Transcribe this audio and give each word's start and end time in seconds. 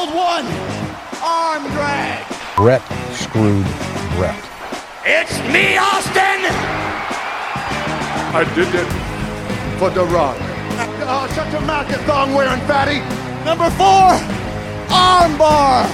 hold 0.00 0.14
one. 0.14 0.46
Arm 1.22 1.62
drag. 1.72 2.24
Brett 2.56 2.82
screwed 3.12 3.66
Brett. 4.16 4.42
It's 5.04 5.36
me, 5.52 5.76
Austin. 5.76 6.40
I 8.32 8.44
did 8.54 8.68
it 8.74 8.90
for 9.78 9.90
The 9.90 10.04
Rock. 10.04 10.36
Uh, 10.40 10.86
oh, 11.12 11.32
shut 11.34 11.52
your 11.52 11.60
mouth, 11.62 11.90
you 11.90 11.96
thong 12.08 12.32
wearing 12.32 12.60
fatty. 12.62 13.00
Number 13.44 13.68
four, 13.76 14.16
armbar. 14.88 15.84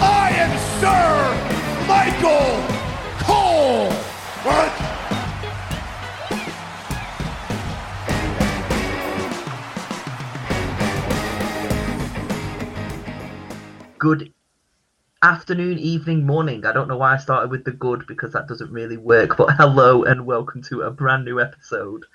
I 0.00 0.30
am 0.44 0.52
Sir 0.80 1.08
Michael 1.86 2.56
Cole. 3.26 3.90
What? 4.44 4.89
Good 14.00 14.32
afternoon, 15.20 15.78
evening, 15.78 16.24
morning. 16.24 16.64
I 16.64 16.72
don't 16.72 16.88
know 16.88 16.96
why 16.96 17.12
I 17.12 17.18
started 17.18 17.50
with 17.50 17.64
the 17.64 17.70
good 17.70 18.06
because 18.06 18.32
that 18.32 18.48
doesn't 18.48 18.72
really 18.72 18.96
work. 18.96 19.36
But 19.36 19.54
hello 19.58 20.04
and 20.04 20.24
welcome 20.24 20.62
to 20.62 20.80
a 20.80 20.90
brand 20.90 21.26
new 21.26 21.38
episode 21.38 22.06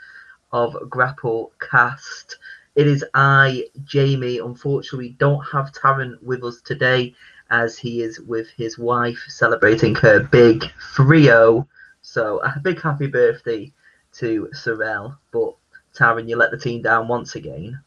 of 0.51 0.75
Grapple 0.89 1.51
Cast. 1.59 2.39
It 2.73 2.87
is 2.87 3.05
I, 3.13 3.65
Jamie. 3.83 4.39
Unfortunately, 4.39 5.15
don't 5.19 5.43
have 5.43 5.73
Taryn 5.73 6.19
with 6.23 6.43
us 6.43 6.59
today 6.61 7.13
as 7.51 7.77
he 7.77 8.01
is 8.01 8.19
with 8.19 8.47
his 8.57 8.79
wife 8.79 9.23
celebrating 9.27 9.93
her 9.93 10.21
big 10.21 10.65
3 10.95 11.25
0. 11.25 11.67
So 12.01 12.39
a 12.39 12.59
big 12.63 12.81
happy 12.81 13.05
birthday 13.05 13.71
to 14.13 14.49
Sorel. 14.53 15.19
But 15.31 15.53
Taryn, 15.93 16.27
you 16.27 16.35
let 16.35 16.49
the 16.49 16.57
team 16.57 16.81
down 16.81 17.07
once 17.07 17.35
again. 17.35 17.79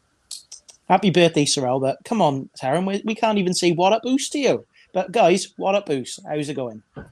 Happy 0.89 1.11
birthday, 1.11 1.45
Sorel. 1.45 1.79
But 1.79 1.99
come 2.03 2.21
on, 2.21 2.49
Taryn, 2.59 2.85
we, 2.85 3.01
we 3.05 3.15
can't 3.15 3.37
even 3.37 3.53
say 3.53 3.71
what 3.71 3.93
up 3.93 4.03
boost 4.03 4.31
to 4.33 4.39
you. 4.39 4.65
But 4.91 5.11
guys, 5.11 5.53
what 5.57 5.75
up 5.75 5.85
boost? 5.85 6.19
How's 6.27 6.49
it 6.49 6.55
going? 6.55 6.81
No, 6.95 7.05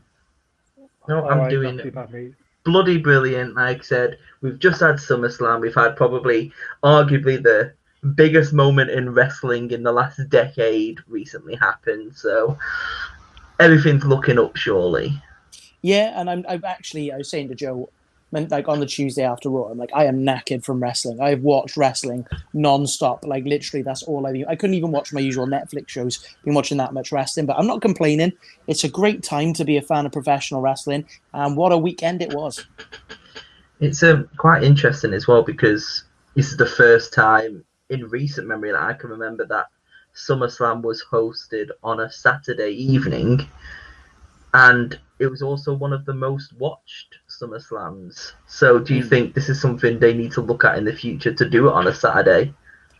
oh, 1.09 1.27
I'm 1.27 1.39
Alright, 1.39 1.49
doing 1.49 1.77
bad, 1.93 2.35
bloody 2.65 2.97
brilliant. 2.97 3.55
Like 3.55 3.79
I 3.79 3.83
said, 3.83 4.17
we've 4.41 4.59
just 4.59 4.81
had 4.81 4.95
SummerSlam. 4.95 5.61
We've 5.61 5.75
had 5.75 5.95
probably, 5.95 6.52
arguably, 6.83 7.41
the 7.41 7.73
biggest 8.15 8.52
moment 8.52 8.89
in 8.89 9.13
wrestling 9.13 9.71
in 9.71 9.83
the 9.83 9.91
last 9.91 10.19
decade 10.30 10.99
recently 11.07 11.55
happened. 11.55 12.15
So 12.15 12.57
everything's 13.59 14.05
looking 14.05 14.39
up, 14.39 14.55
surely. 14.55 15.21
Yeah, 15.81 16.19
and 16.19 16.30
I'm 16.30 16.45
I've 16.49 16.63
actually 16.63 17.11
I 17.11 17.17
was 17.17 17.30
saying 17.30 17.49
to 17.49 17.55
Joe, 17.55 17.89
like 18.31 18.67
on 18.67 18.80
the 18.80 18.86
Tuesday 18.86 19.23
after 19.23 19.50
Raw, 19.50 19.64
I'm 19.64 19.78
like 19.78 19.92
I 19.94 20.06
am 20.06 20.20
knackered 20.20 20.64
from 20.64 20.81
wrestling. 20.81 21.22
I've 21.22 21.42
watched 21.42 21.78
wrestling 21.78 22.28
non-stop. 22.53 23.25
Like 23.25 23.45
literally, 23.45 23.83
that's 23.83 24.03
all 24.03 24.28
I. 24.28 24.44
I 24.47 24.56
couldn't 24.56 24.75
even 24.75 24.92
watch 24.92 25.14
my 25.14 25.20
usual 25.20 25.47
Netflix 25.47 25.89
shows. 25.89 26.25
Been 26.44 26.53
watching 26.53 26.78
that 26.78 26.94
much 26.94 27.11
wrestling, 27.11 27.45
but 27.45 27.58
I'm 27.58 27.67
not 27.67 27.81
complaining. 27.81 28.33
It's 28.67 28.83
a 28.83 28.89
great 28.89 29.23
time 29.23 29.53
to 29.53 29.66
be 29.66 29.78
a 29.78 29.81
fan 29.81 30.05
of 30.05 30.11
professional 30.11 30.61
wrestling, 30.61 31.05
and 31.33 31.55
what 31.55 31.72
a 31.72 31.78
weekend 31.78 32.22
it 32.22 32.33
was. 32.33 32.66
It's 33.80 34.03
um, 34.03 34.28
quite 34.38 34.64
interesting 34.64 35.14
as 35.14 35.28
well 35.28 35.44
because 35.44 36.03
this 36.36 36.52
is 36.52 36.58
the 36.58 36.66
first 36.66 37.14
time 37.14 37.64
in 37.89 38.09
recent 38.09 38.48
memory 38.48 38.72
that 38.72 38.81
I 38.81 38.94
can 38.94 39.09
remember 39.09 39.45
that 39.45 39.67
SummerSlam 40.16 40.81
was 40.81 41.03
hosted 41.11 41.70
on 41.83 42.00
a 42.00 42.11
Saturday 42.11 42.72
evening, 42.72 43.48
and 44.53 45.00
it 45.20 45.28
was 45.28 45.42
also 45.42 45.73
one 45.73 45.94
of 45.94 46.05
the 46.05 46.14
most 46.14 46.53
watched 46.58 47.20
SummerSlams. 47.41 48.33
So, 48.47 48.80
do 48.80 48.95
you 48.95 49.03
Hmm. 49.03 49.09
think 49.09 49.33
this 49.35 49.49
is 49.49 49.61
something 49.61 49.99
they 49.99 50.13
need 50.13 50.31
to 50.33 50.41
look 50.41 50.63
at 50.66 50.77
in 50.77 50.85
the 50.85 50.93
future 50.93 51.33
to 51.33 51.49
do 51.49 51.67
it 51.67 51.73
on 51.73 51.88
a 51.88 51.93
Saturday? 51.93 52.53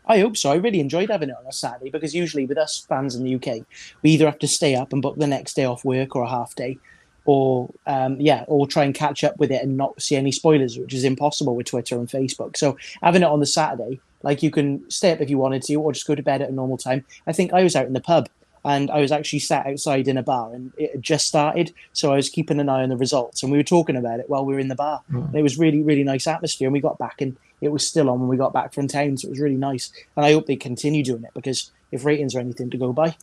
I 0.06 0.20
hope 0.20 0.38
so. 0.38 0.52
I 0.52 0.56
really 0.56 0.80
enjoyed 0.80 1.10
having 1.10 1.30
it 1.30 1.36
on 1.38 1.46
a 1.48 1.52
Saturday 1.52 1.90
because 1.92 2.16
usually 2.16 2.46
with 2.46 2.58
us 2.58 2.86
fans 2.88 3.16
in 3.16 3.24
the 3.24 3.36
UK, 3.36 3.66
we 4.04 4.12
either 4.12 4.26
have 4.26 4.40
to 4.40 4.48
stay 4.48 4.76
up 4.76 4.94
and 4.94 5.02
book 5.02 5.18
the 5.18 5.28
next 5.28 5.56
day 5.56 5.66
off 5.66 5.84
work 5.84 6.16
or 6.16 6.24
a 6.24 6.30
half 6.30 6.56
day, 6.56 6.80
or 7.26 7.74
um, 7.86 8.20
yeah, 8.22 8.46
or 8.48 8.68
try 8.68 8.86
and 8.86 8.96
catch 8.96 9.24
up 9.24 9.38
with 9.38 9.52
it 9.52 9.62
and 9.62 9.76
not 9.76 10.02
see 10.02 10.16
any 10.16 10.32
spoilers, 10.32 10.78
which 10.78 10.94
is 10.94 11.04
impossible 11.04 11.56
with 11.56 11.68
Twitter 11.68 11.98
and 11.98 12.08
Facebook. 12.08 12.56
So 12.56 12.78
having 13.04 13.22
it 13.22 13.26
on 13.28 13.42
the 13.42 13.46
Saturday, 13.46 14.02
like 14.24 14.42
you 14.44 14.50
can 14.52 14.90
stay 14.90 15.12
up 15.12 15.20
if 15.22 15.30
you 15.30 15.38
wanted 15.38 15.64
to, 15.64 15.76
or 15.76 15.92
just 15.92 16.08
go 16.08 16.16
to 16.16 16.24
bed 16.24 16.42
at 16.42 16.50
a 16.50 16.54
normal 16.54 16.78
time. 16.78 17.06
I 17.28 17.34
think 17.34 17.52
I 17.54 17.64
was 17.64 17.76
out 17.76 17.86
in 17.88 17.94
the 17.94 18.02
pub 18.02 18.30
and 18.68 18.92
I 18.92 19.00
was 19.00 19.14
actually 19.14 19.40
sat 19.40 19.66
outside 19.66 20.08
in 20.08 20.18
a 20.18 20.24
bar 20.24 20.54
and 20.54 20.74
it 20.78 20.92
had 20.92 21.02
just 21.02 21.26
started, 21.26 21.74
so 21.94 22.12
I 22.12 22.18
was 22.18 22.30
keeping 22.30 22.60
an 22.60 22.68
eye 22.68 22.84
on 22.84 22.90
the 22.90 22.98
results 22.98 23.42
and 23.42 23.52
we 23.52 23.58
were 23.58 23.64
talking 23.64 23.96
about 23.96 24.20
it 24.20 24.30
while 24.30 24.46
we 24.46 24.54
were 24.54 24.60
in 24.60 24.68
the 24.68 24.76
bar. 24.76 25.02
Hmm. 25.10 25.24
And 25.28 25.36
it 25.36 25.42
was 25.42 25.58
really 25.58 25.82
really 25.82 26.04
nice 26.04 26.28
atmosphere, 26.28 26.68
and 26.68 26.74
we 26.74 26.82
got 26.82 27.00
back 27.00 27.22
and 27.22 27.38
it 27.62 27.70
was 27.70 27.88
still 27.88 28.10
on 28.10 28.20
when 28.20 28.30
we 28.30 28.38
got 28.38 28.54
back 28.54 28.74
from 28.74 28.88
town, 28.88 29.18
so 29.18 29.28
it 29.28 29.32
was 29.32 29.40
really 29.40 29.56
nice. 29.56 29.92
And 30.16 30.26
I 30.26 30.34
hope 30.34 30.46
they 30.46 30.56
continue 30.56 31.04
doing 31.04 31.24
it 31.24 31.32
because 31.34 31.72
if 31.92 32.06
ratings 32.06 32.36
are 32.36 32.40
anything 32.40 32.70
to 32.70 32.78
go 32.78 32.94
by, 32.94 33.16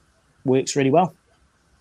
works 0.44 0.75
really 0.75 0.91
well. 0.91 1.15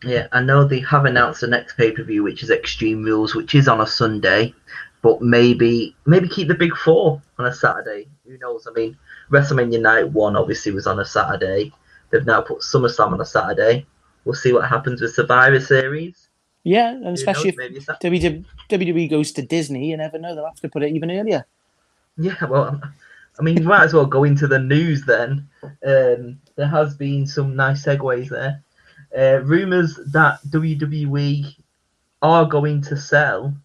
Yeah, 0.04 0.28
I 0.34 0.42
know 0.42 0.66
they 0.66 0.82
have 0.82 1.06
announced 1.06 1.42
the 1.42 1.48
next 1.48 1.78
pay 1.78 1.92
per 1.92 2.04
view, 2.04 2.24
which 2.24 2.44
is 2.44 2.50
Extreme 2.50 3.04
Rules, 3.04 3.34
which 3.34 3.56
is 3.56 3.70
on 3.70 3.80
a 3.80 3.88
Sunday, 3.88 4.54
but 5.02 5.22
maybe 5.22 5.96
maybe 6.06 6.28
keep 6.28 6.50
the 6.50 6.56
big 6.56 6.76
four 6.76 7.22
on 7.40 7.46
a 7.46 7.54
Saturday. 7.54 8.08
Who 8.28 8.38
knows? 8.40 8.68
I 8.68 8.72
mean, 8.74 8.98
WrestleMania 9.32 9.82
Night 9.82 10.12
One 10.12 10.36
obviously 10.36 10.74
was 10.74 10.88
on 10.88 11.00
a 11.00 11.06
Saturday. 11.06 11.72
They've 12.14 12.24
now 12.24 12.42
put 12.42 12.60
SummerSlam 12.60 13.14
on 13.14 13.22
a 13.22 13.26
Saturday. 13.26 13.88
We'll 14.24 14.36
see 14.36 14.54
what 14.54 14.70
happens 14.70 15.02
with 15.02 15.16
Survivor 15.16 15.60
Series. 15.60 16.30
Yeah, 16.64 16.92
and 16.92 17.06
Who 17.06 17.14
especially 17.14 17.56
knows? 17.58 17.72
If 17.76 17.86
WWE 17.88 18.46
WWE 18.70 19.10
goes 19.10 19.32
to 19.32 19.42
Disney, 19.42 19.90
you 19.90 19.98
never 19.98 20.20
know; 20.20 20.36
they'll 20.36 20.46
have 20.46 20.62
to 20.62 20.70
put 20.70 20.84
it 20.84 20.94
even 20.94 21.10
earlier. 21.10 21.44
Yeah, 22.16 22.46
well, 22.46 22.80
I 23.40 23.42
mean, 23.42 23.58
you 23.58 23.64
might 23.64 23.84
as 23.84 23.96
well 23.96 24.06
go 24.06 24.26
into 24.26 24.46
the 24.46 24.60
news 24.60 25.06
then. 25.06 25.50
Um, 25.64 26.40
there 26.56 26.68
has 26.68 26.96
been 26.96 27.26
some 27.26 27.56
nice 27.56 27.84
segues 27.84 28.30
there. 28.30 28.62
Uh, 29.18 29.42
rumors 29.44 30.00
that 30.12 30.40
WWE 30.50 31.56
are 32.22 32.46
going 32.46 32.84
to 32.84 32.96
sell, 32.96 33.56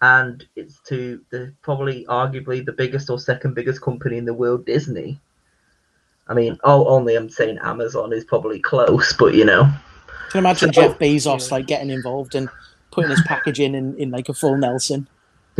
and 0.00 0.46
it's 0.56 0.80
to 0.88 1.22
the 1.28 1.52
probably 1.60 2.06
arguably 2.06 2.64
the 2.64 2.72
biggest 2.72 3.10
or 3.10 3.18
second 3.18 3.54
biggest 3.54 3.82
company 3.82 4.16
in 4.16 4.24
the 4.24 4.32
world, 4.32 4.64
Disney. 4.64 5.20
I 6.28 6.34
mean, 6.34 6.58
oh, 6.64 6.86
only 6.86 7.14
I'm 7.16 7.28
saying 7.28 7.58
Amazon 7.62 8.12
is 8.12 8.24
probably 8.24 8.60
close, 8.60 9.12
but 9.18 9.34
you 9.34 9.44
know, 9.44 9.64
Can 10.30 10.34
you 10.34 10.40
imagine 10.40 10.72
So- 10.72 10.80
Jeff 10.82 10.98
Bezos 10.98 11.50
like 11.50 11.66
getting 11.66 11.90
involved 11.90 12.34
and 12.34 12.48
putting 12.90 13.10
his 13.10 13.22
package 13.26 13.60
in 13.60 13.74
in, 13.98 14.10
like 14.10 14.28
a 14.28 14.34
full 14.34 14.56
Nelson? 14.56 15.08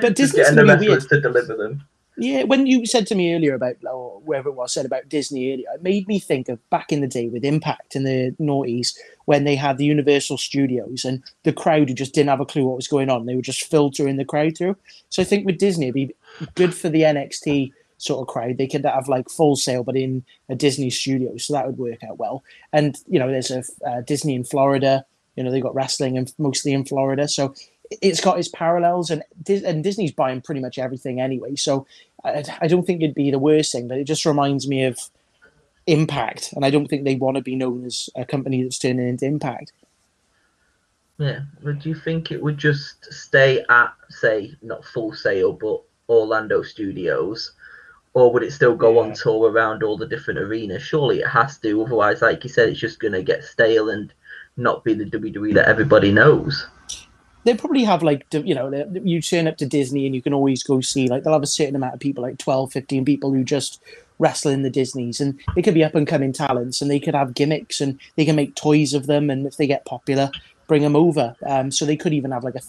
But 0.00 0.14
Disney's 0.14 0.50
gonna 0.50 0.76
be 0.76 0.88
weird. 0.88 1.02
to 1.08 1.20
deliver 1.20 1.56
them. 1.56 1.82
Yeah, 2.16 2.44
when 2.44 2.66
you 2.66 2.84
said 2.86 3.06
to 3.08 3.14
me 3.14 3.34
earlier 3.34 3.54
about, 3.54 3.76
or 3.90 4.20
wherever 4.20 4.50
it 4.50 4.54
was 4.54 4.72
said 4.74 4.84
about 4.86 5.08
Disney 5.08 5.52
earlier, 5.52 5.66
it 5.74 5.82
made 5.82 6.06
me 6.06 6.18
think 6.20 6.48
of 6.48 6.58
back 6.70 6.92
in 6.92 7.00
the 7.00 7.06
day 7.08 7.28
with 7.28 7.44
Impact 7.44 7.96
in 7.96 8.04
the 8.04 8.34
noughties 8.38 8.94
when 9.24 9.44
they 9.44 9.56
had 9.56 9.78
the 9.78 9.84
Universal 9.86 10.36
Studios 10.38 11.04
and 11.04 11.22
the 11.44 11.52
crowd 11.52 11.88
who 11.88 11.94
just 11.94 12.12
didn't 12.14 12.28
have 12.28 12.40
a 12.40 12.46
clue 12.46 12.64
what 12.66 12.76
was 12.76 12.88
going 12.88 13.08
on. 13.10 13.24
They 13.26 13.34
were 13.36 13.42
just 13.42 13.64
filtering 13.64 14.16
the 14.16 14.24
crowd 14.24 14.56
through. 14.58 14.76
So 15.08 15.22
I 15.22 15.24
think 15.24 15.46
with 15.46 15.58
Disney, 15.58 15.86
it'd 15.86 15.94
be 15.94 16.14
good 16.54 16.74
for 16.74 16.88
the 16.90 17.02
NXT 17.02 17.72
sort 18.00 18.20
of 18.20 18.32
crowd. 18.32 18.58
They 18.58 18.66
could 18.66 18.84
have 18.84 19.08
like 19.08 19.28
Full 19.28 19.56
Sail, 19.56 19.84
but 19.84 19.96
in 19.96 20.24
a 20.48 20.54
Disney 20.54 20.90
studio, 20.90 21.36
so 21.36 21.52
that 21.52 21.66
would 21.66 21.78
work 21.78 22.02
out 22.02 22.18
well. 22.18 22.42
And 22.72 22.96
you 23.06 23.18
know, 23.18 23.28
there's 23.28 23.50
a 23.50 23.62
uh, 23.86 24.00
Disney 24.02 24.34
in 24.34 24.44
Florida. 24.44 25.04
You 25.36 25.44
know, 25.44 25.50
they 25.50 25.60
got 25.60 25.74
wrestling 25.74 26.18
and 26.18 26.32
mostly 26.38 26.72
in 26.72 26.84
Florida, 26.84 27.28
so 27.28 27.54
it's 28.02 28.20
got 28.20 28.38
its 28.38 28.48
parallels. 28.48 29.10
And 29.10 29.22
and 29.48 29.84
Disney's 29.84 30.12
buying 30.12 30.40
pretty 30.40 30.60
much 30.60 30.78
everything 30.78 31.20
anyway. 31.20 31.56
So 31.56 31.86
I, 32.24 32.44
I 32.60 32.66
don't 32.66 32.86
think 32.86 33.02
it'd 33.02 33.14
be 33.14 33.30
the 33.30 33.38
worst 33.38 33.72
thing, 33.72 33.88
but 33.88 33.98
it 33.98 34.04
just 34.04 34.26
reminds 34.26 34.66
me 34.68 34.84
of 34.84 34.98
Impact, 35.86 36.52
and 36.52 36.64
I 36.64 36.70
don't 36.70 36.86
think 36.86 37.04
they 37.04 37.16
want 37.16 37.36
to 37.36 37.42
be 37.42 37.56
known 37.56 37.84
as 37.84 38.10
a 38.14 38.24
company 38.24 38.62
that's 38.62 38.78
turning 38.78 39.08
into 39.08 39.26
Impact. 39.26 39.72
Yeah. 41.18 41.40
Would 41.62 41.84
you 41.84 41.94
think 41.94 42.30
it 42.30 42.42
would 42.42 42.56
just 42.56 43.12
stay 43.12 43.64
at, 43.68 43.92
say, 44.08 44.54
not 44.62 44.84
Full 44.86 45.12
Sail, 45.14 45.52
but 45.52 45.82
Orlando 46.08 46.62
Studios? 46.62 47.52
Or 48.12 48.32
would 48.32 48.42
it 48.42 48.52
still 48.52 48.74
go 48.74 48.98
on 48.98 49.14
tour 49.14 49.50
around 49.50 49.82
all 49.82 49.96
the 49.96 50.06
different 50.06 50.40
arenas? 50.40 50.82
Surely 50.82 51.20
it 51.20 51.28
has 51.28 51.58
to. 51.58 51.84
Otherwise, 51.84 52.22
like 52.22 52.42
you 52.42 52.50
said, 52.50 52.68
it's 52.68 52.80
just 52.80 52.98
going 52.98 53.12
to 53.12 53.22
get 53.22 53.44
stale 53.44 53.88
and 53.88 54.12
not 54.56 54.84
be 54.84 54.94
the 54.94 55.04
WWE 55.04 55.54
that 55.54 55.68
everybody 55.68 56.12
knows. 56.12 56.66
They 57.44 57.54
probably 57.54 57.84
have 57.84 58.02
like 58.02 58.26
you 58.32 58.54
know 58.54 58.70
you 59.02 59.22
turn 59.22 59.48
up 59.48 59.56
to 59.58 59.66
Disney 59.66 60.04
and 60.04 60.14
you 60.14 60.20
can 60.20 60.34
always 60.34 60.62
go 60.62 60.80
see 60.82 61.08
like 61.08 61.22
they'll 61.22 61.32
have 61.32 61.42
a 61.42 61.46
certain 61.46 61.74
amount 61.74 61.94
of 61.94 62.00
people 62.00 62.22
like 62.22 62.36
12 62.36 62.70
15 62.70 63.04
people 63.06 63.32
who 63.32 63.42
just 63.44 63.82
wrestle 64.18 64.50
in 64.50 64.60
the 64.60 64.68
Disneys 64.68 65.22
and 65.22 65.40
they 65.54 65.62
could 65.62 65.72
be 65.72 65.82
up 65.82 65.94
and 65.94 66.06
coming 66.06 66.34
talents 66.34 66.82
and 66.82 66.90
they 66.90 67.00
could 67.00 67.14
have 67.14 67.32
gimmicks 67.32 67.80
and 67.80 67.98
they 68.16 68.26
can 68.26 68.36
make 68.36 68.54
toys 68.54 68.92
of 68.92 69.06
them 69.06 69.30
and 69.30 69.46
if 69.46 69.56
they 69.56 69.66
get 69.66 69.86
popular 69.86 70.30
bring 70.66 70.82
them 70.82 70.94
over 70.94 71.34
um, 71.46 71.70
so 71.70 71.86
they 71.86 71.96
could 71.96 72.12
even 72.12 72.30
have 72.30 72.44
like 72.44 72.54
a 72.54 72.60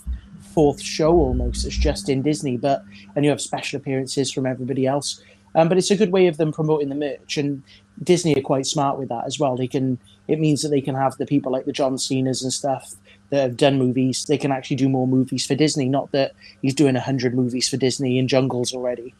fourth 0.54 0.82
show 0.82 1.14
almost 1.14 1.64
that's 1.64 1.78
just 1.78 2.10
in 2.10 2.22
Disney 2.22 2.58
but 2.58 2.84
and 3.16 3.26
you 3.26 3.32
have 3.32 3.42
special 3.42 3.78
appearances 3.78 4.32
from 4.32 4.46
everybody 4.46 4.86
else 4.86 5.22
um, 5.54 5.68
but 5.68 5.78
it's 5.78 5.92
a 5.92 5.98
good 5.98 6.12
way 6.12 6.28
of 6.28 6.38
them 6.38 6.52
promoting 6.52 6.90
the 6.90 6.96
merch 6.96 7.38
and 7.38 7.64
Disney 8.04 8.36
are 8.36 8.42
quite 8.42 8.66
smart 8.66 8.98
with 8.98 9.10
that 9.10 9.26
as 9.26 9.40
well 9.40 9.56
they 9.56 9.68
can 9.68 9.98
it 10.28 10.40
means 10.40 10.62
that 10.62 10.70
they 10.70 10.82
can 10.82 10.96
have 10.96 11.18
the 11.18 11.26
people 11.26 11.52
like 11.52 11.66
the 11.66 11.74
John 11.74 11.98
Cena's 11.98 12.44
and 12.44 12.54
stuff 12.54 12.96
that 13.32 13.42
have 13.42 13.58
done 13.58 13.80
movies, 13.80 14.26
they 14.26 14.38
can 14.38 14.52
actually 14.52 14.76
do 14.76 14.88
more 14.88 15.08
movies 15.08 15.46
for 15.48 15.56
Disney. 15.56 15.90
Not 15.90 16.12
that 16.12 16.34
he's 16.62 16.76
doing 16.76 16.96
hundred 16.96 17.34
movies 17.34 17.68
for 17.68 17.78
Disney 17.78 18.20
in 18.20 18.28
jungles 18.28 18.74
already. 18.74 19.16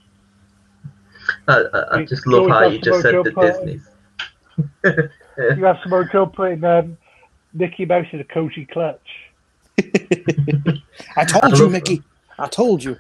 I, 1.48 1.64
I, 1.74 1.98
I 1.98 2.06
just 2.06 2.26
you 2.26 2.32
love 2.34 2.52
always 2.52 2.54
how 2.54 2.68
you 2.68 2.80
just 2.80 3.02
said 3.02 3.24
the 3.24 3.32
part. 3.32 3.66
Disney. 3.66 3.82
you 5.58 5.66
have 5.66 5.80
Samoa 5.82 6.08
Joe 6.12 6.26
putting 6.26 6.64
um, 6.64 6.98
Mickey 7.54 7.86
Mouse 7.86 8.08
in 8.12 8.20
a 8.20 8.24
Coquina 8.26 8.68
Clutch. 8.72 9.00
I 11.18 11.26
told 11.26 11.58
you, 11.58 11.70
Mickey. 11.70 12.04
I 12.40 12.48
told 12.48 12.84
you. 12.84 12.98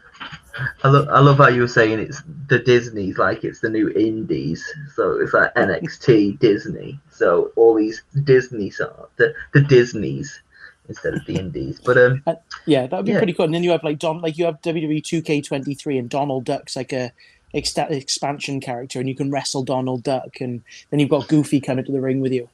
I, 0.84 0.90
lo- 0.90 1.08
I 1.10 1.20
love 1.20 1.38
how 1.38 1.48
you 1.48 1.62
were 1.62 1.68
saying 1.68 2.00
it's 2.00 2.22
the 2.48 2.60
Disney's 2.60 3.18
like 3.18 3.44
it's 3.44 3.60
the 3.62 3.70
new 3.70 3.90
Indies, 3.90 4.64
so 4.96 5.20
it's 5.20 5.34
like 5.34 5.54
NXT 5.56 6.40
Disney. 6.40 7.00
So 7.10 7.52
all 7.56 7.74
these 7.76 8.02
Disney 8.24 8.70
sort 8.70 9.10
the 9.18 9.34
the 9.54 9.62
Disneys 9.62 10.42
instead 10.90 11.14
of 11.14 11.26
the 11.26 11.36
Indies. 11.38 11.80
But 11.84 11.98
um, 11.98 12.22
Uh, 12.28 12.36
yeah, 12.66 12.86
that 12.88 12.96
would 12.98 13.06
be 13.06 13.14
Yeah. 13.14 13.18
pretty 13.20 13.34
cool. 13.34 13.46
And 13.46 13.54
then 13.54 13.64
you 13.64 13.72
have 13.72 13.84
like 13.84 13.98
Don, 14.00 14.22
like 14.22 14.38
you 14.38 14.46
have 14.46 14.62
WWE 14.62 15.02
2K23, 15.02 15.98
and 16.00 16.10
Donald 16.10 16.44
Duck's 16.44 16.76
like 16.76 16.92
a 16.92 17.12
exta- 17.56 17.90
expansion 17.90 18.60
character, 18.60 19.00
and 19.00 19.08
you 19.08 19.16
can 19.16 19.32
wrestle 19.32 19.64
Donald 19.64 20.04
Duck, 20.04 20.42
and 20.42 20.62
then 20.90 21.00
you've 21.00 21.10
got 21.10 21.28
Goofy 21.30 21.62
coming 21.62 21.86
to 21.86 21.92
the 21.92 22.02
ring 22.02 22.20
with 22.22 22.34
you. 22.34 22.50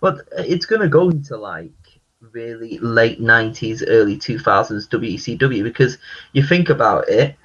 but 0.00 0.22
it's 0.38 0.66
gonna 0.66 0.88
go 0.88 1.10
into 1.10 1.36
like 1.36 1.70
really 2.32 2.78
late 2.78 3.20
nineties, 3.20 3.82
early 3.82 4.16
two 4.16 4.38
thousands 4.38 4.88
WCW 4.88 5.62
because 5.62 5.98
you 6.32 6.42
think 6.42 6.68
about 6.68 7.08
it, 7.08 7.36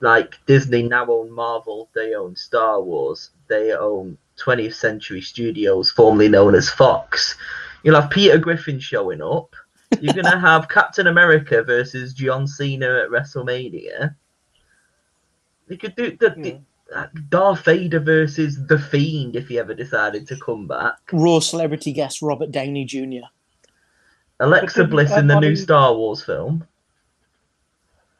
like 0.00 0.38
Disney 0.46 0.82
now 0.82 1.06
own 1.06 1.30
Marvel, 1.30 1.88
they 1.94 2.14
own 2.14 2.36
Star 2.36 2.80
Wars, 2.80 3.30
they 3.48 3.72
own 3.72 4.18
20th 4.38 4.74
Century 4.74 5.20
Studios, 5.20 5.90
formerly 5.90 6.28
known 6.28 6.54
as 6.54 6.68
Fox. 6.68 7.36
You'll 7.82 8.00
have 8.00 8.10
Peter 8.10 8.38
Griffin 8.38 8.80
showing 8.80 9.22
up. 9.22 9.54
You're 10.00 10.14
gonna 10.14 10.40
have 10.52 10.68
Captain 10.68 11.06
America 11.06 11.62
versus 11.62 12.14
John 12.14 12.46
Cena 12.46 13.02
at 13.04 13.10
WrestleMania. 13.10 14.14
They 15.68 15.76
could 15.76 15.94
do 15.96 16.16
the, 16.18 16.30
the 16.30 16.60
uh, 16.94 17.06
Darth 17.28 17.64
Vader 17.64 18.00
versus 18.00 18.58
the 18.66 18.78
Fiend 18.78 19.36
if 19.36 19.48
he 19.48 19.58
ever 19.58 19.74
decided 19.74 20.26
to 20.28 20.36
come 20.36 20.66
back. 20.66 20.98
Raw 21.12 21.40
celebrity 21.40 21.92
guest 21.92 22.20
Robert 22.22 22.50
Downey 22.50 22.84
Jr. 22.84 23.26
Alexa 24.40 24.84
Bliss 24.84 25.12
in 25.12 25.26
the 25.26 25.34
new 25.34 25.48
everybody- 25.48 25.56
Star 25.56 25.94
Wars 25.94 26.22
film. 26.22 26.66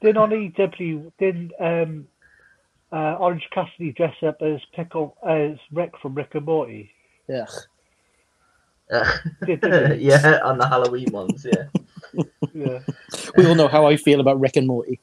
Didn't 0.00 0.19
on 0.19 0.32
EW, 0.32 1.12
didn't 1.19 1.52
um, 1.58 2.06
uh, 2.93 3.14
Orange 3.14 3.49
Cassidy 3.52 3.93
dress 3.93 4.14
up 4.22 4.43
as 4.43 4.61
Pickle 4.75 5.16
as 5.26 5.56
Rick 5.72 5.93
from 6.02 6.14
Rick 6.14 6.34
and 6.34 6.44
Morty? 6.44 6.90
Yeah. 7.26 7.46
Did, 9.46 9.62
did 9.62 10.00
yeah, 10.00 10.40
on 10.44 10.58
the 10.58 10.69
Halloween 10.69 11.11
ones, 11.11 11.46
yeah. 11.50 11.64
yeah. 12.55 12.81
We 13.37 13.46
all 13.46 13.55
know 13.55 13.67
how 13.67 13.87
I 13.87 13.96
feel 13.96 14.20
about 14.20 14.38
Rick 14.38 14.56
and 14.56 14.67
Morty. 14.67 15.00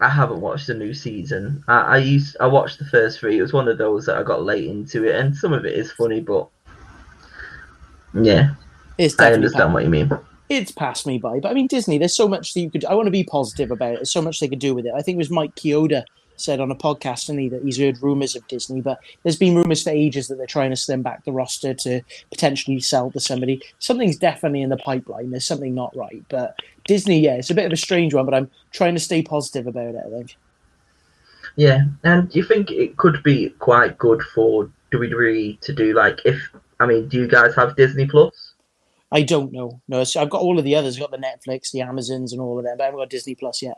I 0.00 0.08
haven't 0.08 0.40
watched 0.40 0.68
the 0.68 0.74
new 0.74 0.94
season. 0.94 1.64
I, 1.68 1.80
I 1.80 1.98
used 1.98 2.36
I 2.40 2.46
watched 2.46 2.78
the 2.78 2.84
first 2.84 3.18
three. 3.18 3.38
It 3.38 3.42
was 3.42 3.52
one 3.52 3.68
of 3.68 3.78
those 3.78 4.06
that 4.06 4.16
I 4.16 4.22
got 4.22 4.42
late 4.42 4.68
into 4.68 5.04
it, 5.04 5.16
and 5.16 5.36
some 5.36 5.52
of 5.52 5.64
it 5.64 5.74
is 5.74 5.92
funny, 5.92 6.20
but 6.20 6.48
yeah, 8.14 8.54
It's 8.98 9.18
I 9.18 9.32
understand 9.32 9.74
what 9.74 9.84
you 9.84 9.90
mean. 9.90 10.10
it's 10.48 10.72
passed 10.72 11.06
me 11.06 11.18
by. 11.18 11.40
But 11.40 11.50
I 11.50 11.54
mean, 11.54 11.66
Disney, 11.66 11.98
there's 11.98 12.14
so 12.14 12.28
much 12.28 12.54
that 12.54 12.60
you 12.60 12.70
could. 12.70 12.84
I 12.84 12.94
want 12.94 13.06
to 13.06 13.12
be 13.12 13.24
positive 13.24 13.70
about 13.70 13.94
it. 13.94 13.96
There's 13.96 14.12
so 14.12 14.22
much 14.22 14.40
they 14.40 14.48
could 14.48 14.58
do 14.58 14.74
with 14.74 14.86
it. 14.86 14.92
I 14.94 15.02
think 15.02 15.16
it 15.16 15.18
was 15.18 15.30
Mike 15.30 15.54
Chioda 15.56 16.04
said 16.36 16.60
on 16.60 16.70
a 16.70 16.76
podcast, 16.76 17.28
and 17.28 17.38
he 17.38 17.48
that 17.48 17.62
he's 17.62 17.78
heard 17.78 18.02
rumors 18.02 18.34
of 18.34 18.46
Disney, 18.48 18.80
but 18.80 18.98
there's 19.22 19.36
been 19.36 19.54
rumors 19.54 19.82
for 19.82 19.90
ages 19.90 20.28
that 20.28 20.36
they're 20.36 20.46
trying 20.46 20.70
to 20.70 20.76
slim 20.76 21.00
back 21.02 21.24
the 21.24 21.32
roster 21.32 21.74
to 21.74 22.00
potentially 22.30 22.80
sell 22.80 23.10
to 23.12 23.20
somebody. 23.20 23.62
Something's 23.78 24.16
definitely 24.16 24.62
in 24.62 24.70
the 24.70 24.76
pipeline. 24.76 25.30
There's 25.30 25.44
something 25.44 25.74
not 25.74 25.96
right, 25.96 26.24
but 26.28 26.58
Disney, 26.86 27.20
yeah, 27.20 27.34
it's 27.34 27.50
a 27.50 27.54
bit 27.54 27.66
of 27.66 27.72
a 27.72 27.76
strange 27.76 28.14
one. 28.14 28.24
But 28.24 28.34
I'm 28.34 28.50
trying 28.72 28.94
to 28.94 29.00
stay 29.00 29.22
positive 29.22 29.66
about 29.66 29.94
it. 29.94 30.02
I 30.06 30.10
think. 30.10 30.36
Yeah, 31.56 31.84
and 32.02 32.28
do 32.28 32.38
you 32.38 32.44
think 32.44 32.70
it 32.70 32.96
could 32.96 33.22
be 33.22 33.50
quite 33.60 33.96
good 33.98 34.22
for 34.34 34.70
WWE 34.92 35.60
to 35.60 35.72
do 35.72 35.94
like 35.94 36.20
if 36.24 36.36
I 36.80 36.86
mean, 36.86 37.08
do 37.08 37.18
you 37.18 37.28
guys 37.28 37.54
have 37.54 37.76
Disney 37.76 38.06
Plus? 38.06 38.43
I 39.12 39.22
don't 39.22 39.52
know. 39.52 39.80
No, 39.88 40.00
I've 40.00 40.30
got 40.30 40.40
all 40.40 40.58
of 40.58 40.64
the 40.64 40.74
others. 40.74 40.96
I've 40.96 41.08
got 41.08 41.10
the 41.12 41.18
Netflix, 41.18 41.70
the 41.70 41.82
Amazons, 41.82 42.32
and 42.32 42.40
all 42.40 42.58
of 42.58 42.64
them, 42.64 42.76
but 42.76 42.84
I 42.84 42.86
haven't 42.86 43.00
got 43.00 43.10
Disney 43.10 43.34
Plus 43.34 43.62
yet. 43.62 43.76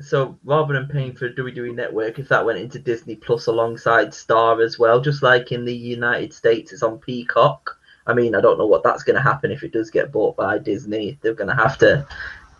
So 0.00 0.38
rather 0.44 0.74
than 0.74 0.88
paying 0.88 1.14
for 1.14 1.30
WWE 1.30 1.74
network, 1.74 2.18
if 2.18 2.28
that 2.28 2.44
went 2.44 2.58
into 2.58 2.78
Disney 2.78 3.16
Plus 3.16 3.46
alongside 3.46 4.12
Star 4.12 4.60
as 4.60 4.78
well, 4.78 5.00
just 5.00 5.22
like 5.22 5.52
in 5.52 5.64
the 5.64 5.74
United 5.74 6.34
States, 6.34 6.72
it's 6.72 6.82
on 6.82 6.98
Peacock. 6.98 7.78
I 8.06 8.12
mean, 8.12 8.34
I 8.34 8.40
don't 8.40 8.58
know 8.58 8.66
what 8.66 8.82
that's 8.82 9.02
going 9.02 9.16
to 9.16 9.22
happen 9.22 9.50
if 9.50 9.62
it 9.62 9.72
does 9.72 9.90
get 9.90 10.12
bought 10.12 10.36
by 10.36 10.58
Disney. 10.58 11.18
They're 11.22 11.34
going 11.34 11.48
to 11.48 11.62
have 11.62 11.78
to 11.78 12.06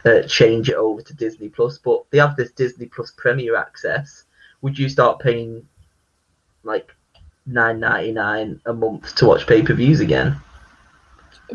uh, 0.04 0.22
change 0.22 0.70
it 0.70 0.76
over 0.76 1.02
to 1.02 1.14
Disney 1.14 1.48
Plus, 1.48 1.78
but 1.78 2.04
they 2.10 2.19
have 2.19 2.37
this 2.37 2.52
Disney 2.52 2.87
Plus 2.87 3.12
Premier 3.16 3.56
access. 3.56 4.25
Would 4.62 4.78
you 4.78 4.88
start 4.88 5.20
paying 5.20 5.66
like 6.62 6.90
nine 7.44 7.78
ninety 7.78 8.12
nine 8.12 8.60
a 8.66 8.72
month 8.72 9.14
to 9.16 9.26
watch 9.26 9.46
pay 9.46 9.62
per 9.62 9.75
views 9.75 10.00
again? 10.00 10.40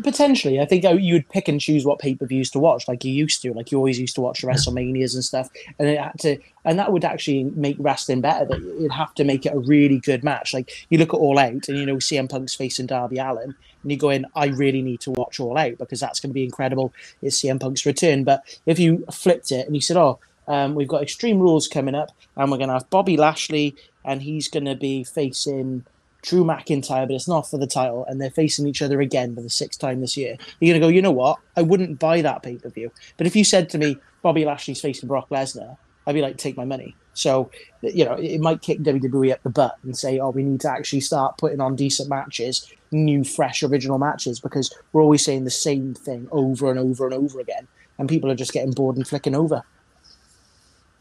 Potentially, 0.02 0.58
I 0.58 0.64
think 0.64 0.84
uh, 0.86 0.92
you 0.92 1.14
would 1.14 1.28
pick 1.28 1.48
and 1.48 1.60
choose 1.60 1.84
what 1.84 1.98
pay 1.98 2.14
per 2.14 2.24
views 2.24 2.50
to 2.52 2.58
watch, 2.58 2.88
like 2.88 3.04
you 3.04 3.12
used 3.12 3.42
to, 3.42 3.52
like 3.52 3.70
you 3.70 3.76
always 3.76 4.00
used 4.00 4.14
to 4.14 4.22
watch 4.22 4.40
the 4.40 4.46
WrestleManias 4.46 5.14
and 5.14 5.22
stuff, 5.22 5.50
and 5.78 5.86
it 5.86 6.00
had 6.00 6.18
to, 6.20 6.38
and 6.64 6.78
that 6.78 6.92
would 6.92 7.04
actually 7.04 7.44
make 7.44 7.76
wrestling 7.78 8.22
better. 8.22 8.46
That 8.46 8.60
you'd 8.60 8.92
have 8.92 9.14
to 9.16 9.24
make 9.24 9.44
it 9.44 9.52
a 9.54 9.58
really 9.58 9.98
good 9.98 10.24
match. 10.24 10.54
Like 10.54 10.86
you 10.88 10.96
look 10.96 11.12
at 11.12 11.18
All 11.18 11.38
Out, 11.38 11.68
and 11.68 11.78
you 11.78 11.84
know 11.84 11.96
CM 11.96 12.30
Punk's 12.30 12.54
facing 12.54 12.86
Darby 12.86 13.18
Allin, 13.18 13.54
and 13.82 13.92
you 13.92 13.98
go 13.98 14.08
in, 14.08 14.24
I 14.34 14.46
really 14.46 14.80
need 14.80 15.00
to 15.00 15.10
watch 15.10 15.38
All 15.40 15.58
Out 15.58 15.76
because 15.76 16.00
that's 16.00 16.20
going 16.20 16.30
to 16.30 16.34
be 16.34 16.44
incredible. 16.44 16.94
It's 17.20 17.40
CM 17.40 17.60
Punk's 17.60 17.84
return. 17.84 18.24
But 18.24 18.44
if 18.64 18.78
you 18.78 19.04
flipped 19.12 19.52
it 19.52 19.66
and 19.66 19.74
you 19.74 19.82
said, 19.82 19.98
oh, 19.98 20.18
um, 20.48 20.74
we've 20.74 20.88
got 20.88 21.02
Extreme 21.02 21.38
Rules 21.38 21.68
coming 21.68 21.94
up, 21.94 22.10
and 22.36 22.50
we're 22.50 22.58
going 22.58 22.68
to 22.68 22.74
have 22.74 22.90
Bobby 22.90 23.16
Lashley, 23.16 23.76
and 24.04 24.22
he's 24.22 24.48
going 24.48 24.64
to 24.64 24.74
be 24.74 25.04
facing 25.04 25.84
Drew 26.22 26.44
McIntyre, 26.44 27.06
but 27.06 27.14
it's 27.14 27.28
not 27.28 27.50
for 27.50 27.58
the 27.58 27.66
title, 27.66 28.04
and 28.06 28.20
they're 28.20 28.30
facing 28.30 28.66
each 28.66 28.80
other 28.80 29.00
again 29.00 29.34
for 29.34 29.42
the 29.42 29.50
sixth 29.50 29.80
time 29.80 30.00
this 30.00 30.16
year. 30.16 30.36
You're 30.60 30.74
gonna 30.74 30.84
go, 30.84 30.88
you 30.88 31.02
know 31.02 31.10
what? 31.10 31.38
I 31.56 31.62
wouldn't 31.62 31.98
buy 31.98 32.22
that 32.22 32.42
pay 32.42 32.56
per 32.56 32.70
view. 32.70 32.90
But 33.16 33.26
if 33.26 33.36
you 33.36 33.44
said 33.44 33.68
to 33.70 33.78
me, 33.78 33.96
Bobby 34.22 34.44
Lashley's 34.44 34.80
facing 34.80 35.08
Brock 35.08 35.28
Lesnar, 35.30 35.76
I'd 36.06 36.14
be 36.14 36.22
like, 36.22 36.36
take 36.36 36.56
my 36.56 36.64
money. 36.64 36.96
So, 37.14 37.50
you 37.82 38.04
know, 38.04 38.14
it 38.14 38.40
might 38.40 38.62
kick 38.62 38.80
WWE 38.80 39.32
up 39.32 39.42
the 39.42 39.50
butt 39.50 39.76
and 39.82 39.96
say, 39.96 40.18
oh, 40.18 40.30
we 40.30 40.42
need 40.42 40.60
to 40.62 40.70
actually 40.70 41.00
start 41.00 41.36
putting 41.38 41.60
on 41.60 41.76
decent 41.76 42.08
matches, 42.08 42.72
new, 42.90 43.22
fresh, 43.22 43.62
original 43.62 43.98
matches, 43.98 44.40
because 44.40 44.74
we're 44.92 45.02
always 45.02 45.24
saying 45.24 45.44
the 45.44 45.50
same 45.50 45.94
thing 45.94 46.28
over 46.32 46.70
and 46.70 46.78
over 46.78 47.04
and 47.04 47.14
over 47.14 47.38
again, 47.40 47.68
and 47.98 48.08
people 48.08 48.30
are 48.30 48.36
just 48.36 48.52
getting 48.52 48.72
bored 48.72 48.96
and 48.96 49.06
flicking 49.06 49.34
over. 49.34 49.62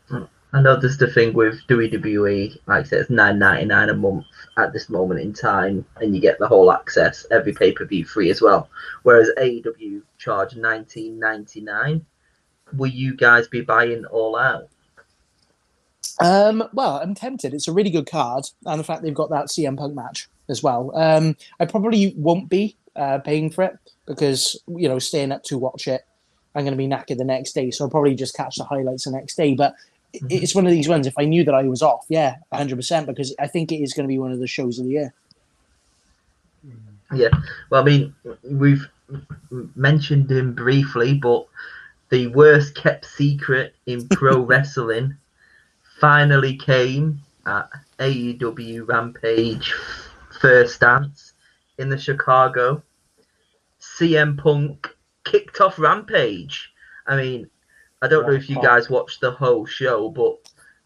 Hmm. 0.09 0.23
I 0.53 0.61
know 0.61 0.75
there's 0.75 0.97
the 0.97 1.07
thing 1.07 1.33
with 1.33 1.65
WWE, 1.67 2.59
like 2.65 2.85
I 2.85 2.87
said, 2.87 2.99
it's 3.01 3.09
nine 3.09 3.39
ninety 3.39 3.65
nine 3.65 3.89
a 3.89 3.93
month 3.93 4.25
at 4.57 4.73
this 4.73 4.89
moment 4.89 5.21
in 5.21 5.33
time, 5.33 5.85
and 6.01 6.13
you 6.13 6.21
get 6.21 6.39
the 6.39 6.47
whole 6.47 6.71
access, 6.71 7.25
every 7.31 7.53
pay 7.53 7.71
per 7.71 7.85
view 7.85 8.03
free 8.03 8.29
as 8.29 8.41
well. 8.41 8.69
Whereas 9.03 9.29
AEW 9.37 10.01
charge 10.17 10.55
nineteen 10.55 11.19
ninety 11.19 11.61
nine. 11.61 12.05
Will 12.73 12.91
you 12.91 13.15
guys 13.15 13.47
be 13.47 13.61
buying 13.61 14.05
all 14.05 14.37
out? 14.37 14.69
Um, 16.19 16.63
well, 16.73 16.97
I'm 16.97 17.15
tempted. 17.15 17.53
It's 17.53 17.67
a 17.67 17.73
really 17.73 17.89
good 17.89 18.09
card, 18.09 18.45
and 18.65 18.79
the 18.79 18.83
fact 18.83 19.03
they've 19.03 19.13
got 19.13 19.29
that 19.29 19.47
CM 19.47 19.77
Punk 19.77 19.95
match 19.95 20.29
as 20.49 20.61
well. 20.61 20.91
Um, 20.97 21.35
I 21.59 21.65
probably 21.65 22.13
won't 22.17 22.49
be 22.49 22.75
uh, 22.95 23.19
paying 23.19 23.49
for 23.49 23.63
it 23.63 23.77
because 24.05 24.61
you 24.67 24.89
know 24.89 24.99
staying 24.99 25.31
up 25.31 25.43
to 25.43 25.57
watch 25.57 25.87
it, 25.87 26.05
I'm 26.55 26.65
going 26.65 26.73
to 26.73 26.77
be 26.77 26.87
knackered 26.87 27.17
the 27.17 27.23
next 27.23 27.53
day, 27.53 27.71
so 27.71 27.85
I'll 27.85 27.89
probably 27.89 28.15
just 28.15 28.35
catch 28.35 28.57
the 28.57 28.65
highlights 28.65 29.05
the 29.05 29.11
next 29.11 29.35
day. 29.35 29.55
But 29.55 29.75
it- 30.13 30.23
it's 30.29 30.55
one 30.55 30.65
of 30.65 30.71
these 30.71 30.87
ones. 30.87 31.07
If 31.07 31.13
I 31.17 31.25
knew 31.25 31.43
that 31.43 31.53
I 31.53 31.63
was 31.63 31.81
off, 31.81 32.05
yeah, 32.09 32.35
100, 32.49 32.75
percent 32.75 33.07
because 33.07 33.33
I 33.39 33.47
think 33.47 33.71
it 33.71 33.77
is 33.77 33.93
going 33.93 34.05
to 34.05 34.07
be 34.11 34.19
one 34.19 34.31
of 34.31 34.39
the 34.39 34.47
shows 34.47 34.79
of 34.79 34.85
the 34.85 34.91
year. 34.91 35.13
Yeah. 37.13 37.29
Well, 37.69 37.81
I 37.81 37.85
mean, 37.85 38.15
we've 38.43 38.87
mentioned 39.75 40.31
him 40.31 40.53
briefly, 40.53 41.13
but 41.13 41.45
the 42.09 42.27
worst 42.27 42.75
kept 42.75 43.05
secret 43.05 43.75
in 43.85 44.07
pro 44.09 44.39
wrestling 44.51 45.15
finally 45.99 46.55
came 46.55 47.19
at 47.45 47.69
AEW 47.99 48.87
Rampage 48.87 49.73
first 50.39 50.79
dance 50.79 51.33
in 51.77 51.89
the 51.89 51.97
Chicago. 51.97 52.81
CM 53.79 54.37
Punk 54.37 54.87
kicked 55.25 55.59
off 55.61 55.77
Rampage. 55.77 56.71
I 57.07 57.15
mean, 57.17 57.49
I 58.01 58.07
don't 58.07 58.25
know 58.27 58.33
if 58.33 58.49
you 58.49 58.55
guys 58.61 58.89
watched 58.89 59.21
the 59.21 59.31
whole 59.31 59.65
show, 59.65 60.09
but 60.09 60.37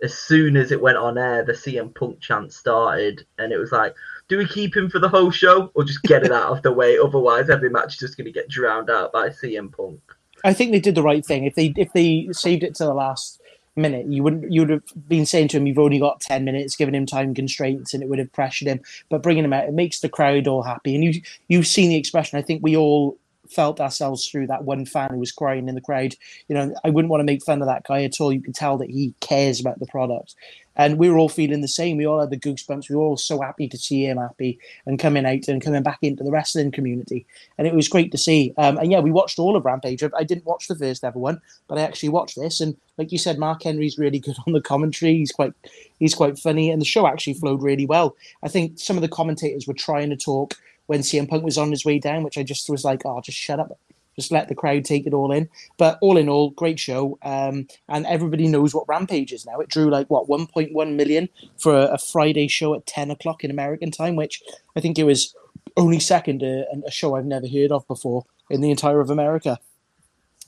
as 0.04 0.14
soon 0.14 0.58
as 0.58 0.72
it 0.72 0.82
went 0.82 0.98
on 0.98 1.18
air, 1.18 1.44
the 1.44 1.54
CM 1.54 1.96
Punk 1.96 2.20
chant 2.20 2.52
started, 2.52 3.26
and 3.38 3.54
it 3.54 3.58
was 3.58 3.72
like, 3.72 3.96
do 4.28 4.38
we 4.38 4.48
keep 4.48 4.76
him 4.76 4.90
for 4.90 5.00
the 5.00 5.10
whole 5.10 5.32
show 5.32 5.72
or 5.76 5.84
just 5.84 6.04
get 6.04 6.24
it 6.24 6.32
out 6.32 6.52
of 6.52 6.64
the 6.64 6.72
way? 6.72 6.98
Otherwise, 6.98 7.50
every 7.50 7.70
match 7.70 7.94
is 7.94 8.00
just 8.00 8.18
going 8.18 8.26
to 8.26 8.32
get 8.32 8.50
drowned 8.50 8.90
out 8.90 9.14
by 9.14 9.30
CM 9.30 9.72
Punk. 9.76 10.00
I 10.44 10.54
think 10.54 10.72
they 10.72 10.80
did 10.80 10.96
the 10.96 11.04
right 11.04 11.26
thing. 11.26 11.46
If 11.46 11.56
they 11.56 11.74
if 11.76 11.92
they 11.94 12.28
saved 12.32 12.64
it 12.64 12.76
to 12.76 12.84
the 12.84 12.94
last 12.94 13.42
minute, 13.76 14.08
you 14.08 14.22
wouldn't 14.22 14.52
you 14.52 14.62
would 14.62 14.70
have 14.70 14.84
been 15.08 15.26
saying 15.26 15.48
to 15.50 15.58
him, 15.58 15.68
"You've 15.68 15.80
only 15.80 16.00
got 16.00 16.22
ten 16.22 16.44
minutes," 16.44 16.76
giving 16.76 16.94
him 16.94 17.06
time 17.06 17.34
constraints, 17.34 17.94
and 17.94 18.04
it 18.04 18.10
would 18.10 18.20
have 18.20 18.32
pressured 18.34 18.68
him. 18.68 18.82
But 19.10 19.24
bringing 19.24 19.44
him 19.46 19.54
out, 19.54 19.66
it 19.66 19.74
makes 19.74 20.00
the 20.00 20.10
crowd 20.10 20.48
all 20.48 20.64
happy. 20.64 20.94
And 20.94 21.04
you 21.04 21.22
you've 21.48 21.68
seen 21.68 21.90
the 21.90 21.96
expression. 21.96 22.38
I 22.38 22.42
think 22.42 22.62
we 22.62 22.76
all 22.76 23.18
felt 23.50 23.80
ourselves 23.80 24.28
through 24.28 24.48
that 24.48 24.64
one 24.64 24.86
fan 24.86 25.10
who 25.12 25.20
was 25.20 25.32
crying 25.32 25.68
in 25.68 25.76
the 25.76 25.82
crowd. 25.82 26.16
You 26.48 26.56
know, 26.56 26.74
I 26.84 26.90
wouldn't 26.90 27.10
want 27.10 27.22
to 27.22 27.26
make 27.26 27.44
fun 27.44 27.62
of 27.62 27.68
that 27.68 27.86
guy 27.86 28.04
at 28.04 28.20
all. 28.20 28.34
You 28.34 28.42
can 28.42 28.54
tell 28.54 28.78
that 28.78 28.90
he 28.90 29.14
cares 29.20 29.60
about 29.60 29.80
the 29.80 29.88
product. 29.88 30.36
And 30.78 30.98
we 30.98 31.10
were 31.10 31.18
all 31.18 31.30
feeling 31.30 31.62
the 31.62 31.68
same. 31.68 31.98
We 31.98 32.06
all 32.06 32.20
had 32.20 32.32
the 32.32 32.38
goosebumps. 32.38 32.90
We 32.90 32.96
were 32.96 33.02
all 33.02 33.18
so 33.18 33.40
happy 33.40 33.68
to 33.70 33.78
see 33.78 34.06
him 34.06 34.18
happy 34.18 34.60
and 34.86 35.00
coming 35.00 35.26
out 35.26 35.48
and 35.48 35.62
coming 35.62 35.84
back 35.84 36.00
into 36.02 36.24
the 36.24 36.32
wrestling 36.32 36.72
community. 36.72 37.26
And 37.58 37.66
it 37.66 37.74
was 37.74 37.88
great 37.88 38.12
to 38.12 38.18
see. 38.18 38.54
Um, 38.58 38.78
and 38.78 38.92
yeah, 38.92 39.00
we 39.00 39.12
watched 39.12 39.40
all 39.40 39.56
of 39.56 39.64
Rampage. 39.64 40.04
I 40.04 40.24
didn't 40.24 40.46
watch 40.46 40.68
the 40.68 40.76
first 40.76 41.04
ever 41.04 41.18
one, 41.18 41.40
but 41.68 41.78
I 41.78 41.82
actually 41.82 42.10
watched 42.10 42.36
this. 42.36 42.60
And 42.60 42.76
like 42.98 43.12
you 43.12 43.18
said, 43.18 43.40
Mark 43.40 43.64
Henry's 43.64 43.98
really 43.98 44.20
good 44.26 44.36
on 44.46 44.54
the 44.54 44.62
commentary. 44.62 45.16
He's 45.16 45.32
quite 45.32 45.54
he's 46.00 46.16
quite 46.16 46.38
funny, 46.38 46.70
and 46.70 46.82
the 46.82 46.86
show 46.86 47.08
actually 47.08 47.36
flowed 47.36 47.64
really 47.64 47.86
well. 47.86 48.16
I 48.44 48.50
think 48.50 48.78
some 48.78 48.98
of 48.98 49.02
the 49.02 49.08
commentators 49.08 49.68
were 49.68 49.74
trying 49.74 50.10
to 50.10 50.18
talk 50.18 50.56
when 50.88 51.02
CM 51.02 51.28
Punk 51.28 51.44
was 51.44 51.58
on 51.58 51.72
his 51.72 51.86
way 51.86 52.00
down, 52.00 52.24
which 52.24 52.38
I 52.38 52.44
just 52.44 52.70
was 52.70 52.84
like, 52.84 53.02
oh, 53.06 53.22
just 53.22 53.38
shut 53.38 53.60
up 53.60 53.78
just 54.16 54.32
let 54.32 54.48
the 54.48 54.56
crowd 54.56 54.86
take 54.86 55.06
it 55.06 55.14
all 55.14 55.32
in. 55.32 55.50
But 55.78 55.98
all 56.02 56.18
in 56.18 56.30
all, 56.30 56.52
great 56.52 56.80
show. 56.80 57.18
Um, 57.22 57.68
and 57.90 58.06
everybody 58.06 58.48
knows 58.48 58.74
what 58.74 58.88
Rampage 58.88 59.34
is 59.34 59.46
now. 59.46 59.60
It 59.60 59.70
drew 59.70 59.90
like 59.90 60.10
what 60.10 60.28
1.1 60.28 60.96
million 60.96 61.30
for 61.58 61.76
a, 61.78 61.94
a 61.94 61.98
Friday 61.98 62.48
show 62.48 62.74
at 62.74 62.86
10 62.86 63.12
o'clock 63.12 63.44
in 63.44 63.52
American 63.52 63.92
time, 63.92 64.16
which 64.16 64.42
I 64.76 64.80
think 64.80 64.98
it 64.98 65.04
was 65.04 65.36
only 65.78 66.00
second 66.00 66.40
to 66.40 66.66
a, 66.72 66.88
a 66.88 66.92
show 66.92 67.16
I've 67.16 67.26
never 67.26 67.48
heard 67.48 67.72
of 67.72 67.88
before 67.88 68.26
in 68.50 68.62
the 68.62 68.72
entire 68.72 69.02
of 69.02 69.10
America 69.10 69.60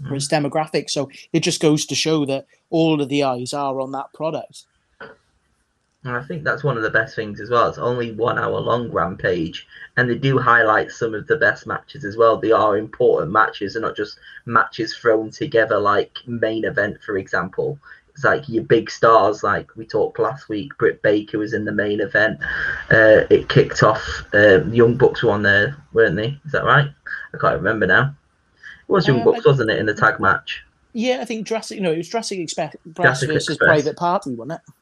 for 0.08 0.16
its 0.16 0.28
demographic. 0.28 0.90
So 0.90 1.10
it 1.34 1.42
just 1.42 1.62
goes 1.62 1.86
to 1.88 1.96
show 1.96 2.26
that 2.26 2.46
all 2.70 3.02
of 3.02 3.10
the 3.10 3.24
eyes 3.24 3.54
are 3.54 3.80
on 3.82 3.92
that 3.92 4.14
product. 4.14 4.66
And 6.08 6.16
I 6.16 6.24
think 6.24 6.46
that's 6.46 6.64
one 6.64 6.78
of 6.78 6.84
the 6.84 6.90
best 6.90 7.18
things 7.18 7.42
as 7.42 7.50
well. 7.50 7.68
It's 7.68 7.78
only 7.78 8.14
one 8.14 8.40
hour 8.40 8.62
long 8.62 8.90
Rampage, 8.90 9.68
and 9.98 10.10
they 10.10 10.18
do 10.18 10.38
highlight 10.40 10.90
some 10.90 11.14
of 11.14 11.28
the 11.28 11.36
best 11.36 11.68
matches 11.68 12.06
as 12.06 12.16
well. 12.16 12.38
They 12.38 12.54
are 12.54 12.78
important 12.78 13.34
matches, 13.34 13.76
and 13.76 13.84
not 13.84 13.98
just 13.98 14.18
matches 14.46 14.96
thrown 14.96 15.32
together 15.32 15.78
like 15.78 16.20
main 16.26 16.64
event, 16.64 17.04
for 17.06 17.18
example. 17.18 17.78
It's 18.14 18.24
like 18.24 18.48
your 18.48 18.64
big 18.64 18.90
stars, 18.90 19.44
like 19.44 19.76
we 19.76 19.86
talked 19.86 20.18
last 20.18 20.48
week. 20.48 20.78
Britt 20.78 21.02
Baker 21.02 21.40
was 21.40 21.54
in 21.54 21.66
the 21.66 21.74
main 21.74 22.00
event. 22.00 22.40
Uh, 22.90 23.28
it 23.30 23.50
kicked 23.50 23.84
off. 23.84 24.24
Uh, 24.34 24.64
Young 24.68 24.96
Bucks 24.96 25.24
were 25.24 25.32
on 25.32 25.44
there, 25.44 25.76
weren't 25.92 26.16
they? 26.16 26.40
Is 26.46 26.54
that 26.54 26.64
right? 26.64 26.90
I 27.34 27.38
can't 27.38 27.58
remember 27.58 27.86
now. 27.86 28.16
It 28.88 28.92
was 28.92 29.10
Young 29.10 29.20
Um, 29.20 29.26
Bucks, 29.26 29.46
wasn't 29.46 29.72
it, 29.72 29.78
in 29.78 29.86
the 29.86 29.94
tag 29.94 30.22
match? 30.22 30.64
Yeah, 30.94 31.20
I 31.20 31.26
think 31.26 31.46
Jurassic. 31.46 31.82
No, 31.82 31.92
it 31.92 31.98
was 31.98 32.08
Jurassic 32.08 32.40
Express 32.40 32.78
Jurassic 32.96 33.28
versus 33.30 33.50
Express. 33.50 33.68
Private 33.68 33.98
Party, 33.98 34.34
wasn't 34.36 34.54
it? 34.54 34.74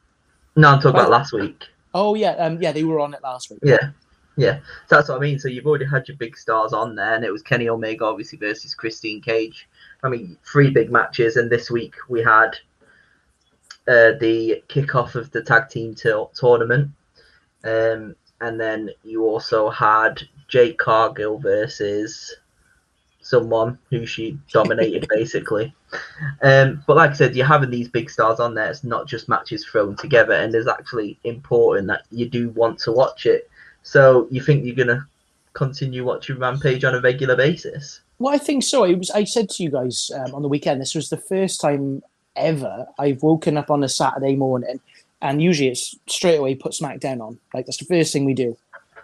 No, 0.56 0.70
I'm 0.70 0.80
talking 0.80 0.98
about 0.98 1.10
last 1.10 1.32
week. 1.32 1.64
Oh 1.94 2.14
yeah, 2.14 2.32
um, 2.32 2.60
yeah, 2.60 2.72
they 2.72 2.84
were 2.84 2.98
on 2.98 3.14
it 3.14 3.22
last 3.22 3.50
week. 3.50 3.60
Yeah, 3.62 3.90
yeah. 4.36 4.58
So 4.88 4.96
that's 4.96 5.08
what 5.08 5.18
I 5.18 5.20
mean. 5.20 5.38
So 5.38 5.48
you've 5.48 5.66
already 5.66 5.86
had 5.86 6.08
your 6.08 6.16
big 6.16 6.36
stars 6.36 6.72
on 6.72 6.94
there, 6.94 7.14
and 7.14 7.24
it 7.24 7.32
was 7.32 7.42
Kenny 7.42 7.68
Omega 7.68 8.04
obviously 8.04 8.38
versus 8.38 8.74
Christian 8.74 9.20
Cage. 9.20 9.68
I 10.02 10.08
mean, 10.08 10.36
three 10.44 10.70
big 10.70 10.90
matches, 10.90 11.36
and 11.36 11.50
this 11.50 11.70
week 11.70 11.94
we 12.08 12.22
had 12.22 12.56
uh, 13.86 14.12
the 14.18 14.62
kickoff 14.68 15.14
of 15.14 15.30
the 15.30 15.42
tag 15.42 15.68
team 15.68 15.94
tour- 15.94 16.30
tournament, 16.34 16.90
um, 17.64 18.16
and 18.40 18.58
then 18.58 18.90
you 19.04 19.24
also 19.24 19.68
had 19.68 20.22
Jade 20.48 20.78
Cargill 20.78 21.38
versus 21.38 22.34
someone 23.26 23.78
who 23.90 24.06
she 24.06 24.38
dominated 24.52 25.06
basically. 25.14 25.74
Um, 26.42 26.82
but 26.86 26.96
like 26.96 27.10
I 27.10 27.14
said, 27.14 27.36
you're 27.36 27.46
having 27.46 27.70
these 27.70 27.88
big 27.88 28.10
stars 28.10 28.40
on 28.40 28.54
there. 28.54 28.70
It's 28.70 28.84
not 28.84 29.06
just 29.06 29.28
matches 29.28 29.64
thrown 29.64 29.96
together, 29.96 30.34
and 30.34 30.54
it's 30.54 30.68
actually 30.68 31.18
important 31.24 31.88
that 31.88 32.02
you 32.10 32.28
do 32.28 32.50
want 32.50 32.78
to 32.80 32.92
watch 32.92 33.26
it. 33.26 33.50
So 33.82 34.26
you 34.30 34.42
think 34.42 34.64
you're 34.64 34.74
gonna 34.74 35.06
continue 35.56 36.04
watching 36.04 36.38
Rampage 36.38 36.84
on 36.84 36.94
a 36.94 37.00
regular 37.00 37.34
basis? 37.34 38.00
Well, 38.18 38.34
I 38.34 38.38
think 38.38 38.62
so. 38.62 38.84
It 38.84 38.98
was. 38.98 39.10
I 39.10 39.24
said 39.24 39.48
to 39.50 39.62
you 39.62 39.70
guys 39.70 40.10
um, 40.14 40.34
on 40.34 40.42
the 40.42 40.48
weekend. 40.48 40.80
This 40.80 40.94
was 40.94 41.08
the 41.08 41.16
first 41.16 41.60
time 41.60 42.02
ever 42.36 42.86
I've 42.98 43.22
woken 43.22 43.56
up 43.56 43.70
on 43.70 43.82
a 43.82 43.88
Saturday 43.88 44.36
morning, 44.36 44.80
and 45.20 45.42
usually 45.42 45.70
it's 45.70 45.96
straight 46.06 46.36
away 46.36 46.54
put 46.54 46.72
SmackDown 46.72 47.20
on. 47.20 47.38
Like 47.52 47.66
that's 47.66 47.78
the 47.78 47.84
first 47.84 48.12
thing 48.12 48.24
we 48.24 48.34
do. 48.34 48.56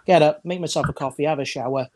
Get 0.05 0.21
up, 0.21 0.43
make 0.43 0.59
myself 0.59 0.89
a 0.89 0.93
coffee, 0.93 1.23
have 1.23 1.39
a 1.39 1.45
shower, 1.45 1.87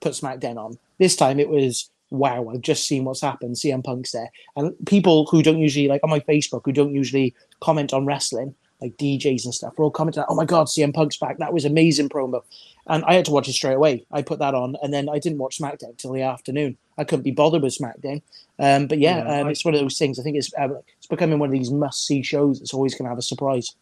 put 0.00 0.12
SmackDown 0.12 0.56
on. 0.56 0.78
This 0.98 1.16
time 1.16 1.40
it 1.40 1.48
was 1.48 1.90
wow. 2.10 2.48
I've 2.48 2.60
just 2.60 2.86
seen 2.86 3.04
what's 3.04 3.20
happened. 3.20 3.56
CM 3.56 3.82
Punk's 3.84 4.12
there, 4.12 4.30
and 4.56 4.74
people 4.86 5.26
who 5.26 5.42
don't 5.42 5.58
usually 5.58 5.88
like 5.88 6.02
on 6.04 6.10
my 6.10 6.20
Facebook 6.20 6.62
who 6.64 6.72
don't 6.72 6.94
usually 6.94 7.34
comment 7.60 7.92
on 7.92 8.06
wrestling, 8.06 8.54
like 8.80 8.96
DJs 8.96 9.44
and 9.44 9.54
stuff, 9.54 9.78
were 9.78 9.84
all 9.84 9.90
commenting, 9.90 10.24
"Oh 10.28 10.34
my 10.34 10.44
god, 10.44 10.66
CM 10.66 10.92
Punk's 10.94 11.16
back! 11.16 11.38
That 11.38 11.52
was 11.52 11.64
amazing 11.64 12.08
promo." 12.08 12.42
and 12.88 13.04
I 13.04 13.14
had 13.14 13.24
to 13.26 13.30
watch 13.30 13.48
it 13.48 13.52
straight 13.52 13.74
away. 13.74 14.04
I 14.10 14.22
put 14.22 14.40
that 14.40 14.54
on, 14.54 14.76
and 14.82 14.92
then 14.92 15.08
I 15.08 15.20
didn't 15.20 15.38
watch 15.38 15.58
SmackDown 15.58 15.96
till 15.96 16.12
the 16.12 16.22
afternoon. 16.22 16.76
I 16.98 17.04
couldn't 17.04 17.22
be 17.22 17.30
bothered 17.30 17.62
with 17.62 17.78
SmackDown. 17.78 18.22
Um, 18.58 18.88
but 18.88 18.98
yeah, 18.98 19.18
Yeah, 19.18 19.40
um, 19.40 19.46
I- 19.46 19.50
it's 19.50 19.64
one 19.64 19.74
of 19.74 19.80
those 19.80 19.98
things. 19.98 20.18
I 20.18 20.22
think 20.24 20.36
it's 20.36 20.52
um, 20.58 20.76
it's 20.98 21.06
becoming 21.06 21.38
one 21.38 21.48
of 21.48 21.52
these 21.52 21.70
must 21.70 22.04
see 22.06 22.22
shows. 22.22 22.60
It's 22.60 22.74
always 22.74 22.94
going 22.94 23.04
to 23.04 23.10
have 23.10 23.18
a 23.18 23.22
surprise. 23.22 23.74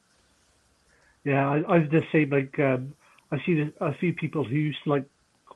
Yeah, 1.24 1.48
I, 1.48 1.56
I 1.62 1.78
was 1.78 1.88
just 1.90 2.06
saying, 2.12 2.30
like, 2.30 2.58
um, 2.58 2.94
I've 3.30 3.40
seen 3.44 3.72
a, 3.80 3.86
a 3.86 3.94
few 3.94 4.12
people 4.12 4.44
who 4.44 4.54
used 4.54 4.82
to 4.84 4.90
like 4.90 5.04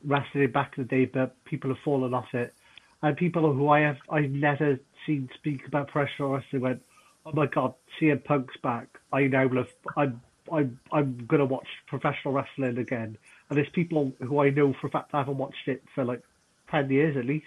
wrestling 0.05 0.51
back 0.51 0.75
in 0.77 0.85
the 0.85 0.89
day, 0.89 1.05
but 1.07 1.43
people 1.45 1.71
have 1.71 1.83
fallen 1.85 2.15
off 2.15 2.33
it. 2.35 2.55
And 3.03 3.17
people 3.17 3.53
who 3.53 3.69
I 3.69 3.81
have 3.81 3.99
I've 4.09 4.31
never 4.31 4.79
seen 5.07 5.29
speak 5.35 5.67
about 5.67 5.89
professional 5.89 6.31
wrestling 6.33 6.63
went, 6.63 6.83
"Oh 7.27 7.33
my 7.33 7.47
God, 7.47 7.75
CM 8.01 8.25
Punk's 8.25 8.57
back! 8.63 8.87
I 9.13 9.27
now 9.27 9.49
love. 9.49 9.69
I'm 9.97 10.21
I'm 10.51 10.79
I'm 10.93 11.27
gonna 11.27 11.45
watch 11.45 11.67
professional 11.87 12.33
wrestling 12.35 12.79
again." 12.79 13.19
And 13.49 13.59
there's 13.59 13.69
people 13.71 14.13
who 14.21 14.41
I 14.41 14.51
know 14.51 14.73
for 14.81 14.87
a 14.87 14.91
fact 14.91 15.11
I 15.13 15.19
haven't 15.19 15.37
watched 15.37 15.69
it 15.69 15.83
for 15.95 16.05
like 16.05 16.23
ten 16.71 16.91
years 16.91 17.17
at 17.17 17.27
least. 17.27 17.45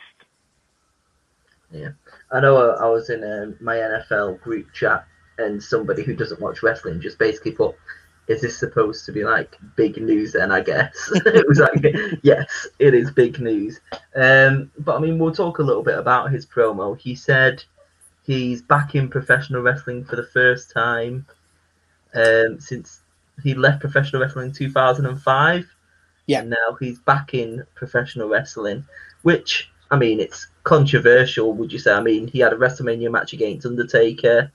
Yeah, 1.71 1.89
I 2.31 2.39
know 2.39 2.57
I, 2.57 2.85
I 2.85 2.89
was 2.89 3.09
in 3.09 3.23
uh 3.23 3.51
my 3.59 3.77
NFL 3.77 4.41
group 4.41 4.71
chat, 4.73 5.05
and 5.37 5.61
somebody 5.61 6.03
who 6.03 6.15
doesn't 6.15 6.39
watch 6.39 6.63
wrestling 6.63 7.01
just 7.01 7.17
basically 7.17 7.51
put, 7.51 7.75
"Is 8.27 8.41
this 8.41 8.57
supposed 8.57 9.05
to 9.05 9.11
be 9.11 9.23
like 9.23 9.55
big 9.75 9.97
news?" 9.97 10.33
Then 10.33 10.51
I 10.51 10.61
guess 10.61 11.11
it 11.25 11.47
was 11.47 11.59
like, 11.59 11.85
"Yes, 12.23 12.67
it 12.79 12.93
is 12.93 13.11
big 13.11 13.39
news." 13.39 13.79
Um, 14.15 14.71
but 14.79 14.97
I 14.97 14.99
mean, 14.99 15.19
we'll 15.19 15.33
talk 15.33 15.59
a 15.59 15.63
little 15.63 15.83
bit 15.83 15.97
about 15.97 16.31
his 16.31 16.45
promo. 16.45 16.97
He 16.97 17.15
said 17.15 17.63
he's 18.23 18.61
back 18.61 18.95
in 18.95 19.09
professional 19.09 19.61
wrestling 19.61 20.03
for 20.03 20.17
the 20.17 20.27
first 20.27 20.71
time 20.71 21.25
um, 22.13 22.59
since 22.59 23.01
he 23.43 23.53
left 23.53 23.81
professional 23.81 24.21
wrestling 24.21 24.47
in 24.47 24.53
2005. 24.53 25.65
Yeah. 26.25 26.41
And 26.41 26.49
now 26.49 26.77
he's 26.79 26.99
back 26.99 27.33
in 27.33 27.65
professional 27.75 28.27
wrestling, 28.27 28.85
which 29.21 29.71
I 29.91 29.97
mean, 29.97 30.19
it's 30.19 30.47
controversial. 30.63 31.53
Would 31.53 31.71
you 31.71 31.79
say? 31.79 31.93
I 31.93 32.01
mean, 32.01 32.27
he 32.27 32.39
had 32.39 32.53
a 32.53 32.57
WrestleMania 32.57 33.09
match 33.11 33.33
against 33.33 33.65
Undertaker. 33.65 34.51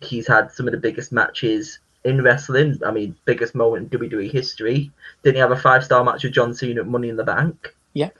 He's 0.00 0.26
had 0.26 0.50
some 0.50 0.66
of 0.66 0.72
the 0.72 0.78
biggest 0.78 1.12
matches 1.12 1.78
in 2.04 2.22
wrestling. 2.22 2.80
I 2.84 2.90
mean, 2.90 3.16
biggest 3.24 3.54
moment 3.54 3.92
in 3.92 3.98
WWE 3.98 4.30
history. 4.30 4.90
Didn't 5.22 5.36
he 5.36 5.40
have 5.40 5.50
a 5.50 5.56
five 5.56 5.84
star 5.84 6.04
match 6.04 6.24
with 6.24 6.32
John 6.32 6.54
Cena 6.54 6.80
at 6.80 6.86
Money 6.86 7.08
in 7.08 7.16
the 7.16 7.24
Bank? 7.24 7.74
Yeah. 7.94 8.10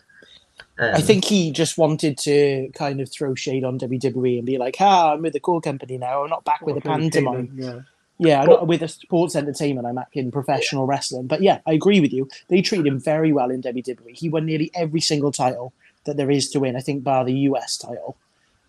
Um, 0.78 0.94
I 0.94 1.00
think 1.00 1.24
he 1.24 1.50
just 1.52 1.78
wanted 1.78 2.18
to 2.18 2.70
kind 2.74 3.00
of 3.00 3.10
throw 3.10 3.34
shade 3.34 3.64
on 3.64 3.78
WWE 3.78 4.38
and 4.38 4.46
be 4.46 4.58
like, 4.58 4.76
"Ah, 4.80 5.12
I'm 5.12 5.22
with 5.22 5.32
the 5.32 5.40
core 5.40 5.60
company 5.60 5.96
now. 5.96 6.24
I'm 6.24 6.30
not 6.30 6.44
back 6.44 6.62
with 6.66 6.76
a 6.76 6.80
pantomime." 6.80 7.52
Yeah. 7.56 7.80
Yeah, 8.18 8.40
I'm 8.40 8.48
not 8.48 8.66
with 8.66 8.82
a 8.82 8.88
sports 8.88 9.36
entertainment. 9.36 9.86
I'm 9.86 9.96
back 9.96 10.08
in 10.14 10.30
professional 10.30 10.86
wrestling. 10.86 11.26
But 11.26 11.42
yeah, 11.42 11.60
I 11.66 11.72
agree 11.72 12.00
with 12.00 12.14
you. 12.14 12.28
They 12.48 12.62
treated 12.62 12.86
him 12.86 12.98
very 12.98 13.30
well 13.32 13.50
in 13.50 13.60
WWE. 13.60 14.16
He 14.16 14.30
won 14.30 14.46
nearly 14.46 14.70
every 14.74 15.00
single 15.00 15.32
title 15.32 15.74
that 16.04 16.16
there 16.16 16.30
is 16.30 16.48
to 16.50 16.60
win. 16.60 16.76
I 16.76 16.80
think 16.80 17.04
bar 17.04 17.24
the 17.24 17.34
US 17.50 17.76
title. 17.76 18.16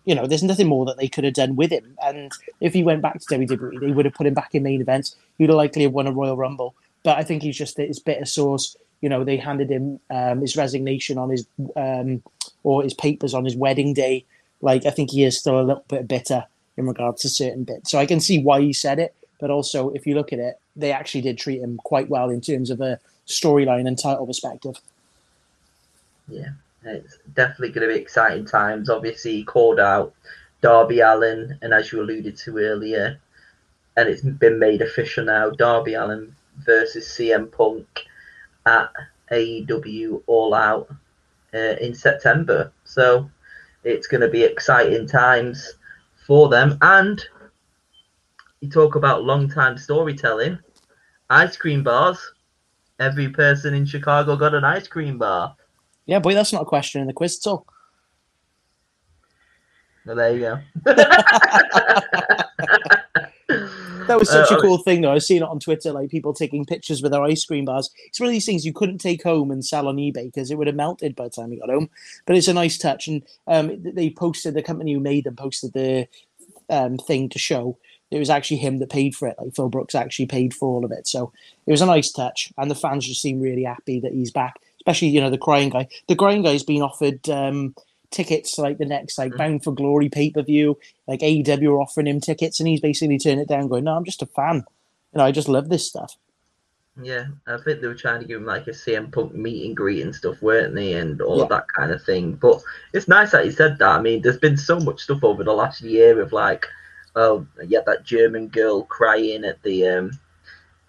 You 0.08 0.14
know, 0.14 0.26
there's 0.26 0.42
nothing 0.42 0.68
more 0.68 0.86
that 0.86 0.96
they 0.96 1.06
could 1.06 1.24
have 1.24 1.34
done 1.34 1.54
with 1.54 1.70
him. 1.70 1.94
And 2.02 2.32
if 2.62 2.72
he 2.72 2.82
went 2.82 3.02
back 3.02 3.20
to 3.20 3.26
WWE, 3.26 3.78
they 3.78 3.92
would 3.92 4.06
have 4.06 4.14
put 4.14 4.26
him 4.26 4.32
back 4.32 4.54
in 4.54 4.62
main 4.62 4.80
events. 4.80 5.14
He'd 5.36 5.50
likely 5.50 5.82
have 5.82 5.92
won 5.92 6.06
a 6.06 6.12
Royal 6.12 6.34
Rumble. 6.34 6.74
But 7.02 7.18
I 7.18 7.24
think 7.24 7.42
he's 7.42 7.58
just 7.58 7.76
his 7.76 7.98
bitter 7.98 8.24
source. 8.24 8.74
You 9.02 9.10
know, 9.10 9.22
they 9.22 9.36
handed 9.36 9.68
him 9.70 10.00
um, 10.08 10.40
his 10.40 10.56
resignation 10.56 11.18
on 11.18 11.28
his 11.28 11.46
um, 11.76 12.22
or 12.62 12.82
his 12.82 12.94
papers 12.94 13.34
on 13.34 13.44
his 13.44 13.54
wedding 13.54 13.92
day. 13.92 14.24
Like 14.62 14.86
I 14.86 14.90
think 14.90 15.10
he 15.10 15.24
is 15.24 15.38
still 15.38 15.60
a 15.60 15.68
little 15.68 15.84
bit 15.88 16.08
bitter 16.08 16.46
in 16.78 16.86
regards 16.86 17.20
to 17.22 17.28
certain 17.28 17.64
bits. 17.64 17.90
So 17.90 17.98
I 17.98 18.06
can 18.06 18.18
see 18.18 18.42
why 18.42 18.62
he 18.62 18.72
said 18.72 18.98
it. 18.98 19.14
But 19.38 19.50
also, 19.50 19.90
if 19.90 20.06
you 20.06 20.14
look 20.14 20.32
at 20.32 20.38
it, 20.38 20.58
they 20.74 20.90
actually 20.90 21.20
did 21.20 21.36
treat 21.36 21.60
him 21.60 21.78
quite 21.84 22.08
well 22.08 22.30
in 22.30 22.40
terms 22.40 22.70
of 22.70 22.80
a 22.80 22.98
storyline 23.26 23.86
and 23.86 23.98
title 23.98 24.26
perspective. 24.26 24.80
Yeah, 26.28 26.52
it's 26.88 27.18
definitely 27.34 27.70
going 27.70 27.88
to 27.88 27.94
be 27.94 28.00
exciting 28.00 28.44
times. 28.44 28.90
Obviously, 28.90 29.32
he 29.32 29.44
called 29.44 29.80
out 29.80 30.14
Darby 30.60 31.00
Allin, 31.00 31.58
and 31.62 31.72
as 31.72 31.92
you 31.92 32.00
alluded 32.02 32.36
to 32.38 32.58
earlier, 32.58 33.20
and 33.96 34.08
it's 34.08 34.22
been 34.22 34.58
made 34.58 34.80
official 34.80 35.24
now 35.24 35.50
Darby 35.50 35.94
Allin 35.94 36.34
versus 36.64 37.06
CM 37.06 37.50
Punk 37.50 38.04
at 38.64 38.92
AEW 39.30 40.22
All 40.26 40.54
Out 40.54 40.88
uh, 41.54 41.76
in 41.80 41.94
September. 41.94 42.72
So 42.84 43.30
it's 43.84 44.06
going 44.06 44.20
to 44.20 44.28
be 44.28 44.42
exciting 44.42 45.06
times 45.06 45.74
for 46.26 46.48
them. 46.48 46.78
And 46.80 47.24
you 48.60 48.68
talk 48.68 48.94
about 48.94 49.24
long 49.24 49.48
time 49.48 49.78
storytelling, 49.78 50.58
ice 51.30 51.56
cream 51.56 51.82
bars. 51.82 52.18
Every 53.00 53.28
person 53.28 53.74
in 53.74 53.86
Chicago 53.86 54.36
got 54.36 54.54
an 54.54 54.64
ice 54.64 54.88
cream 54.88 55.18
bar. 55.18 55.56
Yeah, 56.08 56.18
boy, 56.20 56.32
that's 56.34 56.54
not 56.54 56.62
a 56.62 56.64
question 56.64 57.02
in 57.02 57.06
the 57.06 57.12
quiz 57.12 57.38
at 57.44 57.50
all. 57.50 57.66
Well, 60.06 60.16
there 60.16 60.34
you 60.34 60.40
go. 60.40 60.58
That 64.08 64.18
was 64.18 64.30
such 64.30 64.50
Uh, 64.50 64.56
a 64.56 64.60
cool 64.62 64.78
thing, 64.78 65.02
though. 65.02 65.12
I've 65.12 65.22
seen 65.22 65.42
it 65.42 65.48
on 65.48 65.60
Twitter, 65.60 65.92
like 65.92 66.08
people 66.08 66.32
taking 66.32 66.64
pictures 66.64 67.02
with 67.02 67.12
their 67.12 67.22
ice 67.22 67.44
cream 67.44 67.66
bars. 67.66 67.90
It's 68.06 68.18
one 68.18 68.28
of 68.28 68.32
these 68.32 68.46
things 68.46 68.64
you 68.64 68.72
couldn't 68.72 68.98
take 68.98 69.22
home 69.22 69.50
and 69.50 69.62
sell 69.62 69.86
on 69.86 69.96
eBay 69.96 70.32
because 70.32 70.50
it 70.50 70.56
would 70.56 70.66
have 70.66 70.76
melted 70.76 71.14
by 71.14 71.24
the 71.24 71.30
time 71.30 71.52
you 71.52 71.60
got 71.60 71.68
home. 71.68 71.90
But 72.24 72.36
it's 72.36 72.48
a 72.48 72.54
nice 72.54 72.78
touch, 72.78 73.06
and 73.06 73.22
um, 73.46 73.70
they 73.82 74.08
posted 74.08 74.54
the 74.54 74.62
company 74.62 74.94
who 74.94 75.00
made 75.00 75.24
them 75.24 75.36
posted 75.36 75.74
the 75.74 76.08
um, 76.70 76.96
thing 76.96 77.28
to 77.28 77.38
show 77.38 77.76
it 78.10 78.18
was 78.18 78.30
actually 78.30 78.56
him 78.56 78.78
that 78.78 78.88
paid 78.88 79.14
for 79.14 79.28
it. 79.28 79.36
Like 79.38 79.54
Phil 79.54 79.68
Brooks 79.68 79.94
actually 79.94 80.24
paid 80.26 80.54
for 80.54 80.68
all 80.68 80.86
of 80.86 80.90
it, 80.90 81.06
so 81.06 81.30
it 81.66 81.70
was 81.70 81.82
a 81.82 81.86
nice 81.86 82.10
touch, 82.10 82.50
and 82.56 82.70
the 82.70 82.74
fans 82.74 83.06
just 83.06 83.20
seem 83.20 83.40
really 83.40 83.64
happy 83.64 84.00
that 84.00 84.14
he's 84.14 84.30
back. 84.30 84.58
Especially, 84.88 85.08
you 85.08 85.20
know, 85.20 85.28
the 85.28 85.36
crying 85.36 85.68
guy. 85.68 85.86
The 86.06 86.16
crying 86.16 86.42
guy's 86.42 86.62
been 86.62 86.80
offered 86.80 87.28
um, 87.28 87.74
tickets 88.10 88.52
to 88.52 88.62
like 88.62 88.78
the 88.78 88.86
next 88.86 89.18
like 89.18 89.36
Bound 89.36 89.62
for 89.62 89.74
Glory 89.74 90.08
pay 90.08 90.30
per 90.30 90.40
view. 90.40 90.78
Like 91.06 91.20
AEW 91.20 91.72
are 91.72 91.82
offering 91.82 92.06
him 92.06 92.20
tickets, 92.22 92.58
and 92.58 92.66
he's 92.66 92.80
basically 92.80 93.18
turned 93.18 93.38
it 93.38 93.48
down, 93.48 93.68
going, 93.68 93.84
"No, 93.84 93.94
I'm 93.94 94.06
just 94.06 94.22
a 94.22 94.26
fan. 94.26 94.64
You 95.12 95.18
know, 95.18 95.24
I 95.26 95.30
just 95.30 95.46
love 95.46 95.68
this 95.68 95.86
stuff." 95.86 96.16
Yeah, 97.02 97.26
I 97.46 97.58
think 97.58 97.82
they 97.82 97.86
were 97.86 97.94
trying 97.94 98.20
to 98.22 98.26
give 98.26 98.38
him 98.40 98.46
like 98.46 98.66
a 98.66 98.70
CM 98.70 99.12
Punk 99.12 99.34
meet 99.34 99.66
and 99.66 99.76
greet 99.76 100.02
and 100.02 100.14
stuff, 100.14 100.40
weren't 100.40 100.74
they? 100.74 100.94
And 100.94 101.20
all 101.20 101.40
Yeah. 101.40 101.48
that 101.50 101.66
kind 101.76 101.92
of 101.92 102.02
thing. 102.02 102.32
But 102.32 102.62
it's 102.94 103.08
nice 103.08 103.32
that 103.32 103.44
he 103.44 103.50
said 103.50 103.78
that. 103.80 103.90
I 103.98 104.00
mean, 104.00 104.22
there's 104.22 104.38
been 104.38 104.56
so 104.56 104.80
much 104.80 105.02
stuff 105.02 105.22
over 105.22 105.44
the 105.44 105.52
last 105.52 105.82
year 105.82 106.18
of 106.22 106.32
like, 106.32 106.64
oh, 107.14 107.46
yeah, 107.66 107.80
that 107.84 108.04
German 108.04 108.48
girl 108.48 108.84
crying 108.84 109.44
at 109.44 109.62
the 109.62 109.86
um 109.86 110.18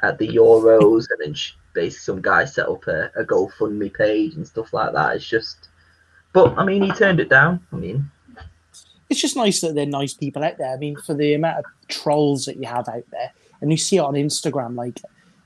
at 0.02 0.18
the 0.20 0.30
Euros, 0.30 1.06
and 1.10 1.20
then 1.20 1.34
she, 1.34 1.52
some 1.88 2.22
guy 2.22 2.46
set 2.46 2.68
up 2.68 2.88
a, 2.88 3.12
a 3.16 3.24
GoFundMe 3.24 3.94
page 3.94 4.34
and 4.36 4.48
stuff 4.48 4.74
like 4.74 4.94
that. 4.94 5.16
It's 5.16 5.28
just, 5.28 5.70
but 6.34 6.58
I 6.58 6.66
mean, 6.66 6.82
he 6.82 6.92
turned 6.92 7.20
it 7.20 7.30
down. 7.30 7.60
I 7.72 7.76
mean, 7.76 8.10
it's 9.10 9.22
just 9.22 9.36
nice 9.36 9.62
that 9.62 9.76
they're 9.76 9.86
nice 9.86 10.14
people 10.14 10.44
out 10.44 10.58
there. 10.58 10.74
I 10.74 10.78
mean, 10.78 10.98
for 10.98 11.14
the 11.14 11.34
amount 11.34 11.60
of 11.60 11.66
trolls 11.88 12.46
that 12.46 12.58
you 12.58 12.68
have 12.68 12.88
out 12.90 13.06
there, 13.12 13.32
and 13.62 13.72
you 13.72 13.78
see 13.78 13.98
it 13.98 14.02
on 14.02 14.14
Instagram, 14.14 14.76
like 14.76 15.02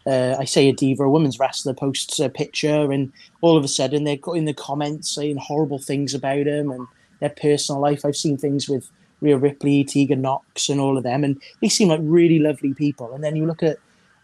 uh, 0.05 0.35
I 0.37 0.45
say, 0.45 0.69
a 0.69 0.73
diva, 0.73 1.03
a 1.03 1.09
women's 1.09 1.39
wrestler 1.39 1.73
posts 1.73 2.19
a 2.19 2.29
picture, 2.29 2.91
and 2.91 3.11
all 3.41 3.57
of 3.57 3.63
a 3.63 3.69
sudden 3.69 4.03
they're 4.03 4.17
in 4.35 4.45
the 4.45 4.53
comments 4.53 5.09
saying 5.09 5.37
horrible 5.37 5.79
things 5.79 6.13
about 6.13 6.45
them 6.45 6.71
and 6.71 6.87
their 7.19 7.29
personal 7.29 7.81
life. 7.81 8.03
I've 8.03 8.17
seen 8.17 8.37
things 8.37 8.67
with 8.67 8.89
Rhea 9.21 9.37
Ripley, 9.37 9.83
Tegan 9.85 10.21
Knox, 10.21 10.67
and 10.67 10.81
all 10.81 10.97
of 10.97 11.03
them, 11.03 11.23
and 11.23 11.41
they 11.61 11.69
seem 11.69 11.87
like 11.87 12.01
really 12.03 12.39
lovely 12.39 12.73
people. 12.73 13.13
And 13.13 13.23
then 13.23 13.35
you 13.35 13.45
look 13.45 13.63
at, 13.63 13.77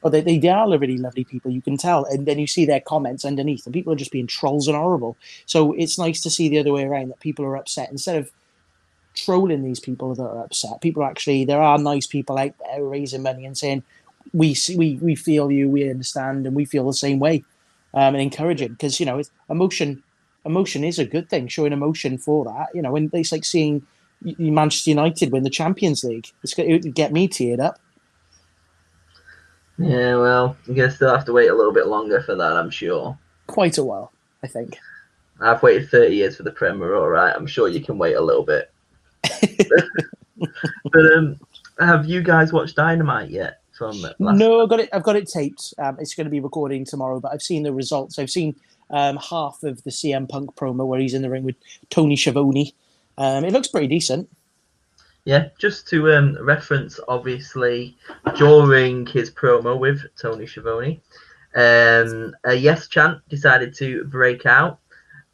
oh, 0.04 0.10
they, 0.10 0.22
they 0.22 0.48
are 0.50 0.78
really 0.78 0.98
lovely 0.98 1.24
people, 1.24 1.52
you 1.52 1.62
can 1.62 1.78
tell. 1.78 2.06
And 2.06 2.26
then 2.26 2.40
you 2.40 2.48
see 2.48 2.66
their 2.66 2.80
comments 2.80 3.26
underneath, 3.26 3.66
and 3.66 3.74
people 3.74 3.94
are 3.94 3.98
just 3.98 4.12
being 4.12 4.28
trolls 4.28 4.68
and 4.68 4.78
horrible. 4.78 5.18
So 5.46 5.74
it's 5.74 5.98
nice 5.98 6.22
to 6.24 6.30
see 6.30 6.50
the 6.50 6.60
other 6.60 6.72
way 6.72 6.86
around 6.86 7.10
that 7.10 7.20
people 7.20 7.46
are 7.46 7.58
upset 7.58 7.92
instead 7.92 8.18
of 8.18 8.32
trolling 9.16 9.64
these 9.64 9.80
people 9.80 10.16
that 10.16 10.24
are 10.24 10.44
upset. 10.44 10.82
People 10.82 11.04
are 11.04 11.10
actually 11.10 11.46
there 11.46 11.62
are 11.62 11.78
nice 11.78 12.08
people 12.08 12.38
out 12.38 12.54
there 12.60 12.84
raising 12.84 13.24
money 13.24 13.46
and 13.46 13.58
saying 13.58 13.84
we 14.34 14.54
see, 14.54 14.76
we 14.76 14.96
we 15.02 15.16
feel 15.16 15.52
you, 15.52 15.70
we 15.70 15.90
understand, 15.90 16.46
and 16.46 16.56
we 16.56 16.66
feel 16.66 16.86
the 16.86 16.94
same 16.94 17.20
way, 17.20 17.44
um, 17.94 18.16
and 18.16 18.22
encouraging 18.22 18.70
because 18.70 19.00
you 19.00 19.06
know 19.06 19.22
emotion 19.50 20.04
emotion 20.46 20.84
is 20.84 21.00
a 21.00 21.06
good 21.06 21.30
thing. 21.30 21.48
Showing 21.48 21.74
emotion 21.74 22.18
for 22.18 22.46
that, 22.46 22.68
you 22.74 22.82
know, 22.82 22.96
and 22.96 23.14
it's 23.14 23.32
like 23.32 23.46
seeing 23.46 23.86
Manchester 24.38 24.92
United 24.92 25.32
win 25.32 25.44
the 25.44 25.50
Champions 25.50 26.04
League. 26.04 26.28
It's 26.44 26.58
it 26.58 26.72
would 26.72 26.96
get 26.96 27.12
me 27.12 27.28
teared 27.28 27.60
up. 27.60 27.80
Yeah, 29.80 30.16
well, 30.16 30.58
you're 30.66 30.76
gonna 30.76 30.92
still 30.92 31.16
have 31.16 31.26
to 31.26 31.34
wait 31.34 31.50
a 31.50 31.56
little 31.56 31.74
bit 31.74 31.88
longer 31.88 32.22
for 32.22 32.36
that, 32.36 32.58
I'm 32.58 32.70
sure. 32.70 33.18
Quite 33.48 33.78
a 33.78 33.84
while, 33.84 34.12
I 34.44 34.48
think. 34.48 34.78
I've 35.42 35.64
waited 35.64 35.90
30 35.90 36.16
years 36.16 36.36
for 36.38 36.44
the 36.44 36.52
Premier, 36.52 36.96
all 36.96 37.10
right. 37.10 37.34
I'm 37.36 37.48
sure 37.48 37.70
you 37.70 37.82
can 37.82 37.98
wait 37.98 38.16
a 38.16 38.22
little 38.22 38.44
bit. 38.44 38.72
but 40.92 41.06
um, 41.16 41.40
have 41.80 42.06
you 42.06 42.22
guys 42.22 42.52
watched 42.52 42.76
Dynamite 42.76 43.30
yet? 43.30 43.62
From 43.72 44.04
No, 44.20 44.62
I've 44.62 44.68
got 44.68 44.82
it. 44.82 44.90
I've 44.92 45.04
got 45.04 45.16
it 45.16 45.30
taped. 45.30 45.74
Um, 45.78 45.96
it's 46.02 46.14
going 46.14 46.26
to 46.26 46.32
be 46.32 46.42
recording 46.42 46.84
tomorrow, 46.84 47.22
but 47.22 47.32
I've 47.32 47.42
seen 47.42 47.64
the 47.64 47.72
results. 47.72 48.20
I've 48.20 48.30
seen 48.30 48.54
um, 48.90 49.16
half 49.16 49.64
of 49.64 49.82
the 49.86 49.90
CM 49.90 50.28
Punk 50.28 50.54
promo 50.58 50.86
where 50.86 51.00
he's 51.00 51.14
in 51.14 51.22
the 51.22 51.30
ring 51.30 51.46
with 51.46 51.56
Tony 51.90 52.18
Schiavone. 52.18 52.76
Um, 53.18 53.46
it 53.46 53.54
looks 53.54 53.70
pretty 53.70 53.88
decent. 53.88 54.28
Yeah, 55.30 55.50
just 55.60 55.88
to 55.90 56.12
um, 56.12 56.40
reference, 56.42 57.00
obviously, 57.08 57.96
during 58.36 59.06
his 59.06 59.30
promo 59.30 59.78
with 59.78 60.02
Tony 60.20 60.48
Schiavone, 60.48 61.04
um, 61.54 62.36
a 62.46 62.56
yes 62.56 62.88
chant 62.88 63.22
decided 63.30 63.76
to 63.76 64.06
break 64.06 64.48
out, 64.48 64.80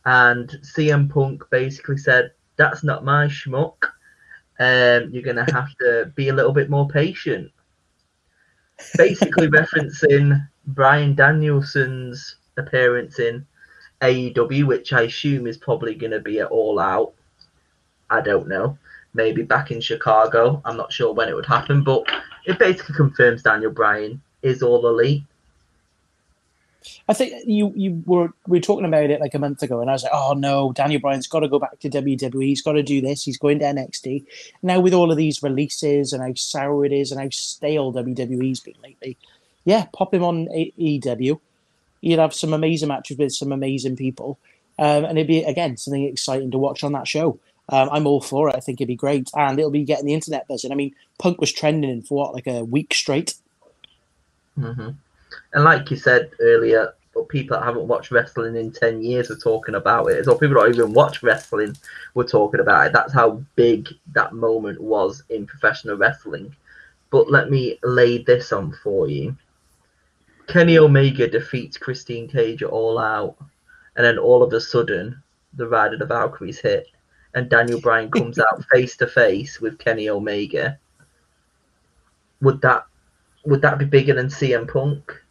and 0.04 0.50
CM 0.64 1.10
Punk 1.10 1.46
basically 1.50 1.96
said, 1.96 2.34
"That's 2.58 2.84
not 2.84 3.06
my 3.06 3.28
schmuck. 3.28 3.86
Um, 4.60 5.12
you're 5.12 5.24
gonna 5.24 5.50
have 5.54 5.74
to 5.78 6.12
be 6.14 6.28
a 6.28 6.34
little 6.34 6.52
bit 6.52 6.70
more 6.70 6.90
patient." 6.90 7.50
Basically, 8.98 9.48
referencing 9.62 10.46
Bryan 10.68 11.16
Danielson's 11.16 12.36
appearance 12.58 13.20
in 13.20 13.46
AEW, 14.02 14.66
which 14.66 14.92
I 14.92 15.04
assume 15.04 15.48
is 15.48 15.56
probably 15.56 15.96
going 15.96 16.12
to 16.12 16.20
be 16.20 16.42
at 16.42 16.52
All 16.52 16.80
Out. 16.80 17.14
I 18.10 18.20
don't 18.20 18.50
know 18.50 18.78
maybe 19.16 19.44
back 19.44 19.72
in 19.72 19.82
Chicago. 19.82 20.62
I'm 20.66 20.78
not 20.78 20.94
sure 20.94 21.14
when 21.14 21.30
it 21.30 21.36
would 21.36 21.46
happen, 21.46 21.84
but 21.84 22.04
it 22.46 22.60
basically 22.60 22.96
confirms 22.96 23.42
Daniel 23.42 23.72
Bryan 23.72 24.22
is 24.44 24.62
all 24.62 24.86
elite. 24.88 25.24
I 27.08 27.14
think 27.14 27.34
you 27.48 27.74
you 27.76 28.04
were 28.06 28.32
we 28.48 28.58
were 28.58 28.62
talking 28.62 28.86
about 28.86 29.10
it 29.10 29.20
like 29.20 29.34
a 29.34 29.40
month 29.40 29.64
ago, 29.64 29.82
and 29.82 29.90
I 29.90 29.94
was 29.94 30.04
like, 30.04 30.12
oh 30.14 30.34
no, 30.34 30.72
Daniel 30.74 31.02
Bryan's 31.02 31.28
got 31.28 31.40
to 31.40 31.48
go 31.48 31.60
back 31.60 31.80
to 31.80 31.90
WWE. 31.90 32.44
He's 32.44 32.62
got 32.62 32.74
to 32.74 32.84
do 32.84 33.02
this. 33.02 33.24
He's 33.24 33.38
going 33.38 33.60
to 33.60 33.66
NXT. 33.66 34.26
Now 34.62 34.80
with 34.80 34.94
all 34.94 35.12
of 35.12 35.18
these 35.18 35.42
releases 35.42 36.14
and 36.14 36.22
how 36.22 36.34
sour 36.36 36.86
it 36.86 36.92
is 36.92 37.12
and 37.12 37.20
how 37.20 37.30
stale 37.30 37.92
WWE's 37.94 38.60
been 38.60 38.76
lately, 38.84 39.18
yeah, 39.66 39.86
pop 39.94 40.14
him 40.14 40.24
on 40.24 40.48
AEW. 40.48 41.40
You'd 42.02 42.20
have 42.20 42.34
some 42.34 42.54
amazing 42.54 42.90
matches 42.90 43.18
with 43.18 43.34
some 43.34 43.52
amazing 43.52 43.96
people, 43.96 44.38
um, 44.78 45.06
and 45.06 45.18
it'd 45.18 45.28
be 45.28 45.44
again 45.44 45.78
something 45.78 46.04
exciting 46.04 46.52
to 46.52 46.60
watch 46.60 46.84
on 46.84 46.92
that 46.94 47.08
show. 47.08 47.40
Um, 47.70 47.90
I'm 47.92 48.08
all 48.08 48.22
for 48.22 48.50
it. 48.50 48.56
I 48.56 48.60
think 48.60 48.80
it'd 48.80 48.88
be 48.88 48.96
great, 48.96 49.30
and 49.34 49.58
it'll 49.58 49.72
be 49.72 49.84
getting 49.84 50.06
the 50.06 50.14
internet 50.14 50.48
buzzing. 50.48 50.72
I 50.72 50.76
mean, 50.76 50.94
Punk 51.18 51.40
was 51.42 51.52
trending 51.52 52.02
for 52.04 52.18
what 52.18 52.34
like 52.34 52.48
a 52.48 52.64
week 52.64 52.94
straight. 52.94 53.36
hmm 54.56 54.90
And 55.54 55.64
like 55.64 55.90
you 55.90 55.98
said 55.98 56.32
earlier, 56.40 56.94
people 57.30 57.58
that 57.58 57.66
haven't 57.66 57.88
watched 57.88 58.12
wrestling 58.12 58.56
in 58.56 58.72
10 58.72 59.02
years 59.02 59.32
are 59.32 59.38
talking 59.38 59.76
about 59.76 60.08
it. 60.08 60.26
So 60.26 60.36
people 60.36 60.62
that 60.62 60.70
even 60.70 60.94
watch 60.94 61.24
wrestling 61.24 61.76
were 62.14 62.26
talking 62.26 62.60
about 62.60 62.88
it. 62.88 62.94
That's 62.94 63.14
how 63.14 63.42
big 63.56 63.88
that 64.14 64.34
moment 64.34 64.82
was 64.82 65.24
in 65.30 65.48
professional 65.48 65.96
wrestling. 65.96 66.56
But 67.12 67.32
let 67.32 67.50
me 67.50 67.80
lay 67.84 68.18
this 68.18 68.52
on 68.52 68.74
for 68.84 69.08
you. 69.08 69.36
Kenny 70.48 70.78
Omega 70.78 71.28
defeats 71.28 71.78
Christian 71.78 72.28
Cage 72.28 72.62
All 72.62 73.00
Out, 73.00 73.36
and 73.96 74.06
then 74.06 74.18
all 74.18 74.44
of 74.44 74.54
a 74.54 74.62
sudden, 74.62 75.22
the 75.54 75.68
Ride 75.68 75.94
of 75.94 76.08
Valkyries 76.08 76.60
hit, 76.60 76.88
and 77.36 77.50
Daniel 77.50 77.80
Bryan 77.80 78.10
comes 78.10 78.40
out 78.40 78.66
face 78.72 78.98
to 78.98 79.08
face 79.08 79.62
with 79.62 79.78
Kenny 79.78 80.10
Omega. 80.10 80.80
Would 82.42 82.62
that 82.62 82.86
would 83.46 83.62
that 83.62 83.78
be 83.78 83.86
bigger 83.86 84.16
than 84.16 84.28
CM 84.28 84.68
Punk? 84.72 85.22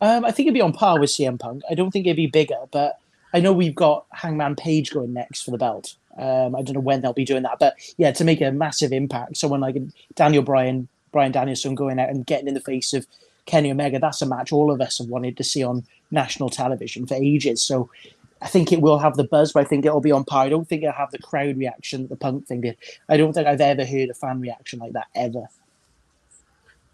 Um, 0.00 0.24
I 0.24 0.32
think 0.32 0.46
it'd 0.46 0.54
be 0.54 0.62
on 0.62 0.72
par 0.72 0.98
with 0.98 1.10
CM 1.10 1.38
Punk. 1.38 1.62
I 1.70 1.74
don't 1.74 1.90
think 1.90 2.06
it'd 2.06 2.16
be 2.16 2.26
bigger, 2.26 2.56
but 2.72 2.98
I 3.32 3.40
know 3.40 3.52
we've 3.52 3.74
got 3.74 4.06
Hangman 4.12 4.56
Page 4.56 4.90
going 4.90 5.12
next 5.12 5.42
for 5.42 5.50
the 5.50 5.58
belt. 5.58 5.94
Um, 6.18 6.56
I 6.56 6.62
don't 6.62 6.74
know 6.74 6.80
when 6.80 7.02
they'll 7.02 7.12
be 7.12 7.24
doing 7.24 7.44
that, 7.44 7.58
but 7.60 7.76
yeah, 7.98 8.10
to 8.12 8.24
make 8.24 8.40
a 8.40 8.50
massive 8.50 8.92
impact, 8.92 9.36
someone 9.36 9.60
like 9.60 9.76
Daniel 10.16 10.42
Bryan, 10.42 10.88
Brian 11.12 11.30
Danielson 11.30 11.74
going 11.74 12.00
out 12.00 12.08
and 12.08 12.26
getting 12.26 12.48
in 12.48 12.54
the 12.54 12.60
face 12.60 12.92
of 12.92 13.06
Kenny 13.46 13.70
Omega, 13.70 13.98
that's 13.98 14.22
a 14.22 14.26
match 14.26 14.52
all 14.52 14.72
of 14.72 14.80
us 14.80 14.98
have 14.98 15.08
wanted 15.08 15.36
to 15.36 15.44
see 15.44 15.62
on 15.62 15.84
national 16.10 16.50
television 16.50 17.06
for 17.06 17.14
ages. 17.14 17.62
So 17.62 17.90
I 18.42 18.48
think 18.48 18.72
it 18.72 18.80
will 18.80 18.98
have 18.98 19.16
the 19.16 19.24
buzz, 19.24 19.52
but 19.52 19.60
I 19.60 19.64
think 19.64 19.84
it'll 19.84 20.00
be 20.00 20.12
on 20.12 20.24
par. 20.24 20.44
I 20.44 20.48
don't 20.48 20.66
think 20.68 20.82
it'll 20.82 20.94
have 20.94 21.10
the 21.10 21.18
crowd 21.18 21.58
reaction 21.58 22.02
that 22.02 22.08
the 22.08 22.16
Punk 22.16 22.46
thing 22.46 22.62
did. 22.62 22.76
I 23.08 23.16
don't 23.16 23.32
think 23.32 23.46
I've 23.46 23.60
ever 23.60 23.84
heard 23.84 24.08
a 24.08 24.14
fan 24.14 24.40
reaction 24.40 24.78
like 24.78 24.92
that 24.94 25.08
ever. 25.14 25.46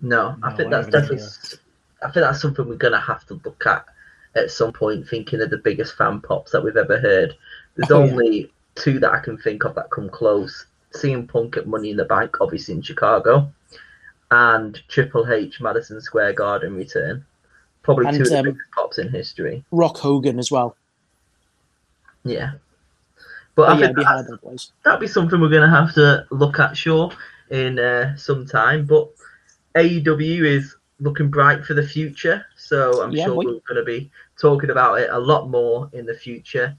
No, 0.01 0.37
I 0.43 0.51
No, 0.51 0.57
think 0.57 0.71
that's 0.71 0.87
haven't 0.87 0.91
definitely. 0.93 1.17
either. 1.19 1.27
s- 1.27 1.55
I 2.03 2.11
think 2.11 2.27
that's 2.27 2.41
something 2.43 2.69
we're 2.69 2.77
gonna 2.77 3.01
have 3.01 3.25
to 3.27 3.41
look 3.45 3.65
at 3.67 3.87
at 4.35 4.51
some 4.51 4.73
point. 4.73 5.09
Thinking 5.09 5.41
of 5.41 5.51
the 5.51 5.57
biggest 5.57 5.95
fan 5.97 6.21
pops 6.21 6.53
that 6.53 6.63
we've 6.63 6.77
ever 6.77 6.99
heard. 6.99 7.35
There's 7.77 7.91
Oh, 7.91 8.05
yeah. 8.05 8.13
only 8.13 8.53
two 8.75 8.99
that 9.01 9.13
I 9.13 9.21
can 9.21 9.39
think 9.39 9.65
of 9.65 9.75
that 9.77 9.91
come 9.91 10.11
close. 10.11 10.67
CM 10.95 11.27
Punk 11.29 11.57
at 11.57 11.67
Money 11.67 11.91
in 11.91 11.97
the 11.97 12.05
Bank, 12.05 12.41
obviously 12.41 12.75
in 12.75 12.83
Chicago, 12.83 13.51
and 14.31 14.81
Triple 14.89 15.31
H 15.31 15.61
Madison 15.61 16.01
Square 16.01 16.35
Garden 16.35 16.75
return. 16.77 17.25
Probably 17.83 18.07
And, 18.07 18.17
two 18.17 18.23
of 18.25 18.29
the 18.31 18.39
um, 18.39 18.45
biggest 18.47 18.71
pops 18.75 18.99
in 18.99 19.09
history. 19.11 19.65
Rock 19.71 19.97
Hogan 19.99 20.39
as 20.39 20.51
well. 20.51 20.77
Yeah, 22.29 22.53
but 23.55 23.67
But 23.67 23.69
I 23.69 23.73
yeah, 23.73 23.75
think 23.75 23.83
it'd 23.85 23.97
be 23.97 24.03
that's- 24.03 24.15
hard 24.27 24.39
otherwise. 24.41 24.73
that'd 24.85 25.01
be 25.01 25.07
something 25.07 25.41
we're 25.41 25.49
going 25.49 25.69
to 25.71 25.77
have 25.77 25.95
to 25.95 26.27
look 26.31 26.59
at, 26.59 26.77
sure, 26.77 27.11
in 27.51 27.79
uh, 27.79 28.17
some 28.17 28.47
time. 28.47 28.85
But 28.87 29.09
AEW 29.75 30.45
is 30.45 30.77
looking 31.01 31.29
bright 31.31 31.65
for 31.65 31.75
the 31.75 31.83
future, 31.87 32.45
so 32.57 33.03
I'm 33.03 33.13
Yeah, 33.13 33.27
sure 33.27 33.35
we- 33.37 33.47
we're 33.47 33.53
going 33.69 33.77
to 33.77 33.85
be 33.85 34.11
talking 34.41 34.71
about 34.71 35.01
it 35.01 35.11
a 35.11 35.19
lot 35.19 35.49
more 35.49 35.89
in 35.93 36.07
the 36.07 36.15
future. 36.15 36.75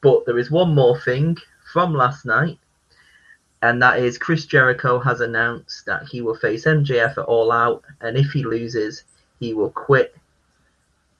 But 0.00 0.26
there 0.26 0.38
is 0.38 0.50
one 0.50 0.74
more 0.74 0.98
thing 1.00 1.36
from 1.72 1.94
last 1.94 2.24
night. 2.26 2.58
and 3.64 3.80
that 3.80 4.00
is 4.00 4.18
Chris 4.18 4.44
Jericho 4.44 4.98
has 4.98 5.20
announced 5.20 5.86
that 5.86 6.02
he 6.10 6.20
will 6.20 6.34
face 6.34 6.64
MJF 6.66 7.16
at 7.16 7.24
All 7.26 7.52
Out, 7.52 7.84
and 8.00 8.16
if 8.16 8.32
he 8.32 8.42
loses, 8.42 9.04
he 9.38 9.54
will 9.54 9.70
quit 9.70 10.16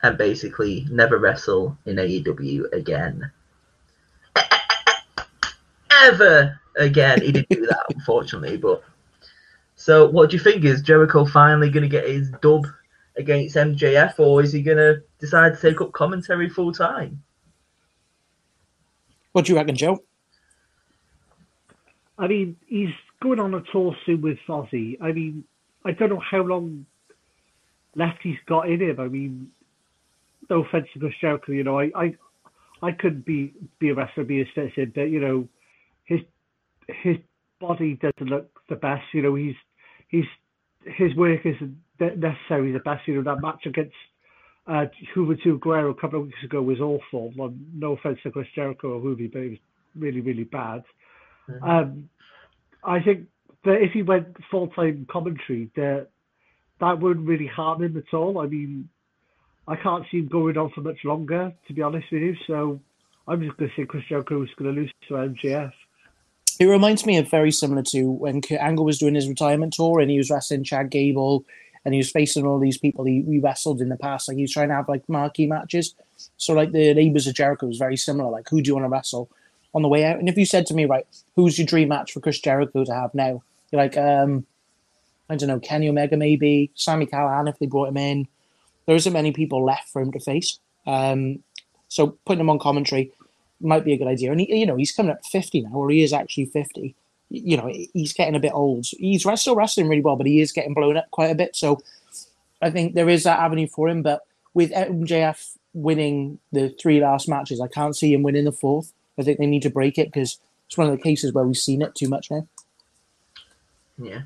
and 0.02 0.18
basically 0.18 0.84
never 0.90 1.18
wrestle 1.18 1.78
in 1.86 2.00
AEW 2.00 2.64
again. 2.72 3.30
Ever 6.02 6.60
again. 6.76 7.20
He 7.22 7.32
didn't 7.32 7.48
do 7.48 7.66
that, 7.66 7.86
unfortunately, 7.94 8.56
but. 8.56 8.82
So, 9.74 10.08
what 10.08 10.30
do 10.30 10.36
you 10.36 10.42
think? 10.42 10.64
Is 10.64 10.82
Jericho 10.82 11.24
finally 11.24 11.70
going 11.70 11.82
to 11.82 11.88
get 11.88 12.08
his 12.08 12.30
dub 12.40 12.66
against 13.16 13.56
MJF, 13.56 14.18
or 14.18 14.42
is 14.42 14.52
he 14.52 14.62
going 14.62 14.76
to 14.78 15.02
decide 15.18 15.54
to 15.54 15.60
take 15.60 15.80
up 15.80 15.92
commentary 15.92 16.48
full 16.48 16.72
time? 16.72 17.22
What 19.32 19.46
do 19.46 19.52
you 19.52 19.58
reckon, 19.58 19.74
Joe? 19.74 19.98
I 22.18 22.28
mean, 22.28 22.56
he's 22.66 22.90
going 23.22 23.40
on 23.40 23.54
a 23.54 23.62
tour 23.72 23.96
soon 24.04 24.20
with 24.20 24.38
Fozzy. 24.46 24.98
I 25.00 25.12
mean, 25.12 25.44
I 25.84 25.92
don't 25.92 26.10
know 26.10 26.20
how 26.20 26.42
long 26.42 26.86
left 27.96 28.20
he's 28.22 28.38
got 28.46 28.68
in 28.68 28.80
him. 28.80 29.00
I 29.00 29.08
mean, 29.08 29.50
no 30.50 30.64
offense 30.64 30.86
to 30.92 31.00
Chris 31.00 31.14
Jericho, 31.20 31.52
you 31.52 31.64
know, 31.64 31.80
I, 31.80 31.90
I, 31.96 32.14
I 32.82 32.92
could 32.92 33.24
be 33.24 33.52
be 33.78 33.90
a 33.90 33.94
wrestler, 33.94 34.24
be 34.24 34.42
a 34.42 34.48
citizen, 34.54 34.92
but 34.94 35.02
you 35.02 35.20
know, 35.20 35.40
his 35.40 35.48
his 36.88 37.16
body 37.60 37.98
doesn't 38.00 38.30
look 38.30 38.50
the 38.68 38.76
best. 38.76 39.02
You 39.12 39.22
know, 39.22 39.34
he's 39.34 39.54
he's 40.08 40.24
his 40.84 41.14
work 41.16 41.40
isn't 41.44 41.76
necessarily 42.00 42.72
the 42.72 42.80
best. 42.80 43.06
You 43.06 43.16
know, 43.16 43.34
that 43.34 43.42
match 43.42 43.66
against 43.66 43.94
uh, 44.66 44.86
Juventud 45.14 45.60
Guerrero 45.60 45.90
a 45.90 45.94
couple 45.94 46.20
of 46.20 46.26
weeks 46.26 46.42
ago 46.44 46.62
was 46.62 46.80
awful. 46.80 47.32
Well, 47.36 47.54
no 47.74 47.92
offense 47.92 48.18
to 48.22 48.30
Chris 48.30 48.48
Jericho 48.54 48.98
or 48.98 49.00
Juvi, 49.00 49.32
but 49.32 49.40
it 49.40 49.50
was 49.50 49.58
really, 49.96 50.20
really 50.20 50.44
bad. 50.44 50.82
Mm-hmm. 51.48 51.64
Um, 51.64 52.08
I 52.84 53.00
think 53.00 53.26
that 53.64 53.82
if 53.82 53.92
he 53.92 54.02
went 54.02 54.36
full 54.50 54.68
time 54.68 55.06
commentary, 55.10 55.70
that 55.76 56.08
that 56.80 57.00
wouldn't 57.00 57.26
really 57.26 57.46
harm 57.46 57.82
him 57.82 57.96
at 57.96 58.14
all. 58.14 58.40
I 58.40 58.46
mean, 58.46 58.88
I 59.68 59.76
can't 59.76 60.04
see 60.10 60.18
him 60.18 60.28
going 60.28 60.56
on 60.56 60.70
for 60.74 60.80
much 60.80 60.98
longer, 61.04 61.52
to 61.68 61.72
be 61.72 61.82
honest 61.82 62.06
with 62.10 62.22
you. 62.22 62.34
So 62.46 62.80
I'm 63.28 63.40
just 63.40 63.56
going 63.56 63.70
to 63.70 63.82
say 63.82 63.86
Chris 63.86 64.02
Jericho 64.08 64.42
is 64.42 64.48
going 64.58 64.74
to 64.74 64.80
lose 64.80 64.92
to 65.08 65.14
MJF. 65.14 65.72
It 66.62 66.66
reminds 66.66 67.04
me 67.04 67.16
of 67.16 67.28
very 67.28 67.50
similar 67.50 67.82
to 67.90 68.08
when 68.08 68.40
Kurt 68.40 68.60
Angle 68.60 68.84
was 68.84 69.00
doing 69.00 69.16
his 69.16 69.26
retirement 69.26 69.72
tour 69.72 69.98
and 69.98 70.08
he 70.08 70.16
was 70.16 70.30
wrestling 70.30 70.62
Chad 70.62 70.90
Gable 70.90 71.44
and 71.84 71.92
he 71.92 71.98
was 71.98 72.12
facing 72.12 72.46
all 72.46 72.60
these 72.60 72.78
people 72.78 73.04
he, 73.04 73.22
he 73.22 73.40
wrestled 73.40 73.80
in 73.80 73.88
the 73.88 73.96
past. 73.96 74.28
Like 74.28 74.36
he 74.36 74.44
was 74.44 74.52
trying 74.52 74.68
to 74.68 74.76
have 74.76 74.88
like 74.88 75.08
marquee 75.08 75.48
matches. 75.48 75.96
So 76.36 76.54
like 76.54 76.70
the 76.70 76.94
neighbors 76.94 77.26
of 77.26 77.34
Jericho 77.34 77.66
was 77.66 77.78
very 77.78 77.96
similar. 77.96 78.30
Like 78.30 78.48
who 78.48 78.62
do 78.62 78.68
you 78.68 78.74
want 78.76 78.84
to 78.84 78.90
wrestle 78.90 79.28
on 79.74 79.82
the 79.82 79.88
way 79.88 80.04
out? 80.04 80.20
And 80.20 80.28
if 80.28 80.36
you 80.36 80.46
said 80.46 80.66
to 80.66 80.74
me, 80.74 80.84
right, 80.84 81.04
who's 81.34 81.58
your 81.58 81.66
dream 81.66 81.88
match 81.88 82.12
for 82.12 82.20
Chris 82.20 82.38
Jericho 82.38 82.84
to 82.84 82.94
have 82.94 83.12
now? 83.12 83.42
You're 83.72 83.82
like, 83.82 83.96
um, 83.96 84.46
I 85.28 85.34
don't 85.34 85.48
know, 85.48 85.58
Kenny 85.58 85.88
Omega 85.88 86.16
maybe, 86.16 86.70
Sami 86.76 87.06
Callihan 87.06 87.48
if 87.48 87.58
they 87.58 87.66
brought 87.66 87.88
him 87.88 87.96
in. 87.96 88.28
There 88.86 88.94
isn't 88.94 89.12
many 89.12 89.32
people 89.32 89.64
left 89.64 89.88
for 89.88 90.00
him 90.00 90.12
to 90.12 90.20
face. 90.20 90.60
Um, 90.86 91.42
so 91.88 92.18
putting 92.24 92.42
him 92.42 92.50
on 92.50 92.60
commentary 92.60 93.10
might 93.62 93.84
be 93.84 93.92
a 93.92 93.96
good 93.98 94.08
idea. 94.08 94.30
And 94.30 94.40
he, 94.40 94.60
you 94.60 94.66
know, 94.66 94.76
he's 94.76 94.92
coming 94.92 95.12
up 95.12 95.24
fifty 95.24 95.62
now, 95.62 95.72
or 95.72 95.90
he 95.90 96.02
is 96.02 96.12
actually 96.12 96.46
fifty 96.46 96.96
you 97.32 97.56
know, 97.56 97.72
he's 97.94 98.12
getting 98.12 98.34
a 98.34 98.40
bit 98.40 98.52
old. 98.52 98.86
He's 98.98 99.26
still 99.40 99.56
wrestling 99.56 99.88
really 99.88 100.02
well, 100.02 100.16
but 100.16 100.26
he 100.26 100.40
is 100.40 100.52
getting 100.52 100.74
blown 100.74 100.98
up 100.98 101.10
quite 101.10 101.30
a 101.30 101.34
bit. 101.34 101.56
So 101.56 101.80
I 102.60 102.70
think 102.70 102.94
there 102.94 103.08
is 103.08 103.24
that 103.24 103.38
avenue 103.38 103.66
for 103.66 103.88
him. 103.88 104.02
But 104.02 104.22
with 104.52 104.70
MJF 104.70 105.56
winning 105.72 106.38
the 106.52 106.68
three 106.80 107.00
last 107.00 107.28
matches, 107.28 107.60
I 107.60 107.68
can't 107.68 107.96
see 107.96 108.12
him 108.12 108.22
winning 108.22 108.44
the 108.44 108.52
fourth. 108.52 108.92
I 109.18 109.22
think 109.22 109.38
they 109.38 109.46
need 109.46 109.62
to 109.62 109.70
break 109.70 109.98
it 109.98 110.12
because 110.12 110.38
it's 110.66 110.76
one 110.76 110.88
of 110.88 110.96
the 110.96 111.02
cases 111.02 111.32
where 111.32 111.44
we've 111.44 111.56
seen 111.56 111.80
it 111.80 111.94
too 111.94 112.08
much 112.08 112.30
now. 112.30 112.46
Yeah. 113.96 114.22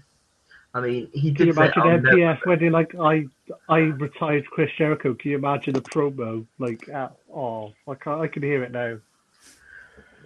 I 0.74 0.80
mean, 0.80 1.08
he 1.12 1.30
did. 1.30 1.36
Can 1.38 1.46
did 1.46 1.46
you 1.46 1.52
imagine 1.52 1.82
say, 1.82 2.10
MJF 2.10 2.38
when 2.44 2.58
he 2.58 2.70
like 2.70 2.94
I 2.96 3.26
I 3.68 3.78
retired 3.78 4.50
Chris 4.50 4.70
Jericho? 4.76 5.14
Can 5.14 5.30
you 5.30 5.38
imagine 5.38 5.72
the 5.72 5.80
promo? 5.80 6.44
Like, 6.58 6.86
uh, 6.90 7.08
oh, 7.34 7.72
I 7.88 7.94
can 7.94 8.20
I 8.20 8.26
can 8.26 8.42
hear 8.42 8.62
it 8.62 8.72
now. 8.72 8.98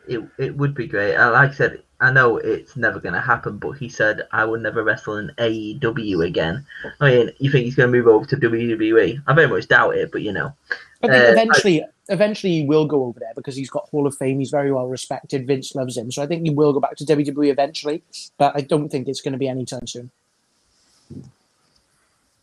It 0.09 0.23
it 0.39 0.57
would 0.57 0.75
be 0.75 0.87
great. 0.87 1.17
Uh, 1.17 1.33
like 1.33 1.51
I 1.51 1.55
said, 1.55 1.83
I 2.01 2.11
know 2.11 2.39
it's 2.39 2.77
never 2.77 2.99
going 2.99 3.15
to 3.15 3.21
happen, 3.21 3.59
but 3.59 3.73
he 3.73 3.89
said 3.89 4.27
I 4.33 4.45
will 4.45 4.59
never 4.59 4.83
wrestle 4.83 5.19
in 5.19 5.31
AEW 5.39 6.27
again. 6.27 6.65
I 7.01 7.11
mean, 7.11 7.31
you 7.39 7.51
think 7.51 7.65
he's 7.65 7.75
going 7.75 7.93
to 7.93 7.97
move 7.97 8.07
over 8.07 8.25
to 8.27 8.37
WWE? 8.37 9.23
I 9.27 9.35
very 9.35 9.49
much 9.49 9.69
doubt 9.69 9.97
it, 9.97 10.11
but 10.11 10.23
you 10.23 10.33
know. 10.33 10.55
I 11.03 11.09
think 11.09 11.13
uh, 11.13 11.33
eventually, 11.33 11.83
I, 11.83 11.87
eventually 12.09 12.53
he 12.55 12.65
will 12.65 12.87
go 12.87 13.05
over 13.05 13.21
there 13.21 13.33
because 13.37 13.55
he's 13.55 13.71
got 13.71 13.89
Hall 13.91 14.07
of 14.07 14.17
Fame. 14.17 14.39
He's 14.39 14.51
very 14.51 14.73
well 14.73 14.87
respected. 14.87 15.47
Vince 15.47 15.75
loves 15.75 15.97
him, 15.97 16.11
so 16.11 16.23
I 16.23 16.27
think 16.27 16.43
he 16.43 16.51
will 16.51 16.73
go 16.73 16.81
back 16.81 16.97
to 16.97 17.05
WWE 17.05 17.51
eventually. 17.51 18.03
But 18.39 18.57
I 18.57 18.63
don't 18.63 18.89
think 18.89 19.07
it's 19.07 19.21
going 19.21 19.33
to 19.33 19.39
be 19.39 19.49
anytime 19.49 19.87
soon. 19.87 20.11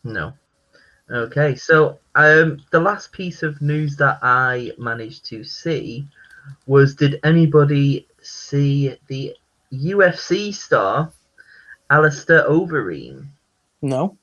No. 0.04 0.32
Okay, 1.10 1.54
so 1.54 1.98
um, 2.14 2.62
the 2.70 2.80
last 2.80 3.12
piece 3.12 3.42
of 3.42 3.60
news 3.62 3.96
that 3.96 4.18
I 4.22 4.72
managed 4.78 5.24
to 5.26 5.42
see 5.42 6.06
was: 6.66 6.94
Did 6.94 7.20
anybody 7.24 8.06
see 8.22 8.96
the 9.06 9.34
UFC 9.72 10.54
star 10.54 11.12
Alistair 11.90 12.48
Overeem? 12.48 13.26
No. 13.82 14.16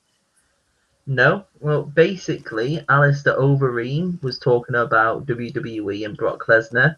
No? 1.07 1.45
Well, 1.59 1.83
basically, 1.83 2.83
Alistair 2.89 3.35
Overeem 3.37 4.21
was 4.23 4.39
talking 4.39 4.75
about 4.75 5.25
WWE 5.27 6.05
and 6.05 6.17
Brock 6.17 6.45
Lesnar, 6.47 6.95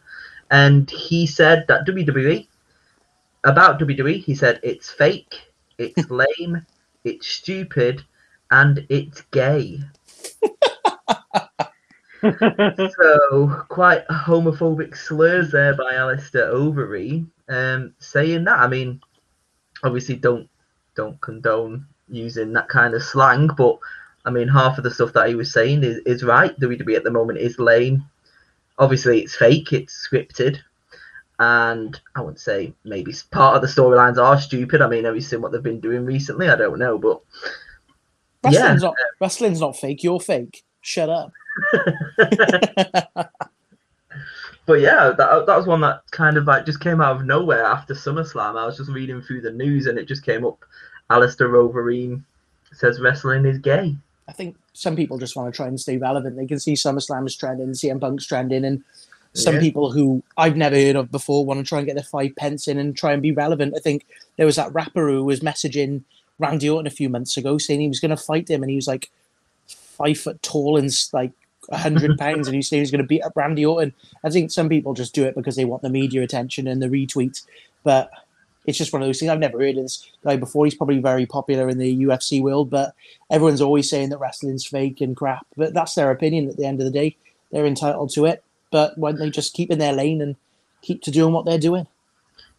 and 0.50 0.90
he 0.90 1.28
said 1.28 1.66
that 1.68 1.86
WWE, 1.86 2.48
about 3.44 3.80
WWE, 3.80 4.24
he 4.24 4.34
said 4.34 4.60
it's 4.64 4.90
fake, 4.90 5.52
it's 5.78 6.10
lame, 6.10 6.66
it's 7.04 7.28
stupid, 7.28 8.04
and 8.52 8.86
it's 8.90 9.22
gay. 9.32 9.82
So, 12.22 13.66
quite 13.70 14.08
homophobic 14.08 14.96
slurs 14.96 15.52
there 15.52 15.76
by 15.76 15.94
Alistair 15.94 16.52
Overeem 16.52 17.28
um, 17.50 17.94
saying 18.00 18.44
that. 18.46 18.60
I 18.60 18.68
mean, 18.68 19.02
obviously, 19.84 20.16
don't 20.16 20.50
don't 20.96 21.20
condone 21.22 21.86
using 22.10 22.54
that 22.54 22.70
kind 22.70 22.94
of 22.94 23.04
slang, 23.04 23.50
but 23.58 23.78
I 24.26 24.30
mean, 24.30 24.48
half 24.48 24.78
of 24.78 24.84
the 24.84 24.92
stuff 24.92 25.14
that 25.14 25.30
he 25.30 25.36
was 25.36 25.54
saying 25.54 25.84
is, 25.84 25.98
is 26.06 26.24
right. 26.24 26.58
The 26.60 26.68
WWE 26.68 26.96
at 26.96 27.04
the 27.04 27.12
moment 27.12 27.40
is 27.40 27.60
lame. 27.60 28.06
Obviously, 28.80 29.22
it's 29.22 29.36
fake, 29.36 29.74
it's 29.74 30.08
scripted, 30.08 30.60
and 31.40 32.00
I 32.16 32.22
would 32.22 32.40
say 32.40 32.74
maybe 32.84 33.14
part 33.32 33.56
of 33.56 33.62
the 33.62 33.68
storylines 33.68 34.22
are 34.22 34.40
stupid. 34.40 34.82
I 34.82 34.88
mean, 34.88 35.06
have 35.06 35.16
you 35.16 35.22
seen 35.22 35.42
what 35.42 35.52
they've 35.52 35.64
been 35.64 35.80
doing 35.80 36.06
recently? 36.06 36.50
I 36.50 36.56
don't 36.56 36.80
know, 36.80 36.98
but 36.98 37.22
wrestling's 38.44 38.82
yeah. 38.82 38.88
not 38.90 38.96
wrestling's 39.20 39.62
not 39.62 39.78
fake. 39.78 40.04
You're 40.04 40.20
fake. 40.20 40.64
Shut 40.82 41.10
up. 41.10 41.32
but 44.66 44.80
yeah, 44.80 45.14
that, 45.18 45.46
that 45.46 45.58
was 45.58 45.66
one 45.66 45.82
that 45.82 46.02
kind 46.12 46.38
of 46.38 46.46
like 46.46 46.66
just 46.66 46.80
came 46.80 47.02
out 47.02 47.16
of 47.16 47.26
nowhere 47.26 47.64
after 47.64 47.94
SummerSlam. 47.94 48.58
I 48.58 48.66
was 48.66 48.78
just 48.78 48.92
reading 48.92 49.22
through 49.22 49.42
the 49.42 49.52
news 49.52 49.88
and 49.88 49.98
it 49.98 50.08
just 50.08 50.26
came 50.26 50.46
up. 50.46 50.64
Alistair 51.10 51.50
Overeem 51.50 52.24
says 52.74 53.00
wrestling 53.00 53.46
is 53.46 53.60
gay. 53.60 53.96
I 54.28 54.34
think 54.34 54.58
some 54.74 54.96
people 54.96 55.18
just 55.18 55.36
want 55.36 55.52
to 55.52 55.56
try 55.56 55.68
and 55.68 55.80
stay 55.80 55.98
relevant. 55.98 56.36
They 56.36 56.46
can 56.46 56.60
see 56.60 56.74
SummerSlam 56.74 57.26
is 57.26 57.36
trending, 57.36 57.70
CM 57.70 58.02
Punk's 58.02 58.26
trending, 58.26 58.66
and 58.66 58.84
some 59.34 59.56
yeah. 59.56 59.62
people 59.62 59.92
who 59.92 60.24
I've 60.36 60.58
never 60.58 60.76
heard 60.76 60.96
of 60.96 61.12
before 61.12 61.46
want 61.46 61.60
to 61.60 61.64
try 61.64 61.80
and 61.80 61.88
get 61.88 61.96
their 61.96 62.04
five 62.04 62.36
pence 62.36 62.68
in 62.68 62.78
and 62.78 62.96
try 62.96 63.14
and 63.14 63.22
be 63.22 63.32
relevant. 63.32 63.74
I 63.76 63.80
think 63.80 64.06
there 64.36 64.46
was 64.46 64.58
that 64.58 64.74
rapper 64.74 65.08
who 65.08 65.24
was 65.24 65.40
messaging 65.40 66.04
Randy 66.40 66.70
Orton 66.70 66.88
a 66.88 66.92
few 66.92 67.10
months 67.10 67.38
ago 67.38 67.58
saying 67.58 67.80
he 67.80 67.88
was 67.88 68.00
going 68.00 68.16
to 68.16 68.18
fight 68.18 68.50
him, 68.50 68.64
and 68.64 68.70
he 68.70 68.76
was 68.76 68.88
like 68.88 69.10
five 69.68 70.18
foot 70.18 70.42
tall 70.44 70.78
and 70.78 70.92
like 71.14 71.32
hundred 71.72 72.18
pounds 72.18 72.48
and 72.48 72.56
you 72.56 72.62
say 72.62 72.80
he's 72.80 72.92
going 72.92 73.02
to 73.02 73.08
beat 73.08 73.24
up 73.24 73.34
Randy 73.36 73.66
Orton. 73.66 73.94
I 74.24 74.30
think 74.30 74.52
some 74.52 74.70
people 74.70 74.94
just 74.94 75.14
do 75.14 75.26
it 75.26 75.36
because 75.36 75.56
they 75.56 75.66
want 75.66 75.82
the 75.82 75.90
media 75.90 76.24
attention 76.24 76.68
and 76.68 76.82
the 76.82 76.88
retweets, 76.88 77.44
but 77.84 78.10
it's 78.68 78.78
just 78.78 78.92
one 78.92 79.02
of 79.02 79.08
those 79.08 79.20
things. 79.20 79.32
I've 79.32 79.40
never 79.40 79.60
heard 79.60 79.78
of 79.78 79.84
this 79.84 80.06
guy 80.24 80.36
before. 80.36 80.66
He's 80.66 80.76
probably 80.76 81.00
very 81.00 81.26
popular 81.26 81.70
in 81.70 81.78
the 81.78 82.04
UFC 82.04 82.42
world, 82.42 82.70
but 82.70 82.94
everyone's 83.32 83.62
always 83.62 83.90
saying 83.90 84.10
that 84.10 84.20
wrestling's 84.20 84.68
fake 84.68 85.00
and 85.00 85.16
crap. 85.16 85.48
But 85.56 85.74
that's 85.74 85.96
their 85.96 86.12
opinion. 86.12 86.50
At 86.50 86.58
the 86.58 86.66
end 86.66 86.82
of 86.82 86.86
the 86.86 86.92
day, 86.92 87.16
they're 87.52 87.66
entitled 87.66 88.12
to 88.12 88.26
it. 88.26 88.44
But 88.70 88.98
when 88.98 89.16
they 89.16 89.30
just 89.30 89.54
keep 89.54 89.72
in 89.72 89.80
their 89.80 89.94
lane 89.94 90.22
and 90.22 90.36
keep 90.82 91.02
to 91.04 91.12
doing 91.12 91.34
what 91.34 91.46
they're 91.46 91.58
doing. 91.58 91.88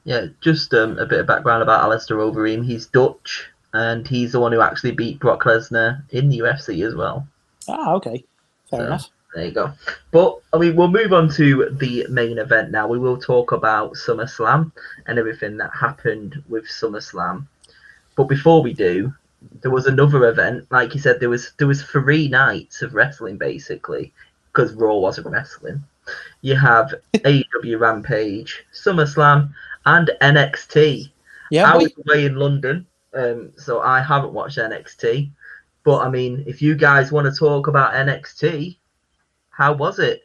Yeah, 0.04 0.26
just 0.40 0.72
um, 0.72 0.98
a 0.98 1.04
bit 1.04 1.20
of 1.20 1.26
background 1.26 1.62
about 1.62 1.82
Alistair 1.82 2.16
Overeem. 2.16 2.64
He's 2.64 2.86
Dutch, 2.86 3.46
and 3.74 4.08
he's 4.08 4.32
the 4.32 4.40
one 4.40 4.52
who 4.52 4.62
actually 4.62 4.92
beat 4.92 5.20
Brock 5.20 5.44
Lesnar 5.44 6.02
in 6.10 6.30
the 6.30 6.38
UFC 6.38 6.86
as 6.86 6.94
well. 6.94 7.28
Ah, 7.68 7.92
okay. 7.92 8.24
Fair 8.70 8.80
so, 8.80 8.86
enough. 8.86 9.10
There 9.34 9.44
you 9.44 9.52
go. 9.52 9.72
But 10.10 10.40
I 10.52 10.58
mean, 10.58 10.74
we'll 10.74 10.88
move 10.88 11.12
on 11.12 11.28
to 11.34 11.68
the 11.72 12.06
main 12.08 12.38
event 12.38 12.70
now. 12.70 12.88
We 12.88 12.98
will 12.98 13.18
talk 13.18 13.52
about 13.52 13.92
SummerSlam 13.92 14.72
and 15.06 15.18
everything 15.18 15.56
that 15.58 15.70
happened 15.78 16.42
with 16.48 16.64
SummerSlam. 16.64 17.46
But 18.16 18.24
before 18.24 18.62
we 18.62 18.72
do, 18.72 19.12
there 19.60 19.70
was 19.70 19.86
another 19.86 20.28
event. 20.28 20.66
Like 20.70 20.94
you 20.94 21.00
said, 21.00 21.20
there 21.20 21.28
was 21.28 21.52
there 21.58 21.68
was 21.68 21.82
three 21.82 22.28
nights 22.28 22.82
of 22.82 22.94
wrestling 22.94 23.36
basically 23.36 24.12
because 24.46 24.72
Raw 24.74 24.96
wasn't 24.96 25.28
wrestling. 25.28 25.84
You 26.40 26.56
have 26.56 26.94
AEW 27.14 27.78
Rampage, 27.78 28.64
SummerSlam, 28.74 29.52
and 29.84 30.10
NXT. 30.22 31.10
Yeah, 31.50 31.72
I 31.72 31.76
was 31.76 31.92
away 32.06 32.26
in 32.26 32.36
London, 32.36 32.86
um, 33.14 33.52
so 33.56 33.80
I 33.80 34.00
haven't 34.00 34.32
watched 34.32 34.58
NXT. 34.58 35.30
But 35.88 36.06
I 36.06 36.10
mean, 36.10 36.44
if 36.46 36.60
you 36.60 36.74
guys 36.74 37.10
want 37.10 37.32
to 37.32 37.38
talk 37.38 37.66
about 37.66 37.94
NXT, 37.94 38.76
how 39.48 39.72
was 39.72 39.98
it? 39.98 40.20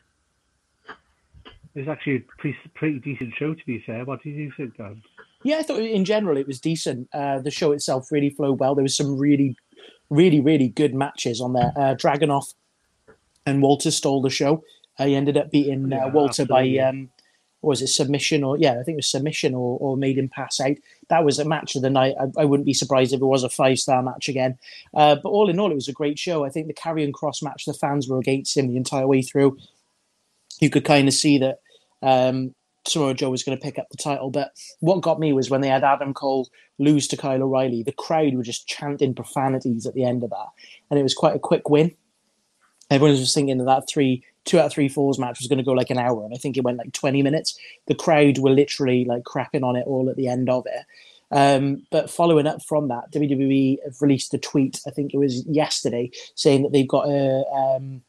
It 0.86 1.80
was 1.80 1.88
actually 1.88 2.18
a 2.18 2.24
pretty, 2.38 2.58
pretty 2.74 3.00
decent 3.00 3.34
show, 3.40 3.54
to 3.54 3.66
be 3.66 3.80
fair. 3.80 4.04
What 4.04 4.22
did 4.22 4.32
you 4.32 4.52
think, 4.58 4.76
Dan? 4.76 5.02
Yeah, 5.42 5.60
I 5.60 5.64
thought 5.64 5.80
in 5.80 6.04
general 6.04 6.36
it 6.36 6.48
was 6.48 6.60
decent. 6.60 7.08
Uh, 7.14 7.40
the 7.40 7.50
show 7.50 7.72
itself 7.72 8.12
really 8.12 8.30
flowed 8.30 8.60
well. 8.60 8.76
There 8.76 8.84
was 8.84 8.98
some 8.98 9.18
really, 9.18 9.56
really, 10.10 10.42
really 10.42 10.68
good 10.68 10.94
matches 10.94 11.40
on 11.40 11.54
there. 11.54 11.72
Uh, 11.78 11.96
Dragunov 11.96 12.54
and 13.46 13.62
Walter 13.62 13.90
stole 13.90 14.22
the 14.22 14.30
show. 14.30 14.66
Uh, 15.00 15.06
he 15.06 15.16
ended 15.16 15.38
up 15.38 15.50
beating 15.50 15.94
uh, 15.94 15.96
Yeah, 15.96 16.06
Walter 16.08 16.42
absolutely. 16.42 16.78
by 16.78 16.84
um, 16.84 17.10
what 17.62 17.70
was 17.70 17.82
it 17.82 17.88
submission 17.88 18.44
or 18.44 18.58
yeah, 18.58 18.74
I 18.74 18.84
think 18.84 18.96
it 18.96 19.04
was 19.04 19.08
submission 19.10 19.56
or, 19.56 19.78
or 19.80 19.96
made 19.96 20.18
him 20.18 20.28
pass 20.28 20.60
out. 20.60 20.76
That 21.10 21.24
was 21.24 21.40
a 21.40 21.46
match 21.46 21.76
of 21.76 21.82
the 21.82 21.90
night. 21.90 22.16
I, 22.20 22.42
I 22.42 22.46
wouldn't 22.46 22.66
be 22.66 22.74
surprised 22.74 23.14
if 23.14 23.22
it 23.22 23.26
was 23.26 23.44
a 23.44 23.50
five 23.50 23.80
star 23.80 24.02
match 24.02 24.30
again. 24.30 24.58
Uh, 24.94 25.16
but 25.16 25.30
all 25.30 25.50
in 25.50 25.60
all, 25.60 25.72
it 25.72 25.76
was 25.76 25.88
a 25.88 25.94
great 25.94 26.20
show. 26.20 26.46
I 26.46 26.50
think 26.50 26.68
the 26.68 26.74
Karrion 26.74 27.12
Kross 27.12 27.44
match, 27.44 27.66
the 27.66 27.74
fans 27.74 28.08
were 28.08 28.20
against 28.20 28.58
him 28.58 28.68
the 28.68 28.78
entire 28.78 29.08
way 29.08 29.22
through. 29.22 29.58
You 30.60 30.70
could 30.70 30.86
kind 30.86 31.08
of 31.08 31.14
see 31.14 31.38
that 31.40 31.60
um, 32.02 32.54
Samoa 32.88 33.14
Joe 33.14 33.30
was 33.30 33.44
going 33.44 33.58
to 33.58 33.64
pick 33.64 33.80
up 33.80 33.88
the 33.90 33.98
title. 33.98 34.30
But 34.30 34.52
what 34.80 35.02
got 35.02 35.20
me 35.20 35.34
was 35.34 35.50
when 35.50 35.62
they 35.62 35.70
had 35.70 35.84
Adam 35.84 36.14
Cole 36.14 36.50
lose 36.80 37.08
to 37.08 37.18
Kyle 37.18 37.42
O'Reilly, 37.42 37.84
the 37.84 37.92
crowd 37.92 38.36
were 38.36 38.44
just 38.44 38.68
chanting 38.68 39.16
profanities 39.16 39.86
at 39.86 39.94
the 39.94 40.06
end 40.06 40.24
of 40.24 40.30
that, 40.32 40.48
and 40.90 41.00
it 41.00 41.04
was 41.04 41.14
quite 41.14 41.36
a 41.36 41.40
quick 41.40 41.70
win. 41.70 41.96
Everyone 42.90 43.18
was 43.18 43.34
thinking 43.34 43.58
that 43.58 43.66
that 43.66 43.88
three, 43.90 44.24
two 44.46 44.60
out 44.60 44.68
of 44.68 44.74
three 44.74 44.90
falls 44.90 45.20
match 45.20 45.40
was 45.40 45.48
going 45.48 45.58
to 45.58 45.64
go 45.64 45.72
like 45.72 45.90
an 45.90 45.98
hour, 45.98 46.24
and 46.24 46.34
I 46.34 46.38
think 46.38 46.58
it 46.58 46.64
went 46.64 46.78
like 46.78 46.94
twenty 46.94 47.22
minutes. 47.22 47.58
The 47.88 47.96
crowd 47.96 48.40
were 48.40 48.52
literally 48.52 49.06
like 49.06 49.24
crapping 49.24 49.64
on 49.64 49.76
it 49.76 49.88
all 49.88 50.10
at 50.10 50.16
the 50.16 50.28
end 50.28 50.50
of 50.50 50.66
it. 50.66 50.86
Um, 51.32 51.88
but 51.90 52.12
following 52.12 52.46
up 52.46 52.64
from 52.64 52.90
that, 52.90 53.12
WWE 53.12 53.80
have 53.84 54.02
released 54.02 54.34
a 54.36 54.38
tweet. 54.38 54.82
I 54.86 54.92
think 54.92 55.14
it 55.14 55.18
was 55.18 55.46
yesterday, 55.48 56.12
saying 56.36 56.62
that 56.62 56.72
they've 56.72 56.88
got 56.88 57.08
a, 57.08 57.44
um, 57.48 58.04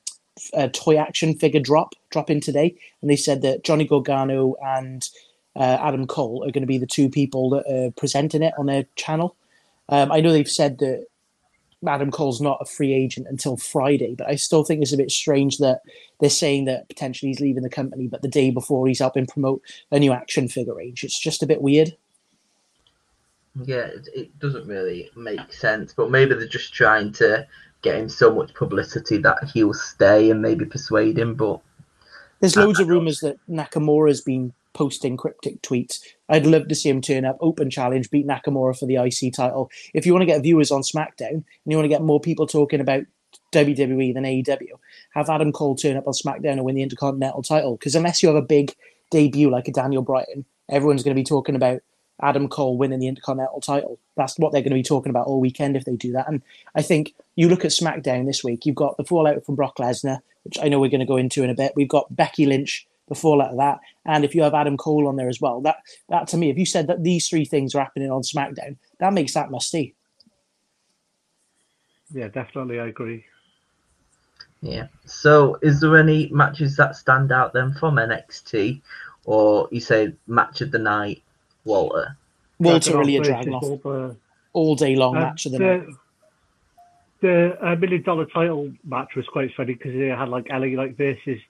a 0.53 0.69
toy 0.69 0.99
action 0.99 1.35
figure 1.35 1.61
drop 1.61 1.95
drop 2.11 2.29
in 2.31 2.41
today, 2.41 2.77
and 3.01 3.11
they 3.11 3.17
said 3.17 3.43
that 3.43 3.65
Johnny 3.65 3.87
Gargano 3.87 4.55
and 4.63 5.09
uh, 5.57 5.79
Adam 5.81 6.07
Cole 6.07 6.45
are 6.45 6.51
going 6.51 6.63
to 6.63 6.67
be 6.67 6.79
the 6.79 6.87
two 6.87 7.09
people 7.09 7.49
that 7.51 7.65
are 7.67 7.91
presenting 7.93 8.43
it 8.43 8.53
on 8.59 8.67
their 8.67 8.85
channel. 8.97 9.37
Um, 9.89 10.13
I 10.13 10.21
know 10.21 10.33
they've 10.33 10.49
said 10.49 10.79
that 10.79 11.07
Adam 11.87 12.11
Cole's 12.11 12.41
not 12.41 12.59
a 12.61 12.67
free 12.67 12.93
agent 12.93 13.27
until 13.29 13.57
Friday, 13.57 14.15
but 14.17 14.29
I 14.29 14.37
still 14.37 14.65
think 14.65 14.83
it's 14.83 14.93
a 14.93 14.97
bit 14.97 15.11
strange 15.11 15.59
that 15.59 15.81
they're 16.21 16.31
saying 16.31 16.65
that 16.67 16.89
potentially 16.89 17.31
he's 17.31 17.41
leaving 17.41 17.63
the 17.63 17.71
company, 17.71 18.07
but 18.07 18.23
the 18.23 18.29
day 18.29 18.51
before 18.51 18.87
he's 18.87 19.01
helping 19.01 19.27
promote 19.27 19.63
a 19.91 19.99
new 19.99 20.13
action 20.13 20.49
figure 20.49 20.75
range. 20.75 21.05
It's 21.05 21.19
just 21.19 21.43
a 21.43 21.47
bit 21.47 21.63
weird. 21.63 21.97
Yeah, 23.63 23.89
it, 24.15 24.37
doesn't 24.41 24.67
really 24.67 25.11
make 25.17 25.53
sense, 25.53 25.95
but 25.95 26.11
maybe 26.11 26.35
they're 26.35 26.49
just 26.49 26.75
trying 26.75 27.13
to 27.15 27.47
get 27.83 27.97
him 27.97 28.09
so 28.09 28.35
much 28.35 28.53
publicity 28.55 29.19
that 29.19 29.51
he'll 29.53 29.75
stay 29.75 30.31
and 30.31 30.43
maybe 30.43 30.65
persuade 30.65 31.19
him. 31.19 31.35
But 31.35 31.61
There's 32.41 32.57
loads 32.57 32.81
of 32.81 32.89
rumors 32.89 33.21
that 33.21 33.39
Nakamura's 33.49 34.23
been 34.23 34.53
posting 34.75 35.17
cryptic 35.17 35.63
tweets. 35.63 36.01
I'd 36.29 36.47
love 36.47 36.69
to 36.69 36.75
see 36.75 36.91
him 36.91 37.01
turn 37.01 37.25
up, 37.25 37.39
open 37.41 37.71
challenge, 37.71 38.11
beat 38.11 38.27
Nakamura 38.27 38.79
for 38.79 38.87
the 38.87 38.97
IC 38.97 39.33
title. 39.33 39.71
If 39.95 40.05
you 40.05 40.13
want 40.13 40.23
to 40.23 40.27
get 40.27 40.43
viewers 40.43 40.71
on 40.71 40.83
SmackDown 40.83 41.31
and 41.31 41.45
you 41.67 41.77
want 41.77 41.85
to 41.85 41.95
get 41.95 42.03
more 42.03 42.21
people 42.21 42.47
talking 42.47 42.81
about 42.81 43.05
WWE 43.53 44.13
than 44.13 44.25
AEW, 44.25 44.79
have 45.15 45.31
Adam 45.31 45.53
Cole 45.53 45.77
turn 45.77 45.97
up 45.97 46.07
on 46.07 46.13
SmackDown 46.13 46.53
and 46.53 46.65
win 46.65 46.75
the 46.75 46.83
Intercontinental 46.83 47.43
title. 47.43 47.77
Because 47.77 47.95
unless 47.95 48.23
you 48.23 48.29
have 48.29 48.37
a 48.37 48.43
big 48.43 48.75
debut 49.11 49.51
like 49.51 49.69
a 49.69 49.73
Daniel 49.73 50.03
Bryan, 50.03 50.45
everyone's 50.69 51.03
going 51.03 51.15
to 51.17 51.21
be 51.21 51.25
talking 51.25 51.55
about 51.55 51.81
Adam 52.23 52.49
Cole 52.49 52.77
winning 52.77 53.01
the 53.01 53.09
Intercontinental 53.09 53.61
title. 53.61 53.99
That's 54.17 54.39
what 54.39 54.53
they're 54.53 54.63
going 54.63 54.71
to 54.71 54.77
be 54.77 54.83
talking 54.83 55.11
about 55.11 55.27
all 55.27 55.41
weekend 55.41 55.77
if 55.77 55.85
they 55.85 55.97
do 55.97 56.13
that. 56.13 56.29
And 56.29 56.43
I 56.75 56.83
think 56.83 57.15
you 57.37 57.49
look 57.49 57.65
at 57.65 57.71
SmackDown 57.71 58.27
this 58.27 58.45
week, 58.45 58.67
you've 58.67 58.77
got 58.77 58.97
the 58.97 59.05
fallout 59.05 59.45
from 59.45 59.57
Brock 59.57 59.77
Lesnar, 59.79 60.21
which 60.45 60.59
I 60.61 60.69
know 60.69 60.79
we're 60.79 60.91
going 60.91 61.01
to 61.01 61.07
go 61.07 61.17
into 61.17 61.43
in 61.43 61.51
a 61.51 61.55
bit. 61.55 61.73
We've 61.75 61.89
got 61.89 62.15
Becky 62.15 62.47
Lynch, 62.47 62.87
the 63.09 63.15
fallout 63.15 63.51
of 63.53 63.59
that. 63.59 63.79
And 64.07 64.25
if 64.25 64.35
you 64.35 64.43
have 64.43 64.55
Adam 64.55 64.77
Cole 64.77 65.07
on 65.09 65.17
there 65.17 65.29
as 65.29 65.41
well, 65.41 65.61
that, 65.63 65.77
that 66.09 66.27
to 66.29 66.37
me, 66.37 66.51
if 66.51 66.57
you 66.59 66.67
said 66.67 66.87
that 66.87 67.03
these 67.05 67.29
three 67.29 67.45
things 67.45 67.75
are 67.75 67.81
happening 67.83 68.11
on 68.11 68.23
SmackDown, 68.23 68.77
that 68.99 69.13
makes 69.13 69.35
that 69.35 69.51
musty. 69.51 69.95
Yeah, 72.13 72.29
definitely, 72.29 72.79
I 72.81 72.87
agree. 72.89 73.25
yeah. 74.61 74.87
So, 75.05 75.59
is 75.63 75.81
there 75.81 75.97
any 75.99 76.29
matches 76.31 76.77
that 76.77 76.97
stand 76.97 77.33
out 77.33 77.53
then 77.53 77.73
from 77.75 77.97
NXT, 77.97 78.81
or 79.25 79.69
you 79.73 79.81
say 79.81 80.15
match 80.27 80.61
of 80.61 80.71
the 80.71 80.79
night, 80.79 81.23
Walter? 81.65 82.17
Walter 82.61 82.99
really 82.99 83.17
a 83.17 83.21
versus 83.21 83.35
Dragunov 83.35 83.63
Walter. 83.83 84.17
all 84.53 84.77
day 84.77 84.95
long 84.97 85.17
Uh, 85.17 85.21
match 85.21 85.47
of 85.47 85.53
the 85.53 85.59
night. 85.59 85.87
the 87.21 87.57
uh, 87.67 87.75
million 87.77 88.03
dollar 88.03 88.27
title 88.27 88.71
match 88.85 89.15
was 89.17 89.27
quite 89.27 89.51
funny 89.57 89.75
because 89.75 89.93
they 89.95 90.07
had 90.09 90.29
like 90.29 90.47
LA 90.51 90.67
Knight 90.67 90.97
versus 90.97 91.41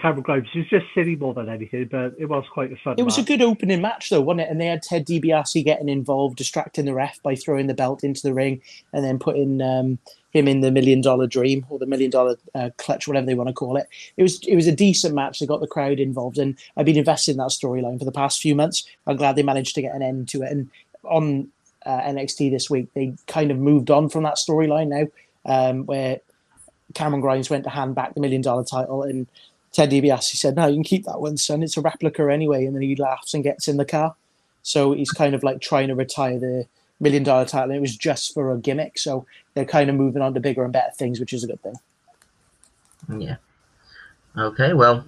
Cameron 0.00 0.22
Grimes. 0.22 0.48
It 0.54 0.58
was 0.58 0.68
just 0.68 0.86
silly 0.94 1.16
more 1.16 1.34
than 1.34 1.48
anything, 1.48 1.88
but 1.90 2.14
it 2.18 2.26
was 2.26 2.44
quite 2.52 2.72
a 2.72 2.76
fun. 2.76 2.94
It 2.98 3.02
was 3.02 3.18
a 3.18 3.22
good 3.22 3.42
opening 3.42 3.80
match, 3.80 4.10
though, 4.10 4.20
wasn't 4.20 4.42
it? 4.42 4.50
And 4.50 4.60
they 4.60 4.66
had 4.66 4.82
Ted 4.82 5.06
DiBiase 5.06 5.64
getting 5.64 5.88
involved, 5.88 6.36
distracting 6.36 6.84
the 6.84 6.94
ref 6.94 7.22
by 7.22 7.34
throwing 7.34 7.66
the 7.66 7.74
belt 7.74 8.04
into 8.04 8.22
the 8.22 8.34
ring 8.34 8.62
and 8.92 9.04
then 9.04 9.18
putting 9.18 9.60
um, 9.60 9.98
him 10.30 10.46
in 10.46 10.60
the 10.60 10.70
million 10.70 11.00
dollar 11.00 11.26
dream 11.26 11.66
or 11.68 11.78
the 11.78 11.86
million 11.86 12.10
dollar 12.10 12.36
uh, 12.54 12.70
clutch, 12.76 13.08
whatever 13.08 13.26
they 13.26 13.34
want 13.34 13.48
to 13.48 13.54
call 13.54 13.76
it. 13.76 13.88
It 14.16 14.22
was 14.22 14.40
it 14.46 14.54
was 14.54 14.66
a 14.66 14.74
decent 14.74 15.14
match. 15.14 15.38
They 15.38 15.46
got 15.46 15.60
the 15.60 15.66
crowd 15.66 16.00
involved, 16.00 16.38
and 16.38 16.56
I've 16.76 16.86
been 16.86 16.96
invested 16.96 17.32
in 17.32 17.38
that 17.38 17.50
storyline 17.50 17.98
for 17.98 18.04
the 18.04 18.12
past 18.12 18.40
few 18.40 18.54
months. 18.54 18.84
I'm 19.06 19.16
glad 19.16 19.36
they 19.36 19.42
managed 19.42 19.74
to 19.76 19.82
get 19.82 19.94
an 19.94 20.02
end 20.02 20.28
to 20.28 20.42
it. 20.42 20.52
And 20.52 20.70
on 21.04 21.48
uh, 21.84 22.00
NXT 22.00 22.50
this 22.50 22.70
week, 22.70 22.88
they 22.94 23.14
kind 23.26 23.50
of 23.50 23.58
moved 23.58 23.90
on 23.90 24.08
from 24.08 24.22
that 24.24 24.36
storyline 24.36 24.88
now, 24.88 25.08
um, 25.44 25.86
where 25.86 26.20
Cameron 26.94 27.20
Grimes 27.20 27.50
went 27.50 27.64
to 27.64 27.70
hand 27.70 27.94
back 27.94 28.14
the 28.14 28.20
million 28.20 28.42
dollar 28.42 28.64
title 28.64 29.02
and. 29.02 29.26
Ted 29.72 29.90
DiBiase 29.90 30.36
said, 30.36 30.56
"No, 30.56 30.66
you 30.66 30.74
can 30.74 30.84
keep 30.84 31.04
that 31.04 31.20
one, 31.20 31.36
son. 31.36 31.62
It's 31.62 31.76
a 31.76 31.80
replica 31.80 32.30
anyway." 32.32 32.64
And 32.64 32.74
then 32.74 32.82
he 32.82 32.96
laughs 32.96 33.34
and 33.34 33.44
gets 33.44 33.68
in 33.68 33.76
the 33.76 33.84
car. 33.84 34.14
So 34.62 34.92
he's 34.92 35.10
kind 35.10 35.34
of 35.34 35.42
like 35.42 35.60
trying 35.60 35.88
to 35.88 35.94
retire 35.94 36.38
the 36.38 36.66
million 37.00 37.22
dollar 37.22 37.44
title. 37.44 37.74
It 37.74 37.80
was 37.80 37.96
just 37.96 38.34
for 38.34 38.52
a 38.52 38.58
gimmick. 38.58 38.98
So 38.98 39.26
they're 39.54 39.64
kind 39.64 39.88
of 39.90 39.96
moving 39.96 40.22
on 40.22 40.34
to 40.34 40.40
bigger 40.40 40.64
and 40.64 40.72
better 40.72 40.92
things, 40.92 41.20
which 41.20 41.32
is 41.32 41.44
a 41.44 41.46
good 41.46 41.62
thing. 41.62 41.74
Yeah. 43.18 43.36
Okay, 44.36 44.72
well, 44.72 45.04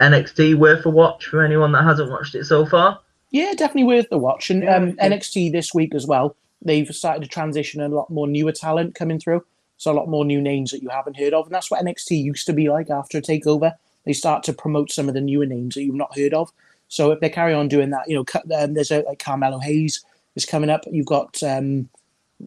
NXT 0.00 0.54
worth 0.56 0.86
a 0.86 0.90
watch 0.90 1.26
for 1.26 1.42
anyone 1.42 1.72
that 1.72 1.84
hasn't 1.84 2.10
watched 2.10 2.34
it 2.34 2.44
so 2.44 2.64
far. 2.64 3.00
Yeah, 3.30 3.52
definitely 3.52 3.84
worth 3.84 4.08
the 4.08 4.18
watch. 4.18 4.50
And 4.50 4.62
Yeah, 4.62 4.76
um, 4.76 4.88
yeah. 4.90 5.08
NXT 5.08 5.52
this 5.52 5.74
week 5.74 5.94
as 5.94 6.06
well, 6.06 6.36
they've 6.62 6.92
started 6.94 7.22
to 7.22 7.28
transition 7.28 7.80
a 7.80 7.88
lot 7.88 8.10
more 8.10 8.26
newer 8.26 8.52
talent 8.52 8.94
coming 8.94 9.18
through. 9.18 9.44
So 9.80 9.90
a 9.90 9.94
lot 9.94 10.10
more 10.10 10.26
new 10.26 10.42
names 10.42 10.72
that 10.72 10.82
you 10.82 10.90
haven't 10.90 11.16
heard 11.16 11.32
of. 11.32 11.46
And 11.46 11.54
that's 11.54 11.70
what 11.70 11.82
NXT 11.82 12.22
used 12.22 12.44
to 12.44 12.52
be 12.52 12.68
like 12.68 12.90
after 12.90 13.16
a 13.16 13.22
takeover. 13.22 13.72
They 14.04 14.12
start 14.12 14.42
to 14.42 14.52
promote 14.52 14.92
some 14.92 15.08
of 15.08 15.14
the 15.14 15.22
newer 15.22 15.46
names 15.46 15.74
that 15.74 15.84
you've 15.84 15.94
not 15.94 16.14
heard 16.14 16.34
of. 16.34 16.52
So 16.88 17.12
if 17.12 17.20
they 17.20 17.30
carry 17.30 17.54
on 17.54 17.68
doing 17.68 17.88
that, 17.88 18.06
you 18.06 18.14
know, 18.14 18.62
um, 18.62 18.74
there's 18.74 18.90
a, 18.90 19.00
like 19.04 19.20
Carmelo 19.20 19.58
Hayes 19.58 20.04
is 20.36 20.44
coming 20.44 20.68
up. 20.68 20.84
You've 20.92 21.06
got 21.06 21.42
um, 21.42 21.88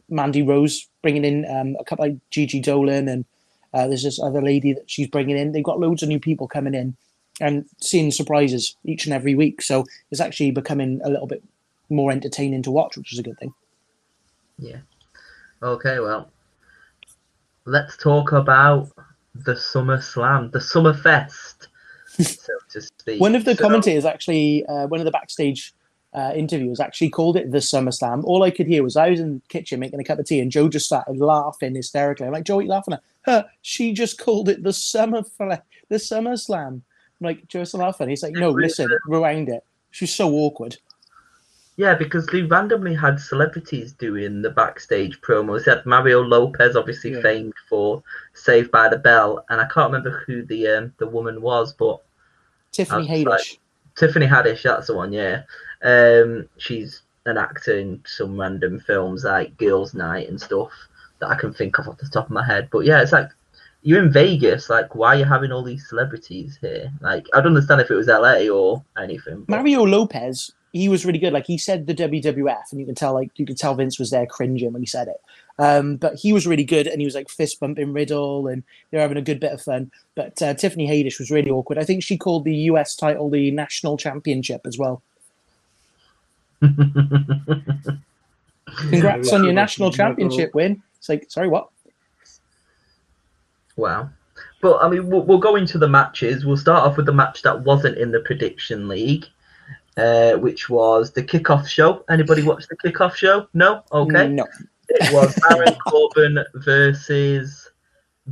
Mandy 0.10 0.43
Rose 0.43 0.88
bringing 1.02 1.26
in 1.26 1.43
um, 1.50 1.76
a 1.80 1.84
couple 1.84 2.06
like 2.06 2.17
Gigi 2.30 2.60
Dolan 2.60 3.08
and 3.08 3.26
uh, 3.74 3.88
there's 3.88 4.04
this 4.04 4.22
other 4.22 4.41
lady 4.41 4.72
that 4.74 4.88
she's 4.88 5.08
bringing 5.08 5.36
in. 5.36 5.54
They've 5.54 5.63
got 5.63 5.80
loads 5.80 6.04
of 6.04 6.10
new 6.10 6.19
people 6.19 6.48
coming 6.48 6.76
in 6.76 6.96
and 7.41 7.65
seeing 7.82 8.12
surprises 8.12 8.76
each 8.86 9.06
and 9.06 9.13
every 9.13 9.34
week. 9.34 9.63
So 9.63 9.86
it's 10.12 10.22
actually 10.22 10.52
becoming 10.52 11.02
a 11.04 11.10
little 11.10 11.26
bit 11.26 11.43
more 11.89 12.12
entertaining 12.12 12.62
to 12.62 12.72
watch, 12.72 12.96
which 12.96 13.12
is 13.12 13.17
a 13.17 13.24
good 13.24 13.39
thing. 13.39 13.56
Yeah. 14.60 14.82
Okay, 15.63 16.00
well, 16.00 16.30
let's 17.65 17.97
talk 17.97 18.32
about 18.32 18.89
the 19.36 19.56
Summer 19.56 20.02
Slam, 20.02 20.49
the 20.52 20.62
Summer 20.62 20.93
Fest, 20.93 21.67
so 22.08 22.54
to 22.69 22.82
speak. 22.82 23.19
One 23.21 23.36
of 23.36 23.45
the 23.45 23.56
So- 23.56 23.63
commentators 23.63 24.06
actually, 24.06 24.65
uh, 24.65 24.88
one 24.88 24.99
of 24.99 25.06
the 25.06 25.12
backstage 25.12 25.73
uh, 26.13 26.32
interviewers 26.36 26.80
actually 26.80 27.10
called 27.10 27.36
it 27.38 27.52
the 27.52 27.60
Summer 27.62 27.91
Slam. 27.91 28.23
All 28.26 28.43
I 28.43 28.52
could 28.52 28.67
hear 28.67 28.84
was 28.84 28.95
I 28.95 29.10
was 29.10 29.19
in 29.19 29.36
the 29.36 29.41
kitchen 29.49 29.80
making 29.80 29.99
a 29.99 30.04
cup 30.04 30.19
of 30.19 30.26
tea 30.28 30.39
and 30.39 30.52
Joe 30.52 30.69
just 30.69 30.86
started 30.86 31.17
laughing 31.17 31.73
hysterically. 31.73 32.28
I'm 32.28 32.34
like, 32.34 32.43
Joe, 32.43 32.56
what 32.56 32.62
are 32.62 32.63
you 32.65 32.69
laughing 32.69 32.93
at? 32.93 33.02
Her? 33.23 33.45
she 33.63 33.93
just 33.93 34.19
called 34.19 34.47
it 34.49 34.62
the 34.62 34.73
Summer 34.73 35.23
Fla- 35.23 35.63
the 35.89 35.97
Summer 35.97 36.38
Slam. 36.38 36.84
I'm 37.19 37.26
like, 37.26 37.47
Joe's 37.47 37.73
laughing. 37.73 38.10
He's 38.10 38.21
like, 38.21 38.34
no, 38.34 38.52
listen, 38.52 38.89
rewind 39.08 39.49
it. 39.49 39.63
She's 39.89 40.13
so 40.13 40.32
awkward. 40.34 40.78
Yeah, 41.76 41.96
because 41.96 42.28
they 42.28 42.44
randomly 42.44 42.94
had 42.94 43.20
celebrities 43.20 43.94
doing 43.94 44.42
the 44.44 44.52
backstage 44.52 45.20
promos. 45.22 45.66
They 45.66 45.72
had 45.72 45.86
Mario 45.86 46.22
Lopez, 46.22 46.76
obviously 46.76 47.14
Yeah. 47.14 47.22
famed 47.22 47.54
for 47.68 48.04
Saved 48.34 48.70
by 48.72 48.90
the 48.90 48.98
Bell, 48.98 49.44
and 49.50 49.60
I 49.60 49.66
can't 49.66 49.92
remember 49.92 50.24
who 50.28 50.44
the 50.46 50.68
um, 50.68 50.94
the 50.98 51.08
woman 51.08 51.42
was, 51.42 51.74
but 51.74 52.00
Tiffany. 52.72 53.08
Haddish. 53.08 53.58
Tiffany 53.96 54.26
Haddish, 54.28 54.64
that's 54.64 54.88
the 54.88 54.96
one, 54.96 55.12
yeah. 55.14 55.44
Um, 55.84 56.48
she's 56.58 57.02
an 57.26 57.38
actor 57.38 57.78
in 57.78 58.02
some 58.06 58.40
random 58.40 58.80
films 58.80 59.24
like 59.24 59.56
Girls' 59.58 59.94
Night 59.94 60.30
and 60.30 60.40
stuff 60.42 60.72
that 61.20 61.30
I 61.30 61.36
can 61.36 61.54
think 61.54 61.78
of 61.80 61.88
off 61.88 61.98
the 61.98 62.08
top 62.10 62.26
of 62.26 62.32
my 62.32 62.44
head. 62.46 62.70
But 62.72 62.86
yeah, 62.86 63.02
it's 63.02 63.12
like 63.12 63.30
you're 63.84 64.04
in 64.04 64.12
Vegas. 64.12 64.70
Like, 64.70 64.96
why 64.96 65.16
are 65.16 65.20
you 65.20 65.26
having 65.26 65.52
all 65.52 65.64
these 65.64 65.88
celebrities 65.88 66.58
here? 66.62 66.92
Like, 67.02 67.26
I'd 67.34 67.46
understand 67.46 67.82
if 67.82 67.92
it 67.92 67.96
was 67.96 68.08
LA 68.08 68.48
or 68.50 68.84
anything. 68.98 69.46
But 69.48 69.58
Mario 69.58 69.84
Lopez 69.86 70.52
he 70.74 70.90
was 70.90 71.06
really 71.06 71.20
good. 71.20 71.34
Like 71.34 71.46
he 71.46 71.58
said 71.58 71.88
the 71.88 71.94
WWF, 71.94 72.72
and 72.72 72.80
you 72.80 72.86
can 72.86 72.96
tell 72.96 73.14
like 73.14 73.30
you 73.40 73.46
can 73.46 73.56
tell 73.56 73.76
Vince 73.76 74.00
was 74.00 74.10
there 74.10 74.26
cringing 74.26 74.74
when 74.74 74.82
he 74.82 74.88
said 74.88 75.08
it. 75.08 75.22
Um, 75.60 75.98
but 75.98 76.16
he 76.16 76.34
was 76.34 76.48
really 76.48 76.64
good, 76.64 76.88
and 76.88 77.00
he 77.00 77.06
was 77.06 77.14
like 77.14 77.30
fist 77.30 77.60
bumping 77.60 77.94
Riddle, 77.94 78.48
and 78.48 78.64
they're 78.90 79.02
having 79.02 79.18
a 79.18 79.22
good 79.22 79.40
bit 79.40 79.54
of 79.54 79.62
fun. 79.62 79.92
But 80.16 80.42
uh, 80.42 80.56
Tiffany 80.56 80.88
Haddish 80.88 81.20
was 81.20 81.30
really 81.30 81.52
awkward. 81.52 81.78
I 81.78 81.84
think 81.84 82.04
she 82.04 82.18
called 82.18 82.44
the 82.44 82.56
US 82.56 82.96
title 82.96 83.30
the 83.30 83.52
national 83.52 83.98
championship 83.98 84.62
as 84.66 84.80
well. 84.80 85.04
Congrats 88.90 89.32
on 89.32 89.44
your 89.44 89.54
national 89.54 89.92
championship 89.92 90.56
win. 90.56 90.82
It's 90.98 91.08
like, 91.08 91.30
sorry, 91.30 91.50
what? 91.50 91.70
Wow. 93.76 94.10
But 94.62 94.82
I 94.82 94.90
mean, 94.90 95.10
we'll, 95.10 95.24
we'll 95.24 95.38
go 95.40 95.56
into 95.56 95.78
the 95.78 95.90
matches. 95.90 96.46
We'll 96.46 96.58
start 96.58 96.84
off 96.84 96.98
with 96.98 97.06
the 97.06 97.14
match 97.14 97.42
that 97.44 97.64
wasn't 97.64 97.98
in 97.98 98.12
the 98.12 98.22
prediction 98.22 98.88
league, 98.88 99.26
uh, 99.97 100.34
which 100.34 100.69
was 100.69 101.12
the 101.12 101.23
kickoff 101.23 101.67
show. 101.67 102.03
Anybody 102.10 102.43
watch 102.47 102.65
the 102.67 102.77
kickoff 102.77 103.15
show? 103.15 103.47
No. 103.53 103.84
Okay. 103.91 104.27
No. 104.29 104.45
It 104.89 105.13
was 105.13 105.38
Baron 105.49 105.75
Corbin 105.88 106.43
versus 106.56 107.69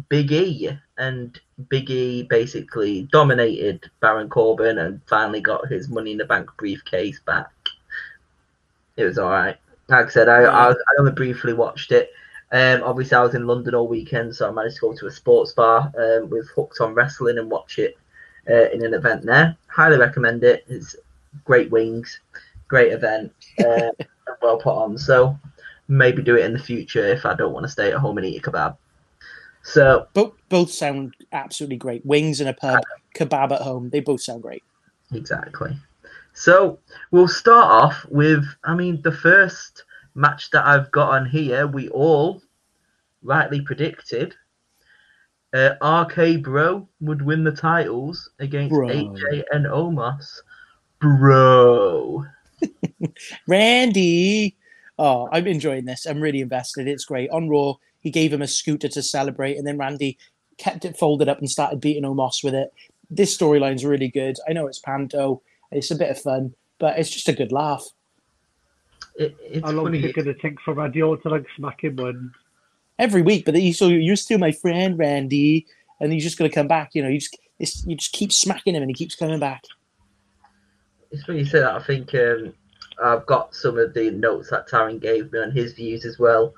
Big 0.09 0.31
E, 0.31 0.69
and 0.97 1.39
Big 1.69 1.89
E 1.89 2.23
basically 2.23 3.07
dominated 3.11 3.89
Baron 3.99 4.29
Corbin 4.29 4.79
and 4.79 5.01
finally 5.07 5.41
got 5.41 5.67
his 5.67 5.89
Money 5.89 6.11
in 6.13 6.17
the 6.17 6.25
Bank 6.25 6.49
briefcase 6.57 7.19
back. 7.25 7.51
It 8.97 9.03
was 9.05 9.17
all 9.17 9.31
right. 9.31 9.57
Like 9.87 10.07
I 10.07 10.09
said, 10.09 10.29
I, 10.29 10.43
I, 10.43 10.71
I 10.71 10.75
only 10.99 11.11
briefly 11.11 11.53
watched 11.53 11.91
it. 11.91 12.11
Um, 12.53 12.83
obviously, 12.83 13.15
I 13.15 13.23
was 13.23 13.35
in 13.35 13.47
London 13.47 13.75
all 13.75 13.87
weekend, 13.87 14.35
so 14.35 14.47
I 14.47 14.51
managed 14.51 14.75
to 14.75 14.81
go 14.81 14.93
to 14.93 15.07
a 15.07 15.11
sports 15.11 15.53
bar 15.53 15.91
um, 15.97 16.29
with 16.29 16.49
Hooked 16.49 16.81
on 16.81 16.93
Wrestling 16.93 17.37
and 17.37 17.49
watch 17.49 17.79
it 17.79 17.97
uh, 18.49 18.69
in 18.71 18.83
an 18.83 18.93
event 18.93 19.25
there. 19.25 19.57
Highly 19.67 19.97
recommend 19.97 20.43
it. 20.43 20.65
It's 20.67 20.95
great 21.43 21.71
wings, 21.71 22.19
great 22.67 22.91
event, 22.91 23.31
uh, 23.59 23.89
well 24.41 24.57
put 24.57 24.75
on. 24.75 24.97
So 24.97 25.37
maybe 25.87 26.21
do 26.21 26.35
it 26.35 26.45
in 26.45 26.53
the 26.53 26.59
future 26.59 27.05
if 27.05 27.25
I 27.25 27.33
don't 27.33 27.53
want 27.53 27.65
to 27.65 27.71
stay 27.71 27.91
at 27.91 27.99
home 27.99 28.17
and 28.17 28.25
eat 28.25 28.45
a 28.45 28.49
kebab. 28.49 28.77
So 29.63 30.07
both 30.13 30.33
both 30.49 30.71
sound 30.71 31.15
absolutely 31.31 31.77
great. 31.77 32.05
Wings 32.05 32.41
in 32.41 32.47
a 32.47 32.53
pub, 32.53 32.81
kebab 33.15 33.51
at 33.51 33.61
home. 33.61 33.89
They 33.89 33.99
both 33.99 34.21
sound 34.21 34.41
great. 34.41 34.63
Exactly. 35.13 35.77
So 36.33 36.79
we'll 37.11 37.27
start 37.27 37.65
off 37.65 38.05
with, 38.09 38.45
I 38.63 38.73
mean, 38.73 39.01
the 39.01 39.11
first 39.11 39.83
match 40.15 40.49
that 40.51 40.65
I've 40.65 40.91
got 40.91 41.09
on 41.09 41.25
here, 41.25 41.67
we 41.67 41.89
all 41.89 42.41
rightly 43.21 43.61
predicted. 43.61 44.35
Uh, 45.53 45.75
RK 45.83 46.41
Bro 46.41 46.87
would 47.01 47.21
win 47.21 47.43
the 47.43 47.51
titles 47.51 48.29
against 48.39 48.73
Bro. 48.73 48.87
AJ 48.87 49.43
and 49.51 49.65
Omos. 49.65 50.41
Bro. 51.01 52.25
Randy. 53.47 54.55
Oh, 54.99 55.27
I'm 55.31 55.47
enjoying 55.47 55.85
this. 55.85 56.05
I'm 56.05 56.21
really 56.21 56.41
invested. 56.41 56.87
It's 56.87 57.05
great. 57.05 57.29
On 57.31 57.49
Raw, 57.49 57.73
he 57.99 58.11
gave 58.11 58.31
him 58.31 58.41
a 58.41 58.47
scooter 58.47 58.87
to 58.87 59.01
celebrate, 59.01 59.57
and 59.57 59.65
then 59.65 59.77
Randy 59.77 60.17
kept 60.57 60.85
it 60.85 60.97
folded 60.97 61.27
up 61.27 61.39
and 61.39 61.49
started 61.49 61.81
beating 61.81 62.03
Omos 62.03 62.43
with 62.43 62.53
it. 62.53 62.71
This 63.09 63.35
storyline's 63.35 63.83
really 63.83 64.09
good. 64.09 64.37
I 64.47 64.53
know 64.53 64.67
it's 64.67 64.79
Panto. 64.79 65.41
It's 65.71 65.89
a 65.91 65.95
bit 65.95 66.11
of 66.11 66.21
fun, 66.21 66.53
but 66.77 66.99
it's 66.99 67.09
just 67.09 67.27
a 67.27 67.33
good 67.33 67.51
laugh. 67.51 67.83
It, 69.15 69.35
it's 69.41 69.65
How 69.65 69.71
long 69.71 69.85
funny. 69.85 69.99
is 69.99 70.05
it 70.05 70.15
going 70.15 70.27
to 70.27 70.35
take 70.35 70.61
for 70.61 70.73
Randy 70.73 71.01
Orton 71.01 71.23
to 71.23 71.29
like 71.29 71.45
smack 71.55 71.83
him 71.83 71.95
when? 71.95 72.31
Every 72.99 73.23
week, 73.23 73.45
but 73.45 73.55
he's 73.55 73.79
so 73.79 73.87
you're 73.87 74.15
still 74.15 74.37
my 74.37 74.51
friend, 74.51 74.99
Randy, 74.99 75.65
and 75.99 76.13
he's 76.13 76.21
just 76.21 76.37
gonna 76.37 76.51
come 76.51 76.67
back. 76.67 76.93
You 76.93 77.01
know, 77.01 77.09
you 77.09 77.19
just 77.19 77.35
it's, 77.57 77.83
you 77.87 77.95
just 77.95 78.11
keep 78.11 78.31
smacking 78.31 78.75
him, 78.75 78.83
and 78.83 78.91
he 78.91 78.93
keeps 78.93 79.15
coming 79.15 79.39
back. 79.39 79.63
It's 81.11 81.27
when 81.27 81.37
you 81.37 81.45
say 81.45 81.59
that, 81.59 81.75
I 81.75 81.81
think 81.81 82.13
um, 82.15 82.53
I've 83.03 83.25
got 83.25 83.53
some 83.53 83.77
of 83.77 83.93
the 83.93 84.11
notes 84.11 84.49
that 84.49 84.67
Taron 84.69 84.99
gave 84.99 85.31
me 85.31 85.39
on 85.39 85.51
his 85.51 85.73
views 85.73 86.05
as 86.05 86.19
well. 86.19 86.53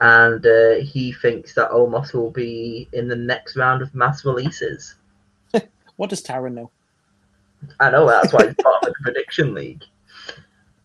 And 0.00 0.44
uh, 0.46 0.74
he 0.82 1.12
thinks 1.12 1.54
that 1.54 1.70
Omos 1.70 2.12
will 2.12 2.30
be 2.30 2.88
in 2.92 3.08
the 3.08 3.16
next 3.16 3.56
round 3.56 3.82
of 3.82 3.94
mass 3.94 4.24
releases. 4.24 4.94
What 5.96 6.10
does 6.10 6.22
Taron 6.22 6.52
know? 6.52 6.70
I 7.80 7.90
know 7.90 8.06
that's 8.06 8.30
why 8.30 8.46
he's 8.46 8.54
part 8.62 8.82
of 8.82 8.88
the 8.88 8.94
prediction 9.02 9.54
league. 9.54 9.82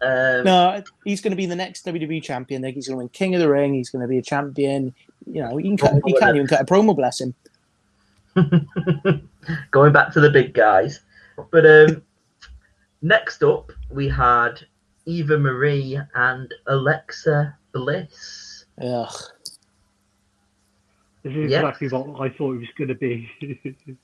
Um, 0.01 0.45
No, 0.45 0.83
he's 1.03 1.19
going 1.19 1.31
to 1.31 1.37
be 1.37 1.45
the 1.45 1.55
next 1.55 1.85
WWE 1.85 2.23
champion. 2.23 2.61
Like 2.61 2.75
he's 2.75 2.87
going 2.87 2.95
to 2.95 2.99
win 2.99 3.09
King 3.09 3.35
of 3.35 3.41
the 3.41 3.49
Ring. 3.49 3.73
He's 3.73 3.89
going 3.89 4.01
to 4.01 4.07
be 4.07 4.17
a 4.17 4.21
champion. 4.21 4.95
You 5.25 5.41
know, 5.41 5.57
he 5.57 5.63
can 5.63 5.77
cut, 5.77 6.01
he 6.05 6.13
can't 6.17 6.35
even 6.35 6.47
cut 6.47 6.61
a 6.61 6.65
promo. 6.65 6.95
Bless 6.95 7.21
him. 7.21 7.35
going 9.71 9.91
back 9.91 10.13
to 10.13 10.21
the 10.21 10.29
big 10.29 10.53
guys. 10.53 11.01
But 11.51 11.65
um, 11.65 12.01
next 13.01 13.43
up, 13.43 13.71
we 13.89 14.07
had 14.07 14.61
Eva 15.05 15.37
Marie 15.37 15.99
and 16.15 16.53
Alexa 16.67 17.57
Bliss. 17.73 18.65
Ugh. 18.81 19.13
This 21.23 21.33
is 21.35 21.51
Yeah. 21.51 21.59
exactly 21.59 21.87
what 21.89 22.19
I 22.21 22.29
thought 22.29 22.53
it 22.55 22.59
was 22.59 22.69
going 22.77 22.87
to 22.89 22.95
be. 22.95 23.29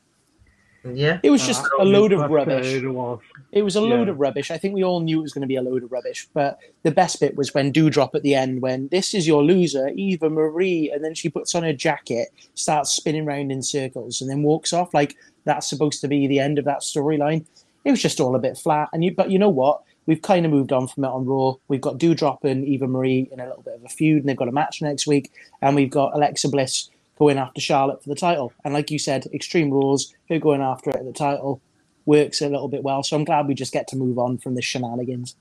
Yeah, 0.93 1.19
It 1.21 1.31
was 1.31 1.45
just 1.45 1.65
Uh, 1.65 1.83
a 1.83 1.85
load 1.85 2.13
of 2.13 2.29
rubbish. 2.31 2.65
it 2.73 2.87
was. 2.87 3.19
It 3.51 3.61
was 3.63 3.75
a 3.75 3.81
load 3.81 4.07
Yeah. 4.07 4.13
of 4.13 4.19
rubbish. 4.21 4.51
I 4.51 4.57
think 4.57 4.73
we 4.73 4.85
all 4.85 5.01
knew 5.01 5.19
it 5.19 5.23
was 5.23 5.33
going 5.33 5.41
to 5.41 5.47
be 5.47 5.57
a 5.57 5.61
load 5.61 5.83
of 5.83 5.91
rubbish. 5.91 6.29
But 6.33 6.59
the 6.83 6.91
best 6.91 7.19
bit 7.19 7.35
was 7.35 7.53
when 7.53 7.73
Doudrop 7.73 8.15
at 8.15 8.23
the 8.23 8.35
end, 8.35 8.61
when 8.61 8.87
this 8.87 9.13
is 9.13 9.27
your 9.27 9.43
loser, 9.43 9.89
Eva 9.89 10.29
Marie, 10.29 10.89
and 10.89 11.03
then 11.03 11.13
she 11.13 11.27
puts 11.27 11.53
on 11.55 11.63
her 11.63 11.73
jacket, 11.73 12.29
starts 12.53 12.91
spinning 12.91 13.27
around 13.27 13.51
in 13.51 13.61
circles, 13.63 14.21
and 14.21 14.29
then 14.29 14.43
walks 14.43 14.71
off. 14.71 14.93
Like 14.93 15.17
that's 15.43 15.67
supposed 15.67 15.99
to 16.01 16.07
be 16.07 16.25
the 16.25 16.39
end 16.39 16.57
of 16.57 16.63
that 16.65 16.79
storyline. 16.81 17.45
It 17.85 17.91
was 17.91 18.01
just 18.01 18.19
all 18.19 18.35
a 18.35 18.39
bit 18.39 18.57
flat. 18.57 18.89
And 18.93 19.03
you, 19.03 19.13
but 19.15 19.31
you 19.31 19.39
know 19.39 19.49
what? 19.49 19.81
We've 20.05 20.21
kind 20.21 20.45
of 20.45 20.51
moved 20.51 20.71
on 20.71 20.87
from 20.87 21.03
it 21.03 21.09
on 21.09 21.25
Raw. 21.25 21.55
We've 21.67 21.81
got 21.81 21.97
Doudrop 21.97 22.43
and 22.43 22.65
Eva 22.65 22.87
Marie 22.87 23.29
in 23.31 23.39
a 23.39 23.45
little 23.45 23.61
bit 23.61 23.75
of 23.75 23.83
a 23.83 23.89
feud, 23.89 24.19
and 24.19 24.29
they've 24.29 24.37
got 24.37 24.47
a 24.47 24.53
match 24.53 24.81
next 24.81 25.05
week. 25.05 25.31
And 25.61 25.75
we've 25.75 25.89
got 25.89 26.15
Alexa 26.15 26.49
Bliss 26.49 26.89
going 27.17 27.37
after 27.37 27.59
Charlotte 27.59 28.01
for 28.03 28.09
the 28.09 28.15
title. 28.15 28.53
And 28.63 28.73
like 28.73 28.91
you 28.91 28.99
said, 28.99 29.27
Extreme 29.33 29.71
Rules, 29.71 30.13
her 30.29 30.39
going 30.39 30.61
after 30.61 30.89
it 30.89 30.97
at 30.97 31.05
the 31.05 31.13
title 31.13 31.61
works 32.05 32.41
a 32.41 32.49
little 32.49 32.69
bit 32.69 32.83
well. 32.83 33.03
So 33.03 33.15
I'm 33.17 33.25
glad 33.25 33.47
we 33.47 33.53
just 33.53 33.73
get 33.73 33.87
to 33.89 33.95
move 33.95 34.17
on 34.17 34.37
from 34.37 34.55
the 34.55 34.61
shenanigans. 34.61 35.35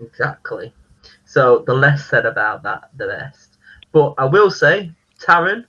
exactly. 0.00 0.72
So 1.24 1.64
the 1.66 1.74
less 1.74 2.08
said 2.08 2.26
about 2.26 2.62
that, 2.64 2.90
the 2.96 3.06
best. 3.06 3.58
But 3.92 4.14
I 4.18 4.26
will 4.26 4.50
say, 4.50 4.92
Taron 5.18 5.64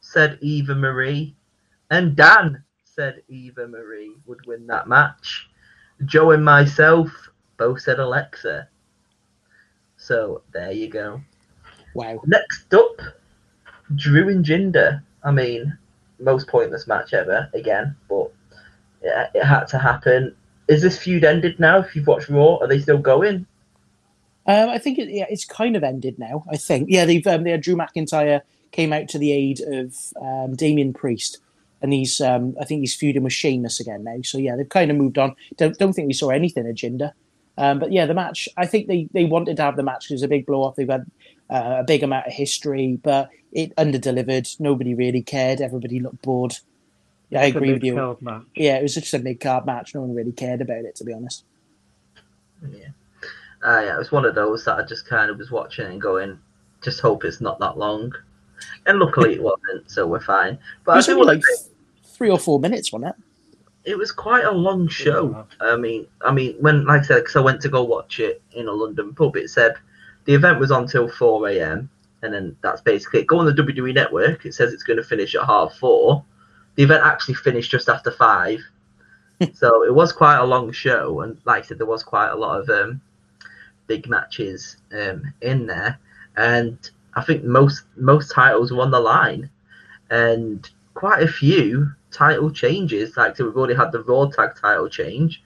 said 0.00 0.38
Eva 0.40 0.74
Marie, 0.74 1.34
and 1.90 2.16
Dan 2.16 2.64
said 2.98 3.22
Eva 3.28 3.68
Marie 3.68 4.16
would 4.26 4.44
win 4.44 4.66
that 4.66 4.88
match. 4.88 5.48
Joe 6.04 6.32
and 6.32 6.44
myself 6.44 7.08
both 7.56 7.80
said 7.80 8.00
Alexa. 8.00 8.66
So 9.96 10.42
there 10.52 10.72
you 10.72 10.88
go. 10.88 11.20
Wow. 11.94 12.20
Next 12.26 12.74
up, 12.74 13.00
Drew 13.94 14.28
and 14.28 14.44
Jinder. 14.44 15.00
I 15.22 15.30
mean, 15.30 15.78
most 16.18 16.48
pointless 16.48 16.88
match 16.88 17.14
ever 17.14 17.48
again, 17.54 17.94
but 18.08 18.32
yeah, 19.04 19.28
it 19.32 19.44
had 19.44 19.66
to 19.66 19.78
happen. 19.78 20.34
Is 20.66 20.82
this 20.82 20.98
feud 20.98 21.22
ended 21.22 21.60
now? 21.60 21.78
If 21.78 21.94
you've 21.94 22.08
watched 22.08 22.28
Raw, 22.28 22.56
are 22.56 22.66
they 22.66 22.80
still 22.80 22.98
going? 22.98 23.46
Um, 24.48 24.70
I 24.70 24.78
think 24.78 24.98
it, 24.98 25.08
yeah, 25.08 25.26
it's 25.30 25.44
kind 25.44 25.76
of 25.76 25.84
ended 25.84 26.18
now. 26.18 26.42
I 26.50 26.56
think 26.56 26.88
yeah, 26.90 27.04
they've 27.04 27.26
um, 27.28 27.44
they 27.44 27.52
had 27.52 27.60
Drew 27.60 27.76
McIntyre 27.76 28.40
came 28.72 28.92
out 28.92 29.08
to 29.10 29.18
the 29.18 29.30
aid 29.30 29.60
of 29.60 29.94
um, 30.20 30.56
Damian 30.56 30.92
Priest, 30.92 31.38
and 31.82 31.92
he's 31.92 32.20
um, 32.20 32.54
I 32.60 32.64
think 32.64 32.80
he's 32.80 32.94
feuding 32.94 33.22
with 33.22 33.32
Sheamus 33.32 33.80
again 33.80 34.04
now. 34.04 34.16
So 34.22 34.38
yeah, 34.38 34.56
they've 34.56 34.68
kind 34.68 34.90
of 34.90 34.96
moved 34.96 35.18
on. 35.18 35.34
Don't 35.56 35.78
don't 35.78 35.92
think 35.92 36.08
we 36.08 36.14
saw 36.14 36.30
anything 36.30 36.68
of 36.68 36.74
Jinder. 36.74 37.12
Um, 37.56 37.78
but 37.80 37.92
yeah, 37.92 38.06
the 38.06 38.14
match. 38.14 38.48
I 38.56 38.66
think 38.66 38.86
they, 38.86 39.08
they 39.12 39.24
wanted 39.24 39.56
to 39.56 39.62
have 39.62 39.76
the 39.76 39.82
match. 39.82 40.04
Because 40.04 40.10
it 40.10 40.14
was 40.14 40.22
a 40.22 40.28
big 40.28 40.46
blow 40.46 40.62
off. 40.62 40.76
They've 40.76 40.88
had 40.88 41.06
uh, 41.50 41.78
a 41.80 41.84
big 41.84 42.02
amount 42.04 42.28
of 42.28 42.32
history, 42.32 43.00
but 43.02 43.30
it 43.52 43.72
under 43.76 43.98
delivered. 43.98 44.46
Nobody 44.60 44.94
really 44.94 45.22
cared. 45.22 45.60
Everybody 45.60 45.98
looked 45.98 46.22
bored. 46.22 46.54
Yeah, 47.30 47.40
I 47.40 47.46
It's 47.46 47.54
a 47.54 47.58
agree 47.58 47.72
with 47.72 47.82
you. 47.84 48.16
match. 48.20 48.42
Yeah, 48.54 48.76
it 48.76 48.82
was 48.82 48.94
just 48.94 49.12
a 49.12 49.18
mid 49.18 49.40
card 49.40 49.66
match. 49.66 49.94
No 49.94 50.02
one 50.02 50.14
really 50.14 50.32
cared 50.32 50.60
about 50.60 50.84
it, 50.84 50.94
to 50.96 51.04
be 51.04 51.12
honest. 51.12 51.44
Yeah. 52.70 52.88
Uh, 53.64 53.80
yeah, 53.84 53.94
it 53.96 53.98
was 53.98 54.12
one 54.12 54.24
of 54.24 54.34
those 54.36 54.64
that 54.64 54.78
I 54.78 54.82
just 54.82 55.06
kind 55.06 55.30
of 55.30 55.38
was 55.38 55.50
watching 55.50 55.86
and 55.86 56.00
going, 56.00 56.38
just 56.82 57.00
hope 57.00 57.24
it's 57.24 57.40
not 57.40 57.58
that 57.58 57.76
long. 57.76 58.12
And 58.86 58.98
luckily 58.98 59.34
it 59.34 59.42
wasn't, 59.42 59.90
so 59.90 60.06
we're 60.06 60.20
fine. 60.20 60.58
But 60.84 60.92
It 60.92 60.94
I 60.94 60.96
was 60.96 61.06
do 61.06 61.12
only 61.20 61.36
like 61.36 61.44
three 62.04 62.30
or 62.30 62.38
four 62.38 62.58
minutes, 62.60 62.92
wasn't 62.92 63.10
it? 63.10 63.24
it 63.88 63.96
was 63.96 64.12
quite 64.12 64.44
a 64.44 64.52
long 64.52 64.86
show. 64.86 65.46
I 65.60 65.74
mean, 65.76 66.06
I 66.20 66.30
mean, 66.30 66.56
when 66.60 66.84
like 66.84 67.02
I 67.02 67.04
said, 67.04 67.20
because 67.20 67.36
I 67.36 67.40
went 67.40 67.62
to 67.62 67.70
go 67.70 67.82
watch 67.82 68.20
it 68.20 68.42
in 68.52 68.68
a 68.68 68.72
London 68.72 69.14
pub, 69.14 69.34
it 69.36 69.48
said 69.48 69.76
the 70.26 70.34
event 70.34 70.58
was 70.60 70.70
on 70.70 70.86
till 70.86 71.08
four 71.08 71.48
a.m. 71.48 71.88
and 72.22 72.34
then 72.34 72.54
that's 72.60 72.82
basically 72.82 73.20
it. 73.20 73.26
Go 73.26 73.38
on 73.38 73.46
the 73.46 73.62
WWE 73.62 73.94
network. 73.94 74.44
It 74.44 74.52
says 74.54 74.74
it's 74.74 74.82
going 74.82 74.98
to 74.98 75.02
finish 75.02 75.34
at 75.34 75.46
half 75.46 75.74
four. 75.76 76.22
The 76.74 76.82
event 76.82 77.02
actually 77.02 77.34
finished 77.34 77.70
just 77.70 77.88
after 77.88 78.10
five, 78.10 78.60
so 79.54 79.84
it 79.84 79.94
was 79.94 80.12
quite 80.12 80.36
a 80.36 80.44
long 80.44 80.70
show. 80.70 81.20
And 81.20 81.38
like 81.46 81.64
I 81.64 81.66
said, 81.66 81.78
there 81.78 81.86
was 81.86 82.02
quite 82.02 82.28
a 82.28 82.36
lot 82.36 82.60
of 82.60 82.68
um, 82.68 83.00
big 83.86 84.06
matches 84.06 84.76
um, 84.92 85.32
in 85.40 85.66
there, 85.66 85.98
and 86.36 86.78
I 87.18 87.22
think 87.22 87.42
most 87.42 87.82
most 87.96 88.30
titles 88.30 88.70
were 88.70 88.80
on 88.82 88.92
the 88.92 89.00
line, 89.00 89.50
and 90.10 90.68
quite 90.94 91.20
a 91.22 91.28
few 91.28 91.90
title 92.12 92.50
changes. 92.50 93.16
Like 93.16 93.36
so, 93.36 93.44
we've 93.44 93.56
already 93.56 93.74
had 93.74 93.90
the 93.90 94.04
Raw 94.04 94.26
Tag 94.26 94.50
title 94.54 94.88
change, 94.88 95.42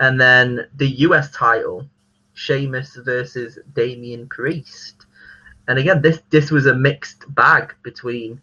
And 0.00 0.20
then 0.20 0.68
the 0.76 0.88
US 1.06 1.30
title, 1.30 1.88
Sheamus 2.34 2.96
versus 2.96 3.58
Damian 3.74 4.28
Priest. 4.28 5.06
And 5.66 5.78
again, 5.78 6.02
this 6.02 6.20
this 6.28 6.50
was 6.50 6.66
a 6.66 6.74
mixed 6.74 7.24
bag 7.34 7.74
between. 7.82 8.40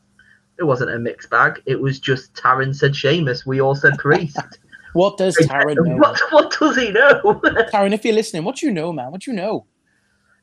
It 0.57 0.63
wasn't 0.63 0.91
a 0.91 0.99
mixed 0.99 1.29
bag. 1.29 1.61
It 1.67 1.79
was 1.79 1.99
just 1.99 2.33
Taryn 2.33 2.75
said 2.75 2.95
Sheamus. 2.95 3.45
We 3.45 3.61
all 3.61 3.75
said 3.75 3.97
Priest. 3.97 4.39
What 4.93 5.17
does 5.17 5.37
Taryn 5.37 5.75
know? 5.85 5.97
what, 5.97 6.19
what 6.31 6.51
does 6.59 6.75
he 6.75 6.89
know? 6.91 7.21
Taryn, 7.71 7.93
if 7.93 8.03
you're 8.03 8.15
listening, 8.15 8.43
what 8.43 8.55
do 8.55 8.65
you 8.65 8.71
know, 8.71 8.91
man? 8.91 9.11
What 9.11 9.21
do 9.21 9.29
you 9.29 9.37
know? 9.37 9.67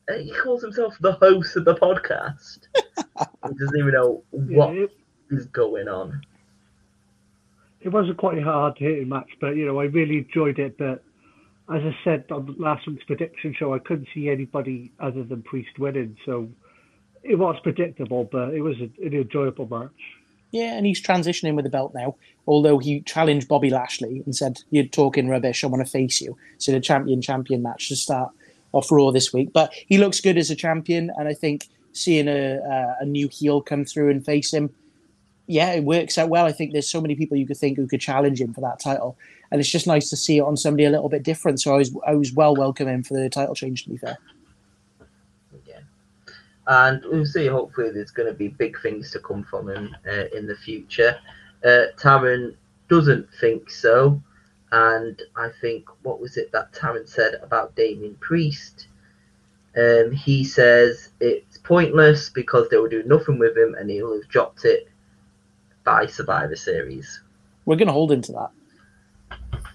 Uh, 0.09 0.18
he 0.18 0.32
calls 0.32 0.62
himself 0.62 0.96
the 1.00 1.12
host 1.12 1.57
of 1.57 1.64
the 1.64 1.74
podcast. 1.74 2.61
he 2.76 3.54
doesn't 3.59 3.78
even 3.78 3.92
know 3.92 4.22
what 4.30 4.74
Yeah, 4.74 4.82
it, 4.84 4.90
is 5.30 5.46
going 5.46 5.88
on. 5.88 6.20
it 7.80 7.88
was 7.88 8.09
a 8.09 8.14
quite 8.14 8.42
hard 8.42 8.74
hitting 8.78 9.09
match, 9.09 9.30
but 9.40 9.57
you 9.57 9.66
know 9.66 9.80
I 9.80 9.84
really 9.84 10.18
enjoyed 10.18 10.59
it. 10.59 10.76
But 10.78 11.02
as 11.74 11.82
I 11.82 11.96
said 12.04 12.24
on 12.30 12.54
last 12.59 12.86
week's 12.86 13.04
prediction 13.04 13.54
show, 13.59 13.74
I 13.74 13.78
couldn't 13.80 14.09
see 14.14 14.28
anybody 14.28 14.92
other 15.00 15.24
than 15.24 15.42
Priest 15.42 15.78
winning, 15.78 16.16
so 16.24 16.48
it 17.24 17.36
was 17.36 17.57
predictable, 17.62 18.28
but 18.30 18.54
it 18.54 18.61
was 18.61 18.76
a, 18.78 18.84
an 19.04 19.14
enjoyable 19.14 19.66
match. 19.68 19.90
Yeah, 20.52 20.74
and 20.76 20.86
he's 20.86 21.02
transitioning 21.02 21.57
with 21.57 21.64
the 21.64 21.70
belt 21.70 21.92
now. 21.92 22.14
Although 22.46 22.78
he 22.78 23.00
challenged 23.00 23.48
Bobby 23.48 23.68
Lashley 23.70 24.22
and 24.24 24.34
said, 24.34 24.62
"You're 24.70 24.84
talking 24.84 25.28
rubbish. 25.28 25.64
I 25.64 25.66
want 25.66 25.84
to 25.84 25.90
face 25.90 26.20
you." 26.20 26.36
So 26.59 26.70
the 26.70 26.80
champion 26.80 27.20
champion 27.20 27.62
match 27.62 27.88
to 27.88 27.96
start 27.96 28.30
off 28.77 28.93
Raw 28.93 29.11
this 29.11 29.33
week. 29.33 29.53
But 29.53 29.72
he 29.72 29.99
looks 29.99 30.20
good 30.20 30.37
as 30.39 30.51
a 30.51 30.55
champion, 30.55 31.11
and 31.16 31.29
I 31.29 31.35
think 31.35 31.68
seeing 31.93 32.29
a 32.29 32.97
a, 33.01 33.05
new 33.05 33.29
heel 33.29 33.61
come 33.61 33.85
through 33.85 34.11
and 34.11 34.24
face 34.24 34.53
him, 34.53 34.70
yeah, 35.47 35.72
it 35.72 35.85
works 35.85 36.18
out 36.18 36.29
well. 36.29 36.45
I 36.45 36.53
think 36.53 36.72
there's 36.72 36.89
so 36.89 37.01
many 37.01 37.14
people 37.14 37.37
you 37.37 37.47
could 37.47 37.57
think 37.57 37.77
who 37.77 37.87
could 37.87 38.01
challenge 38.01 38.41
him 38.41 38.53
for 38.53 38.61
that 38.61 38.81
title, 38.81 39.16
and 39.51 39.61
it's 39.61 39.70
just 39.70 39.87
nice 39.87 40.11
to 40.11 40.16
see 40.16 40.39
it 40.39 40.43
on 40.43 40.57
somebody 40.57 40.85
a 40.85 40.91
little 40.91 41.09
bit 41.09 41.22
different. 41.22 41.61
So 41.61 41.74
I 41.74 41.79
was 41.79 41.97
I 42.07 42.14
was 42.14 42.33
well 42.33 42.55
welcoming 42.55 43.03
for 43.03 43.14
the 43.14 43.29
title 43.31 43.55
change. 43.55 43.85
To 43.85 43.91
be 43.91 43.97
fair, 43.97 44.18
Yeah. 45.66 45.81
And 46.66 47.03
we'll 47.07 47.27
see. 47.27 47.47
Hopefully, 47.47 47.91
there's 47.91 48.11
going 48.11 48.29
to 48.29 48.35
be 48.35 48.49
big 48.49 48.81
things 48.83 49.11
to 49.12 49.20
come 49.20 49.45
from 49.45 49.70
him 49.70 49.97
uh, 50.07 50.27
in 50.37 50.47
the 50.47 50.57
future. 50.57 51.16
Uh, 51.64 51.87
Taryn 51.97 52.55
doesn't 52.89 53.29
think 53.41 53.70
so. 53.70 54.22
And 54.77 55.22
I 55.37 55.49
think, 55.62 55.89
what 56.03 56.20
was 56.20 56.37
it 56.37 56.53
that 56.53 56.70
Taryn 56.72 57.09
said 57.09 57.37
about 57.43 57.74
Damian 57.77 58.14
Priest? 58.16 58.89
Um, 59.74 60.12
he 60.12 60.45
says 60.45 61.12
it's 61.18 61.57
pointless 61.57 62.29
because 62.29 62.68
they 62.68 62.77
will 62.77 62.91
do 62.91 63.03
nothing 63.05 63.39
with 63.39 63.57
him 63.57 63.74
and 63.74 63.89
he'll 63.89 64.12
have 64.12 64.29
dropped 64.29 64.66
it 64.66 64.91
by 65.83 66.05
Survivor 66.05 66.57
Series. 66.57 67.22
we're 67.64 67.77
going 67.77 67.87
to 67.89 67.95
hold 67.95 68.12
him 68.12 68.20
to 68.20 68.33
that. 68.33 68.51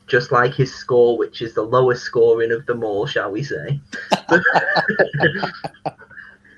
Just 0.05 0.31
like 0.31 0.53
his 0.53 0.71
score, 0.71 1.17
which 1.17 1.41
is 1.41 1.55
the 1.55 1.63
lowest 1.63 2.03
scoring 2.03 2.51
of 2.51 2.67
them 2.67 2.83
all, 2.83 3.07
shall 3.07 3.31
we 3.31 3.41
say. 3.41 3.79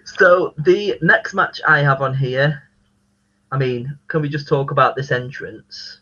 so 0.03 0.53
the 0.57 0.97
next 1.01 1.33
match 1.33 1.61
I 1.65 1.79
have 1.79 2.01
on 2.01 2.13
here, 2.13 2.63
I 3.53 3.57
mean, 3.57 3.97
can 4.09 4.21
we 4.21 4.27
just 4.27 4.49
talk 4.49 4.71
about 4.71 4.97
this 4.97 5.11
entrance 5.11 5.99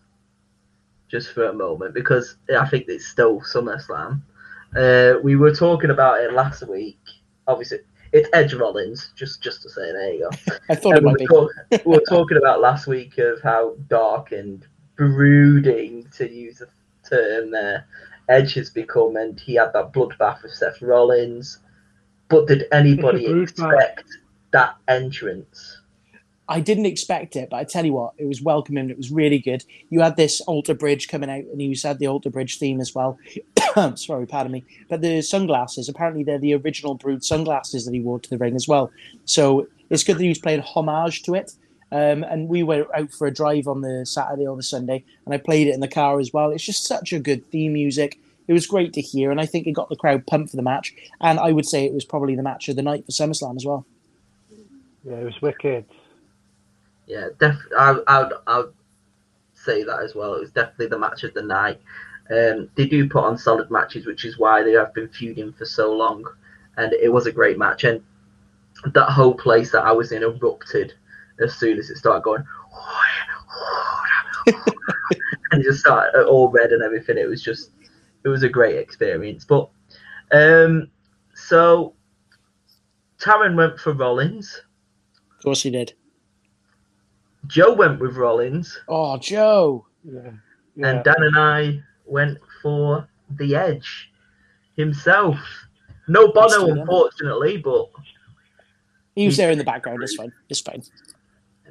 just 1.11 1.33
for 1.33 1.45
a 1.45 1.53
moment 1.53 1.93
because 1.93 2.37
I 2.57 2.65
think 2.67 2.85
it's 2.87 3.05
still 3.05 3.41
SummerSlam. 3.41 4.21
Uh, 4.75 5.19
we 5.21 5.35
were 5.35 5.53
talking 5.53 5.89
about 5.91 6.21
it 6.21 6.31
last 6.33 6.65
week. 6.67 6.97
Obviously, 7.47 7.79
it's 8.13 8.29
Edge 8.33 8.53
Rollins. 8.53 9.11
Just 9.15 9.41
just 9.43 9.61
to 9.63 9.69
say, 9.69 9.91
there 9.91 10.13
you 10.13 10.29
go. 10.47 10.53
I 10.69 10.75
thought 10.75 10.93
it 10.95 11.03
And 11.03 11.05
we, 11.05 11.11
might 11.11 11.19
be. 11.19 11.27
were 11.27 11.27
talk- 11.29 11.85
we 11.85 11.91
were 11.97 12.03
talking 12.07 12.37
about 12.37 12.61
last 12.61 12.87
week 12.87 13.17
of 13.17 13.41
how 13.41 13.75
dark 13.89 14.31
and 14.31 14.65
brooding, 14.95 16.07
to 16.15 16.31
use 16.31 16.61
a 16.61 16.67
term 17.07 17.51
there, 17.51 17.85
Edge 18.29 18.53
has 18.53 18.69
become, 18.69 19.17
and 19.17 19.37
he 19.39 19.55
had 19.55 19.73
that 19.73 19.91
bloodbath 19.91 20.41
with 20.43 20.53
Seth 20.53 20.81
Rollins. 20.81 21.59
But 22.29 22.47
did 22.47 22.65
anybody 22.71 23.25
It's 23.25 23.51
a 23.59 23.63
bloodbath. 23.63 23.73
expect 23.83 24.03
that 24.51 24.75
entrance? 24.87 25.80
I 26.51 26.59
didn't 26.59 26.85
expect 26.85 27.37
it, 27.37 27.49
but 27.49 27.57
I 27.57 27.63
tell 27.63 27.85
you 27.85 27.93
what, 27.93 28.13
it 28.17 28.25
was 28.25 28.41
welcoming. 28.41 28.89
It 28.89 28.97
was 28.97 29.09
really 29.09 29.39
good. 29.39 29.63
You 29.89 30.01
had 30.01 30.17
this 30.17 30.41
Alter 30.41 30.73
Bridge 30.73 31.07
coming 31.07 31.29
out, 31.29 31.45
and 31.45 31.61
you 31.61 31.73
had 31.81 31.97
the 31.97 32.07
Alter 32.07 32.29
Bridge 32.29 32.59
theme 32.59 32.81
as 32.81 32.93
well. 32.93 33.17
Sorry, 33.95 34.27
pardon 34.27 34.51
me. 34.51 34.65
But 34.89 34.99
the 34.99 35.21
sunglasses, 35.21 35.87
apparently, 35.87 36.25
they're 36.25 36.37
the 36.37 36.55
original 36.55 36.95
Brood 36.95 37.23
sunglasses 37.23 37.85
that 37.85 37.93
he 37.93 38.01
wore 38.01 38.19
to 38.19 38.29
the 38.29 38.37
ring 38.37 38.57
as 38.57 38.67
well. 38.67 38.91
So 39.23 39.67
it's 39.89 40.03
good 40.03 40.17
that 40.17 40.23
he 40.23 40.27
was 40.27 40.39
playing 40.39 40.59
homage 40.61 41.23
to 41.23 41.35
it. 41.35 41.53
Um, 41.93 42.23
and 42.23 42.49
we 42.49 42.63
were 42.63 42.85
out 42.93 43.13
for 43.13 43.27
a 43.27 43.33
drive 43.33 43.69
on 43.69 43.79
the 43.79 44.05
Saturday 44.05 44.45
or 44.45 44.57
the 44.57 44.63
Sunday, 44.63 45.05
and 45.25 45.33
I 45.33 45.37
played 45.37 45.67
it 45.67 45.73
in 45.73 45.79
the 45.79 45.87
car 45.87 46.19
as 46.19 46.33
well. 46.33 46.51
It's 46.51 46.65
just 46.65 46.85
such 46.85 47.13
a 47.13 47.19
good 47.19 47.49
theme 47.49 47.73
music. 47.73 48.19
It 48.49 48.53
was 48.53 48.67
great 48.67 48.91
to 48.93 49.01
hear, 49.01 49.31
and 49.31 49.39
I 49.39 49.45
think 49.45 49.67
it 49.67 49.71
got 49.71 49.87
the 49.87 49.95
crowd 49.95 50.27
pumped 50.27 50.51
for 50.51 50.57
the 50.57 50.63
match. 50.63 50.93
And 51.21 51.39
I 51.39 51.53
would 51.53 51.65
say 51.65 51.85
it 51.85 51.93
was 51.93 52.03
probably 52.03 52.35
the 52.35 52.43
match 52.43 52.67
of 52.67 52.75
the 52.75 52.81
night 52.81 53.05
for 53.05 53.13
SummerSlam 53.13 53.55
as 53.55 53.65
well. 53.65 53.85
Yeah, 55.05 55.15
it 55.15 55.25
was 55.25 55.41
wicked. 55.41 55.85
Yeah, 57.11 57.27
def- 57.39 57.67
I, 57.77 57.99
I, 58.07 58.23
would, 58.23 58.33
I 58.47 58.57
would 58.59 58.73
say 59.53 59.83
that 59.83 60.01
as 60.01 60.15
well. 60.15 60.33
It 60.33 60.39
was 60.39 60.51
definitely 60.51 60.87
the 60.87 60.97
match 60.97 61.25
of 61.25 61.33
the 61.33 61.41
night. 61.41 61.81
Um, 62.29 62.69
they 62.75 62.87
do 62.87 63.09
put 63.09 63.25
on 63.25 63.37
solid 63.37 63.69
matches, 63.69 64.05
which 64.05 64.23
is 64.23 64.39
why 64.39 64.63
they 64.63 64.71
have 64.71 64.93
been 64.93 65.09
feuding 65.09 65.51
for 65.51 65.65
so 65.65 65.93
long. 65.93 66.23
And 66.77 66.93
it 66.93 67.11
was 67.11 67.25
a 67.25 67.31
great 67.33 67.57
match. 67.57 67.83
And 67.83 68.01
that 68.93 69.09
whole 69.09 69.33
place 69.33 69.73
that 69.73 69.83
I 69.83 69.91
was 69.91 70.13
in 70.13 70.23
erupted 70.23 70.93
as 71.43 71.53
soon 71.53 71.77
as 71.79 71.89
it 71.89 71.97
started 71.97 72.23
going. 72.23 72.45
and 75.51 75.61
just 75.61 75.81
started 75.81 76.25
all 76.25 76.47
red 76.47 76.71
and 76.71 76.81
everything. 76.81 77.17
It 77.17 77.27
was 77.27 77.43
just, 77.43 77.71
it 78.23 78.29
was 78.29 78.43
a 78.43 78.49
great 78.49 78.77
experience. 78.77 79.43
But, 79.43 79.69
um, 80.31 80.89
so 81.35 81.93
Taryn 83.19 83.57
went 83.57 83.81
for 83.81 83.91
Rollins. 83.91 84.61
Of 85.37 85.43
course, 85.43 85.63
he 85.63 85.71
did. 85.71 85.91
Joe 87.47 87.73
went 87.73 87.99
with 87.99 88.15
Rollins. 88.15 88.79
Oh, 88.87 89.17
Joe. 89.17 89.85
Yeah. 90.03 90.31
and 90.75 91.03
Dan 91.03 91.15
and 91.19 91.37
I 91.37 91.81
went 92.05 92.37
for 92.61 93.07
the 93.31 93.55
Edge 93.55 94.11
himself. 94.75 95.37
No 96.07 96.31
Bono, 96.31 96.67
unfortunately, 96.71 97.57
but 97.57 97.89
He 99.15 99.25
was 99.25 99.37
there 99.37 99.51
in 99.51 99.57
the 99.57 99.63
background. 99.63 100.01
It's 100.03 100.15
fine. 100.15 100.31
It's 100.49 100.61
fine. 100.61 100.83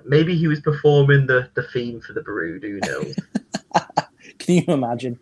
maybe 0.04 0.36
he 0.36 0.48
was 0.48 0.60
performing 0.60 1.26
the, 1.26 1.50
the 1.54 1.62
theme 1.64 2.00
for 2.00 2.12
the 2.12 2.22
Brood. 2.22 2.62
Who 2.62 2.78
knows? 2.80 3.14
Can 4.38 4.54
you 4.56 4.64
imagine? 4.68 5.18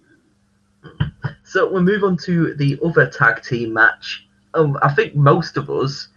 so 1.45 1.71
we'll 1.71 1.83
move 1.83 2.05
on 2.05 2.17
to 2.17 2.55
the 2.55 2.79
other 2.85 3.09
tag 3.09 3.43
team 3.43 3.73
match. 3.73 4.27
Um, 4.55 4.79
I 4.83 4.93
think 4.95 5.15
most 5.15 5.57
of 5.57 5.71
us 5.71 6.09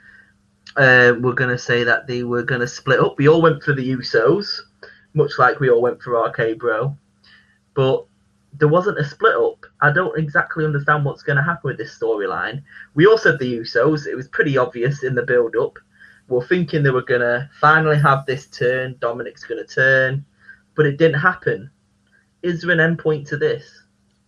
uh, 0.78 1.14
were 1.20 1.34
going 1.34 1.50
to 1.50 1.58
say 1.58 1.84
that 1.84 2.08
they 2.08 2.24
were 2.24 2.44
going 2.44 2.62
to 2.62 2.68
split 2.68 3.00
up. 3.00 3.18
We 3.18 3.28
all 3.28 3.42
went 3.42 3.64
for 3.64 3.74
the 3.74 3.96
Usos, 3.96 4.60
much 5.14 5.32
like 5.38 5.60
we 5.60 5.70
all 5.70 5.82
went 5.82 6.02
for 6.02 6.20
RK 6.20 6.58
Bro, 6.58 6.96
but 7.74 8.06
there 8.58 8.68
wasn't 8.68 9.00
a 9.00 9.06
split 9.06 9.36
up. 9.36 9.66
I 9.82 9.92
don't 9.92 10.18
exactly 10.18 10.66
understand 10.66 11.06
what's 11.06 11.24
going 11.24 11.38
to 11.38 11.44
happen 11.44 11.70
with 11.70 11.78
this 11.78 11.98
storyline. 11.98 12.64
We 12.94 13.06
all 13.08 13.18
said 13.18 13.40
the 13.40 13.60
Usos. 13.60 14.08
It 14.08 14.16
was 14.16 14.28
pretty 14.28 14.58
obvious 14.58 15.04
in 15.04 15.16
the 15.16 15.24
build 15.24 15.56
up. 15.56 15.78
We're 16.28 16.46
thinking 16.46 16.84
they 16.84 16.92
were 16.92 17.02
going 17.02 17.22
to 17.22 17.50
finally 17.60 18.00
have 18.00 18.26
this 18.26 18.48
turn. 18.48 18.96
Dominic's 19.00 19.44
going 19.44 19.66
to 19.66 19.74
turn, 19.74 20.26
but 20.76 20.86
it 20.86 20.98
didn't 20.98 21.20
happen. 21.20 21.70
Is 22.42 22.62
there 22.62 22.72
an 22.72 22.80
end 22.80 23.00
point 23.00 23.28
to 23.28 23.38
this? 23.38 23.81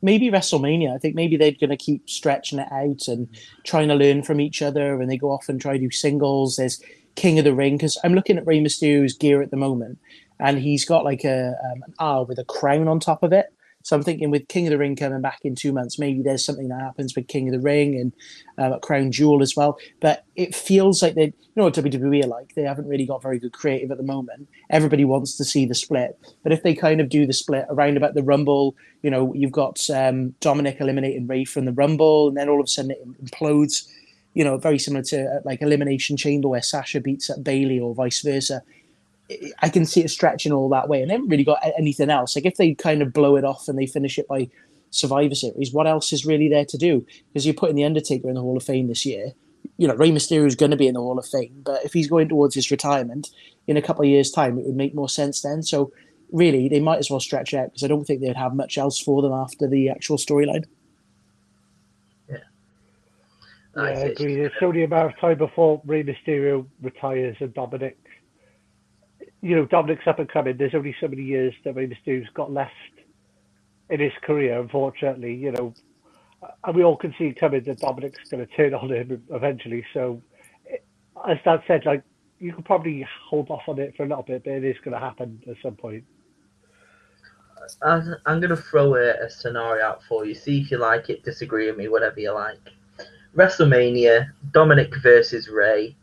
Maybe 0.03 0.29
WrestleMania. 0.29 0.93
I 0.93 0.99
think 0.99 1.15
maybe 1.15 1.37
they're 1.37 1.51
going 1.51 1.69
to 1.69 1.77
keep 1.77 2.09
stretching 2.09 2.59
it 2.59 2.71
out 2.71 3.07
and 3.07 3.27
trying 3.63 3.87
to 3.87 3.95
learn 3.95 4.21
from 4.21 4.39
each 4.39 4.61
other, 4.61 5.01
and 5.01 5.09
they 5.09 5.17
go 5.17 5.31
off 5.31 5.49
and 5.49 5.59
try 5.59 5.73
to 5.73 5.79
do 5.79 5.89
singles. 5.89 6.57
There's 6.57 6.79
King 7.15 7.39
of 7.39 7.45
the 7.45 7.55
Ring 7.55 7.77
because 7.77 7.97
I'm 8.03 8.13
looking 8.13 8.37
at 8.37 8.45
Rey 8.45 8.59
Mysterio's 8.59 9.13
gear 9.13 9.41
at 9.41 9.49
the 9.49 9.57
moment, 9.57 9.97
and 10.39 10.59
he's 10.59 10.85
got 10.85 11.05
like 11.05 11.23
a 11.23 11.55
um, 11.63 11.83
an 11.87 11.93
R 11.99 12.25
with 12.25 12.37
a 12.37 12.43
crown 12.43 12.87
on 12.87 12.99
top 12.99 13.23
of 13.23 13.33
it. 13.33 13.53
So 13.83 13.95
I'm 13.95 14.01
thinking 14.03 14.31
with 14.31 14.47
King 14.47 14.67
of 14.67 14.71
the 14.71 14.77
Ring 14.77 14.95
coming 14.95 15.21
back 15.21 15.41
in 15.43 15.55
two 15.55 15.73
months, 15.73 15.99
maybe 15.99 16.21
there's 16.21 16.43
something 16.43 16.69
that 16.69 16.81
happens 16.81 17.15
with 17.15 17.27
King 17.27 17.49
of 17.49 17.53
the 17.53 17.59
Ring 17.59 17.99
and 17.99 18.13
um, 18.57 18.79
Crown 18.79 19.11
Jewel 19.11 19.41
as 19.41 19.55
well. 19.55 19.77
But 19.99 20.23
it 20.37 20.55
feels 20.55 21.01
like 21.01 21.15
they, 21.15 21.25
you 21.25 21.33
know, 21.57 21.65
what 21.65 21.75
WWE 21.75 22.23
are 22.23 22.27
like. 22.27 22.55
They 22.55 22.63
haven't 22.63 22.87
really 22.87 23.05
got 23.05 23.21
very 23.21 23.39
good 23.39 23.51
creative 23.51 23.91
at 23.91 23.97
the 23.97 24.03
moment. 24.03 24.47
Everybody 24.69 25.03
wants 25.03 25.35
to 25.37 25.43
see 25.43 25.65
the 25.65 25.75
split, 25.75 26.17
but 26.43 26.53
if 26.53 26.63
they 26.63 26.73
kind 26.73 27.01
of 27.01 27.09
do 27.09 27.27
the 27.27 27.33
split 27.33 27.65
around 27.69 27.97
about 27.97 28.13
the 28.13 28.23
Rumble, 28.23 28.75
you 29.01 29.09
know, 29.09 29.33
you've 29.33 29.51
got 29.51 29.89
um, 29.89 30.29
Dominic 30.39 30.77
eliminating 30.79 31.27
Rey 31.27 31.43
from 31.43 31.65
the 31.65 31.73
Rumble, 31.73 32.29
and 32.29 32.37
then 32.37 32.47
all 32.47 32.61
of 32.61 32.65
a 32.65 32.67
sudden 32.67 32.91
it 32.91 33.23
implodes. 33.23 33.87
You 34.33 34.43
know, 34.43 34.57
very 34.57 34.79
similar 34.79 35.03
to 35.03 35.25
uh, 35.25 35.39
like 35.45 35.61
Elimination 35.61 36.17
Chamber 36.17 36.47
where 36.47 36.61
Sasha 36.63 36.99
beats 36.99 37.29
up 37.29 37.43
Bayley 37.43 37.79
or 37.79 37.93
vice 37.93 38.21
versa. 38.21 38.63
I 39.61 39.69
can 39.69 39.85
see 39.85 40.01
it 40.01 40.09
stretching 40.09 40.51
all 40.51 40.69
that 40.69 40.89
way, 40.89 41.01
and 41.01 41.09
they 41.09 41.13
haven't 41.13 41.29
really 41.29 41.43
got 41.43 41.63
anything 41.77 42.09
else. 42.09 42.35
Like 42.35 42.45
if 42.45 42.57
they 42.57 42.73
kind 42.73 43.01
of 43.01 43.13
blow 43.13 43.35
it 43.35 43.45
off 43.45 43.67
and 43.67 43.77
they 43.77 43.87
finish 43.87 44.17
it 44.19 44.27
by 44.27 44.49
Survivor 44.91 45.35
Series, 45.35 45.73
what 45.73 45.87
else 45.87 46.13
is 46.13 46.25
really 46.25 46.49
there 46.49 46.65
to 46.65 46.77
do? 46.77 47.05
Because 47.31 47.45
you're 47.45 47.55
putting 47.55 47.75
the 47.75 47.85
Undertaker 47.85 48.27
in 48.27 48.35
the 48.35 48.41
Hall 48.41 48.57
of 48.57 48.63
Fame 48.63 48.87
this 48.87 49.05
year. 49.05 49.31
You 49.77 49.87
know, 49.87 49.95
Rey 49.95 50.11
Mysterio 50.11 50.45
is 50.45 50.55
going 50.55 50.71
to 50.71 50.77
be 50.77 50.87
in 50.87 50.93
the 50.93 50.99
Hall 50.99 51.17
of 51.17 51.25
Fame, 51.25 51.61
but 51.63 51.83
if 51.83 51.93
he's 51.93 52.09
going 52.09 52.29
towards 52.29 52.53
his 52.53 52.69
retirement 52.69 53.29
in 53.65 53.77
a 53.77 53.81
couple 53.81 54.03
of 54.03 54.09
years' 54.09 54.29
time, 54.29 54.59
it 54.59 54.65
would 54.65 54.75
make 54.75 54.93
more 54.93 55.09
sense 55.09 55.41
then. 55.41 55.63
So 55.63 55.91
really, 56.31 56.67
they 56.67 56.79
might 56.79 56.99
as 56.99 57.09
well 57.09 57.19
stretch 57.19 57.53
it 57.53 57.57
out 57.57 57.67
because 57.67 57.83
I 57.83 57.87
don't 57.87 58.03
think 58.03 58.21
they'd 58.21 58.35
have 58.35 58.53
much 58.55 58.77
else 58.77 58.99
for 58.99 59.21
them 59.21 59.31
after 59.31 59.67
the 59.67 59.89
actual 59.89 60.17
storyline. 60.17 60.65
Yeah, 62.29 62.37
I 63.75 63.91
I'd 63.93 64.11
agree. 64.11 64.35
she's 64.35 64.45
It's 64.45 64.55
only 64.61 64.83
a 64.83 64.87
matter 64.87 65.09
of 65.09 65.17
time 65.17 65.37
before 65.37 65.81
Rey 65.85 66.03
Mysterio 66.03 66.67
retires 66.81 67.37
and 67.39 67.53
Dominic. 67.53 67.97
You 69.43 69.57
know, 69.57 69.65
Dominic's 69.65 70.07
up 70.07 70.19
and 70.19 70.29
coming. 70.29 70.55
There's 70.57 70.73
only 70.73 70.95
so 71.01 71.07
many 71.07 71.23
years 71.23 71.53
that 71.65 71.75
Rey 71.75 71.87
Mysterio's 71.87 72.29
got 72.33 72.51
left 72.51 72.71
in 73.89 73.99
his 73.99 74.13
career, 74.23 74.59
unfortunately. 74.59 75.35
You 75.35 75.51
know, 75.51 75.73
and 76.63 76.75
we 76.75 76.83
all 76.83 76.95
can 76.95 77.13
see 77.17 77.35
coming 77.37 77.63
that 77.65 77.79
Dominic's 77.79 78.29
going 78.29 78.47
to 78.47 78.53
turn 78.55 78.73
on 78.73 78.89
him 78.89 79.21
eventually. 79.31 79.85
So, 79.93 80.21
as 81.27 81.37
Dad 81.43 81.61
said, 81.67 81.85
like 81.85 82.03
you 82.39 82.53
could 82.53 82.65
probably 82.65 83.05
hold 83.29 83.49
off 83.49 83.63
on 83.67 83.79
it 83.79 83.95
for 83.95 84.03
a 84.03 84.07
little 84.07 84.23
bit, 84.23 84.43
but 84.43 84.51
it 84.53 84.63
is 84.63 84.77
going 84.83 84.93
to 84.93 84.99
happen 84.99 85.41
at 85.49 85.55
some 85.61 85.75
point. 85.75 86.03
I'm, 87.81 88.15
I'm 88.25 88.39
going 88.39 88.49
to 88.49 88.57
throw 88.57 88.95
a, 88.95 89.11
a 89.25 89.29
scenario 89.29 89.85
out 89.85 90.03
for 90.03 90.25
you. 90.25 90.35
See 90.35 90.61
if 90.61 90.71
you 90.71 90.77
like 90.77 91.09
it, 91.09 91.23
disagree 91.23 91.67
with 91.67 91.77
me, 91.77 91.87
whatever 91.87 92.19
you 92.19 92.33
like. 92.33 92.59
WrestleMania, 93.35 94.29
Dominic 94.51 94.93
versus 95.01 95.49
Rey 95.49 95.95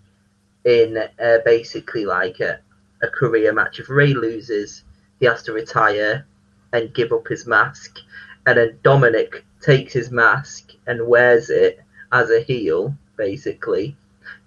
in 0.64 0.96
uh, 0.96 1.38
basically 1.44 2.04
like 2.04 2.40
a, 2.40 2.60
a 3.02 3.08
career 3.08 3.52
match. 3.52 3.78
If 3.80 3.88
Rey 3.88 4.14
loses, 4.14 4.84
he 5.18 5.26
has 5.26 5.42
to 5.44 5.52
retire 5.52 6.26
and 6.72 6.94
give 6.94 7.12
up 7.12 7.26
his 7.28 7.46
mask. 7.46 7.98
And 8.46 8.58
then 8.58 8.78
Dominic 8.82 9.44
takes 9.60 9.92
his 9.92 10.10
mask 10.10 10.72
and 10.86 11.06
wears 11.06 11.50
it 11.50 11.80
as 12.12 12.30
a 12.30 12.40
heel, 12.40 12.94
basically, 13.16 13.96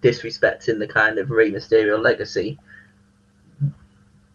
disrespecting 0.02 0.80
the 0.80 0.88
kind 0.88 1.20
of 1.20 1.30
Rey 1.30 1.52
Mysterio 1.52 2.02
legacy. 2.02 2.58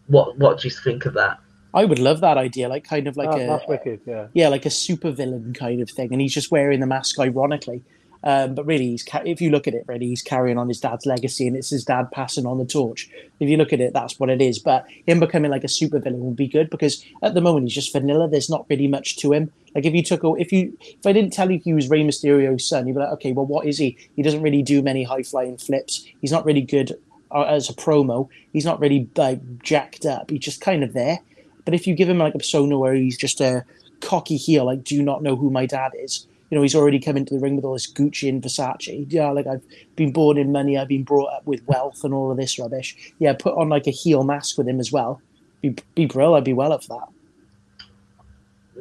What 0.07 0.37
what 0.37 0.59
do 0.59 0.67
you 0.67 0.73
think 0.73 1.05
of 1.05 1.13
that? 1.13 1.39
I 1.73 1.85
would 1.85 1.99
love 1.99 2.21
that 2.21 2.37
idea, 2.37 2.67
like 2.67 2.83
kind 2.83 3.07
of 3.07 3.15
like 3.15 3.29
That- 3.29 3.41
a 3.41 3.45
that's 3.45 3.67
wicked, 3.67 4.01
yeah. 4.05 4.27
yeah, 4.33 4.47
like 4.47 4.65
a 4.65 4.71
super 4.71 5.11
villain 5.11 5.53
kind 5.53 5.81
of 5.81 5.89
thing, 5.91 6.11
and 6.11 6.19
he's 6.19 6.33
just 6.33 6.49
wearing 6.51 6.79
the 6.79 6.87
mask 6.87 7.19
ironically. 7.19 7.83
Um, 8.23 8.53
but 8.53 8.65
really, 8.65 8.87
he's 8.87 9.03
ca- 9.03 9.23
if 9.25 9.39
you 9.41 9.49
look 9.49 9.67
at 9.67 9.73
it, 9.73 9.85
really, 9.87 10.07
he's 10.07 10.21
carrying 10.21 10.57
on 10.57 10.67
his 10.67 10.79
dad's 10.79 11.05
legacy, 11.05 11.47
and 11.47 11.55
it's 11.55 11.69
his 11.69 11.85
dad 11.85 12.11
passing 12.11 12.45
on 12.45 12.57
the 12.57 12.65
torch. 12.65 13.09
If 13.39 13.47
you 13.47 13.55
look 13.55 13.71
at 13.71 13.79
it, 13.79 13.93
that's 13.93 14.19
what 14.19 14.29
it 14.29 14.41
is. 14.41 14.59
But 14.59 14.85
him 15.07 15.19
becoming 15.19 15.51
like 15.51 15.63
a 15.63 15.69
super 15.69 15.99
villain 15.99 16.25
would 16.25 16.35
be 16.35 16.47
good 16.47 16.69
because 16.69 17.03
at 17.21 17.33
the 17.33 17.41
moment 17.41 17.65
he's 17.65 17.75
just 17.75 17.93
vanilla. 17.93 18.27
There's 18.27 18.49
not 18.49 18.65
really 18.69 18.87
much 18.87 19.17
to 19.17 19.31
him. 19.31 19.51
Like 19.73 19.85
if 19.85 19.93
you 19.93 20.03
took, 20.03 20.23
a, 20.23 20.33
if 20.33 20.51
you, 20.51 20.77
if 20.81 21.05
I 21.05 21.13
didn't 21.13 21.31
tell 21.31 21.49
you 21.49 21.59
he 21.59 21.73
was 21.73 21.89
Rey 21.89 22.03
Mysterio's 22.03 22.67
son, 22.67 22.87
you'd 22.87 22.95
be 22.95 22.99
like, 22.99 23.13
okay, 23.13 23.31
well, 23.31 23.45
what 23.45 23.65
is 23.65 23.77
he? 23.77 23.97
He 24.15 24.23
doesn't 24.23 24.41
really 24.41 24.63
do 24.63 24.81
many 24.81 25.03
high 25.03 25.23
flying 25.23 25.57
flips. 25.57 26.05
He's 26.21 26.31
not 26.31 26.45
really 26.45 26.61
good 26.61 26.97
uh, 27.31 27.43
as 27.43 27.69
a 27.69 27.73
promo. 27.73 28.27
He's 28.51 28.65
not 28.65 28.79
really 28.79 29.07
like 29.15 29.61
jacked 29.63 30.05
up. 30.05 30.29
He's 30.29 30.41
just 30.41 30.59
kind 30.59 30.83
of 30.83 30.93
there. 30.93 31.19
But 31.65 31.73
if 31.73 31.87
you 31.87 31.95
give 31.95 32.09
him 32.09 32.17
like 32.17 32.35
a 32.35 32.39
persona 32.39 32.77
where 32.77 32.93
he's 32.93 33.17
just 33.17 33.39
a 33.39 33.63
cocky 34.01 34.37
heel, 34.37 34.65
like, 34.65 34.83
do 34.83 34.95
you 34.95 35.03
not 35.03 35.23
know 35.23 35.35
who 35.35 35.49
my 35.49 35.65
dad 35.65 35.91
is? 35.97 36.25
You 36.49 36.57
know, 36.57 36.63
he's 36.63 36.75
already 36.75 36.99
come 36.99 37.15
into 37.15 37.33
the 37.35 37.39
ring 37.39 37.55
with 37.55 37.65
all 37.65 37.73
this 37.73 37.91
Gucci 37.91 38.27
and 38.27 38.41
Versace. 38.41 39.05
Yeah, 39.09 39.29
like 39.31 39.45
I've 39.45 39.61
been 39.95 40.11
born 40.11 40.37
in 40.37 40.51
money, 40.51 40.77
I've 40.77 40.87
been 40.87 41.03
brought 41.03 41.31
up 41.33 41.45
with 41.45 41.61
wealth 41.67 42.03
and 42.03 42.13
all 42.13 42.31
of 42.31 42.37
this 42.37 42.57
rubbish. 42.57 43.13
Yeah, 43.19 43.33
put 43.33 43.55
on 43.55 43.69
like 43.69 43.85
a 43.87 43.91
heel 43.91 44.23
mask 44.23 44.57
with 44.57 44.67
him 44.67 44.79
as 44.79 44.91
well. 44.91 45.21
Be 45.61 45.75
be 45.93 46.05
brill, 46.05 46.35
I'd 46.35 46.43
be 46.43 46.53
well 46.53 46.71
up 46.73 46.83
for 46.83 46.99
that. 46.99 47.85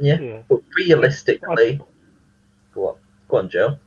Yeah, 0.00 0.20
Yeah. 0.20 0.42
but 0.48 0.62
realistically, 0.76 1.80
go 2.72 2.88
on, 2.88 2.96
go 3.28 3.36
on, 3.38 3.48
Joe. 3.50 3.78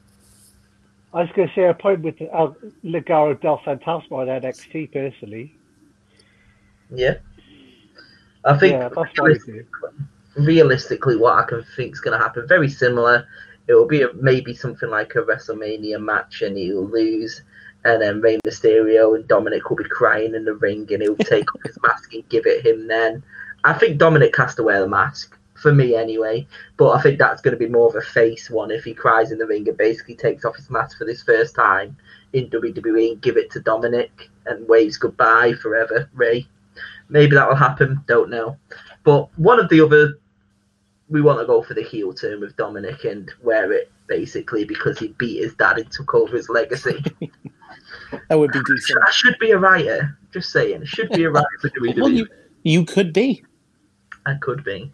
I 1.14 1.22
was 1.22 1.30
going 1.36 1.48
to 1.50 1.54
say 1.54 1.66
a 1.68 1.74
point 1.74 2.02
with 2.02 2.22
uh, 2.22 2.26
El 2.34 2.56
Legado 2.86 3.40
del 3.42 3.58
Fantasma 3.60 4.12
on 4.12 4.28
NXT 4.28 4.94
personally. 4.94 5.54
Yeah, 6.94 7.16
I 8.46 8.58
think 8.58 8.74
Yeah, 8.74 8.90
that's 8.90 8.96
what 8.96 9.38
realistically, 10.36 11.16
what 11.18 11.38
I 11.38 11.44
can 11.44 11.64
think 11.76 11.94
is 11.94 12.00
going 12.00 12.18
to 12.18 12.24
happen 12.24 12.48
very 12.48 12.70
similar. 12.70 13.28
It 13.72 13.76
will 13.76 13.88
be 13.88 14.02
a, 14.02 14.12
maybe 14.16 14.54
something 14.54 14.90
like 14.90 15.16
a 15.16 15.20
WrestleMania 15.20 15.98
match, 15.98 16.42
and 16.42 16.58
he'll 16.58 16.90
lose, 16.90 17.42
and 17.86 18.02
then 18.02 18.20
Rey 18.20 18.38
Mysterio 18.46 19.16
and 19.16 19.26
Dominic 19.30 19.70
will 19.70 19.78
be 19.78 19.86
crying 19.86 20.36
in 20.36 20.44
the 20.44 20.56
ring, 20.56 20.86
and 20.92 21.02
he'll 21.02 21.16
take 21.16 21.56
off 21.56 21.62
his 21.64 21.78
mask 21.82 22.14
and 22.14 22.28
give 22.28 22.46
it 22.46 22.66
him. 22.66 22.88
Then 22.88 23.24
I 23.64 23.72
think 23.72 23.98
Dominic 23.98 24.36
has 24.36 24.56
to 24.56 24.64
wear 24.64 24.82
the 24.82 24.90
mask 24.90 25.38
for 25.54 25.74
me 25.74 25.96
anyway, 25.96 26.46
but 26.76 26.90
I 26.90 27.02
think 27.02 27.18
that's 27.18 27.42
going 27.42 27.54
to 27.54 27.66
be 27.66 27.72
more 27.72 27.88
of 27.88 27.96
a 27.96 28.02
face 28.02 28.50
one 28.50 28.72
if 28.72 28.84
he 28.84 28.94
cries 28.94 29.32
in 29.32 29.38
the 29.38 29.48
ring 29.48 29.66
and 29.70 29.78
basically 29.78 30.16
takes 30.16 30.44
off 30.44 30.58
his 30.58 30.70
mask 30.70 30.98
for 30.98 31.06
this 31.06 31.24
first 31.24 31.56
time 31.56 31.96
in 32.34 32.50
WWE 32.50 33.14
and 33.14 33.22
give 33.22 33.38
it 33.38 33.52
to 33.52 33.62
Dominic 33.62 34.30
and 34.48 34.68
waves 34.68 34.98
goodbye 34.98 35.54
forever, 35.54 36.10
Rey. 36.14 36.46
Maybe 37.08 37.38
that 37.38 37.48
will 37.48 37.56
happen. 37.56 38.04
Don't 38.06 38.30
know. 38.30 38.58
But 39.06 39.30
one 39.38 39.62
of 39.62 39.70
the 39.70 39.80
other, 39.80 40.20
we 41.12 41.22
want 41.22 41.40
to 41.40 41.46
go 41.46 41.62
for 41.62 41.74
the 41.74 41.84
heel 41.84 42.14
turn 42.14 42.40
with 42.40 42.56
Dominic 42.56 43.04
and 43.04 43.30
wear 43.44 43.74
it 43.74 43.92
basically 44.08 44.64
because 44.64 44.98
he 44.98 45.10
beat 45.10 45.44
his 45.44 45.54
dad 45.56 45.78
and 45.78 45.92
took 45.92 46.16
over 46.16 46.36
his 46.36 46.50
legacy. 46.50 47.04
That 48.28 48.40
would 48.40 48.52
be 48.52 48.60
decent. 48.66 49.00
I 49.08 49.12
should 49.12 49.40
be 49.40 49.52
a 49.52 49.58
writer. 49.58 50.18
Just 50.34 50.52
saying, 50.52 50.84
should 50.84 51.10
be 51.12 51.24
a 51.24 51.30
writer 51.30 51.48
for 51.62 51.70
WWE. 51.70 52.02
Well, 52.02 52.12
you 52.12 52.28
you 52.64 52.84
could 52.84 53.14
be. 53.14 53.44
I 54.26 54.36
could 54.36 54.66
be. 54.66 54.92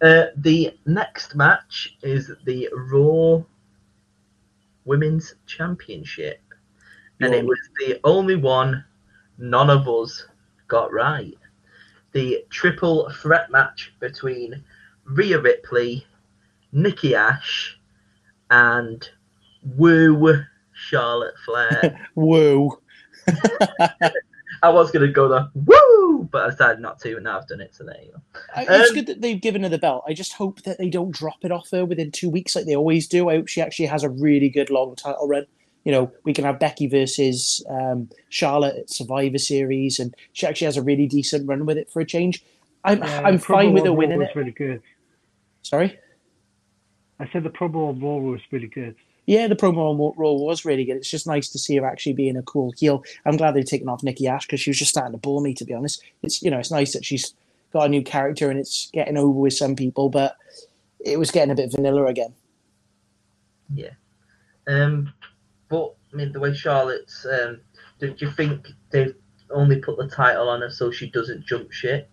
Uh, 0.00 0.26
the 0.36 0.74
next 0.86 1.34
match 1.34 1.96
is 2.02 2.32
the 2.46 2.70
Raw 2.72 3.42
Women's 4.86 5.34
Championship, 5.46 6.40
and 7.20 7.34
it 7.34 7.44
was 7.44 7.58
the 7.80 8.00
only 8.04 8.36
one 8.36 8.82
none 9.36 9.68
of 9.68 9.86
us 9.86 10.26
got 10.68 10.92
right. 10.92 11.36
The 12.12 12.44
triple 12.48 13.10
threat 13.10 13.50
match 13.50 13.92
between 14.00 14.64
Rhea 15.06 15.38
Ripley, 15.40 16.06
Nikki 16.72 17.14
Ash, 17.14 17.78
and 18.50 19.08
Woo 19.76 20.42
Charlotte 20.72 21.34
Flair. 21.44 22.06
Whoa. 22.14 22.80
I 24.62 24.70
was 24.70 24.90
gonna 24.90 25.08
go 25.08 25.28
the 25.28 25.50
woo, 25.54 26.28
but 26.30 26.42
I 26.46 26.50
decided 26.50 26.80
not 26.80 26.98
to, 27.00 27.14
and 27.16 27.24
now 27.24 27.38
I've 27.38 27.46
done 27.46 27.60
it. 27.60 27.74
So 27.74 27.84
there 27.84 27.96
you 28.02 28.12
go. 28.12 28.20
I- 28.54 28.62
It's 28.68 28.90
Um, 28.90 28.94
good 28.94 29.06
that 29.06 29.20
they've 29.20 29.40
given 29.40 29.62
her 29.64 29.68
the 29.68 29.78
belt. 29.78 30.04
I 30.08 30.12
just 30.14 30.32
hope 30.32 30.62
that 30.62 30.78
they 30.78 30.88
don't 30.88 31.10
drop 31.10 31.44
it 31.44 31.52
off 31.52 31.70
her 31.72 31.84
within 31.84 32.10
two 32.10 32.30
weeks 32.30 32.56
like 32.56 32.64
they 32.66 32.74
always 32.76 33.06
do. 33.06 33.28
I 33.28 33.36
hope 33.36 33.48
she 33.48 33.60
actually 33.60 33.86
has 33.86 34.02
a 34.02 34.08
really 34.10 34.48
good 34.48 34.70
long 34.70 34.94
title 34.96 35.28
run. 35.28 35.46
You 35.84 35.92
know, 35.92 36.10
we 36.24 36.32
can 36.32 36.44
have 36.44 36.58
Becky 36.58 36.88
versus 36.88 37.62
um, 37.68 38.08
Charlotte 38.28 38.76
at 38.76 38.90
Survivor 38.90 39.38
Series, 39.38 39.98
and 40.00 40.14
she 40.32 40.46
actually 40.46 40.64
has 40.66 40.76
a 40.76 40.82
really 40.82 41.06
decent 41.06 41.46
run 41.48 41.64
with 41.66 41.76
it 41.78 41.90
for 41.90 42.00
a 42.00 42.04
change. 42.06 42.42
I'm 42.84 42.98
Yeah, 42.98 43.22
I'm 43.24 43.38
fine 43.38 43.72
with 43.72 43.84
her 43.84 43.90
on 43.90 43.96
Raw 43.96 43.98
winning 44.00 44.18
was 44.18 44.28
it. 44.28 44.36
really 44.36 44.50
good. 44.52 44.82
Sorry. 45.66 45.98
I 47.18 47.28
said 47.32 47.42
the 47.42 47.50
promo 47.50 47.88
on 47.88 48.00
Raw 48.00 48.18
was 48.18 48.40
really 48.52 48.68
good. 48.68 48.94
Yeah, 49.26 49.48
the 49.48 49.56
promo 49.56 49.78
on 49.78 50.14
Raw 50.16 50.32
was 50.34 50.64
really 50.64 50.84
good. 50.84 50.96
It's 50.96 51.10
just 51.10 51.26
nice 51.26 51.48
to 51.48 51.58
see 51.58 51.76
her 51.76 51.84
actually 51.84 52.12
being 52.12 52.36
a 52.36 52.42
cool 52.42 52.72
heel. 52.76 53.02
I'm 53.24 53.36
glad 53.36 53.54
they've 53.54 53.64
taken 53.64 53.88
off 53.88 54.04
Nikki 54.04 54.28
Ash 54.28 54.46
because 54.46 54.60
she 54.60 54.70
was 54.70 54.78
just 54.78 54.92
starting 54.92 55.10
to 55.10 55.18
bore 55.18 55.40
me, 55.40 55.54
to 55.54 55.64
be 55.64 55.74
honest. 55.74 56.04
It's 56.22 56.40
you 56.40 56.52
know, 56.52 56.60
it's 56.60 56.70
nice 56.70 56.92
that 56.92 57.04
she's 57.04 57.34
got 57.72 57.86
a 57.86 57.88
new 57.88 58.02
character 58.02 58.48
and 58.48 58.60
it's 58.60 58.90
getting 58.92 59.16
over 59.16 59.40
with 59.40 59.54
some 59.54 59.74
people, 59.74 60.08
but 60.08 60.36
it 61.00 61.18
was 61.18 61.32
getting 61.32 61.50
a 61.50 61.56
bit 61.56 61.72
vanilla 61.72 62.06
again. 62.06 62.32
Yeah, 63.74 63.94
um, 64.68 65.12
but 65.68 65.96
I 66.12 66.16
mean, 66.16 66.30
the 66.30 66.38
way 66.38 66.54
Charlotte's, 66.54 67.26
um, 67.26 67.60
do 67.98 68.14
you 68.18 68.30
think 68.30 68.68
they've 68.90 69.16
only 69.50 69.80
put 69.80 69.98
the 69.98 70.06
title 70.06 70.48
on 70.48 70.60
her 70.60 70.70
so 70.70 70.92
she 70.92 71.10
doesn't 71.10 71.44
jump 71.44 71.72
ship? 71.72 72.08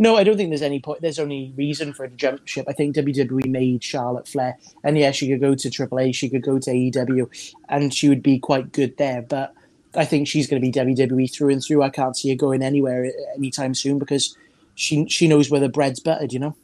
No, 0.00 0.16
I 0.16 0.24
don't 0.24 0.38
think 0.38 0.48
there's 0.48 0.62
any 0.62 0.80
point. 0.80 1.02
There's 1.02 1.18
only 1.18 1.52
reason 1.56 1.92
for 1.92 2.04
a 2.04 2.08
jump 2.08 2.48
ship. 2.48 2.64
I 2.66 2.72
think 2.72 2.96
WWE 2.96 3.46
made 3.50 3.84
Charlotte 3.84 4.26
Flair, 4.26 4.56
and 4.82 4.96
yeah, 4.96 5.10
she 5.10 5.28
could 5.28 5.42
go 5.42 5.54
to 5.54 5.68
AAA, 5.68 6.14
she 6.14 6.30
could 6.30 6.42
go 6.42 6.58
to 6.58 6.70
AEW, 6.70 7.54
and 7.68 7.92
she 7.92 8.08
would 8.08 8.22
be 8.22 8.38
quite 8.38 8.72
good 8.72 8.96
there. 8.96 9.20
But 9.20 9.52
I 9.94 10.06
think 10.06 10.26
she's 10.26 10.46
going 10.46 10.62
to 10.62 10.66
be 10.66 10.72
WWE 10.72 11.30
through 11.30 11.50
and 11.50 11.62
through. 11.62 11.82
I 11.82 11.90
can't 11.90 12.16
see 12.16 12.30
her 12.30 12.34
going 12.34 12.62
anywhere 12.62 13.12
anytime 13.36 13.74
soon 13.74 13.98
because 13.98 14.34
she 14.74 15.06
she 15.06 15.28
knows 15.28 15.50
where 15.50 15.60
the 15.60 15.68
bread's 15.68 16.00
buttered. 16.00 16.32
You 16.32 16.38
know. 16.38 16.56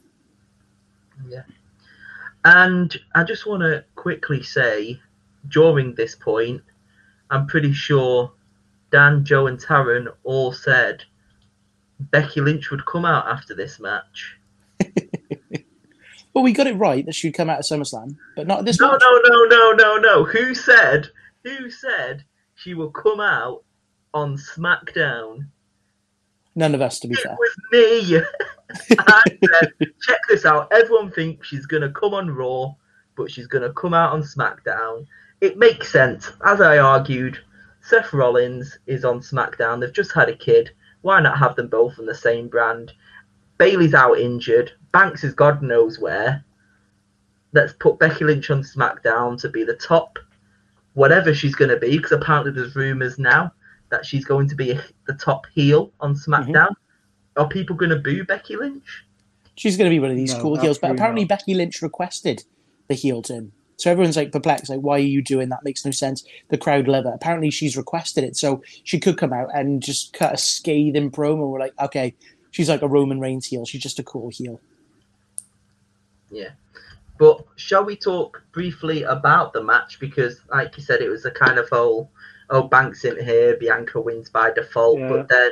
Yeah. 1.29 1.43
And 2.47 2.97
I 3.15 3.23
just 3.23 3.47
want 3.47 3.61
to 3.65 3.85
quickly 3.97 4.43
say, 4.43 4.99
during 5.49 5.95
this 5.95 6.15
point, 6.15 6.63
I'm 7.29 7.47
pretty 7.47 7.75
sure 7.75 8.33
Dan, 8.93 9.27
Joe, 9.27 9.47
and 9.47 9.59
Taryn 9.59 10.07
all 10.25 10.53
said 10.53 11.05
Becky 11.99 12.41
Lynch 12.41 12.71
would 12.71 12.85
come 12.87 13.05
out 13.05 13.27
after 13.29 13.55
this 13.55 13.81
match. 13.81 14.39
Well, 16.35 16.45
we 16.45 16.53
got 16.53 16.67
it 16.67 16.77
right 16.77 17.07
that 17.07 17.15
she'd 17.15 17.33
come 17.33 17.49
out 17.49 17.61
of 17.61 17.65
SummerSlam, 17.65 18.15
but 18.37 18.47
not 18.47 18.67
this 18.67 18.79
No, 18.79 18.93
match. 18.93 19.01
no, 19.01 19.21
no, 19.25 19.45
no, 19.45 19.73
no, 19.73 19.97
no. 19.97 20.25
Who 20.25 20.55
said? 20.55 21.09
Who 21.45 21.71
said 21.71 22.25
she 22.57 22.75
will 22.75 22.91
come 22.91 23.21
out 23.21 23.65
on 24.13 24.37
SmackDown? 24.37 25.47
None 26.55 26.75
of 26.75 26.83
us, 26.83 27.01
to 27.01 27.09
be 27.09 27.15
It 27.15 27.21
fair. 27.23 27.39
was 27.39 27.57
me. 27.73 28.19
I 28.99 29.23
said, 29.51 29.73
check 30.03 30.19
this 30.29 30.45
out. 30.45 30.71
Everyone 30.75 31.11
thinks 31.11 31.49
she's 31.49 31.65
gonna 31.65 31.91
come 31.93 32.13
on 32.13 32.29
Raw, 32.29 32.75
but 33.17 33.31
she's 33.31 33.47
gonna 33.47 33.73
come 33.73 33.95
out 33.95 34.13
on 34.13 34.21
SmackDown. 34.23 35.07
It 35.41 35.57
makes 35.57 35.91
sense. 35.91 36.33
As 36.45 36.61
I 36.61 36.77
argued, 36.77 37.39
Seth 37.81 38.13
Rollins 38.13 38.79
is 38.87 39.07
on 39.07 39.21
SmackDown. 39.21 39.81
They've 39.81 39.91
just 39.91 40.13
had 40.13 40.29
a 40.29 40.37
kid. 40.37 40.73
Why 41.03 41.21
not 41.21 41.39
have 41.39 41.57
them 41.57 41.69
both 41.69 41.99
on 41.99 42.07
the 42.07 42.15
same 42.15 42.49
brand? 42.49 42.93
Bayley's 43.59 43.95
out 43.95 44.19
injured. 44.19 44.73
Banks 44.93 45.25
is 45.25 45.35
God 45.35 45.63
knows 45.63 45.99
where. 45.99 46.45
Let's 47.53 47.73
put 47.75 47.99
Becky 47.99 48.25
Lynch 48.25 48.51
on 48.51 48.63
SmackDown 48.63 49.41
to 49.41 49.49
be 49.49 49.65
the 49.65 49.77
top 49.77 50.19
whatever 50.95 51.35
she's 51.35 51.55
going 51.55 51.71
to 51.71 51.79
be, 51.79 51.97
because 51.97 52.13
apparently 52.13 52.53
there's 52.53 52.75
rumors 52.75 53.19
now 53.19 53.53
that 53.91 54.05
she's 54.05 54.25
going 54.25 54.49
to 54.49 54.55
be 54.55 54.79
the 55.07 55.15
top 55.15 55.47
heel 55.55 55.93
on 56.01 56.15
mm-hmm. 56.15 56.33
SmackDown. 56.33 56.75
Are 57.37 57.49
people 57.49 57.77
going 57.77 57.91
to 57.91 57.97
boo 57.97 58.25
Becky 58.25 58.57
Lynch? 58.57 59.05
She's 59.57 59.77
going 59.77 59.91
to 59.91 59.95
be 59.95 60.01
one 60.01 60.11
of 60.11 60.17
these 60.17 60.35
No, 60.35 60.41
cool 60.41 60.57
heels, 60.57 60.79
but 60.79 60.91
apparently 60.91 61.23
not. 61.23 61.29
Becky 61.29 61.55
Lynch 61.55 61.83
requested 61.83 62.45
the 62.89 62.95
heel 62.95 63.23
turn. 63.23 63.53
So 63.77 63.91
everyone's 63.91 64.17
like 64.17 64.33
perplexed, 64.33 64.71
like, 64.71 64.81
why 64.81 64.95
are 64.97 64.99
you 65.01 65.21
doing 65.23 65.51
that? 65.51 65.63
Makes 65.63 65.85
no 65.85 65.91
sense. 65.91 66.25
The 66.49 66.57
crowd 66.57 66.89
love 66.89 67.05
it. 67.05 67.13
Apparently 67.15 67.51
she's 67.51 67.77
requested 67.77 68.25
it, 68.25 68.37
so 68.37 68.63
she 68.85 68.99
could 68.99 69.19
come 69.19 69.33
out 69.35 69.49
and 69.55 69.83
just 69.83 70.13
cut 70.15 70.33
a 70.33 70.39
scathing 70.39 71.11
promo. 71.11 71.51
We're 71.51 71.61
like, 71.61 71.75
okay, 71.81 72.15
she's 72.53 72.69
like 72.71 72.83
a 72.83 72.89
Roman 72.89 73.21
Reigns 73.21 73.47
heel. 73.47 73.67
She's 73.67 73.83
just 73.83 73.99
a 73.99 74.03
cool 74.03 74.31
heel. 74.31 74.61
Yeah. 76.31 76.51
But 77.19 77.45
shall 77.57 77.85
we 77.85 77.97
talk 77.97 78.43
briefly 78.53 79.03
about 79.03 79.53
the 79.53 79.63
match? 79.63 79.99
Because, 80.01 80.41
like 80.51 80.77
you 80.77 80.83
said, 80.83 81.01
it 81.01 81.09
was 81.09 81.25
a 81.25 81.31
kind 81.31 81.59
of 81.59 81.69
whole, 81.69 82.11
oh, 82.51 82.63
Banks 82.65 83.05
in 83.05 83.23
here, 83.23 83.57
Bianca 83.59 84.01
wins 84.01 84.29
by 84.31 84.51
default, 84.53 84.99
Yeah. 84.99 85.09
but 85.09 85.29
then, 85.29 85.51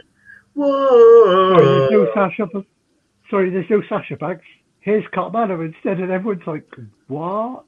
Sorry, 0.56 1.64
there's 1.64 1.90
no 1.90 2.04
whoa. 2.04 2.10
Sasha. 2.14 2.48
Sorry, 3.30 3.50
there's 3.50 3.70
no 3.70 3.82
Sasha 3.88 4.16
Banks. 4.16 4.44
Here's 4.80 5.04
Carmella 5.06 5.64
instead, 5.64 5.98
and 6.00 6.10
everyone's 6.12 6.46
like, 6.46 6.68
"What?" 7.08 7.64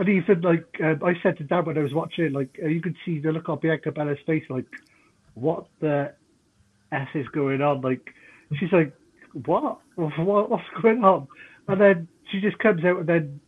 And 0.00 0.08
even 0.08 0.40
like 0.40 0.64
um, 0.82 1.02
I 1.04 1.12
said 1.22 1.36
to 1.36 1.44
Dan 1.44 1.66
when 1.66 1.76
I 1.76 1.82
was 1.82 1.92
watching, 1.92 2.32
like 2.32 2.58
uh, 2.62 2.68
you 2.68 2.80
could 2.80 2.96
see 3.04 3.18
the 3.18 3.32
look 3.32 3.50
on 3.50 3.58
Bianca 3.58 3.92
Belair's 3.92 4.18
face, 4.26 4.44
like, 4.48 4.64
"What 5.34 5.66
the 5.80 6.14
s 6.90 7.08
is 7.14 7.28
going 7.28 7.60
on?" 7.60 7.82
Like 7.82 8.14
she's 8.58 8.72
like, 8.72 8.96
"What? 9.44 9.78
what 9.96 10.48
what's 10.48 10.64
going 10.80 11.04
on?" 11.04 11.28
And 11.68 11.78
then 11.78 12.08
she 12.32 12.40
just 12.40 12.58
comes 12.60 12.82
out, 12.82 13.00
and 13.00 13.06
then 13.06 13.40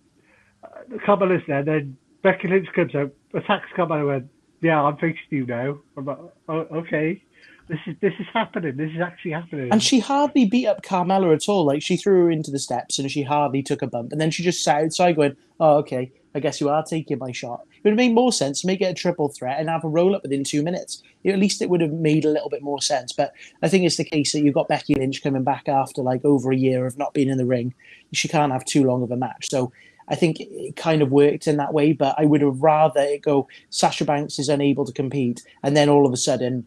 uh, 0.63 1.17
there. 1.47 1.59
And 1.61 1.67
then 1.67 1.97
Becky 2.23 2.49
Lynch 2.49 2.69
comes 2.75 2.95
out, 2.95 3.13
attacks 3.33 3.71
Carmella, 3.75 4.19
and 4.19 4.29
"Yeah, 4.61 4.83
I'm 4.83 4.97
facing 4.97 5.17
you 5.31 5.47
now." 5.47 5.79
I'm 5.97 6.05
like, 6.05 6.19
oh, 6.51 6.67
"Okay." 6.71 7.23
This 7.69 7.79
is 7.87 7.97
this 8.03 8.13
is 8.21 8.27
happening. 8.35 8.77
This 8.77 8.91
is 8.91 9.01
actually 9.01 9.31
happening. 9.31 9.73
And 9.73 9.83
she 9.83 10.01
hardly 10.01 10.45
beat 10.45 10.67
up 10.67 10.83
Carmella 10.83 11.35
at 11.35 11.49
all. 11.49 11.65
Like 11.65 11.81
she 11.81 11.97
threw 11.97 12.25
her 12.25 12.31
into 12.31 12.51
the 12.51 12.59
steps 12.59 12.99
and 12.99 13.11
she 13.11 13.23
hardly 13.23 13.63
took 13.63 13.81
a 13.81 13.87
bump. 13.87 14.13
And 14.13 14.21
then 14.21 14.31
she 14.31 14.43
just 14.43 14.63
sat 14.63 14.83
outside 14.83 15.17
going, 15.17 15.37
Oh, 15.59 15.77
okay, 15.79 16.11
I 16.35 16.41
guess 16.41 16.61
you 16.61 16.69
are 16.69 16.83
taking 16.83 17.19
my 17.19 17.33
shot. 17.33 17.65
It 17.77 17.85
would 17.85 17.91
have 17.91 17.97
made 17.97 18.15
more 18.15 18.33
sense 18.33 18.61
to 18.61 18.67
make 18.67 18.81
it 18.81 18.87
a 18.87 18.95
triple 18.95 19.29
threat 19.29 19.61
and 19.61 19.69
have 19.69 19.85
a 19.85 19.89
roll 19.89 20.15
up 20.15 20.23
within 20.23 20.45
two 20.45 20.63
minutes. 20.63 21.03
At 21.27 21.39
least 21.39 21.61
it 21.61 21.69
would 21.69 21.81
have 21.81 21.93
made 21.93 22.25
a 22.25 22.31
little 22.31 22.49
bit 22.49 22.63
more 22.63 22.81
sense. 22.81 23.13
But 23.13 23.33
I 23.63 23.69
think 23.69 23.85
it's 23.85 23.97
the 23.97 24.05
case 24.05 24.33
that 24.33 24.41
you've 24.43 24.55
got 24.55 24.69
Becky 24.69 24.95
Lynch 24.95 25.23
coming 25.23 25.45
back 25.45 25.69
after 25.69 26.03
like 26.03 26.25
over 26.25 26.51
a 26.51 26.57
year 26.57 26.87
of 26.87 26.97
not 26.97 27.15
being 27.15 27.29
in 27.29 27.39
the 27.39 27.47
ring. 27.47 27.75
She 28.13 28.29
can't 28.29 28.53
have 28.53 28.65
too 28.65 28.85
long 28.85 29.03
of 29.03 29.11
a 29.11 29.17
match. 29.17 29.51
So 29.51 29.73
I 30.09 30.15
think 30.15 30.39
it 30.41 30.77
kind 30.77 31.03
of 31.03 31.11
worked 31.11 31.47
in 31.47 31.57
that 31.59 31.73
way, 31.73 31.93
but 31.93 32.15
I 32.19 32.27
would 32.27 32.43
have 32.43 32.63
rather 32.63 33.01
it 33.01 33.23
go 33.23 33.49
Sasha 33.71 34.05
Banks 34.05 34.39
is 34.39 34.49
unable 34.49 34.85
to 34.85 34.93
compete, 34.93 35.43
and 35.63 35.77
then 35.77 35.89
all 35.89 36.07
of 36.07 36.13
a 36.13 36.17
sudden 36.17 36.67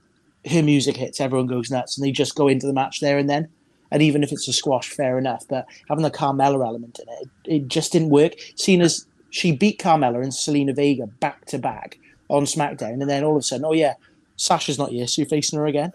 her 0.50 0.64
music 0.64 0.98
hits, 0.98 1.20
everyone 1.20 1.48
goes 1.48 1.72
nuts, 1.72 1.98
and 1.98 2.06
they 2.06 2.12
just 2.12 2.36
go 2.36 2.48
into 2.48 2.68
the 2.68 2.74
match 2.74 3.00
there 3.00 3.18
and 3.18 3.30
then. 3.30 3.50
And 3.92 4.02
even 4.02 4.24
if 4.24 4.32
it's 4.32 4.48
a 4.48 4.54
squash, 4.54 4.90
fair 4.90 5.18
enough. 5.18 5.46
But 5.48 5.68
having 5.88 6.04
the 6.04 6.12
Carmella 6.12 6.66
element 6.66 7.00
in 7.00 7.08
it, 7.10 7.30
it, 7.46 7.68
just 7.68 7.92
didn't 7.92 8.10
work. 8.10 8.34
Seeing 8.56 8.82
as 8.82 9.06
she 9.36 9.52
beat 9.52 9.78
Carmella 9.80 10.24
and 10.24 10.32
Zelina 10.32 10.74
Vega 10.74 11.08
back 11.08 11.44
to 11.48 11.60
back 11.60 12.00
on 12.30 12.46
SmackDown, 12.46 13.02
and 13.02 13.10
then 13.10 13.26
all 13.26 13.36
of 13.36 13.42
a 13.42 13.44
sudden, 13.44 13.66
oh 13.66 13.74
yeah, 13.74 13.96
Sasha's 14.38 14.78
not 14.78 14.92
here, 14.92 15.06
so 15.08 15.22
you're 15.22 15.28
facing 15.28 15.60
her 15.60 15.66
again. 15.66 15.92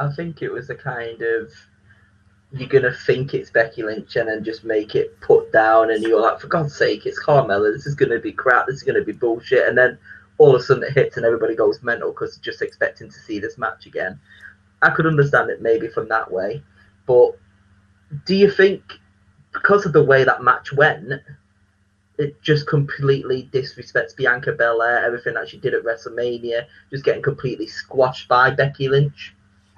I 0.00 0.10
think 0.10 0.42
it 0.42 0.50
was 0.50 0.68
a 0.68 0.74
kind 0.74 1.22
of 1.22 1.52
you're 2.50 2.68
gonna 2.68 2.92
think 3.06 3.32
it's 3.32 3.52
Becky 3.52 3.84
Lynch 3.84 4.16
and 4.16 4.28
then 4.28 4.42
just 4.42 4.64
make 4.64 4.96
it 4.96 5.20
put 5.20 5.52
down, 5.52 5.92
and 5.92 6.02
you're 6.02 6.20
like, 6.20 6.40
for 6.40 6.48
God's 6.48 6.76
sake, 6.76 7.06
it's 7.06 7.22
Carmella. 7.22 7.72
This 7.72 7.86
is 7.86 7.94
gonna 7.94 8.18
be 8.18 8.32
crap. 8.32 8.66
This 8.66 8.78
is 8.78 8.82
gonna 8.82 9.04
be 9.04 9.12
bullshit. 9.12 9.68
And 9.68 9.78
then 9.78 9.96
all 10.38 10.52
of 10.52 10.60
a 10.60 10.64
sudden 10.64 10.82
it 10.82 10.94
hits, 10.94 11.16
and 11.16 11.24
everybody 11.24 11.54
goes 11.54 11.80
mental 11.84 12.10
because 12.10 12.38
just 12.38 12.60
expecting 12.60 13.08
to 13.08 13.18
see 13.20 13.38
this 13.38 13.56
match 13.56 13.86
again. 13.86 14.18
I 14.82 14.90
could 14.90 15.06
understand 15.06 15.48
it 15.48 15.62
maybe 15.62 15.86
from 15.86 16.08
that 16.08 16.32
way, 16.32 16.60
but 17.06 17.38
do 18.26 18.34
you 18.34 18.50
think 18.50 18.82
because 19.52 19.86
of 19.86 19.92
the 19.92 20.02
way 20.02 20.24
that 20.24 20.42
match 20.42 20.72
went, 20.72 21.22
it 22.22 22.40
just 22.42 22.66
completely 22.66 23.48
disrespects 23.52 24.16
Bianca 24.16 24.52
Belair, 24.52 25.04
everything 25.04 25.34
that 25.34 25.48
she 25.48 25.58
did 25.58 25.74
at 25.74 25.84
WrestleMania, 25.84 26.66
just 26.90 27.04
getting 27.04 27.22
completely 27.22 27.66
squashed 27.66 28.28
by 28.28 28.50
Becky 28.50 28.88
Lynch? 28.88 29.34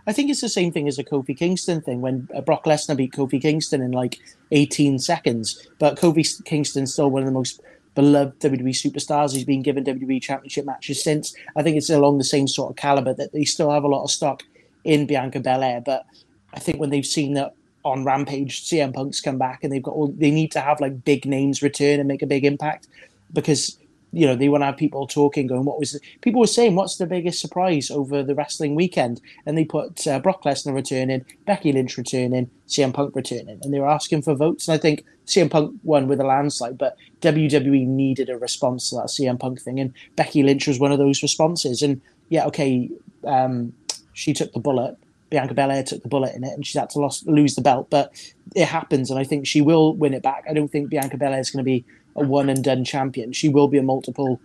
I 0.07 0.13
think 0.13 0.31
it's 0.31 0.43
the 0.43 0.49
same 0.49 0.71
thing 0.71 0.87
as 0.87 0.99
a 0.99 1.05
Kofi 1.05 1.37
Kingston 1.37 1.81
thing 1.81 2.03
when 2.03 2.29
Brock 2.45 2.65
Lesnar 2.65 2.97
beat 2.97 3.13
Kofi 3.13 3.41
Kingston 3.41 3.81
in 3.81 3.93
like 3.93 4.19
18 4.53 4.99
seconds. 4.99 5.67
But 5.79 5.99
Kofi 5.99 6.45
Kingston's 6.45 6.93
still 6.93 7.11
one 7.11 7.23
of 7.23 7.27
the 7.27 7.33
most 7.33 7.63
beloved 7.95 8.39
WWE 8.41 8.71
superstars. 8.71 9.33
He's 9.33 9.45
been 9.45 9.63
given 9.63 9.85
WWE 9.85 10.21
Championship 10.21 10.67
matches 10.67 11.03
since. 11.03 11.35
I 11.57 11.63
think 11.63 11.77
it's 11.77 11.89
along 11.89 12.19
the 12.19 12.25
same 12.25 12.47
sort 12.47 12.71
of 12.71 12.77
caliber 12.77 13.15
that 13.15 13.33
they 13.33 13.45
still 13.45 13.71
have 13.71 13.85
a 13.85 13.89
lot 13.89 14.05
of 14.05 14.11
stock 14.11 14.43
in 14.85 15.07
Bianca 15.07 15.41
Belair. 15.41 15.81
But 15.81 16.05
I 16.53 16.61
think 16.61 16.81
when 16.81 16.91
they've 16.91 17.07
seen 17.07 17.33
that 17.35 17.55
on 17.85 18.05
Rampage, 18.05 18.65
CM 18.65 18.95
Punk's 18.95 19.21
come 19.21 19.39
back 19.39 19.63
and 19.63 19.73
they've 19.73 19.83
got 19.83 19.95
all, 19.95 20.09
they 20.09 20.31
need 20.31 20.51
to 20.53 20.61
have 20.61 20.81
like 20.81 21.05
big 21.05 21.27
names 21.27 21.63
return 21.63 22.01
and 22.01 22.09
make 22.09 22.23
a 22.23 22.27
big 22.27 22.45
impact 22.45 22.89
because 23.33 23.79
you 24.13 24.27
know 24.27 24.37
they 24.37 24.49
want 24.49 24.63
to 24.63 24.67
have 24.67 24.77
people 24.77 25.07
talking 25.07 25.47
going 25.47 25.65
what 25.65 25.79
was 25.79 25.93
the, 25.93 26.01
people 26.21 26.41
were 26.41 26.47
saying 26.47 26.77
what's 26.77 26.97
the 26.97 27.07
biggest 27.07 27.41
surprise 27.41 27.91
over 27.91 28.23
the 28.23 28.35
wrestling 28.35 28.75
weekend? 28.75 29.21
And 29.45 29.59
they 29.59 29.65
put 29.65 30.07
uh, 30.07 30.19
Brock 30.21 30.45
Lesnar 30.45 30.75
returning 30.75 31.25
Becky 31.47 31.73
Lynch 31.73 31.99
returning 31.99 32.49
CM 32.69 32.95
Punk 32.95 33.15
returning 33.15 33.59
and 33.63 33.75
they 33.75 33.81
were 33.81 33.89
asking 33.89 34.23
for 34.23 34.35
votes 34.35 34.69
and 34.69 34.75
I 34.75 34.79
think 34.79 35.05
CM 35.27 35.51
Punk 35.51 35.79
won 35.83 36.09
with 36.09 36.21
a 36.21 36.25
landslide 36.25 36.79
but 36.79 36.97
WWE 37.21 37.87
needed 37.87 38.31
a 38.31 38.39
response 38.39 38.89
to 38.91 38.97
that 38.97 39.07
CM 39.07 39.39
Punk 39.39 39.61
thing 39.61 39.81
and 39.81 39.93
Becky 40.17 40.43
Lynch 40.43 40.67
was 40.67 40.79
one 40.79 40.93
of 40.93 40.99
those 40.99 41.23
responses 41.23 41.83
and 41.83 42.01
yeah 42.29 42.47
okay 42.47 42.89
um, 43.25 43.73
she 44.13 44.33
took 44.33 44.53
the 44.53 44.61
bullet 44.61 44.97
Bianca 45.35 45.55
Belair 45.55 45.83
took 45.83 46.03
the 46.03 46.09
bullet 46.09 46.35
in 46.35 46.45
it 46.45 46.53
and 46.53 46.67
she's 46.67 46.81
had 46.81 46.91
to 46.91 46.99
lost, 46.99 47.27
lose 47.27 47.55
the 47.55 47.63
belt 47.63 47.89
but 47.91 48.13
it 48.55 48.67
happens 48.67 49.11
and 49.11 49.19
I 49.19 49.25
think 49.25 49.47
she 49.47 49.61
will 49.61 49.95
win 49.95 50.15
it 50.15 50.23
back 50.23 50.45
I 50.49 50.55
don't 50.55 50.69
think 50.69 50.91
Bianca 50.91 51.17
Belair 51.17 51.41
is 51.41 51.51
going 51.51 51.65
to 51.65 51.71
be 51.71 51.85
a 52.17 52.25
one 52.25 52.49
and 52.49 52.63
done 52.63 52.85
champion. 52.85 53.33
She 53.33 53.49
will 53.49 53.69
be 53.69 53.79
a 53.79 53.83
multiple 53.83 54.41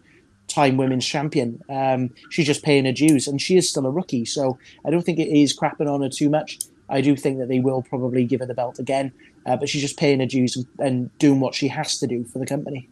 time 0.48 0.78
women's 0.78 1.06
champion. 1.06 1.62
Um, 1.70 2.10
she's 2.30 2.48
just 2.48 2.64
paying 2.64 2.86
her 2.86 2.92
dues, 2.92 3.28
and 3.28 3.42
she 3.42 3.58
is 3.58 3.70
still 3.70 3.86
a 3.86 3.92
rookie. 3.92 4.26
So 4.26 4.58
I 4.86 4.90
don't 4.90 5.04
think 5.04 5.20
it 5.20 5.30
is 5.30 5.58
crapping 5.58 5.88
on 5.88 6.02
her 6.02 6.10
too 6.10 6.30
much. 6.30 6.60
I 6.90 7.02
do 7.02 7.16
think 7.16 7.38
that 7.38 7.48
they 7.48 7.60
will 7.60 7.84
probably 7.84 8.26
give 8.26 8.40
her 8.40 8.48
the 8.48 8.56
belt 8.56 8.80
again, 8.80 9.14
uh, 9.46 9.56
but 9.56 9.70
she's 9.70 9.82
just 9.82 9.98
paying 9.98 10.20
her 10.20 10.26
dues 10.26 10.56
and, 10.56 10.66
and 10.80 11.18
doing 11.20 11.40
what 11.40 11.54
she 11.54 11.68
has 11.68 12.00
to 12.00 12.08
do 12.08 12.24
for 12.24 12.40
the 12.40 12.48
company. 12.48 12.90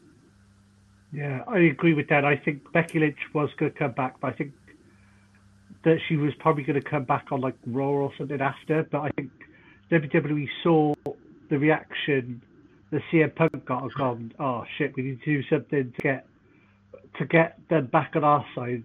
Yeah, 1.12 1.44
I 1.48 1.60
agree 1.60 1.94
with 1.94 2.10
that. 2.10 2.24
I 2.24 2.36
think 2.36 2.72
Becky 2.74 3.00
Lynch 3.00 3.18
was 3.34 3.50
going 3.58 3.72
to 3.72 3.78
come 3.78 3.94
back, 3.94 4.20
but 4.20 4.28
I 4.28 4.34
think 4.34 4.54
that 5.88 6.00
she 6.08 6.18
was 6.18 6.34
probably 6.40 6.64
going 6.64 6.82
to 6.82 6.88
come 6.88 7.06
back 7.06 7.28
on 7.32 7.40
like 7.40 7.56
Raw 7.66 7.86
or 7.86 8.12
something 8.18 8.42
after. 8.42 8.84
But 8.92 9.00
I 9.00 9.10
think 9.16 9.32
WWE 9.90 10.48
saw 10.62 10.94
the 11.50 11.58
reaction 11.58 12.42
the 12.92 13.02
CM 13.12 13.34
Punk 13.36 13.66
got 13.66 13.84
and 13.84 13.94
gone, 13.94 14.34
oh 14.40 14.64
shit, 14.78 14.96
we 14.96 15.04
need 15.04 15.20
to 15.24 15.26
do 15.26 15.44
something 15.50 15.94
to 15.98 16.02
get 16.02 16.26
to 17.20 17.26
get 17.26 17.60
them 17.70 17.88
back 17.88 18.12
on 18.16 18.24
our 18.24 18.46
side. 18.54 18.84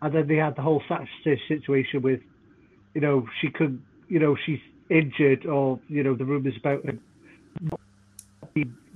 And 0.00 0.14
then 0.14 0.26
they 0.26 0.36
had 0.36 0.56
the 0.56 0.62
whole 0.62 0.82
Saturday 0.88 1.40
situation 1.48 2.02
with, 2.02 2.20
you 2.94 3.00
know, 3.00 3.26
she 3.40 3.50
could, 3.50 3.80
you 4.08 4.18
know, 4.18 4.36
she's 4.46 4.60
injured 4.90 5.44
or 5.44 5.78
you 5.88 6.02
know 6.02 6.14
the 6.14 6.24
rumors 6.24 6.54
about 6.58 6.84
her 6.86 6.98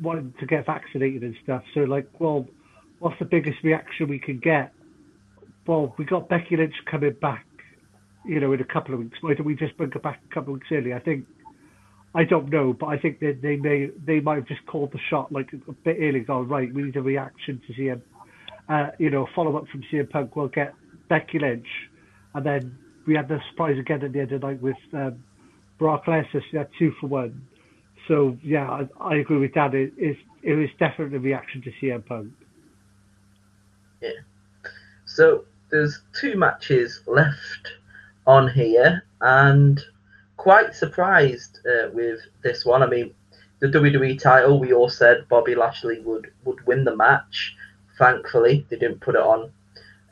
wanting 0.00 0.32
to 0.40 0.46
get 0.46 0.64
vaccinated 0.66 1.22
and 1.22 1.36
stuff. 1.44 1.62
So 1.74 1.80
like, 1.80 2.08
well, 2.18 2.46
what's 2.98 3.18
the 3.18 3.26
biggest 3.26 3.62
reaction 3.62 4.08
we 4.08 4.18
can 4.18 4.38
get? 4.38 4.72
Well, 5.66 5.94
we 5.96 6.04
got 6.04 6.28
Becky 6.28 6.56
Lynch 6.56 6.74
coming 6.90 7.14
back, 7.20 7.46
you 8.24 8.40
know, 8.40 8.52
in 8.52 8.60
a 8.60 8.64
couple 8.64 8.94
of 8.94 9.00
weeks. 9.00 9.18
Why 9.20 9.34
don't 9.34 9.46
we 9.46 9.54
just 9.54 9.76
bring 9.76 9.90
her 9.92 10.00
back 10.00 10.20
a 10.28 10.34
couple 10.34 10.54
of 10.54 10.60
weeks 10.60 10.68
early? 10.72 10.92
I 10.92 10.98
think, 10.98 11.26
I 12.14 12.24
don't 12.24 12.50
know, 12.50 12.72
but 12.72 12.86
I 12.86 12.98
think 12.98 13.20
that 13.20 13.40
they 13.42 13.56
may 13.56 13.90
they 14.04 14.20
might 14.20 14.36
have 14.36 14.48
just 14.48 14.66
called 14.66 14.92
the 14.92 14.98
shot 15.08 15.30
like 15.32 15.52
a 15.52 15.72
bit 15.72 15.98
early. 16.00 16.20
Gone 16.20 16.48
right, 16.48 16.72
we 16.72 16.82
need 16.82 16.96
a 16.96 17.02
reaction 17.02 17.62
to 17.66 17.72
CM, 17.74 18.00
uh, 18.68 18.90
you 18.98 19.08
know, 19.08 19.28
follow 19.34 19.56
up 19.56 19.68
from 19.68 19.82
CM 19.90 20.10
Punk. 20.10 20.34
We'll 20.34 20.48
get 20.48 20.74
Becky 21.08 21.38
Lynch, 21.38 21.68
and 22.34 22.44
then 22.44 22.78
we 23.06 23.14
had 23.14 23.28
the 23.28 23.40
surprise 23.50 23.78
again 23.78 24.02
at 24.02 24.12
the 24.12 24.20
end 24.20 24.32
of 24.32 24.40
the 24.40 24.46
night 24.46 24.60
with 24.60 24.76
um, 24.92 25.22
Brock 25.78 26.06
Lesnar. 26.06 26.42
So 26.50 26.66
two 26.78 26.92
for 27.00 27.06
one. 27.06 27.46
So 28.08 28.36
yeah, 28.42 28.68
I, 28.68 28.88
I 29.00 29.14
agree 29.16 29.38
with 29.38 29.54
that. 29.54 29.74
It 29.74 29.92
is 29.96 30.16
it 30.42 30.54
was 30.54 30.68
definitely 30.78 31.16
a 31.18 31.20
reaction 31.20 31.62
to 31.62 31.72
CM 31.80 32.04
Punk. 32.04 32.32
Yeah. 34.00 34.10
So 35.06 35.44
there's 35.72 36.02
two 36.12 36.36
matches 36.36 37.00
left 37.06 37.72
on 38.26 38.48
here, 38.48 39.02
and 39.20 39.80
quite 40.36 40.74
surprised 40.74 41.58
uh, 41.66 41.88
with 41.92 42.20
this 42.42 42.64
one. 42.64 42.82
I 42.82 42.86
mean, 42.86 43.12
the 43.58 43.68
WWE 43.68 44.20
title, 44.20 44.60
we 44.60 44.72
all 44.72 44.90
said 44.90 45.26
Bobby 45.28 45.56
Lashley 45.56 46.00
would 46.00 46.30
would 46.44 46.64
win 46.66 46.84
the 46.84 46.94
match. 46.94 47.56
Thankfully, 47.98 48.66
they 48.68 48.76
didn't 48.76 49.00
put 49.00 49.16
it 49.16 49.22
on 49.22 49.50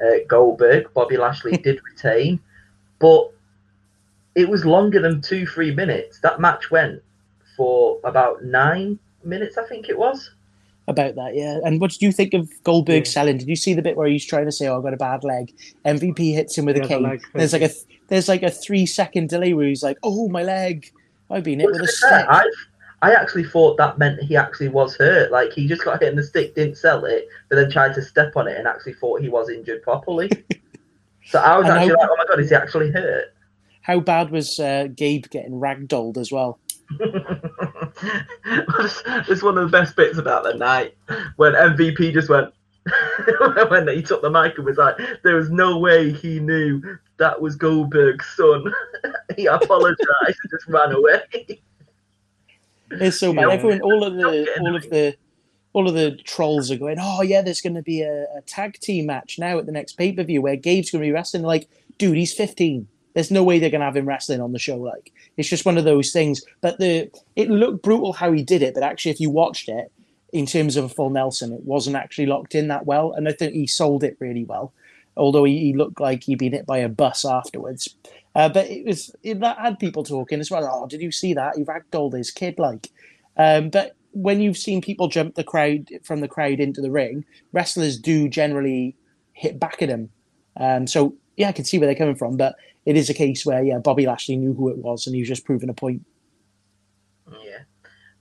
uh, 0.02 0.24
Goldberg. 0.26 0.92
Bobby 0.94 1.16
Lashley 1.16 1.56
did 1.68 1.80
retain, 1.84 2.40
but 2.98 3.30
it 4.34 4.48
was 4.48 4.64
longer 4.64 5.00
than 5.00 5.20
two 5.20 5.46
three 5.46 5.72
minutes. 5.74 6.20
That 6.20 6.40
match 6.40 6.70
went 6.70 7.02
for 7.56 8.00
about 8.02 8.42
nine 8.42 8.98
minutes, 9.22 9.58
I 9.58 9.64
think 9.64 9.90
it 9.90 9.98
was. 9.98 10.30
About 10.90 11.14
that. 11.14 11.36
Yeah. 11.36 11.58
And 11.64 11.80
what 11.80 11.92
did 11.92 12.02
you 12.02 12.10
think 12.10 12.34
of 12.34 12.50
Goldberg 12.64 13.04
Yeah. 13.06 13.10
selling? 13.10 13.38
Did 13.38 13.48
you 13.48 13.54
see 13.54 13.74
the 13.74 13.80
bit 13.82 13.96
where 13.96 14.08
he's 14.08 14.26
trying 14.26 14.46
to 14.46 14.52
say, 14.52 14.66
"Oh, 14.66 14.76
I've 14.76 14.82
got 14.82 14.92
a 14.92 14.96
bad 14.98 15.22
leg"? 15.22 15.52
MVP 15.86 16.34
hits 16.34 16.58
him 16.58 16.64
with 16.64 16.76
Yeah, 16.76 16.84
a 16.84 16.88
cane. 16.88 17.02
leg 17.04 17.22
There's 17.32 17.52
like 17.52 17.62
a 17.62 17.70
there's 18.08 18.28
like 18.28 18.42
a 18.42 18.50
three 18.50 18.86
second 18.86 19.28
delay 19.28 19.54
where 19.54 19.68
he's 19.68 19.84
like, 19.84 19.98
"Oh, 20.02 20.28
my 20.28 20.42
leg." 20.42 20.90
I've 21.30 21.44
been 21.44 21.60
hit 21.60 21.70
with 21.70 21.80
a 21.82 21.86
stick. 21.86 22.26
I, 22.28 22.44
I 23.02 23.12
actually 23.14 23.44
thought 23.44 23.76
that 23.76 23.98
meant 23.98 24.20
he 24.20 24.36
actually 24.36 24.66
was 24.68 24.96
hurt. 24.96 25.30
Like 25.30 25.52
he 25.52 25.68
just 25.68 25.84
got 25.84 26.00
hit 26.02 26.10
in 26.10 26.16
the 26.16 26.24
stick, 26.24 26.56
didn't 26.56 26.76
sell 26.76 27.04
it, 27.04 27.28
but 27.48 27.54
then 27.56 27.70
tried 27.70 27.94
to 27.94 28.02
step 28.02 28.32
on 28.36 28.48
it 28.48 28.58
and 28.58 28.66
actually 28.66 28.94
thought 28.94 29.22
he 29.22 29.28
was 29.28 29.48
injured 29.48 29.82
properly. 29.84 30.28
so 31.26 31.38
I 31.38 31.56
was 31.56 31.68
And 31.68 31.78
actually 31.78 31.90
how- 31.94 32.00
like, 32.00 32.10
oh 32.10 32.16
my 32.18 32.24
god, 32.26 32.40
is 32.40 32.50
he 32.50 32.56
actually 32.56 32.90
hurt? 32.90 33.26
How 33.82 34.00
bad 34.00 34.30
was 34.32 34.58
uh, 34.58 34.88
Gage 34.94 35.30
getting 35.30 35.52
ragdolled 35.52 36.16
as 36.18 36.32
well? 36.32 36.58
It's 39.28 39.42
one 39.42 39.58
of 39.58 39.70
the 39.70 39.78
best 39.78 39.96
bits 39.96 40.18
about 40.18 40.44
the 40.44 40.54
night 40.54 40.96
when 41.36 41.52
MVP 41.52 42.12
just 42.12 42.28
went 42.28 42.52
when 43.68 43.88
he 43.88 44.02
took 44.02 44.22
the 44.22 44.30
mic 44.30 44.56
and 44.56 44.64
was 44.64 44.78
like, 44.78 44.96
"There 45.22 45.36
was 45.36 45.50
no 45.50 45.78
way 45.78 46.12
he 46.12 46.40
knew 46.40 46.82
that 47.18 47.40
was 47.40 47.56
Goldberg's 47.56 48.26
son." 48.36 48.72
he 49.36 49.46
apologized 49.46 50.00
and 50.26 50.50
just 50.50 50.66
ran 50.66 50.92
away. 50.92 51.60
It's 52.92 53.18
so 53.18 53.32
bad. 53.32 53.50
Everyone, 53.50 53.82
all 53.82 54.04
of 54.04 54.14
the, 54.14 54.48
all 54.60 54.74
of 54.74 54.82
the, 54.90 55.16
all 55.74 55.88
of 55.88 55.94
the 55.94 56.16
trolls 56.24 56.70
are 56.70 56.76
going. 56.76 56.96
Oh 56.98 57.22
yeah, 57.22 57.42
there's 57.42 57.60
going 57.60 57.74
to 57.74 57.82
be 57.82 58.02
a, 58.02 58.24
a 58.36 58.40
tag 58.46 58.78
team 58.80 59.06
match 59.06 59.38
now 59.38 59.58
at 59.58 59.66
the 59.66 59.72
next 59.72 59.92
pay 59.94 60.12
per 60.12 60.24
view 60.24 60.42
where 60.42 60.56
Gage's 60.56 60.90
going 60.90 61.02
to 61.02 61.06
be 61.06 61.12
wrestling. 61.12 61.42
Like, 61.42 61.68
dude, 61.98 62.16
he's 62.16 62.32
15. 62.32 62.88
There's 63.14 63.30
no 63.30 63.42
way 63.42 63.58
they're 63.58 63.70
going 63.70 63.80
to 63.80 63.86
have 63.86 63.96
him 63.96 64.06
wrestling 64.08 64.40
on 64.40 64.52
the 64.52 64.58
show. 64.58 64.76
Like, 64.76 65.12
it's 65.36 65.48
just 65.48 65.66
one 65.66 65.78
of 65.78 65.84
those 65.84 66.12
things. 66.12 66.42
But 66.60 66.78
the 66.78 67.10
it 67.36 67.50
looked 67.50 67.82
brutal 67.82 68.12
how 68.12 68.32
he 68.32 68.42
did 68.42 68.62
it. 68.62 68.74
But 68.74 68.82
actually, 68.82 69.12
if 69.12 69.20
you 69.20 69.30
watched 69.30 69.68
it 69.68 69.90
in 70.32 70.46
terms 70.46 70.76
of 70.76 70.84
a 70.84 70.88
full 70.88 71.10
Nelson, 71.10 71.52
it 71.52 71.64
wasn't 71.64 71.96
actually 71.96 72.26
locked 72.26 72.54
in 72.54 72.68
that 72.68 72.86
well. 72.86 73.12
And 73.12 73.28
I 73.28 73.32
think 73.32 73.52
he 73.52 73.66
sold 73.66 74.04
it 74.04 74.16
really 74.20 74.44
well. 74.44 74.72
Although 75.16 75.44
he, 75.44 75.58
he 75.58 75.72
looked 75.74 76.00
like 76.00 76.22
he'd 76.22 76.38
been 76.38 76.52
hit 76.52 76.66
by 76.66 76.78
a 76.78 76.88
bus 76.88 77.24
afterwards. 77.24 77.94
Uh, 78.34 78.48
but 78.48 78.70
it 78.70 78.86
was 78.86 79.14
it, 79.22 79.40
that 79.40 79.58
had 79.58 79.78
people 79.78 80.04
talking 80.04 80.40
as 80.40 80.50
well. 80.50 80.68
Oh, 80.70 80.86
did 80.86 81.02
you 81.02 81.10
see 81.10 81.34
that? 81.34 81.56
He 81.56 81.64
ragdolled 81.64 82.16
his 82.16 82.30
kid 82.30 82.58
like. 82.58 82.90
Um, 83.36 83.70
but 83.70 83.96
when 84.12 84.40
you've 84.40 84.58
seen 84.58 84.80
people 84.80 85.08
jump 85.08 85.34
the 85.34 85.44
crowd 85.44 85.88
from 86.04 86.20
the 86.20 86.28
crowd 86.28 86.60
into 86.60 86.80
the 86.80 86.90
ring, 86.90 87.24
wrestlers 87.52 87.98
do 87.98 88.28
generally 88.28 88.96
hit 89.32 89.58
back 89.58 89.82
at 89.82 89.88
him. 89.88 90.10
Um, 90.56 90.86
so 90.86 91.14
yeah, 91.40 91.48
I 91.48 91.52
can 91.52 91.64
see 91.64 91.78
where 91.78 91.86
they're 91.86 91.96
coming 91.96 92.16
from, 92.16 92.36
but 92.36 92.56
it 92.84 92.98
is 92.98 93.08
a 93.08 93.14
case 93.14 93.46
where 93.46 93.64
yeah, 93.64 93.78
Bobby 93.78 94.04
Lashley 94.04 94.36
knew 94.36 94.52
who 94.52 94.68
it 94.68 94.76
was 94.76 95.06
and 95.06 95.16
he 95.16 95.22
was 95.22 95.28
just 95.28 95.46
proving 95.46 95.70
a 95.70 95.74
point. 95.74 96.04
Yeah. 97.42 97.60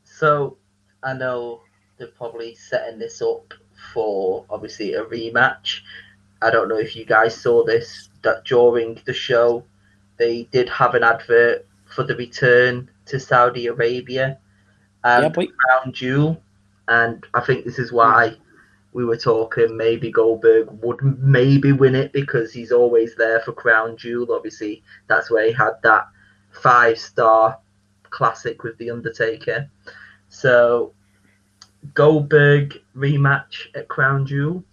So 0.06 0.58
I 1.04 1.14
know 1.16 1.64
they're 1.98 2.08
probably 2.08 2.56
setting 2.56 2.98
this 2.98 3.22
up 3.22 3.54
for 3.92 4.46
obviously 4.50 4.94
a 4.94 5.04
rematch. 5.04 5.82
I 6.42 6.50
don't 6.50 6.70
know 6.70 6.78
if 6.78 6.96
you 6.96 7.04
guys 7.04 7.36
saw 7.36 7.66
this 7.66 8.08
that 8.22 8.46
during 8.46 9.02
the 9.04 9.14
show 9.14 9.66
they 10.16 10.44
did 10.54 10.70
have 10.70 10.96
an 10.96 11.04
advert 11.04 11.68
for 11.94 12.04
the 12.04 12.16
return 12.16 12.90
to 13.08 13.20
Saudi 13.20 13.68
Arabia 13.68 14.38
um, 15.04 15.26
and 15.26 15.36
yeah. 15.36 15.46
Crown 15.46 15.92
Jewel, 15.92 16.42
and 16.88 17.26
I 17.34 17.42
think 17.42 17.66
this 17.66 17.80
is 17.80 17.92
why 17.92 18.38
we 18.94 19.06
were 19.06 19.18
talking 19.18 19.78
maybe 19.78 20.12
Goldberg 20.12 20.68
would 20.84 21.00
maybe 21.20 21.72
win 21.72 21.96
it 21.96 22.12
because 22.12 22.52
he's 22.52 22.72
always 22.72 23.16
there 23.16 23.40
for 23.42 23.52
Crown 23.54 23.96
Jewel. 23.98 24.32
Obviously, 24.34 24.84
that's 25.08 25.30
where 25.30 25.46
he 25.48 25.52
had 25.54 25.74
that 25.84 26.08
five 26.52 26.98
star 26.98 27.58
classic 28.10 28.64
with 28.64 28.78
The 28.80 28.90
Undertaker. 28.90 29.70
So, 30.30 30.94
Goldberg 31.94 32.80
rematch 32.96 33.68
at 33.76 33.88
Crown 33.88 34.26
Jewel. 34.26 34.64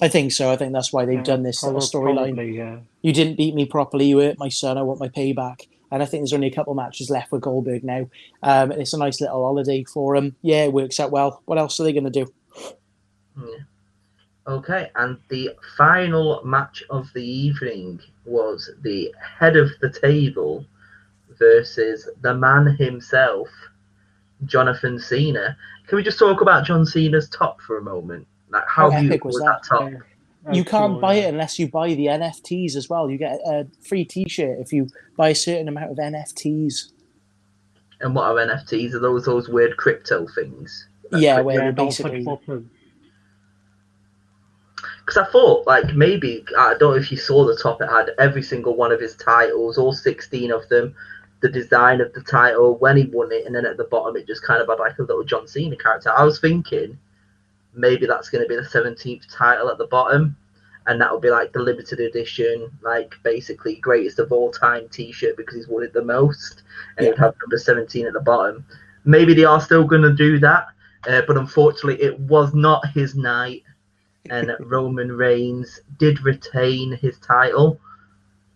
I 0.00 0.08
think 0.08 0.32
so. 0.32 0.50
I 0.50 0.56
think 0.56 0.72
that's 0.72 0.92
why 0.92 1.04
they've 1.04 1.16
Yeah, 1.18 1.22
done 1.22 1.42
this 1.42 1.62
little 1.62 1.80
probably- 1.80 2.32
storyline. 2.32 2.54
yeah. 2.54 2.78
You 3.02 3.12
didn't 3.12 3.36
beat 3.36 3.54
me 3.54 3.66
properly. 3.66 4.06
You 4.06 4.18
hurt 4.20 4.38
my 4.38 4.48
son. 4.48 4.78
I 4.78 4.82
want 4.82 5.00
my 5.00 5.08
payback. 5.08 5.62
And 5.90 6.02
I 6.02 6.06
think 6.06 6.22
there's 6.22 6.32
only 6.32 6.46
a 6.46 6.54
couple 6.54 6.72
matches 6.74 7.10
left 7.10 7.30
with 7.32 7.42
Goldberg 7.42 7.84
now. 7.84 8.08
Um, 8.42 8.70
and 8.70 8.80
it's 8.80 8.94
a 8.94 8.98
nice 8.98 9.20
little 9.20 9.44
holiday 9.44 9.84
for 9.84 10.16
him. 10.16 10.36
Yeah, 10.40 10.64
it 10.64 10.72
works 10.72 10.98
out 10.98 11.10
well. 11.10 11.42
What 11.44 11.58
else 11.58 11.78
are 11.78 11.82
they 11.84 11.92
going 11.92 12.04
to 12.04 12.10
do? 12.10 12.32
Hmm. 13.36 13.62
Okay, 14.46 14.90
and 14.96 15.18
the 15.28 15.50
final 15.76 16.42
match 16.44 16.82
of 16.90 17.08
the 17.14 17.24
evening 17.24 18.00
was 18.24 18.70
the 18.82 19.14
head 19.38 19.56
of 19.56 19.70
the 19.80 19.90
table 19.90 20.66
versus 21.38 22.08
the 22.22 22.34
man 22.34 22.66
himself, 22.76 23.48
Jonathan 24.44 24.98
Cena. 24.98 25.56
Can 25.86 25.96
we 25.96 26.02
just 26.02 26.18
talk 26.18 26.40
about 26.40 26.64
John 26.64 26.84
Cena's 26.84 27.28
top 27.28 27.60
for 27.60 27.78
a 27.78 27.82
moment? 27.82 28.26
Like 28.50 28.64
how 28.68 28.90
How 28.90 28.98
epic 28.98 29.24
was 29.24 29.34
was 29.34 29.42
that? 29.44 29.60
that 29.62 29.68
top? 29.68 29.90
Yeah. 29.90 30.52
you 30.52 30.64
can't 30.64 30.94
cool, 30.94 31.00
buy 31.00 31.14
yeah. 31.14 31.26
it 31.26 31.28
unless 31.28 31.58
you 31.58 31.68
buy 31.68 31.94
the 31.94 32.06
NFTs 32.06 32.74
as 32.74 32.88
well. 32.88 33.08
You 33.08 33.18
get 33.18 33.38
a 33.46 33.66
free 33.88 34.04
T-shirt 34.04 34.58
if 34.58 34.72
you 34.72 34.88
buy 35.16 35.28
a 35.30 35.34
certain 35.34 35.68
amount 35.68 35.92
of 35.92 35.98
NFTs. 35.98 36.90
And 38.00 38.14
what 38.14 38.24
are 38.24 38.34
NFTs? 38.34 38.94
Are 38.94 38.98
those 38.98 39.24
those 39.24 39.48
weird 39.48 39.76
crypto 39.76 40.26
things? 40.34 40.88
yeah, 41.12 41.36
Like, 41.36 41.44
where 41.44 41.54
Yeah, 41.56 41.66
you 41.66 41.72
don't 41.72 41.86
basically 41.86 42.24
push 42.24 42.40
button. 42.46 42.70
Because 45.04 45.26
I 45.26 45.30
thought, 45.30 45.66
like, 45.66 45.94
maybe, 45.94 46.44
I 46.56 46.74
don't 46.78 46.92
know 46.92 47.02
if 47.02 47.10
you 47.10 47.16
saw 47.16 47.44
the 47.44 47.56
top, 47.56 47.82
it 47.82 47.88
had 47.88 48.12
every 48.18 48.42
single 48.42 48.76
one 48.76 48.92
of 48.92 49.00
his 49.00 49.16
titles, 49.16 49.76
all 49.76 49.92
16 49.92 50.52
of 50.52 50.68
them, 50.68 50.94
the 51.40 51.48
design 51.48 52.00
of 52.00 52.12
the 52.12 52.22
title, 52.22 52.78
when 52.78 52.96
he 52.96 53.06
won 53.06 53.32
it, 53.32 53.44
and 53.44 53.54
then 53.54 53.66
at 53.66 53.76
the 53.76 53.84
bottom 53.84 54.16
it 54.16 54.28
just 54.28 54.44
kind 54.44 54.62
of 54.62 54.68
had 54.68 54.78
like 54.78 54.98
a 54.98 55.02
little 55.02 55.24
John 55.24 55.48
Cena 55.48 55.76
character. 55.76 56.12
I 56.16 56.22
was 56.22 56.38
thinking 56.40 56.96
maybe 57.74 58.06
that's 58.06 58.28
going 58.28 58.44
to 58.44 58.48
be 58.48 58.54
the 58.54 58.62
17th 58.62 59.24
title 59.34 59.68
at 59.68 59.78
the 59.78 59.88
bottom, 59.88 60.36
and 60.86 61.00
that 61.00 61.10
will 61.10 61.20
be 61.20 61.30
like 61.30 61.52
the 61.52 61.60
limited 61.60 61.98
edition, 61.98 62.70
like 62.82 63.14
basically 63.24 63.76
greatest 63.76 64.18
of 64.18 64.30
all 64.30 64.50
time 64.50 64.88
t 64.88 65.12
shirt 65.12 65.36
because 65.36 65.56
he's 65.56 65.68
won 65.68 65.82
it 65.82 65.92
the 65.92 66.04
most, 66.04 66.62
and 66.96 67.06
it'd 67.06 67.18
have 67.18 67.34
number 67.42 67.58
17 67.58 68.06
at 68.06 68.12
the 68.12 68.20
bottom. 68.20 68.64
Maybe 69.04 69.34
they 69.34 69.44
are 69.44 69.60
still 69.60 69.84
going 69.84 70.02
to 70.02 70.12
do 70.12 70.38
that, 70.38 70.66
uh, 71.08 71.22
but 71.26 71.36
unfortunately, 71.36 72.00
it 72.02 72.18
was 72.20 72.54
not 72.54 72.86
his 72.94 73.16
night 73.16 73.64
and 74.30 74.52
Roman 74.60 75.12
Reigns 75.12 75.80
did 75.98 76.22
retain 76.22 76.92
his 76.96 77.18
title. 77.18 77.78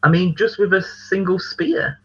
I 0.02 0.08
mean, 0.08 0.34
just 0.36 0.58
with 0.58 0.72
a 0.72 0.82
single 0.82 1.38
spear. 1.38 1.98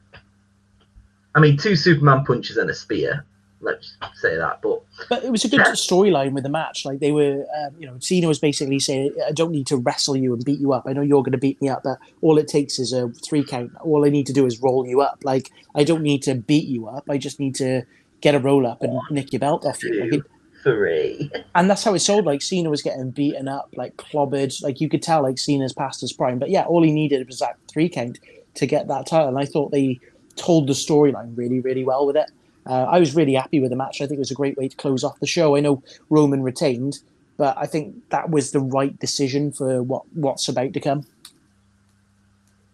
I 1.35 1.39
mean, 1.39 1.57
two 1.57 1.75
Superman 1.75 2.25
punches 2.25 2.57
and 2.57 2.69
a 2.69 2.73
spear. 2.73 3.25
Let's 3.63 3.95
say 4.15 4.35
that, 4.37 4.59
but 4.63 4.81
But 5.07 5.23
it 5.23 5.31
was 5.31 5.45
a 5.45 5.49
good 5.49 5.59
Yeah. 5.59 5.71
storyline 5.73 6.31
with 6.31 6.43
the 6.43 6.49
match. 6.49 6.83
Like 6.83 6.99
they 6.99 7.11
were, 7.11 7.45
um, 7.55 7.75
you 7.77 7.85
know, 7.85 7.95
Cena 7.99 8.27
was 8.27 8.39
basically 8.39 8.79
saying, 8.79 9.13
"I 9.25 9.31
don't 9.31 9.51
need 9.51 9.67
to 9.67 9.77
wrestle 9.77 10.17
you 10.17 10.33
and 10.33 10.43
beat 10.43 10.59
you 10.59 10.73
up. 10.73 10.83
I 10.87 10.93
know 10.93 11.01
you're 11.01 11.21
going 11.21 11.33
to 11.33 11.37
beat 11.37 11.61
me 11.61 11.69
up, 11.69 11.83
but 11.83 11.99
all 12.21 12.39
it 12.39 12.47
takes 12.47 12.79
is 12.79 12.91
a 12.91 13.09
three 13.23 13.43
count. 13.43 13.71
All 13.81 14.03
I 14.03 14.09
need 14.09 14.25
to 14.27 14.33
do 14.33 14.47
is 14.47 14.59
roll 14.61 14.87
you 14.87 15.01
up. 15.01 15.19
Like 15.23 15.51
I 15.75 15.83
don't 15.83 16.01
need 16.01 16.23
to 16.23 16.33
beat 16.33 16.67
you 16.67 16.87
up. 16.87 17.07
I 17.07 17.19
just 17.19 17.39
need 17.39 17.53
to 17.55 17.83
get 18.21 18.33
a 18.33 18.39
roll 18.39 18.65
up 18.65 18.81
and 18.81 18.99
nick 19.11 19.31
your 19.31 19.39
belt 19.39 19.63
off 19.65 19.83
you. 19.83 20.01
Like, 20.01 20.13
it, 20.13 20.23
three. 20.63 21.29
and 21.55 21.69
that's 21.69 21.83
how 21.83 21.93
it 21.93 21.99
sold. 21.99 22.25
Like 22.25 22.41
Cena 22.41 22.69
was 22.69 22.81
getting 22.81 23.11
beaten 23.11 23.47
up, 23.47 23.73
like 23.75 23.97
clobbered. 23.97 24.61
Like 24.63 24.81
you 24.81 24.89
could 24.89 25.01
tell, 25.03 25.23
like 25.23 25.37
Cena's 25.37 25.73
past 25.73 26.01
his 26.01 26.13
prime. 26.13 26.39
But 26.39 26.49
yeah, 26.49 26.63
all 26.63 26.83
he 26.83 26.91
needed 26.91 27.27
was 27.27 27.39
that 27.39 27.57
three 27.71 27.89
count 27.89 28.19
to 28.55 28.65
get 28.65 28.87
that 28.87 29.07
title. 29.07 29.29
And 29.29 29.39
I 29.39 29.45
thought 29.45 29.71
they 29.71 29.99
told 30.35 30.67
the 30.67 30.73
storyline 30.73 31.35
really, 31.37 31.59
really 31.59 31.83
well 31.83 32.05
with 32.05 32.15
it. 32.17 32.29
Uh, 32.65 32.83
I 32.83 32.99
was 32.99 33.15
really 33.15 33.33
happy 33.33 33.59
with 33.59 33.71
the 33.71 33.75
match. 33.75 34.01
I 34.01 34.05
think 34.05 34.17
it 34.17 34.19
was 34.19 34.31
a 34.31 34.35
great 34.35 34.57
way 34.57 34.67
to 34.67 34.77
close 34.77 35.03
off 35.03 35.19
the 35.19 35.27
show. 35.27 35.55
I 35.55 35.61
know 35.61 35.81
Roman 36.09 36.43
retained, 36.43 36.99
but 37.37 37.57
I 37.57 37.65
think 37.65 37.95
that 38.09 38.29
was 38.29 38.51
the 38.51 38.59
right 38.59 38.97
decision 38.99 39.51
for 39.51 39.81
what 39.81 40.03
what's 40.13 40.47
about 40.47 40.73
to 40.73 40.79
come. 40.79 41.05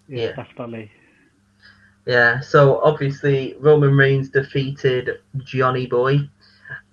Yeah, 0.08 0.26
Yeah. 0.28 0.36
definitely. 0.36 0.92
Yeah, 2.06 2.40
so 2.40 2.80
obviously 2.84 3.58
Roman 3.60 3.96
Reigns 3.98 4.30
defeated 4.30 5.20
Johnny 5.40 5.88
Boy 5.88 6.20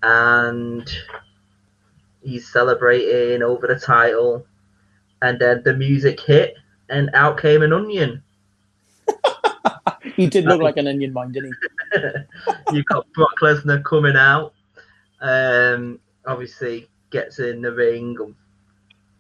and 0.03 0.89
he's 2.23 2.51
celebrating 2.51 3.43
over 3.43 3.67
the 3.67 3.79
title 3.79 4.47
and 5.23 5.39
then 5.39 5.63
the 5.65 5.75
music 5.75 6.21
hit 6.21 6.57
and 6.89 7.11
out 7.15 7.41
came 7.41 7.63
an 7.63 7.73
onion. 7.73 8.23
He 10.17 10.27
did 10.27 10.45
look 10.45 10.61
like 10.63 10.77
an 10.77 10.87
onion 10.87 11.13
mind, 11.13 11.35
didn't 11.35 11.57
he? 11.93 12.01
You've 12.73 12.87
got 12.87 13.11
Brock 13.13 13.35
Lesnar 13.43 13.85
coming 13.85 14.17
out. 14.17 14.55
Um, 15.21 16.01
obviously 16.27 16.89
gets 17.11 17.39
in 17.39 17.63
the 17.63 17.73
ring 17.73 18.17
and 18.21 18.35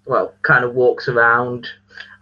well, 0.07 0.34
kind 0.42 0.64
of 0.64 0.74
walks 0.74 1.09
around. 1.09 1.66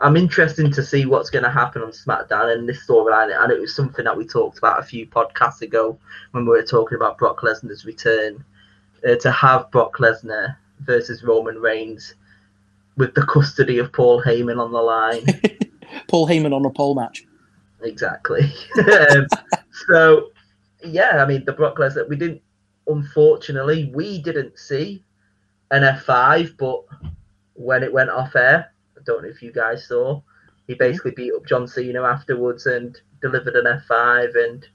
I'm 0.01 0.17
interested 0.17 0.73
to 0.73 0.83
see 0.83 1.07
what's 1.07 1.31
going 1.31 1.45
to 1.45 1.51
happen 1.51 1.83
on 1.83 1.91
SmackDown 1.91 2.53
and 2.53 2.69
this 2.69 2.87
storyline. 2.87 3.35
And 3.37 3.53
it 3.53 3.61
was 3.61 3.75
something 3.75 4.05
that 4.05 4.17
we 4.17 4.27
talked 4.27 4.59
about 4.59 4.81
a 4.81 4.85
few 4.85 5.07
podcasts 5.07 5.63
ago 5.63 5.99
when 6.33 6.45
we 6.45 6.51
were 6.51 6.63
talking 6.63 6.97
about 6.97 7.19
Brock 7.19 7.41
Lesnar's 7.41 7.85
return. 7.85 8.45
Uh, 9.07 9.17
to 9.17 9.33
have 9.33 9.69
Brock 9.73 9.97
Lesnar 9.99 10.57
versus 10.81 11.25
Roman 11.25 11.57
Reigns 11.57 12.15
with 12.97 13.15
the 13.15 13.27
custody 13.27 13.79
of 13.79 13.93
Paul 13.93 14.23
Heyman 14.23 14.61
on 14.61 14.71
the 14.71 14.81
line. 14.81 15.27
Paul 16.09 16.29
Heyman 16.29 16.55
on 16.55 16.65
a 16.65 16.71
pole 16.71 16.95
match. 16.95 17.25
Exactly. 17.83 18.43
um, 19.11 19.27
so, 19.89 20.31
yeah, 20.85 21.21
I 21.21 21.27
mean, 21.27 21.45
the 21.45 21.53
Brock 21.53 21.79
Lesnar, 21.79 22.09
we 22.09 22.15
didn't, 22.15 22.43
unfortunately, 22.87 23.91
we 23.93 24.23
didn't 24.23 24.57
see 24.57 25.03
an 25.73 25.83
F5, 25.83 26.57
but 26.57 26.85
when 27.55 27.83
it 27.83 27.93
went 27.93 28.11
off 28.11 28.35
air, 28.37 28.73
I 28.97 29.01
don't 29.05 29.23
know 29.23 29.29
if 29.29 29.43
you 29.43 29.53
guys 29.53 29.87
saw, 29.87 30.21
he 30.67 30.75
mm-hmm. 30.75 30.79
basically 30.79 31.13
beat 31.13 31.33
up 31.35 31.47
John 31.47 31.67
Cena 31.67 32.03
afterwards 32.03 32.67
and 32.67 32.99
delivered 33.21 33.55
an 33.55 33.83
F5 33.89 34.35
and 34.35 34.67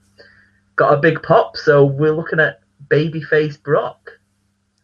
got 0.76 0.94
a 0.94 0.98
big 0.98 1.22
pop. 1.24 1.58
So 1.58 1.86
we're 1.86 2.16
looking 2.16 2.40
at 2.40 2.62
babyface 2.90 3.62
Brock. 3.62 4.12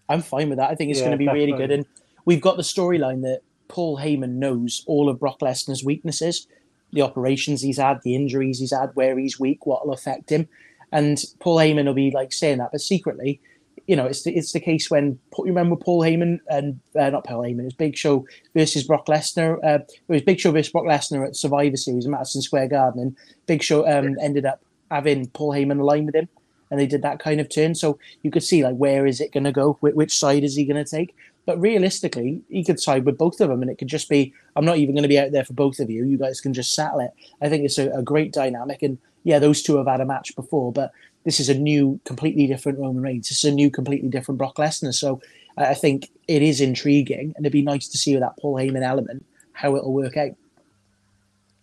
I'm 0.10 0.22
fine 0.22 0.50
with 0.50 0.58
that. 0.58 0.70
I 0.70 0.76
think 0.76 0.92
it's 0.92 1.00
Yeah, 1.00 1.08
going 1.08 1.18
to 1.18 1.26
be 1.26 1.32
really 1.32 1.54
good. 1.54 1.72
And 1.72 1.86
we've 2.26 2.42
got 2.42 2.58
the 2.58 2.64
storyline 2.64 3.22
that 3.22 3.42
Paul 3.68 3.98
Heyman 3.98 4.36
knows 4.36 4.84
all 4.86 5.10
of 5.10 5.20
Brock 5.20 5.40
Lesnar's 5.40 5.84
weaknesses, 5.84 6.48
the 6.92 7.02
operations 7.02 7.62
he's 7.62 7.78
had, 7.78 8.02
the 8.04 8.16
injuries 8.16 8.60
he's 8.60 8.74
had, 8.74 8.92
where 8.94 9.18
he's 9.18 9.40
weak, 9.40 9.66
what 9.66 9.86
will 9.86 9.94
affect 9.94 10.30
him. 10.30 10.48
And 10.92 11.24
Paul 11.40 11.58
Heyman 11.58 11.86
will 11.86 11.94
be 11.94 12.12
like 12.12 12.34
saying 12.34 12.60
that, 12.60 12.72
but 12.72 12.82
secretly, 12.82 13.42
you 13.88 13.96
know, 13.96 14.06
it's 14.06 14.24
the, 14.24 14.34
it's 14.36 14.54
the 14.54 14.60
case 14.60 14.90
when 14.90 15.20
you 15.38 15.46
remember 15.46 15.76
Paul 15.76 16.02
Heyman 16.02 16.40
and 16.48 16.80
uh, 16.98 17.10
not 17.10 17.26
Paul 17.26 17.42
Heyman, 17.42 17.66
it's 17.66 17.76
Big 17.76 17.98
Show 17.98 18.26
versus 18.56 18.86
Brock 18.86 19.08
Lesnar. 19.08 19.58
Uh, 19.64 19.80
it 19.80 20.02
was 20.08 20.22
Big 20.22 20.40
Show 20.40 20.52
versus 20.52 20.72
Brock 20.72 20.86
Lesnar 20.86 21.28
at 21.28 21.36
Survivor 21.36 21.76
Series 21.78 22.06
in 22.06 22.12
Madison 22.12 22.42
Square 22.42 22.70
Garden, 22.70 23.02
and 23.02 23.18
Big 23.46 23.62
Show 23.62 23.88
um, 23.88 24.16
ended 24.22 24.46
up 24.46 24.62
having 24.90 25.28
Paul 25.28 25.52
Heyman 25.52 25.80
align 25.80 26.06
with 26.06 26.16
him, 26.16 26.30
and 26.72 26.80
they 26.80 26.88
did 26.88 27.02
that 27.02 27.20
kind 27.20 27.42
of 27.42 27.50
turn. 27.50 27.76
So 27.76 28.00
you 28.22 28.32
could 28.32 28.44
see 28.44 28.64
like 28.64 28.76
where 28.76 29.06
is 29.06 29.20
it 29.20 29.34
going 29.34 29.44
to 29.44 29.52
go? 29.52 29.74
Wh- 29.82 29.96
Which 29.96 30.18
side 30.18 30.44
is 30.44 30.56
he 30.56 30.66
going 30.66 30.84
to 30.84 30.90
take? 30.90 31.16
But 31.46 31.60
realistically, 31.60 32.42
he 32.50 32.64
could 32.64 32.80
side 32.80 33.04
with 33.04 33.18
both 33.18 33.42
of 33.42 33.50
them, 33.50 33.62
and 33.62 33.70
it 33.70 33.78
could 33.78 33.90
just 33.90 34.08
be 34.08 34.34
I'm 34.56 34.66
not 34.66 34.78
even 34.78 34.96
going 34.96 35.04
to 35.04 35.10
be 35.10 35.20
out 35.20 35.34
there 35.34 35.44
for 35.44 35.54
both 35.54 35.80
of 35.80 35.90
you. 35.90 36.06
You 36.06 36.18
guys 36.18 36.40
can 36.40 36.54
just 36.54 36.74
settle 36.74 37.02
it. 37.02 37.12
I 37.42 37.50
think 37.50 37.66
it's 37.66 37.78
a, 37.78 37.90
a 37.90 38.02
great 38.02 38.32
dynamic, 38.32 38.82
and 38.82 38.98
yeah, 39.24 39.40
those 39.40 39.62
two 39.62 39.78
have 39.78 39.88
had 39.88 40.02
a 40.02 40.06
match 40.06 40.36
before, 40.36 40.72
but 40.72 40.92
this 41.24 41.40
is 41.40 41.50
a 41.50 41.54
new, 41.54 42.00
completely 42.06 42.48
different 42.48 42.80
Roman 42.80 43.02
Reigns. 43.02 43.30
This 43.30 43.44
is 43.44 43.52
a 43.52 43.56
new, 43.56 43.72
completely 43.72 44.10
different 44.10 44.38
Brock 44.38 44.56
Lesnar. 44.58 44.94
So 44.94 45.22
I 45.58 45.68
I 45.68 45.74
think 45.74 46.10
it 46.28 46.42
is 46.42 46.62
intriguing, 46.62 47.34
and 47.36 47.46
it'd 47.46 47.54
be 47.54 47.62
nice 47.62 47.88
to 47.90 47.98
see 47.98 48.14
with 48.14 48.22
that 48.22 48.38
Paul 48.40 48.56
Heyman 48.56 48.84
element 48.84 49.26
how 49.54 49.76
it'll 49.76 49.94
work 49.94 50.18
out. 50.18 50.32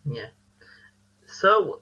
Yeah. 0.04 0.28
So 1.26 1.80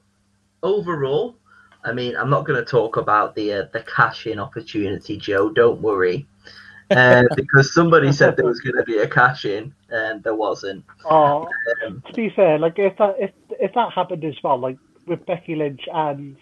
overall, 0.62 1.36
I 1.84 1.92
mean, 1.92 2.16
I'm 2.16 2.30
not 2.30 2.46
going 2.46 2.58
to 2.58 2.68
talk 2.68 2.96
about 2.96 3.34
the 3.34 3.52
uh, 3.52 3.64
the 3.72 3.80
cash 3.80 4.26
in 4.26 4.38
opportunity, 4.38 5.16
Joe. 5.16 5.50
Don't 5.50 5.80
worry, 5.80 6.26
uh, 6.90 7.24
because 7.36 7.72
somebody 7.72 8.12
said 8.12 8.36
there 8.36 8.46
was 8.46 8.60
going 8.60 8.76
to 8.76 8.84
be 8.84 8.98
a 8.98 9.08
cash 9.08 9.44
in, 9.44 9.74
and 9.90 10.22
there 10.22 10.34
wasn't. 10.34 10.84
Oh, 11.04 11.48
Um, 11.86 12.02
to 12.06 12.12
be 12.12 12.30
fair, 12.30 12.58
like 12.58 12.78
if 12.78 12.96
that 12.98 13.16
if 13.18 13.30
if 13.60 13.72
that 13.74 13.92
happened 13.92 14.24
as 14.24 14.34
well, 14.42 14.58
like 14.58 14.78
with 15.06 15.24
Becky 15.26 15.54
Lynch 15.54 15.82
and 15.92 16.36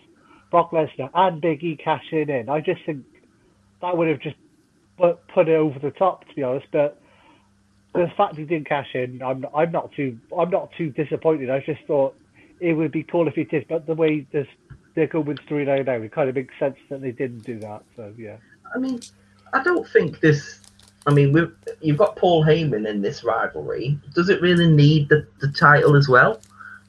Brock 0.50 0.70
Lesnar 0.70 1.10
and 1.14 1.40
Big 1.40 1.62
E 1.62 1.76
cashing 1.76 2.28
in, 2.28 2.48
I 2.48 2.60
just 2.60 2.84
think 2.84 3.04
that 3.82 3.96
would 3.96 4.08
have 4.08 4.20
just 4.20 4.36
put 4.96 5.26
put 5.28 5.48
it 5.48 5.54
over 5.54 5.78
the 5.78 5.90
top, 5.90 6.26
to 6.28 6.34
be 6.34 6.42
honest. 6.42 6.66
But 6.72 7.00
the 7.94 8.10
fact 8.16 8.36
he 8.36 8.44
didn't 8.44 8.68
cash 8.68 8.94
in, 8.94 9.22
I'm 9.22 9.46
I'm 9.54 9.72
not 9.72 9.92
too 9.92 10.18
I'm 10.36 10.50
not 10.50 10.70
too 10.76 10.90
disappointed. 10.90 11.50
I 11.50 11.60
just 11.60 11.82
thought 11.86 12.16
it 12.60 12.72
would 12.72 12.92
be 12.92 13.02
cool 13.02 13.28
if 13.28 13.34
he 13.34 13.44
did, 13.44 13.66
but 13.68 13.86
the 13.86 13.94
way 13.94 14.26
this 14.32 14.46
they're 14.94 15.06
going 15.06 15.26
with 15.26 15.38
storyline 15.40 15.86
now, 15.86 15.92
it 15.92 16.12
kind 16.12 16.28
of 16.28 16.34
makes 16.34 16.54
sense 16.58 16.76
that 16.88 17.02
they 17.02 17.12
didn't 17.12 17.44
do 17.44 17.58
that. 17.60 17.82
So 17.96 18.12
yeah. 18.16 18.36
I 18.74 18.78
mean, 18.78 19.00
I 19.52 19.62
don't 19.62 19.86
think 19.88 20.20
this. 20.20 20.60
I 21.06 21.12
mean, 21.12 21.32
we've, 21.32 21.54
you've 21.80 21.98
got 21.98 22.16
Paul 22.16 22.44
Heyman 22.44 22.88
in 22.88 23.00
this 23.00 23.22
rivalry. 23.22 23.96
Does 24.14 24.28
it 24.28 24.42
really 24.42 24.68
need 24.68 25.08
the, 25.08 25.24
the 25.40 25.52
title 25.52 25.94
as 25.94 26.08
well? 26.08 26.40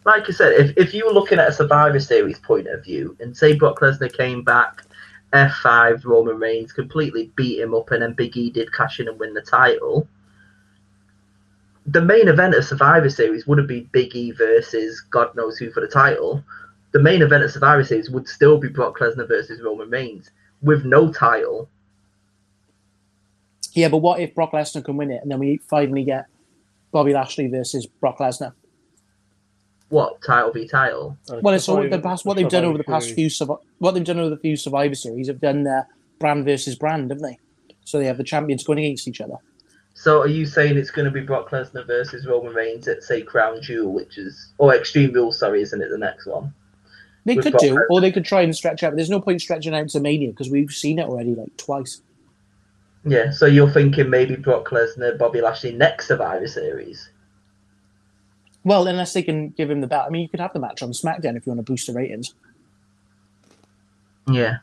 Like 0.08 0.30
I 0.30 0.32
said, 0.32 0.54
if, 0.54 0.78
if 0.78 0.94
you 0.94 1.06
were 1.06 1.12
looking 1.12 1.38
at 1.38 1.50
a 1.50 1.54
Survivor 1.54 2.00
Series 2.00 2.40
point 2.40 2.68
of 2.68 2.82
view, 2.82 3.18
and 3.20 3.36
say 3.36 3.54
Brock 3.54 3.82
Lesnar 3.82 4.16
came 4.16 4.42
back, 4.42 4.84
F5 5.34 6.06
Roman 6.06 6.40
Reigns 6.40 6.72
completely 6.72 7.30
beat 7.36 7.60
him 7.60 7.76
up, 7.76 7.92
and 7.92 8.02
then 8.02 8.14
Big 8.14 8.38
E 8.38 8.50
did 8.50 8.72
cash 8.72 9.02
in 9.02 9.10
and 9.10 9.20
win 9.20 9.34
the 9.34 9.42
title. 9.42 10.08
The 11.88 12.00
main 12.00 12.30
event 12.30 12.56
of 12.56 12.64
Survivor 12.64 13.10
Series 13.10 13.46
wouldn't 13.48 13.68
be 13.68 13.82
Big 13.92 14.16
E 14.16 14.32
versus 14.32 15.02
God 15.02 15.36
knows 15.36 15.58
who 15.58 15.72
for 15.72 15.82
the 15.82 15.90
title. 15.90 16.42
The 16.94 17.02
main 17.02 17.22
event 17.22 17.44
of 17.44 17.52
Survivor 17.52 17.84
Series 17.84 18.10
would 18.10 18.30
still 18.30 18.58
be 18.58 18.70
Brock 18.70 19.00
Lesnar 19.00 19.28
versus 19.28 19.62
Roman 19.62 19.90
Reigns 19.90 20.32
with 20.62 20.86
no 20.86 21.12
title. 21.12 21.68
Yeah, 23.74 23.90
but 23.90 23.98
what 23.98 24.22
if 24.22 24.34
Brock 24.34 24.54
Lesnar 24.54 24.86
can 24.86 24.96
win 24.96 25.12
it, 25.12 25.22
and 25.22 25.30
then 25.30 25.40
we 25.40 25.58
finally 25.70 26.06
get 26.06 26.28
Bobby 26.94 27.12
Lashley 27.12 27.50
versus 27.50 27.86
Brock 27.86 28.20
Lesnar? 28.20 28.54
What 29.90 30.22
title 30.22 30.52
v 30.52 30.68
title? 30.68 31.18
Well, 31.42 31.54
it's 31.54 31.70
all 31.70 31.88
the 31.88 32.00
past 32.00 32.26
what 32.26 32.36
they've 32.36 32.50
done 32.50 32.66
over 32.66 32.78
the 32.78 32.84
past 32.84 33.12
few 33.12 33.30
what 33.80 33.92
they've 33.94 34.04
done 34.04 34.20
over 34.20 34.30
the 34.30 34.38
few 34.38 34.58
Survivor 34.58 34.96
Series 34.96 35.28
have 35.28 35.40
done 35.40 35.66
uh, 35.66 35.84
brand 36.20 36.46
versus 36.46 36.76
brand, 36.76 37.10
haven't 37.10 37.24
they? 37.24 37.40
So 37.86 37.98
they 38.00 38.06
have 38.06 38.18
the 38.18 38.24
champions 38.24 38.66
going 38.66 38.80
against 38.80 39.08
each 39.08 39.22
other. 39.22 39.38
So 39.94 40.22
are 40.22 40.28
you 40.28 40.46
saying 40.46 40.78
it's 40.78 40.92
going 40.92 41.06
to 41.06 41.12
be 41.12 41.22
Brock 41.22 41.50
Lesnar 41.50 41.88
versus 41.88 42.28
Roman 42.28 42.54
Reigns 42.54 42.88
at 42.88 43.02
say 43.02 43.22
Crown 43.22 43.62
Jewel, 43.62 43.94
which 43.94 44.18
is 44.18 44.52
or 44.58 44.76
Extreme 44.76 45.14
Rules? 45.14 45.40
Sorry, 45.40 45.62
isn't 45.62 45.82
it 45.82 45.90
the 45.90 45.98
next 45.98 46.28
one? 46.28 46.54
They 47.26 47.36
With 47.36 47.46
could 47.46 47.52
Brock 47.54 47.62
do, 47.64 47.76
Lesnar. 47.76 47.86
or 47.90 48.02
they 48.02 48.12
could 48.12 48.26
try 48.26 48.42
and 48.42 48.56
stretch 48.56 48.84
out. 48.84 48.92
But 48.92 48.98
there's 48.98 49.10
no 49.10 49.22
point 49.22 49.42
stretching 49.42 49.74
out 49.74 49.90
to 49.90 50.00
Mania 50.00 50.30
because 50.30 50.50
we've 50.50 50.72
seen 50.72 51.00
it 51.00 51.08
already 51.08 51.34
like 51.34 51.56
twice. 51.58 52.02
Yeah. 53.06 53.32
So 53.32 53.46
you're 53.46 53.72
thinking 53.72 54.10
maybe 54.10 54.36
Brock 54.36 54.68
Lesnar, 54.68 55.18
Bobby 55.18 55.42
Lashley 55.42 55.72
next 55.72 56.10
Survivor 56.10 56.48
Series? 56.48 57.10
Well, 58.68 58.86
unless 58.88 59.14
they 59.14 59.24
can 59.24 59.52
give 59.52 59.72
him 59.72 59.80
the 59.80 59.88
belt. 59.88 60.08
I 60.08 60.10
mean, 60.10 60.24
you 60.24 60.28
could 60.28 60.42
have 60.42 60.52
the 60.52 60.60
match 60.60 60.84
on 60.84 60.92
SmackDown 60.92 61.38
if 61.38 61.46
you 61.46 61.54
want 61.54 61.66
to 61.66 61.72
boost 61.72 61.88
the 61.88 61.94
ratings. 61.94 62.34
Yeah. 64.30 64.58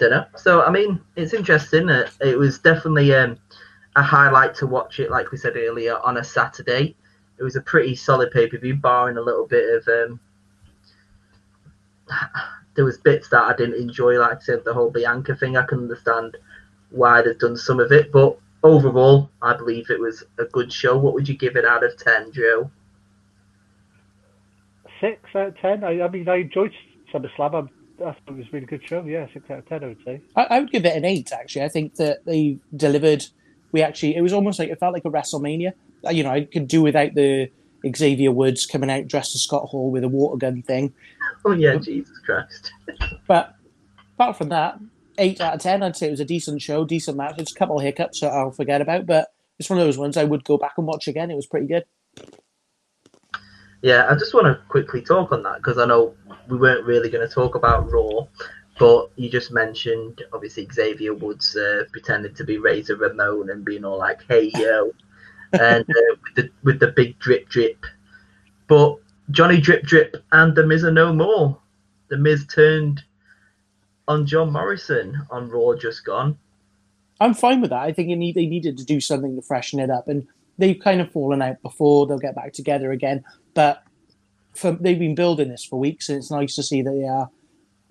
Don't 0.00 0.10
know. 0.10 0.24
So 0.34 0.62
I 0.62 0.70
mean, 0.72 0.98
it's 1.14 1.32
interesting. 1.32 1.88
Uh, 1.88 2.10
it 2.20 2.36
was 2.36 2.58
definitely 2.58 3.14
um, 3.14 3.38
a 3.94 4.02
highlight 4.02 4.52
to 4.56 4.66
watch 4.66 4.98
it. 4.98 5.12
Like 5.12 5.30
we 5.30 5.38
said 5.38 5.56
earlier, 5.56 6.00
on 6.00 6.16
a 6.16 6.24
Saturday, 6.24 6.96
it 7.38 7.44
was 7.44 7.54
a 7.54 7.60
pretty 7.60 7.94
solid 7.94 8.32
pay 8.32 8.48
per 8.48 8.58
view, 8.58 8.74
barring 8.74 9.16
a 9.16 9.22
little 9.22 9.46
bit 9.46 9.76
of. 9.76 9.86
Um, 9.86 10.20
there 12.74 12.84
was 12.84 12.98
bits 12.98 13.28
that 13.28 13.44
I 13.44 13.54
didn't 13.54 13.80
enjoy, 13.80 14.18
like 14.18 14.38
I 14.38 14.40
said, 14.40 14.64
the 14.64 14.74
whole 14.74 14.90
Bianca 14.90 15.36
thing. 15.36 15.56
I 15.56 15.64
can 15.64 15.78
understand 15.78 16.36
why 16.90 17.22
they've 17.22 17.38
done 17.38 17.56
some 17.56 17.78
of 17.78 17.92
it, 17.92 18.10
but 18.10 18.36
overall, 18.66 19.30
I 19.42 19.56
believe 19.56 19.90
it 19.90 20.00
was 20.00 20.24
a 20.38 20.44
good 20.44 20.72
show. 20.72 20.96
What 20.98 21.14
would 21.14 21.28
you 21.28 21.36
give 21.36 21.56
it 21.56 21.64
out 21.64 21.84
of 21.84 21.96
ten, 21.98 22.32
Joe? 22.32 22.70
Six 25.00 25.20
out 25.34 25.48
of 25.48 25.58
ten. 25.58 25.84
I, 25.84 26.02
I 26.02 26.08
mean, 26.08 26.28
I 26.28 26.36
enjoyed 26.36 26.72
SummerSlam. 27.12 27.54
I'm- 27.54 27.70
I 27.98 28.12
thought 28.12 28.18
it 28.28 28.32
was 28.36 28.46
a 28.48 28.50
really 28.52 28.66
good 28.66 28.86
show. 28.86 29.02
Yeah, 29.06 29.26
six 29.32 29.50
out 29.50 29.60
of 29.60 29.68
ten, 29.70 29.82
I 29.82 29.86
would 29.86 30.04
say. 30.04 30.20
I, 30.36 30.42
I 30.50 30.60
would 30.60 30.70
give 30.70 30.84
it 30.84 30.94
an 30.94 31.06
eight. 31.06 31.32
Actually, 31.32 31.62
I 31.64 31.68
think 31.68 31.94
that 31.94 32.26
they 32.26 32.58
delivered. 32.76 33.24
We 33.72 33.80
actually, 33.80 34.16
it 34.16 34.20
was 34.20 34.34
almost 34.34 34.58
like 34.58 34.68
it 34.68 34.78
felt 34.78 34.92
like 34.92 35.06
a 35.06 35.10
WrestleMania. 35.10 35.72
Uh, 36.06 36.10
You 36.10 36.22
know, 36.22 36.30
I 36.30 36.44
could 36.44 36.68
do 36.68 36.82
without 36.82 37.14
the 37.14 37.50
Xavier 37.96 38.32
Woods 38.32 38.66
coming 38.66 38.90
out 38.90 39.08
dressed 39.08 39.34
as 39.34 39.40
Scott 39.42 39.64
Hall 39.70 39.90
with 39.90 40.04
a 40.04 40.08
water 40.08 40.36
gun 40.36 40.60
thing. 40.62 40.92
Oh 41.46 41.52
yeah, 41.52 41.76
Jesus 41.76 42.18
Christ. 42.18 42.70
But 43.26 43.54
apart 44.18 44.36
from 44.36 44.50
that, 44.50 44.78
eight 45.18 45.40
out 45.40 45.54
of 45.54 45.60
ten. 45.60 45.82
I'd 45.82 45.96
say 45.96 46.08
it 46.08 46.12
was 46.12 46.20
a 46.20 46.24
decent 46.24 46.62
show, 46.62 46.84
decent 46.84 47.16
match. 47.16 47.36
There's 47.36 47.52
a 47.52 47.58
couple 47.58 47.78
of 47.78 47.84
hiccups 47.84 48.20
that 48.20 48.32
I'll 48.32 48.50
forget 48.50 48.80
about, 48.80 49.06
but 49.06 49.28
it's 49.58 49.70
one 49.70 49.78
of 49.78 49.84
those 49.84 49.98
ones 49.98 50.16
I 50.16 50.24
would 50.24 50.44
go 50.44 50.58
back 50.58 50.74
and 50.76 50.86
watch 50.86 51.08
again. 51.08 51.30
It 51.30 51.36
was 51.36 51.46
pretty 51.46 51.66
good. 51.66 51.84
Yeah, 53.82 54.06
I 54.10 54.14
just 54.14 54.34
want 54.34 54.46
to 54.46 54.60
quickly 54.68 55.02
talk 55.02 55.32
on 55.32 55.42
that 55.44 55.58
because 55.58 55.78
I 55.78 55.86
know 55.86 56.14
we 56.48 56.56
weren't 56.56 56.84
really 56.84 57.10
going 57.10 57.26
to 57.26 57.32
talk 57.32 57.54
about 57.54 57.90
Raw, 57.90 58.26
but 58.78 59.10
you 59.16 59.30
just 59.30 59.52
mentioned 59.52 60.22
obviously 60.32 60.68
Xavier 60.72 61.14
Woods 61.14 61.56
uh, 61.56 61.84
pretending 61.92 62.34
to 62.34 62.44
be 62.44 62.58
Razor 62.58 62.96
Ramon 62.96 63.50
and 63.50 63.64
being 63.64 63.84
all 63.84 63.98
like, 63.98 64.24
"Hey 64.28 64.50
yo," 64.54 64.92
and 65.52 65.84
uh, 65.88 66.16
with 66.22 66.34
the 66.34 66.50
with 66.62 66.80
the 66.80 66.88
big 66.88 67.18
drip 67.18 67.48
drip. 67.48 67.84
But 68.66 68.96
Johnny 69.30 69.60
Drip 69.60 69.82
Drip 69.84 70.16
and 70.32 70.54
the 70.54 70.66
Miz 70.66 70.84
are 70.84 70.90
no 70.90 71.12
more. 71.12 71.58
The 72.08 72.16
Miz 72.16 72.46
turned 72.46 73.02
on 74.08 74.26
John 74.26 74.52
Morrison 74.52 75.20
on 75.30 75.48
Raw 75.48 75.74
just 75.74 76.04
gone. 76.04 76.38
I'm 77.20 77.34
fine 77.34 77.60
with 77.60 77.70
that. 77.70 77.80
I 77.80 77.92
think 77.92 78.10
it 78.10 78.16
need, 78.16 78.34
they 78.34 78.46
needed 78.46 78.76
to 78.78 78.84
do 78.84 79.00
something 79.00 79.36
to 79.36 79.42
freshen 79.42 79.80
it 79.80 79.90
up, 79.90 80.08
and 80.08 80.26
they've 80.58 80.78
kind 80.78 81.00
of 81.00 81.10
fallen 81.10 81.42
out 81.42 81.60
before. 81.62 82.06
They'll 82.06 82.18
get 82.18 82.34
back 82.34 82.52
together 82.52 82.92
again, 82.92 83.24
but 83.54 83.82
for, 84.54 84.72
they've 84.72 84.98
been 84.98 85.14
building 85.14 85.48
this 85.48 85.64
for 85.64 85.78
weeks, 85.78 86.08
and 86.08 86.18
it's 86.18 86.30
nice 86.30 86.54
to 86.56 86.62
see 86.62 86.82
that 86.82 86.90
they 86.90 87.04
are 87.04 87.30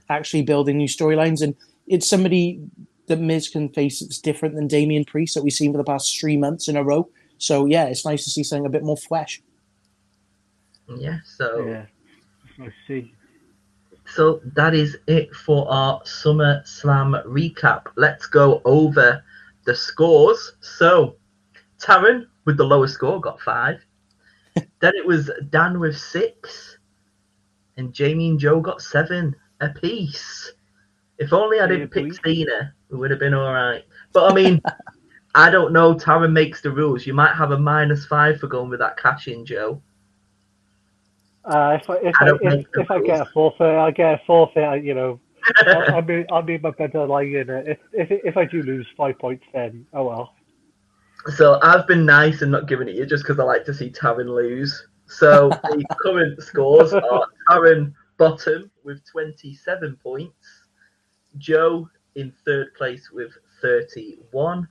actually 0.10 0.44
building 0.44 0.78
new 0.78 0.88
storylines. 0.88 1.42
And 1.42 1.56
it's 1.88 2.08
somebody 2.08 2.62
that 3.08 3.20
Miz 3.20 3.50
can 3.50 3.70
face 3.70 4.00
that's 4.00 4.20
different 4.20 4.56
than 4.56 4.68
Damian 4.68 5.06
Priest 5.06 5.36
that 5.36 5.44
we've 5.44 5.54
seen 5.54 5.72
for 5.72 5.78
the 5.78 5.84
past 5.84 6.20
three 6.20 6.38
months 6.38 6.68
in 6.68 6.78
a 6.78 6.84
row. 6.84 7.10
So 7.38 7.66
yeah, 7.66 7.86
it's 7.86 8.06
nice 8.06 8.24
to 8.24 8.30
see 8.30 8.44
something 8.44 8.66
a 8.66 8.70
bit 8.70 8.84
more 8.84 8.98
flesh. 8.98 9.42
Yeah, 10.88 11.20
so 11.26 11.66
Yeah, 11.68 11.86
it's 12.48 12.60
nice 12.60 12.72
to 12.88 13.02
see. 13.02 13.15
So 14.06 14.42
that 14.56 14.74
is 14.74 14.98
it 15.08 15.34
for 15.36 15.70
our 15.72 16.02
SummerSlam 16.02 17.26
recap. 17.26 17.88
Let's 17.96 18.28
go 18.28 18.62
over 18.66 19.24
the 19.66 19.76
scores. 19.76 20.54
So, 20.62 21.18
Taryn 21.80 22.28
with 22.46 22.58
the 22.58 22.64
lowest 22.64 22.94
score 22.96 23.20
got 23.20 23.40
five. 23.42 23.84
then 24.80 24.94
it 24.96 25.06
was 25.06 25.32
Dan 25.50 25.80
with 25.80 25.98
six. 25.98 26.78
And 27.78 27.94
Jamie 27.94 28.30
and 28.30 28.40
Joe 28.40 28.62
got 28.62 28.82
seven 28.82 29.36
apiece. 29.62 30.54
If 31.18 31.34
only 31.34 31.60
I 31.60 31.68
Yeah, 31.68 31.68
didn't 31.68 31.90
pick. 31.92 32.14
Cena, 32.14 32.74
we 32.90 32.98
would 32.98 33.12
have 33.12 33.20
been 33.20 33.34
all 33.34 33.54
right. 33.54 33.84
But 34.14 34.32
I 34.32 34.36
mean, 34.36 34.62
I 35.36 35.50
don't 35.50 35.74
know. 35.74 35.94
Taron 35.96 36.32
makes 36.32 36.62
the 36.62 36.72
rules. 36.72 37.06
You 37.06 37.14
might 37.14 37.36
have 37.36 37.52
a 37.52 37.58
minus 37.60 38.06
five 38.06 38.40
for 38.40 38.48
going 38.48 38.70
with 38.70 38.80
that 38.80 38.98
cash 38.98 39.28
in, 39.28 39.46
Joe. 39.46 39.82
Uh, 41.46 41.78
if 41.80 41.90
I 41.90 41.96
if 41.98 42.16
I 42.20 42.30
I, 42.30 42.32
if, 42.42 42.66
if 42.74 42.92
I 42.92 43.02
get 43.02 43.22
a 43.22 43.26
forfeit, 43.26 43.76
I 43.76 43.92
get 43.92 44.16
a 44.16 44.22
forfeit. 44.26 44.84
You 44.84 44.96
know, 44.96 45.20
I'll, 45.68 45.96
I'll 45.96 46.02
be 46.02 46.26
I'll 46.32 46.42
be 46.42 46.58
my 46.58 46.72
better 46.72 47.06
lie 47.06 47.24
in 47.24 47.50
it. 47.50 47.68
If 47.68 47.78
if 47.94 48.22
if 48.26 48.38
I 48.38 48.46
do 48.46 48.64
lose 48.64 48.88
five 48.98 49.20
points, 49.20 49.46
then 49.54 49.86
oh 49.94 50.06
well. 50.06 50.34
So 51.36 51.60
I've 51.62 51.88
been 51.88 52.06
nice 52.06 52.42
and 52.42 52.52
not 52.52 52.68
giving 52.68 52.88
it 52.88 52.96
you 52.96 53.06
just 53.06 53.24
because 53.24 53.40
I 53.40 53.44
like 53.44 53.66
to 53.66 53.74
see 53.74 53.90
Taron 53.90 54.28
lose. 54.28 54.88
So 55.08 55.50
the 55.50 55.86
current 56.02 56.42
scores 56.42 56.94
are 56.94 57.28
Taron 57.50 57.94
bottom 58.18 58.72
with 58.84 59.04
27 59.12 59.98
points, 60.02 60.48
Joe 61.38 61.90
in 62.16 62.32
third 62.46 62.74
place 62.76 63.12
with 63.12 63.32
31, 63.62 64.68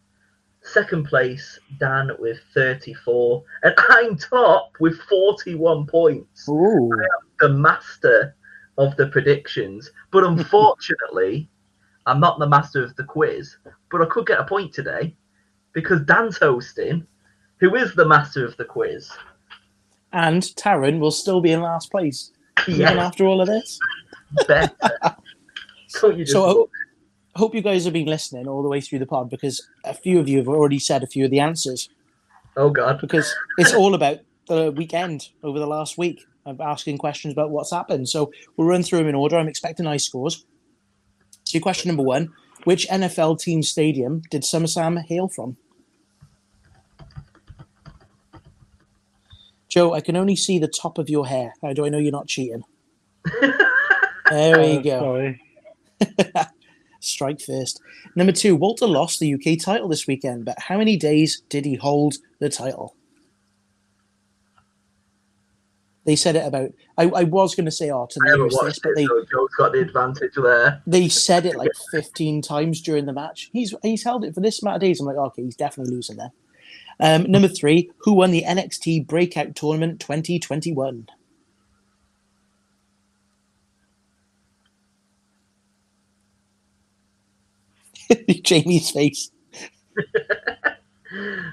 second 0.65 1.05
place 1.05 1.59
Dan 1.79 2.11
with 2.19 2.39
34, 2.55 3.43
and 3.62 3.75
I'm 3.91 4.17
top 4.17 4.73
with 4.81 4.99
41 5.03 5.87
points. 5.87 6.49
Ooh. 6.49 6.91
The 7.41 7.51
master 7.51 8.35
of 8.79 8.97
the 8.97 9.07
predictions, 9.09 9.91
but 10.11 10.25
unfortunately, 10.25 11.49
I'm 12.07 12.21
not 12.21 12.39
the 12.39 12.49
master 12.49 12.83
of 12.83 12.95
the 12.97 13.05
quiz. 13.05 13.57
But 13.91 14.03
I 14.03 14.07
could 14.07 14.27
get 14.27 14.41
a 14.41 14.45
point 14.45 14.73
today 14.73 15.15
because 15.73 16.01
Dan's 16.03 16.39
hosting, 16.39 17.07
who 17.61 17.75
is 17.77 17.95
the 17.95 18.05
master 18.07 18.45
of 18.45 18.57
the 18.57 18.65
quiz. 18.65 19.11
And 20.12 20.43
Taryn 20.43 20.99
will 21.01 21.11
still 21.11 21.41
be 21.41 21.53
in 21.53 21.61
last 21.61 21.91
place, 21.91 22.31
even 22.69 22.81
Yes, 22.81 22.97
after 22.99 23.27
all 23.27 23.41
of 23.41 23.49
this. 23.49 23.79
better. 24.47 24.73
Don't 26.01 26.19
you 26.19 26.25
just 26.25 26.33
So 26.33 26.45
uh, 26.45 26.53
look? 26.53 26.71
Hope, 27.35 27.39
hope 27.39 27.55
you 27.55 27.61
guys 27.62 27.85
have 27.85 27.93
been 27.93 28.07
listening 28.07 28.49
all 28.49 28.62
the 28.62 28.68
way 28.68 28.80
through 28.80 28.99
the 29.01 29.07
pod 29.07 29.30
because 29.30 29.66
a 29.85 29.95
few 29.95 30.18
of 30.20 30.28
you 30.28 30.39
have 30.39 30.49
already 30.49 30.78
said 30.78 31.03
a 31.03 31.07
few 31.07 31.24
of 31.24 31.30
the 31.30 31.41
answers 31.41 31.89
Oh 32.57 32.70
God. 32.70 33.01
because 33.01 33.35
it's 33.59 33.74
all 33.74 33.95
about 33.95 34.18
the 34.49 34.70
weekend 34.72 35.28
over 35.43 35.59
the 35.59 35.66
last 35.66 35.97
week. 35.99 36.24
I'm 36.47 36.61
asking 36.61 36.99
questions 36.99 37.32
about 37.32 37.51
what's 37.51 37.70
happened. 37.72 38.09
So 38.09 38.30
we'll 38.57 38.68
run 38.68 38.82
through 38.82 38.99
them 38.99 39.09
in 39.09 39.14
order. 39.14 39.37
I'm 39.39 39.49
expecting 39.49 39.87
high 39.87 39.97
scores. 39.97 40.45
So 41.45 41.59
question 41.61 41.89
number 41.89 42.03
one, 42.03 42.32
which 42.64 42.87
NFL 42.89 43.41
team 43.41 43.62
stadium 43.62 44.22
did 44.30 44.43
SummerSlam 44.43 45.03
hail 45.07 45.28
from? 45.28 45.57
Joe, 49.68 49.93
I 49.95 50.01
can 50.01 50.16
only 50.16 50.37
see 50.37 50.59
the 50.59 50.68
top 50.68 50.99
of 50.99 51.09
your 51.09 51.26
hair. 51.26 51.55
How 51.62 51.72
do 51.72 51.85
I 51.85 51.89
know 51.89 51.99
you're 51.99 52.12
not 52.12 52.28
cheating? 52.28 52.62
There 54.30 54.59
we 54.59 54.78
Uh, 54.78 54.80
go. 54.80 55.35
Strike 57.05 57.40
first. 57.40 57.80
Number 58.16 58.32
two, 58.32 58.57
Walter 58.57 58.86
lost 58.86 59.20
the 59.20 59.34
UK 59.34 59.59
title 59.62 59.88
this 59.88 60.07
weekend, 60.07 60.44
but 60.44 60.59
how 60.59 60.78
many 60.78 60.96
days 60.96 61.42
did 61.48 61.64
he 61.64 61.74
hold 61.74 62.14
the 62.40 62.48
title? 62.48 62.96
They 66.05 66.16
said 66.16 66.36
it 66.36 66.46
about. 66.46 66.70
I, 66.98 67.05
I 67.05 67.22
was 67.24 67.55
going 67.55 67.64
to 67.64 67.70
say, 67.70 67.90
oh, 67.90 68.07
to 68.11 68.20
the 68.20 68.30
haven't 68.30 68.48
this, 68.48 68.59
watched 68.62 68.82
but 68.82 68.90
it, 68.90 68.96
they, 68.96 69.07
so 69.07 69.24
Joe's 69.30 69.55
got 69.57 69.72
the 69.72 69.80
advantage 69.80 70.34
there. 70.36 70.82
they 70.86 71.09
said 71.09 71.46
it 71.46 71.57
like 71.57 71.70
15 71.92 72.42
times 72.42 72.82
during 72.82 73.07
the 73.07 73.12
match. 73.12 73.48
He's 73.52 73.74
he's 73.82 74.05
held 74.05 74.24
it 74.24 74.34
for 74.34 74.40
this 74.40 74.61
amount 74.61 74.76
of 74.76 74.80
days. 74.82 75.00
I'm 75.00 75.07
like, 75.07 75.16
okay, 75.16 75.42
he's 75.42 75.57
definitely 75.57 75.94
losing 75.94 76.16
there. 76.16 76.32
Um, 77.00 77.24
number 77.30 77.48
three, 77.48 77.90
who 77.98 78.12
won 78.12 78.30
the 78.30 78.42
NXT 78.42 79.07
Breakout 79.07 79.57
Tournament 79.57 79.98
2021? 80.00 81.09
Jamie's 88.42 88.90
face. 88.90 89.30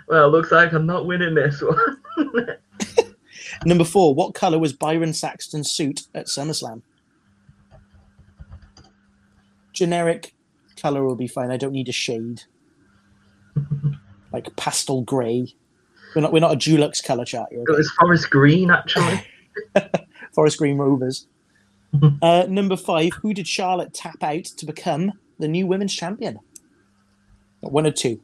Well, 0.07 0.29
looks 0.31 0.51
like 0.51 0.73
I'm 0.73 0.85
not 0.87 1.05
winning 1.05 1.35
this 1.35 1.61
one. 1.61 1.97
Number 3.65 3.83
four, 3.83 4.15
what 4.15 4.33
colour 4.33 4.57
was 4.57 4.73
Byron 4.73 5.13
Saxton's 5.13 5.69
suit 5.69 6.01
at 6.15 6.25
SummerSlam? 6.25 6.81
Generic 9.73 10.33
colour 10.77 11.03
will 11.05 11.15
be 11.15 11.27
fine. 11.27 11.51
I 11.51 11.57
don't 11.57 11.73
need 11.73 11.89
a 11.89 11.93
shade. 11.93 12.41
like 14.33 14.53
pastel 14.55 15.03
grey. 15.03 15.53
We're 16.15 16.23
not 16.23 16.33
we're 16.33 16.39
not 16.39 16.53
a 16.53 16.57
Dulux 16.57 17.03
colour 17.03 17.23
chart 17.23 17.49
here. 17.51 17.63
it 17.65 17.77
was 17.77 17.91
Forest 17.91 18.29
Green, 18.29 18.71
actually. 18.71 19.25
Forest 20.33 20.57
Green 20.57 20.77
Rovers. 20.77 21.27
uh, 22.21 22.45
number 22.49 22.75
five, 22.75 23.11
who 23.21 23.33
did 23.33 23.47
Charlotte 23.47 23.93
tap 23.93 24.21
out 24.23 24.45
to 24.45 24.65
become 24.65 25.11
the 25.41 25.47
new 25.47 25.67
women's 25.67 25.93
champion? 25.93 26.39
One 27.59 27.85
or 27.85 27.91
two. 27.91 28.21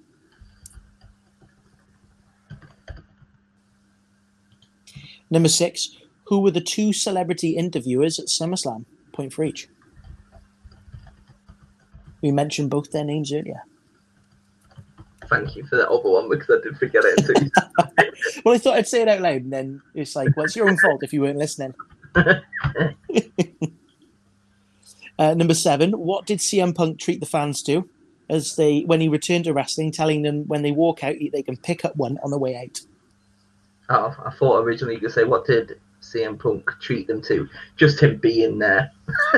Number 5.30 5.50
six, 5.50 5.98
who 6.26 6.40
were 6.40 6.52
the 6.52 6.62
two 6.62 6.94
celebrity 6.94 7.58
interviewers 7.58 8.18
at 8.20 8.28
SummerSlam? 8.28 8.86
Point 9.12 9.34
for 9.34 9.44
each. 9.44 9.68
We 12.22 12.32
mentioned 12.32 12.70
both 12.70 12.92
their 12.92 13.04
names 13.04 13.34
earlier. 13.34 13.62
Thank 15.30 15.56
you 15.56 15.66
for 15.66 15.76
that 15.76 15.90
other 15.90 16.10
one 16.10 16.30
because 16.30 16.58
I 16.58 16.64
did 16.64 16.78
forget 16.78 17.04
it 17.06 17.26
too. 17.26 17.52
Well, 18.44 18.56
I 18.56 18.58
thought 18.58 18.76
I'd 18.78 18.88
say 18.88 19.02
it 19.04 19.08
out 19.08 19.22
loud, 19.22 19.44
and 19.44 19.54
then 19.54 19.82
it's 19.94 20.16
like, 20.16 20.36
well, 20.36 20.46
it's 20.46 20.56
your 20.56 20.68
own 20.70 20.78
fault 20.78 21.04
if 21.04 21.14
you 21.14 21.22
weren't 21.22 21.38
listening. 21.38 21.74
uh, 25.20 25.34
number 25.34 25.54
seven, 25.54 25.92
what 25.92 26.26
did 26.26 26.40
CM 26.40 26.76
Punk 26.76 27.00
treat 27.00 27.20
the 27.20 27.26
fans 27.26 27.62
to 27.64 27.90
as 28.30 28.56
they 28.56 28.82
when 28.82 29.02
he 29.02 29.08
returned 29.08 29.46
to 29.46 29.54
wrestling, 29.54 29.92
telling 29.92 30.22
them 30.22 30.48
when 30.48 30.62
they 30.62 30.72
walk 30.72 31.04
out 31.04 31.16
they 31.32 31.44
can 31.44 31.58
pick 31.58 31.86
up 31.86 31.96
one 31.96 32.18
on 32.24 32.32
the 32.32 32.38
way 32.38 32.56
out? 32.56 32.82
oh, 33.90 34.16
I 34.26 34.32
thought 34.32 34.64
originally 34.64 34.96
you 34.96 35.02
could 35.02 35.12
say, 35.12 35.24
what 35.24 35.46
did 35.46 35.80
CM 36.02 36.40
Punk 36.40 36.70
treat 36.80 37.08
them 37.08 37.22
to? 37.24 37.48
Just 37.76 38.02
him 38.02 38.18
being 38.18 38.60
there. 38.60 38.92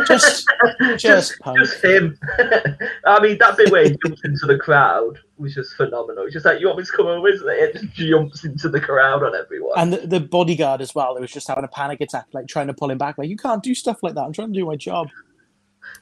Just, 0.05 0.47
just 0.97 1.39
Punk. 1.39 1.57
Just 1.59 1.83
him. 1.83 2.17
I 3.05 3.19
mean, 3.21 3.37
that 3.39 3.57
bit 3.57 3.71
where 3.71 3.83
he 3.83 3.97
jumps 4.05 4.21
into 4.23 4.45
the 4.45 4.57
crowd 4.57 5.19
was 5.37 5.55
just 5.55 5.75
phenomenal. 5.75 6.25
It's 6.25 6.33
just 6.33 6.45
like, 6.45 6.59
you 6.59 6.67
want 6.67 6.79
me 6.79 6.85
to 6.85 6.91
come 6.91 7.07
over, 7.07 7.27
isn't 7.27 7.47
it? 7.47 7.53
It 7.53 7.81
just 7.81 7.95
jumps 7.95 8.43
into 8.43 8.69
the 8.69 8.81
crowd 8.81 9.23
on 9.23 9.35
everyone. 9.35 9.73
And 9.77 9.93
the, 9.93 10.07
the 10.07 10.19
bodyguard 10.19 10.81
as 10.81 10.93
well, 10.93 11.15
who 11.15 11.21
was 11.21 11.31
just 11.31 11.47
having 11.47 11.63
a 11.63 11.69
panic 11.69 12.01
attack, 12.01 12.25
like 12.33 12.47
trying 12.47 12.67
to 12.67 12.73
pull 12.73 12.91
him 12.91 12.97
back. 12.97 13.17
Like, 13.17 13.29
you 13.29 13.37
can't 13.37 13.63
do 13.63 13.73
stuff 13.73 14.03
like 14.03 14.15
that. 14.15 14.21
I'm 14.21 14.33
trying 14.33 14.53
to 14.53 14.59
do 14.59 14.65
my 14.65 14.75
job. 14.75 15.09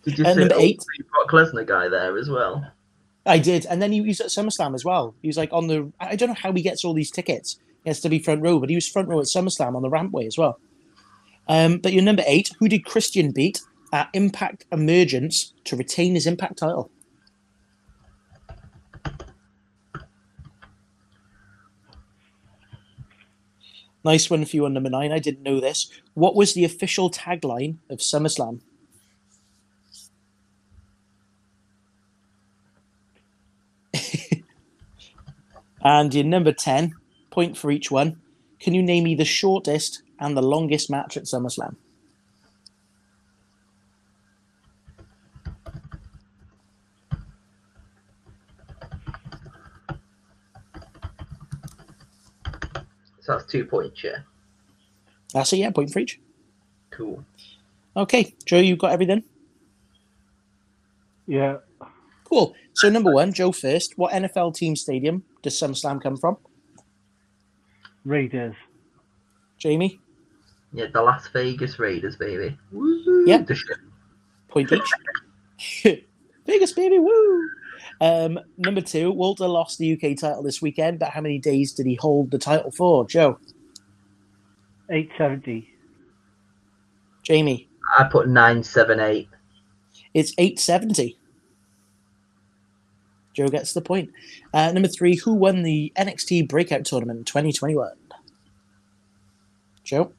Did 0.08 0.20
you 0.20 0.26
and 0.26 0.36
see 0.36 0.40
number 0.40 0.56
eight. 0.58 0.80
Brock 1.12 1.32
Lesnar 1.32 1.68
guy 1.68 1.90
there 1.90 2.18
as 2.18 2.30
well? 2.30 2.66
I 3.26 3.40
did, 3.40 3.66
and 3.66 3.82
then 3.82 3.92
he 3.92 4.00
was 4.00 4.22
at 4.22 4.28
SummerSlam 4.28 4.74
as 4.74 4.86
well. 4.86 5.14
He 5.22 5.28
was 5.28 5.36
like 5.36 5.52
on 5.52 5.68
the. 5.68 5.92
I 6.00 6.16
don't 6.16 6.30
know 6.30 6.36
how 6.36 6.54
he 6.54 6.62
gets 6.62 6.86
all 6.86 6.94
these 6.94 7.12
tickets. 7.12 7.60
He 7.84 7.90
has 7.90 8.00
to 8.00 8.10
be 8.10 8.20
front 8.20 8.42
row, 8.42 8.58
but 8.58 8.70
he 8.70 8.76
was 8.76 8.88
front 8.88 9.10
row 9.10 9.20
at 9.20 9.26
SummerSlam 9.26 9.76
on 9.76 9.82
the 9.82 9.90
rampway 9.90 10.26
as 10.26 10.38
well. 10.38 10.62
Um, 11.50 11.80
but 11.80 11.92
your 11.92 12.04
number 12.04 12.24
eight, 12.26 12.52
who 12.58 12.70
did 12.70 12.86
Christian 12.86 13.32
beat 13.32 13.62
at 13.92 14.08
Impact 14.14 14.66
Emergence 14.72 15.54
to 15.66 15.76
retain 15.76 16.14
his 16.14 16.26
Impact 16.26 16.58
title? 16.58 16.90
Nice 24.06 24.30
one 24.30 24.46
for 24.46 24.56
you 24.56 24.66
on 24.66 24.74
number 24.74 24.90
nine. 24.90 25.12
I 25.12 25.20
didn't 25.20 25.44
know 25.44 25.60
this. 25.60 25.92
What 26.14 26.34
was 26.34 26.54
the 26.54 26.64
official 26.64 27.12
tagline 27.12 27.76
of 27.90 28.00
SummerSlam? 28.00 28.62
And 35.82 36.14
your 36.14 36.24
number 36.24 36.52
10, 36.52 36.96
point 37.30 37.58
for 37.58 37.72
each 37.72 37.92
one. 37.92 38.22
Can 38.60 38.74
you 38.74 38.82
name 38.82 39.04
me 39.04 39.16
the 39.16 39.26
shortest 39.26 40.02
and 40.20 40.36
the 40.36 40.42
longest 40.42 40.90
match 40.90 41.18
at 41.18 41.24
SummerSlam? 41.24 41.76
So 53.22 53.34
that's 53.34 53.52
two 53.52 53.66
points, 53.66 54.04
yeah. 54.04 54.20
That's 55.34 55.52
a 55.52 55.58
yeah, 55.58 55.72
point 55.72 55.92
for 55.92 56.00
each. 56.00 56.20
Cool. 56.92 57.24
Okay, 57.96 58.34
Joe, 58.46 58.60
you've 58.60 58.80
got 58.80 58.92
everything? 58.92 59.24
Yeah. 61.28 61.58
Cool. 62.24 62.56
So, 62.78 62.90
number 62.90 63.12
one, 63.12 63.34
Joe 63.34 63.52
first. 63.52 63.98
What 63.98 64.14
NFL 64.14 64.54
team 64.54 64.76
stadium 64.76 65.24
does 65.42 65.60
SummerSlam 65.60 66.00
come 66.00 66.16
from? 66.16 66.38
Raiders. 68.06 68.54
Jamie, 69.58 70.00
Yeah, 70.72 70.86
the 70.94 71.02
Las 71.02 71.28
Vegas 71.30 71.80
Raiders, 71.80 72.18
baby. 72.18 72.56
Yeah. 73.26 73.40
The 73.40 73.56
shit. 73.56 73.78
point 74.48 74.72
each. 74.72 76.04
Vegas, 76.46 76.74
baby, 76.74 77.00
woo! 77.00 77.50
Um, 78.00 78.40
number 78.60 78.82
two, 78.82 79.12
Walter 79.12 79.48
lost 79.48 79.80
the 79.80 79.94
UK 79.94 80.16
title 80.16 80.44
this 80.44 80.62
weekend, 80.62 81.00
but 81.00 81.10
how 81.10 81.22
many 81.22 81.40
days 81.40 81.74
did 81.74 81.88
he 81.88 81.96
hold 81.96 82.30
the 82.30 82.38
title 82.38 82.70
for? 82.70 83.08
Joe, 83.08 83.40
870. 84.92 85.68
Jamie, 87.24 87.68
I 87.98 88.04
put 88.04 88.30
nine, 88.30 88.62
seven, 88.62 89.00
eight. 89.00 89.30
It's 90.14 90.34
870. 90.38 91.18
Joe 93.38 93.50
gets 93.50 93.74
the 93.74 93.82
point. 93.82 94.10
Uh, 94.52 94.72
number 94.72 94.88
three, 94.88 95.16
who 95.16 95.36
won 95.36 95.62
the 95.62 95.94
NXT 95.96 96.50
Breakout 96.50 96.86
Tournament 96.86 97.20
in 97.20 97.24
2021? 97.24 97.92
Joe? 99.84 100.12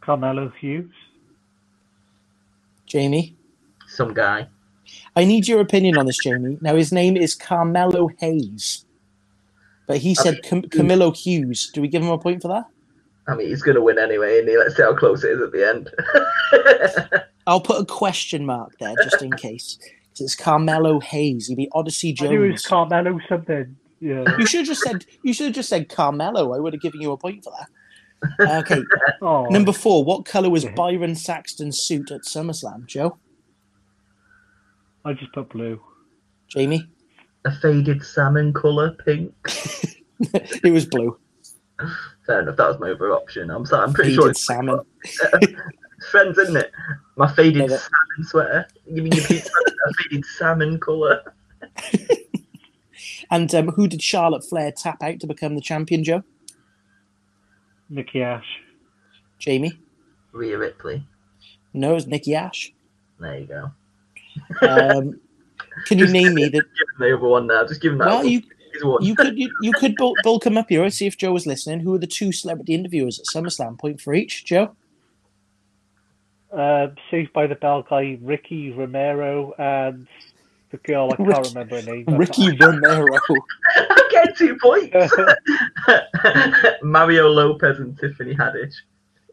Carmelo 0.00 0.50
Hughes. 0.58 0.94
Jamie? 2.86 3.36
Some 3.88 4.14
guy. 4.14 4.48
I 5.16 5.24
need 5.26 5.46
your 5.46 5.60
opinion 5.60 5.98
on 5.98 6.06
this, 6.06 6.16
Jamie. 6.24 6.56
Now, 6.62 6.76
his 6.76 6.92
name 6.92 7.14
is 7.14 7.34
Carmelo 7.34 8.08
Hayes, 8.20 8.86
but 9.86 9.98
he 9.98 10.14
said 10.14 10.42
Cam- 10.44 10.62
Camillo 10.62 11.10
Hughes. 11.10 11.70
Do 11.74 11.82
we 11.82 11.88
give 11.88 12.02
him 12.02 12.08
a 12.08 12.16
point 12.16 12.40
for 12.40 12.48
that? 12.48 12.64
I 13.28 13.34
mean, 13.34 13.48
he's 13.48 13.60
going 13.60 13.74
to 13.74 13.82
win 13.82 13.98
anyway, 13.98 14.38
and 14.38 14.48
let's 14.58 14.76
see 14.76 14.82
how 14.82 14.94
close 14.94 15.24
it 15.24 15.32
is 15.32 15.42
at 15.42 15.52
the 15.52 15.68
end. 15.68 17.22
I'll 17.46 17.60
put 17.60 17.82
a 17.82 17.84
question 17.84 18.46
mark 18.46 18.72
there 18.78 18.94
just 19.02 19.20
in 19.20 19.32
case. 19.32 19.78
'Cause 20.16 20.24
It's 20.24 20.34
Carmelo 20.34 20.98
Hayes. 21.00 21.46
He'd 21.48 21.56
be 21.56 21.68
Odyssey 21.72 22.16
I 22.20 22.26
knew 22.28 22.44
it 22.44 22.52
was 22.52 22.66
Carmelo 22.66 23.18
something. 23.28 23.76
Yeah. 24.00 24.24
You 24.38 24.46
should 24.46 24.60
have 24.60 24.66
just 24.68 24.82
said. 24.82 25.04
You 25.22 25.32
should 25.34 25.46
have 25.46 25.54
just 25.54 25.68
said 25.68 25.88
Carmelo. 25.88 26.54
I 26.54 26.58
would 26.58 26.72
have 26.72 26.80
given 26.82 27.00
you 27.00 27.12
a 27.12 27.16
point 27.18 27.44
for 27.44 27.52
that. 27.58 27.68
Okay, 28.62 28.82
Oh, 29.20 29.44
number 29.50 29.72
four. 29.72 30.02
What 30.04 30.24
color 30.24 30.48
was 30.48 30.64
Byron 30.64 31.14
Saxton's 31.14 31.78
suit 31.80 32.10
at 32.10 32.22
SummerSlam? 32.22 32.86
Joe, 32.86 33.18
I 35.04 35.12
just 35.12 35.32
put 35.34 35.50
blue. 35.50 35.80
Jamie. 36.48 36.88
a 37.44 37.52
faded 37.52 38.02
salmon 38.02 38.52
colour, 38.54 38.92
pink. 39.04 39.32
it 40.64 40.72
was 40.72 40.86
blue. 40.86 41.18
Fair 42.26 42.40
enough, 42.40 42.56
that 42.56 42.68
was 42.68 42.80
my 42.80 42.90
other 42.92 43.12
option. 43.12 43.50
I'm 43.50 43.66
sorry, 43.66 43.84
I'm 43.84 43.92
pretty 43.92 44.14
sure 44.14 44.30
it's 44.30 44.44
salmon. 44.46 44.80
friends, 46.10 46.38
isn't 46.38 46.56
it? 46.56 46.72
My 47.16 47.30
faded 47.32 47.68
salmon 47.68 48.22
sweater. 48.22 48.66
Give 48.94 49.04
me 49.04 49.10
your 49.14 49.24
pizza, 49.26 49.50
a 49.86 49.92
faded 49.94 50.24
salmon 50.24 50.78
colour. 50.80 51.22
And 53.30 53.52
um, 53.54 53.68
who 53.68 53.88
did 53.88 54.02
Charlotte 54.02 54.44
Flair 54.44 54.70
tap 54.72 55.02
out 55.02 55.20
to 55.20 55.26
become 55.26 55.54
the 55.56 55.60
champion? 55.60 56.04
Joe, 56.04 56.22
Nikki 57.90 58.22
Ash. 58.22 58.46
Jamie. 59.38 59.78
Rhea 60.32 60.56
Ripley. 60.56 61.04
No, 61.74 61.90
it 61.90 61.94
was 61.94 62.06
Nikki 62.06 62.34
Ash. 62.34 62.72
There 63.18 63.38
you 63.38 63.46
go. 63.46 63.70
Um, 64.66 65.20
can 65.86 65.98
you 65.98 66.04
Just 66.04 66.12
name 66.12 66.34
me 66.34 66.48
the? 66.48 66.62
The 66.98 67.16
other 67.16 67.26
one 67.26 67.46
now. 67.46 67.66
Just 67.66 67.80
give 67.80 67.92
him 67.92 67.98
that 67.98 68.06
Well, 68.06 68.18
one. 68.18 68.28
you 68.28 68.42
you 69.00 69.14
could 69.16 69.36
you, 69.38 69.50
you 69.62 69.72
could 69.72 69.96
bulk, 69.96 70.16
bulk 70.22 70.46
him 70.46 70.56
up 70.56 70.68
here. 70.68 70.84
And 70.84 70.92
see 70.92 71.06
if 71.06 71.16
Joe 71.16 71.32
was 71.32 71.46
listening. 71.46 71.80
Who 71.80 71.94
are 71.94 71.98
the 71.98 72.06
two 72.06 72.30
celebrity 72.32 72.74
interviewers 72.74 73.18
at 73.18 73.26
SummerSlam? 73.26 73.78
Point 73.78 74.00
for 74.00 74.14
each. 74.14 74.44
Joe. 74.44 74.74
Uh, 76.52 76.88
Saved 77.10 77.32
by 77.32 77.46
the 77.46 77.54
Bell 77.56 77.82
guy, 77.88 78.18
Ricky 78.22 78.70
Romero, 78.72 79.52
and 79.58 80.06
the 80.70 80.76
girl, 80.78 81.10
I 81.12 81.16
can't 81.16 81.28
Ricky- 81.28 81.48
remember 81.50 81.80
her 81.80 81.92
name. 81.92 82.04
Ricky 82.18 82.56
Romero. 82.56 83.06
I 83.76 84.08
get 84.10 84.36
two 84.36 84.56
points. 84.56 84.94
Mario 86.82 87.28
Lopez 87.28 87.78
and 87.78 87.98
Tiffany 87.98 88.34
Haddish. 88.34 88.74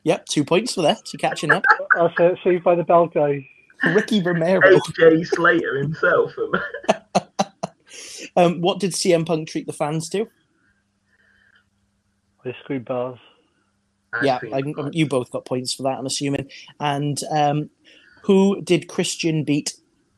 Yep, 0.03 0.25
two 0.25 0.43
points 0.43 0.73
for 0.73 0.81
that. 0.81 1.13
You're 1.13 1.19
catching 1.19 1.51
up. 1.51 1.63
can't- 1.69 2.11
I 2.11 2.13
said 2.17 2.37
Saved 2.43 2.63
by 2.63 2.75
the 2.75 2.83
Bell 2.83 3.07
guy. 3.07 3.47
Ricky 3.83 4.21
Romero. 4.21 4.61
AJ 4.61 5.27
Slater 5.27 5.77
himself. 5.77 6.31
Um, 8.35 8.61
what 8.61 8.79
did 8.79 8.91
CM 8.91 9.25
Punk 9.25 9.47
treat 9.47 9.67
the 9.67 9.73
fans 9.73 10.09
to? 10.09 10.27
Ice 12.45 12.55
cream 12.65 12.83
bars. 12.83 13.19
Yeah, 14.21 14.39
I, 14.53 14.61
you 14.91 15.07
both 15.07 15.31
got 15.31 15.45
points 15.45 15.73
for 15.73 15.83
that. 15.83 15.97
I'm 15.97 16.05
assuming. 16.05 16.49
And 16.79 17.19
um, 17.31 17.69
who 18.23 18.61
did 18.61 18.87
Christian 18.87 19.43
beat 19.43 19.73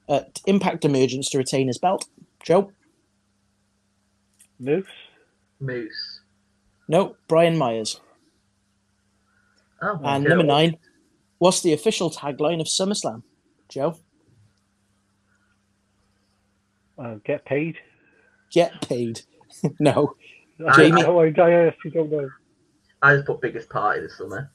at 0.10 0.42
Impact 0.46 0.84
Emergence 0.86 1.30
to 1.30 1.38
retain 1.38 1.68
his 1.68 1.78
belt? 1.78 2.06
Joe. 2.44 2.72
Moose. 4.60 4.86
Moose. 5.60 6.20
No, 6.88 7.16
Brian 7.28 7.58
Myers. 7.58 8.00
Oh, 9.82 10.00
And 10.04 10.24
okay. 10.26 10.30
number 10.30 10.44
nine, 10.44 10.78
what's 11.40 11.62
the 11.62 11.74
official 11.74 12.10
tagline 12.12 12.62
of 12.62 12.68
SummerSlam? 12.68 13.24
Joe, 13.70 13.98
Uh, 16.98 17.16
get 17.26 17.44
paid. 17.46 17.78
get 18.52 18.82
paid. 18.88 19.22
no, 19.80 20.16
I, 20.66 20.78
Jamie? 20.78 21.04
I, 21.04 21.08
I, 21.08 21.34
I 21.38 21.52
actually 21.68 21.92
don't 21.92 22.10
know. 22.12 22.30
I 23.02 23.16
just 23.16 23.26
put 23.28 23.42
biggest 23.42 23.70
party 23.70 24.02
this 24.02 24.18
summer. 24.18 24.52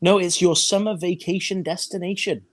no, 0.00 0.18
it's 0.18 0.40
your 0.40 0.54
summer 0.56 0.96
vacation 0.96 1.62
destination. 1.62 2.44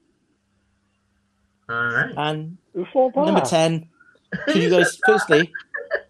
All 1.69 1.75
right. 1.85 2.13
And 2.17 2.57
Who 2.73 2.85
thought 2.91 3.13
that? 3.15 3.25
number 3.25 3.41
ten, 3.41 3.89
can 4.47 4.61
you 4.61 4.69
guys 4.69 4.97
firstly? 5.05 5.51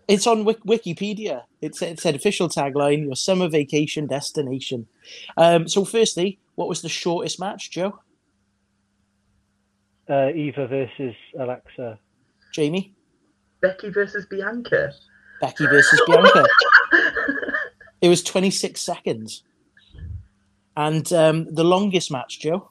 It's 0.07 0.27
on 0.27 0.45
Wik- 0.45 0.63
Wikipedia. 0.63 1.43
It 1.61 1.75
said, 1.75 1.93
it 1.93 1.99
said 1.99 2.15
official 2.15 2.47
tagline: 2.49 3.05
your 3.05 3.15
summer 3.15 3.47
vacation 3.49 4.05
destination. 4.07 4.87
Um, 5.37 5.67
so, 5.67 5.83
firstly, 5.85 6.39
what 6.55 6.67
was 6.69 6.81
the 6.81 6.89
shortest 6.89 7.39
match, 7.39 7.71
Joe? 7.71 7.99
Uh, 10.09 10.29
Eva 10.35 10.67
versus 10.67 11.15
Alexa. 11.39 11.97
Jamie, 12.53 12.93
Becky 13.61 13.89
versus 13.89 14.25
Bianca. 14.29 14.93
Becky 15.41 15.65
versus 15.65 15.99
Bianca. 16.07 16.45
It 18.05 18.09
was 18.09 18.21
26 18.21 18.79
seconds. 18.79 19.41
And 20.77 21.11
um, 21.11 21.51
the 21.51 21.63
longest 21.63 22.11
match, 22.11 22.39
Joe, 22.39 22.69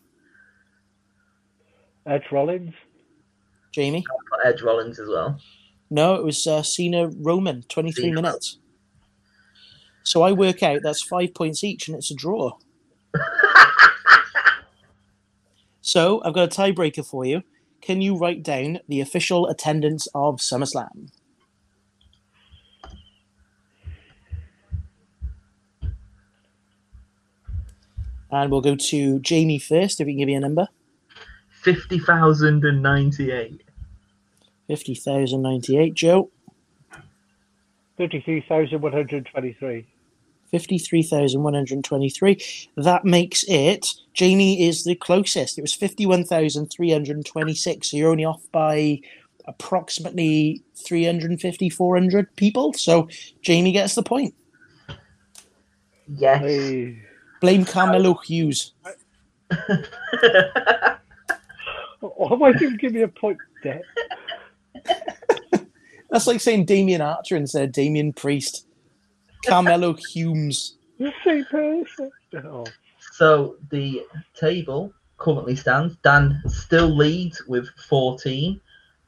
Edge 2.06 2.30
Rollins. 2.30 2.72
Jamie. 3.72 4.04
Edge 4.44 4.62
Rollins 4.62 5.00
as 5.00 5.08
well. 5.08 5.40
No, 5.90 6.14
it 6.14 6.22
was 6.22 6.46
uh, 6.46 6.62
Cena 6.62 7.10
Roman, 7.18 7.64
23 7.64 8.04
Cena. 8.04 8.14
minutes. 8.14 8.60
So 10.04 10.22
I 10.22 10.30
work 10.30 10.62
out 10.62 10.82
that's 10.84 11.02
five 11.02 11.34
points 11.34 11.64
each, 11.64 11.88
and 11.88 11.96
it's 11.96 12.12
a 12.12 12.14
draw. 12.14 12.52
so 15.80 16.22
I've 16.24 16.34
got 16.34 16.56
a 16.56 16.56
tiebreaker 16.60 17.04
for 17.04 17.24
you. 17.24 17.42
Can 17.80 18.00
you 18.00 18.16
write 18.16 18.44
down 18.44 18.78
the 18.86 19.00
official 19.00 19.48
attendance 19.48 20.06
of 20.14 20.36
SummerSlam? 20.36 21.10
And 28.34 28.50
we'll 28.50 28.60
go 28.60 28.74
to 28.74 29.20
Jamie 29.20 29.60
first, 29.60 30.00
if 30.00 30.06
we 30.06 30.12
can 30.12 30.18
give 30.18 30.28
you 30.28 30.36
a 30.36 30.40
number. 30.40 30.68
50,098. 31.62 33.62
50,098. 34.66 35.94
Joe, 35.94 36.30
33,123. 37.96 39.86
53,123. 40.50 42.38
That 42.76 43.04
makes 43.04 43.44
it, 43.48 43.86
Jamie 44.14 44.66
is 44.66 44.82
the 44.84 44.96
closest. 44.96 45.58
It 45.58 45.62
was 45.62 45.74
51,326. 45.74 47.90
So 47.90 47.96
you're 47.96 48.10
only 48.10 48.24
off 48.24 48.42
by 48.50 49.00
approximately 49.46 50.60
350, 50.74 51.70
400 51.70 52.34
people. 52.36 52.72
So 52.72 53.08
Jamie 53.42 53.70
gets 53.72 53.94
the 53.94 54.02
point. 54.02 54.34
Yes. 56.08 56.40
Hey. 56.40 57.03
Blame 57.44 57.66
Carmelo 57.66 58.14
Hughes. 58.14 58.72
Oh, 59.50 60.96
why 62.00 62.52
didn't 62.52 62.70
you 62.70 62.78
give 62.78 62.94
me 62.94 63.02
a 63.02 63.08
point 63.08 63.36
there? 63.62 63.82
That's 66.10 66.26
like 66.26 66.40
saying 66.40 66.64
Damien 66.64 67.02
Archer 67.02 67.36
instead 67.36 67.64
of 67.64 67.72
Damian 67.72 68.14
Priest. 68.14 68.66
Carmelo 69.44 69.92
Humes. 69.92 70.78
The 70.98 71.12
same 71.22 71.44
person. 71.44 72.10
Oh, 72.46 72.64
So 73.12 73.56
the 73.68 74.06
table 74.34 74.94
currently 75.18 75.54
stands. 75.54 75.96
Dan 76.02 76.40
still 76.46 76.96
leads 76.96 77.44
with 77.46 77.68
14. 77.90 78.58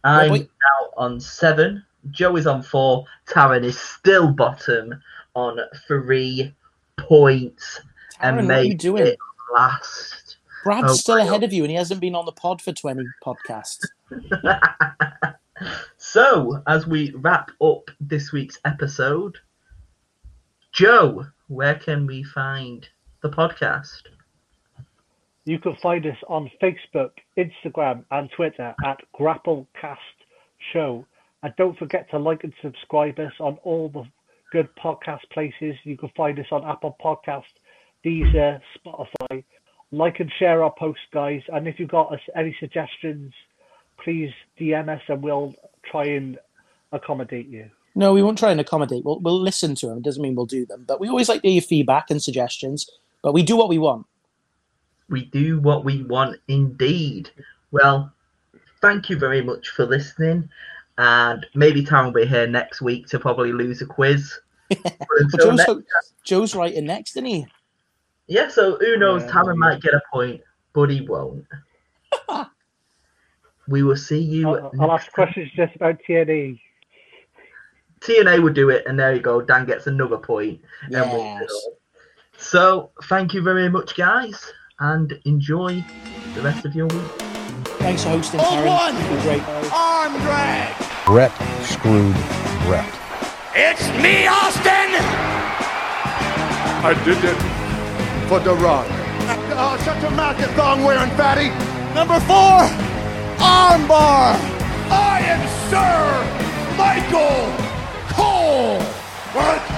I'm 0.05 0.31
wait. 0.31 0.43
now 0.43 0.91
on 0.99 1.21
seven. 1.21 1.83
Joe 2.11 2.37
is 2.37 2.47
on 2.47 2.63
four. 2.63 3.07
Taryn 3.27 3.65
is 3.65 3.81
still 3.81 4.31
bottom 4.31 4.95
on 5.35 5.59
three 5.89 6.55
points 6.99 7.81
Taryn, 8.21 8.39
and 8.39 8.49
what 8.49 8.57
are 8.59 8.63
you 8.65 8.75
doing? 8.75 9.07
it 9.07 9.19
last. 9.55 10.37
Brad's 10.65 10.91
Oh, 10.93 10.95
still 10.95 11.19
my 11.19 11.25
ahead 11.25 11.45
of 11.45 11.53
you 11.53 11.63
and 11.63 11.71
he 11.71 11.77
hasn't 11.77 12.01
been 12.01 12.15
on 12.15 12.25
the 12.27 12.33
pod 12.33 12.61
for 12.61 12.73
20 12.73 13.05
podcasts. 13.25 13.85
So, 15.97 16.63
as 16.67 16.87
we 16.87 17.13
wrap 17.13 17.51
up 17.63 17.91
this 17.99 18.31
week's 18.31 18.59
episode, 18.65 19.39
Joe, 20.73 21.27
where 21.49 21.75
can 21.77 22.07
we 22.07 22.23
find 22.23 22.87
the 23.23 23.31
podcast? 23.31 24.03
You 25.47 25.59
can 25.59 25.77
find 25.77 26.05
us 26.07 26.17
on 26.29 26.51
Facebook, 26.63 27.11
Instagram, 27.39 28.05
and 28.11 28.31
Twitter 28.37 28.75
at 28.85 29.01
Grapplecast 29.19 29.97
Show. 30.73 31.07
And 31.43 31.55
don't 31.57 31.79
forget 31.79 32.11
to 32.11 32.19
like 32.19 32.45
and 32.45 32.53
subscribe 32.63 33.19
us 33.19 33.33
on 33.41 33.57
all 33.63 33.89
the 33.89 34.05
good 34.53 34.69
podcast 34.77 35.29
places. 35.33 35.75
You 35.85 35.97
can 35.97 36.11
find 36.17 36.39
us 36.39 36.47
on 36.51 36.65
Apple 36.65 36.97
Podcast, 37.03 37.45
Deezer, 38.05 38.61
Spotify. 38.79 39.45
Like 39.93 40.21
and 40.21 40.31
share 40.39 40.65
our 40.65 40.75
posts, 40.77 41.03
guys. 41.13 41.43
And 41.49 41.69
if 41.69 41.79
you've 41.79 41.91
got 41.91 42.13
us 42.13 42.21
any 42.35 42.57
suggestions 42.59 43.33
please 44.03 44.33
DM 44.59 44.89
us 44.89 45.03
and 45.09 45.23
we'll 45.23 45.55
try 45.85 46.05
and 46.05 46.39
accommodate 46.93 47.49
you. 47.49 47.69
No, 47.95 48.13
we 48.13 48.23
won't 48.23 48.39
try 48.39 48.51
and 48.51 48.61
accommodate. 48.61 49.05
We'll, 49.05 49.21
we'll 49.21 49.41
listen 49.41 49.75
to 49.77 49.87
them. 49.87 49.99
It 49.99 50.05
doesn't 50.05 50.23
mean 50.23 50.35
we'll 50.35 50.47
do 50.47 50.67
them. 50.67 50.85
But 50.87 51.01
we 51.01 51.09
always 51.09 51.29
like 51.29 51.43
to 51.43 51.49
hear 51.49 51.55
your 51.57 51.63
feedback 51.63 52.11
and 52.11 52.23
suggestions. 52.23 52.89
But 53.23 53.33
we 53.33 53.43
do 53.43 53.57
what 53.57 53.69
we 53.69 53.79
want. 53.79 54.07
We 55.09 55.25
do 55.27 55.61
what 55.61 55.85
we 55.85 56.03
want 56.05 56.41
indeed. 56.49 57.31
Well, 57.71 58.13
thank 58.83 59.09
you 59.09 59.19
very 59.19 59.43
much 59.43 59.71
for 59.71 59.87
listening. 59.87 60.49
And 60.99 61.47
maybe 61.55 61.85
Tom 61.85 62.07
will 62.07 62.13
be 62.13 62.27
here 62.27 62.47
next 62.47 62.83
week 62.83 63.07
to 63.09 63.19
probably 63.19 63.53
lose 63.53 63.83
a 63.83 63.87
quiz. 63.87 64.39
But 64.83 64.93
Well, 65.09 65.57
Joe's, 65.57 65.57
next- 65.59 66.15
Joe's 66.25 66.55
writing 66.55 66.87
next, 66.87 67.13
isn't 67.13 67.25
he? 67.25 67.47
Yeah, 68.29 68.49
so 68.49 68.77
who 68.79 68.97
knows? 68.97 69.23
Yeah, 69.23 69.31
Taryn 69.31 69.57
might 69.57 69.81
get 69.81 69.95
a 69.95 70.01
point, 70.13 70.41
but 70.73 70.91
he 70.91 71.03
won't. 71.03 71.45
we 73.69 73.83
will 73.83 73.97
see 73.97 74.21
you. 74.21 74.49
I'll, 74.49 74.71
I'll 74.81 74.89
next 74.89 75.05
ask 75.07 75.13
questions 75.13 75.51
just 75.55 75.75
about 75.77 75.99
TNA. 76.09 76.61
TNA 78.01 78.43
will 78.43 78.53
do 78.53 78.71
it, 78.71 78.85
and 78.87 78.99
there 78.99 79.15
you 79.15 79.21
go. 79.21 79.41
Dan 79.41 79.67
gets 79.67 79.87
another 79.87 80.19
point. 80.19 80.61
and 80.83 80.95
wins 81.13 81.41
it 81.43 81.51
Yes. 81.51 81.67
So, 82.39 82.91
thank 83.05 83.33
you 83.33 83.43
very 83.43 83.71
much, 83.71 83.97
guys, 83.97 84.53
and 84.79 85.19
enjoy 85.25 85.83
the 86.35 86.43
rest 86.43 86.67
of 86.67 86.75
your 86.75 86.87
week. 86.87 87.03
Thanks 87.79 88.03
for 88.03 88.11
hosting, 88.11 88.41
Hold 88.41 88.65
Karen. 88.65 88.95
one. 88.95 89.23
Great. 89.23 89.43
Arm 89.73 90.13
drag. 90.21 90.75
Brett 91.07 91.33
screwed 91.65 92.15
Brett. 92.67 92.93
It's 93.55 93.89
me, 94.03 94.27
Austin, 94.27 94.93
I 96.85 96.93
did 97.05 97.25
it 97.25 97.66
for 98.29 98.41
the 98.41 98.51
Oh, 99.59 99.81
shut 99.85 100.03
your 100.03 100.11
mouth, 100.11 100.39
you 100.41 100.47
thong 100.59 100.83
wearing 100.83 101.11
fatty. 101.11 101.49
Number 101.95 102.19
four, 102.21 102.59
armbar. 103.39 104.35
I 104.91 105.21
am 105.33 105.43
Sir 105.71 105.97
Michael 106.77 107.47
Cole. 108.11 108.81
What? 109.33 109.76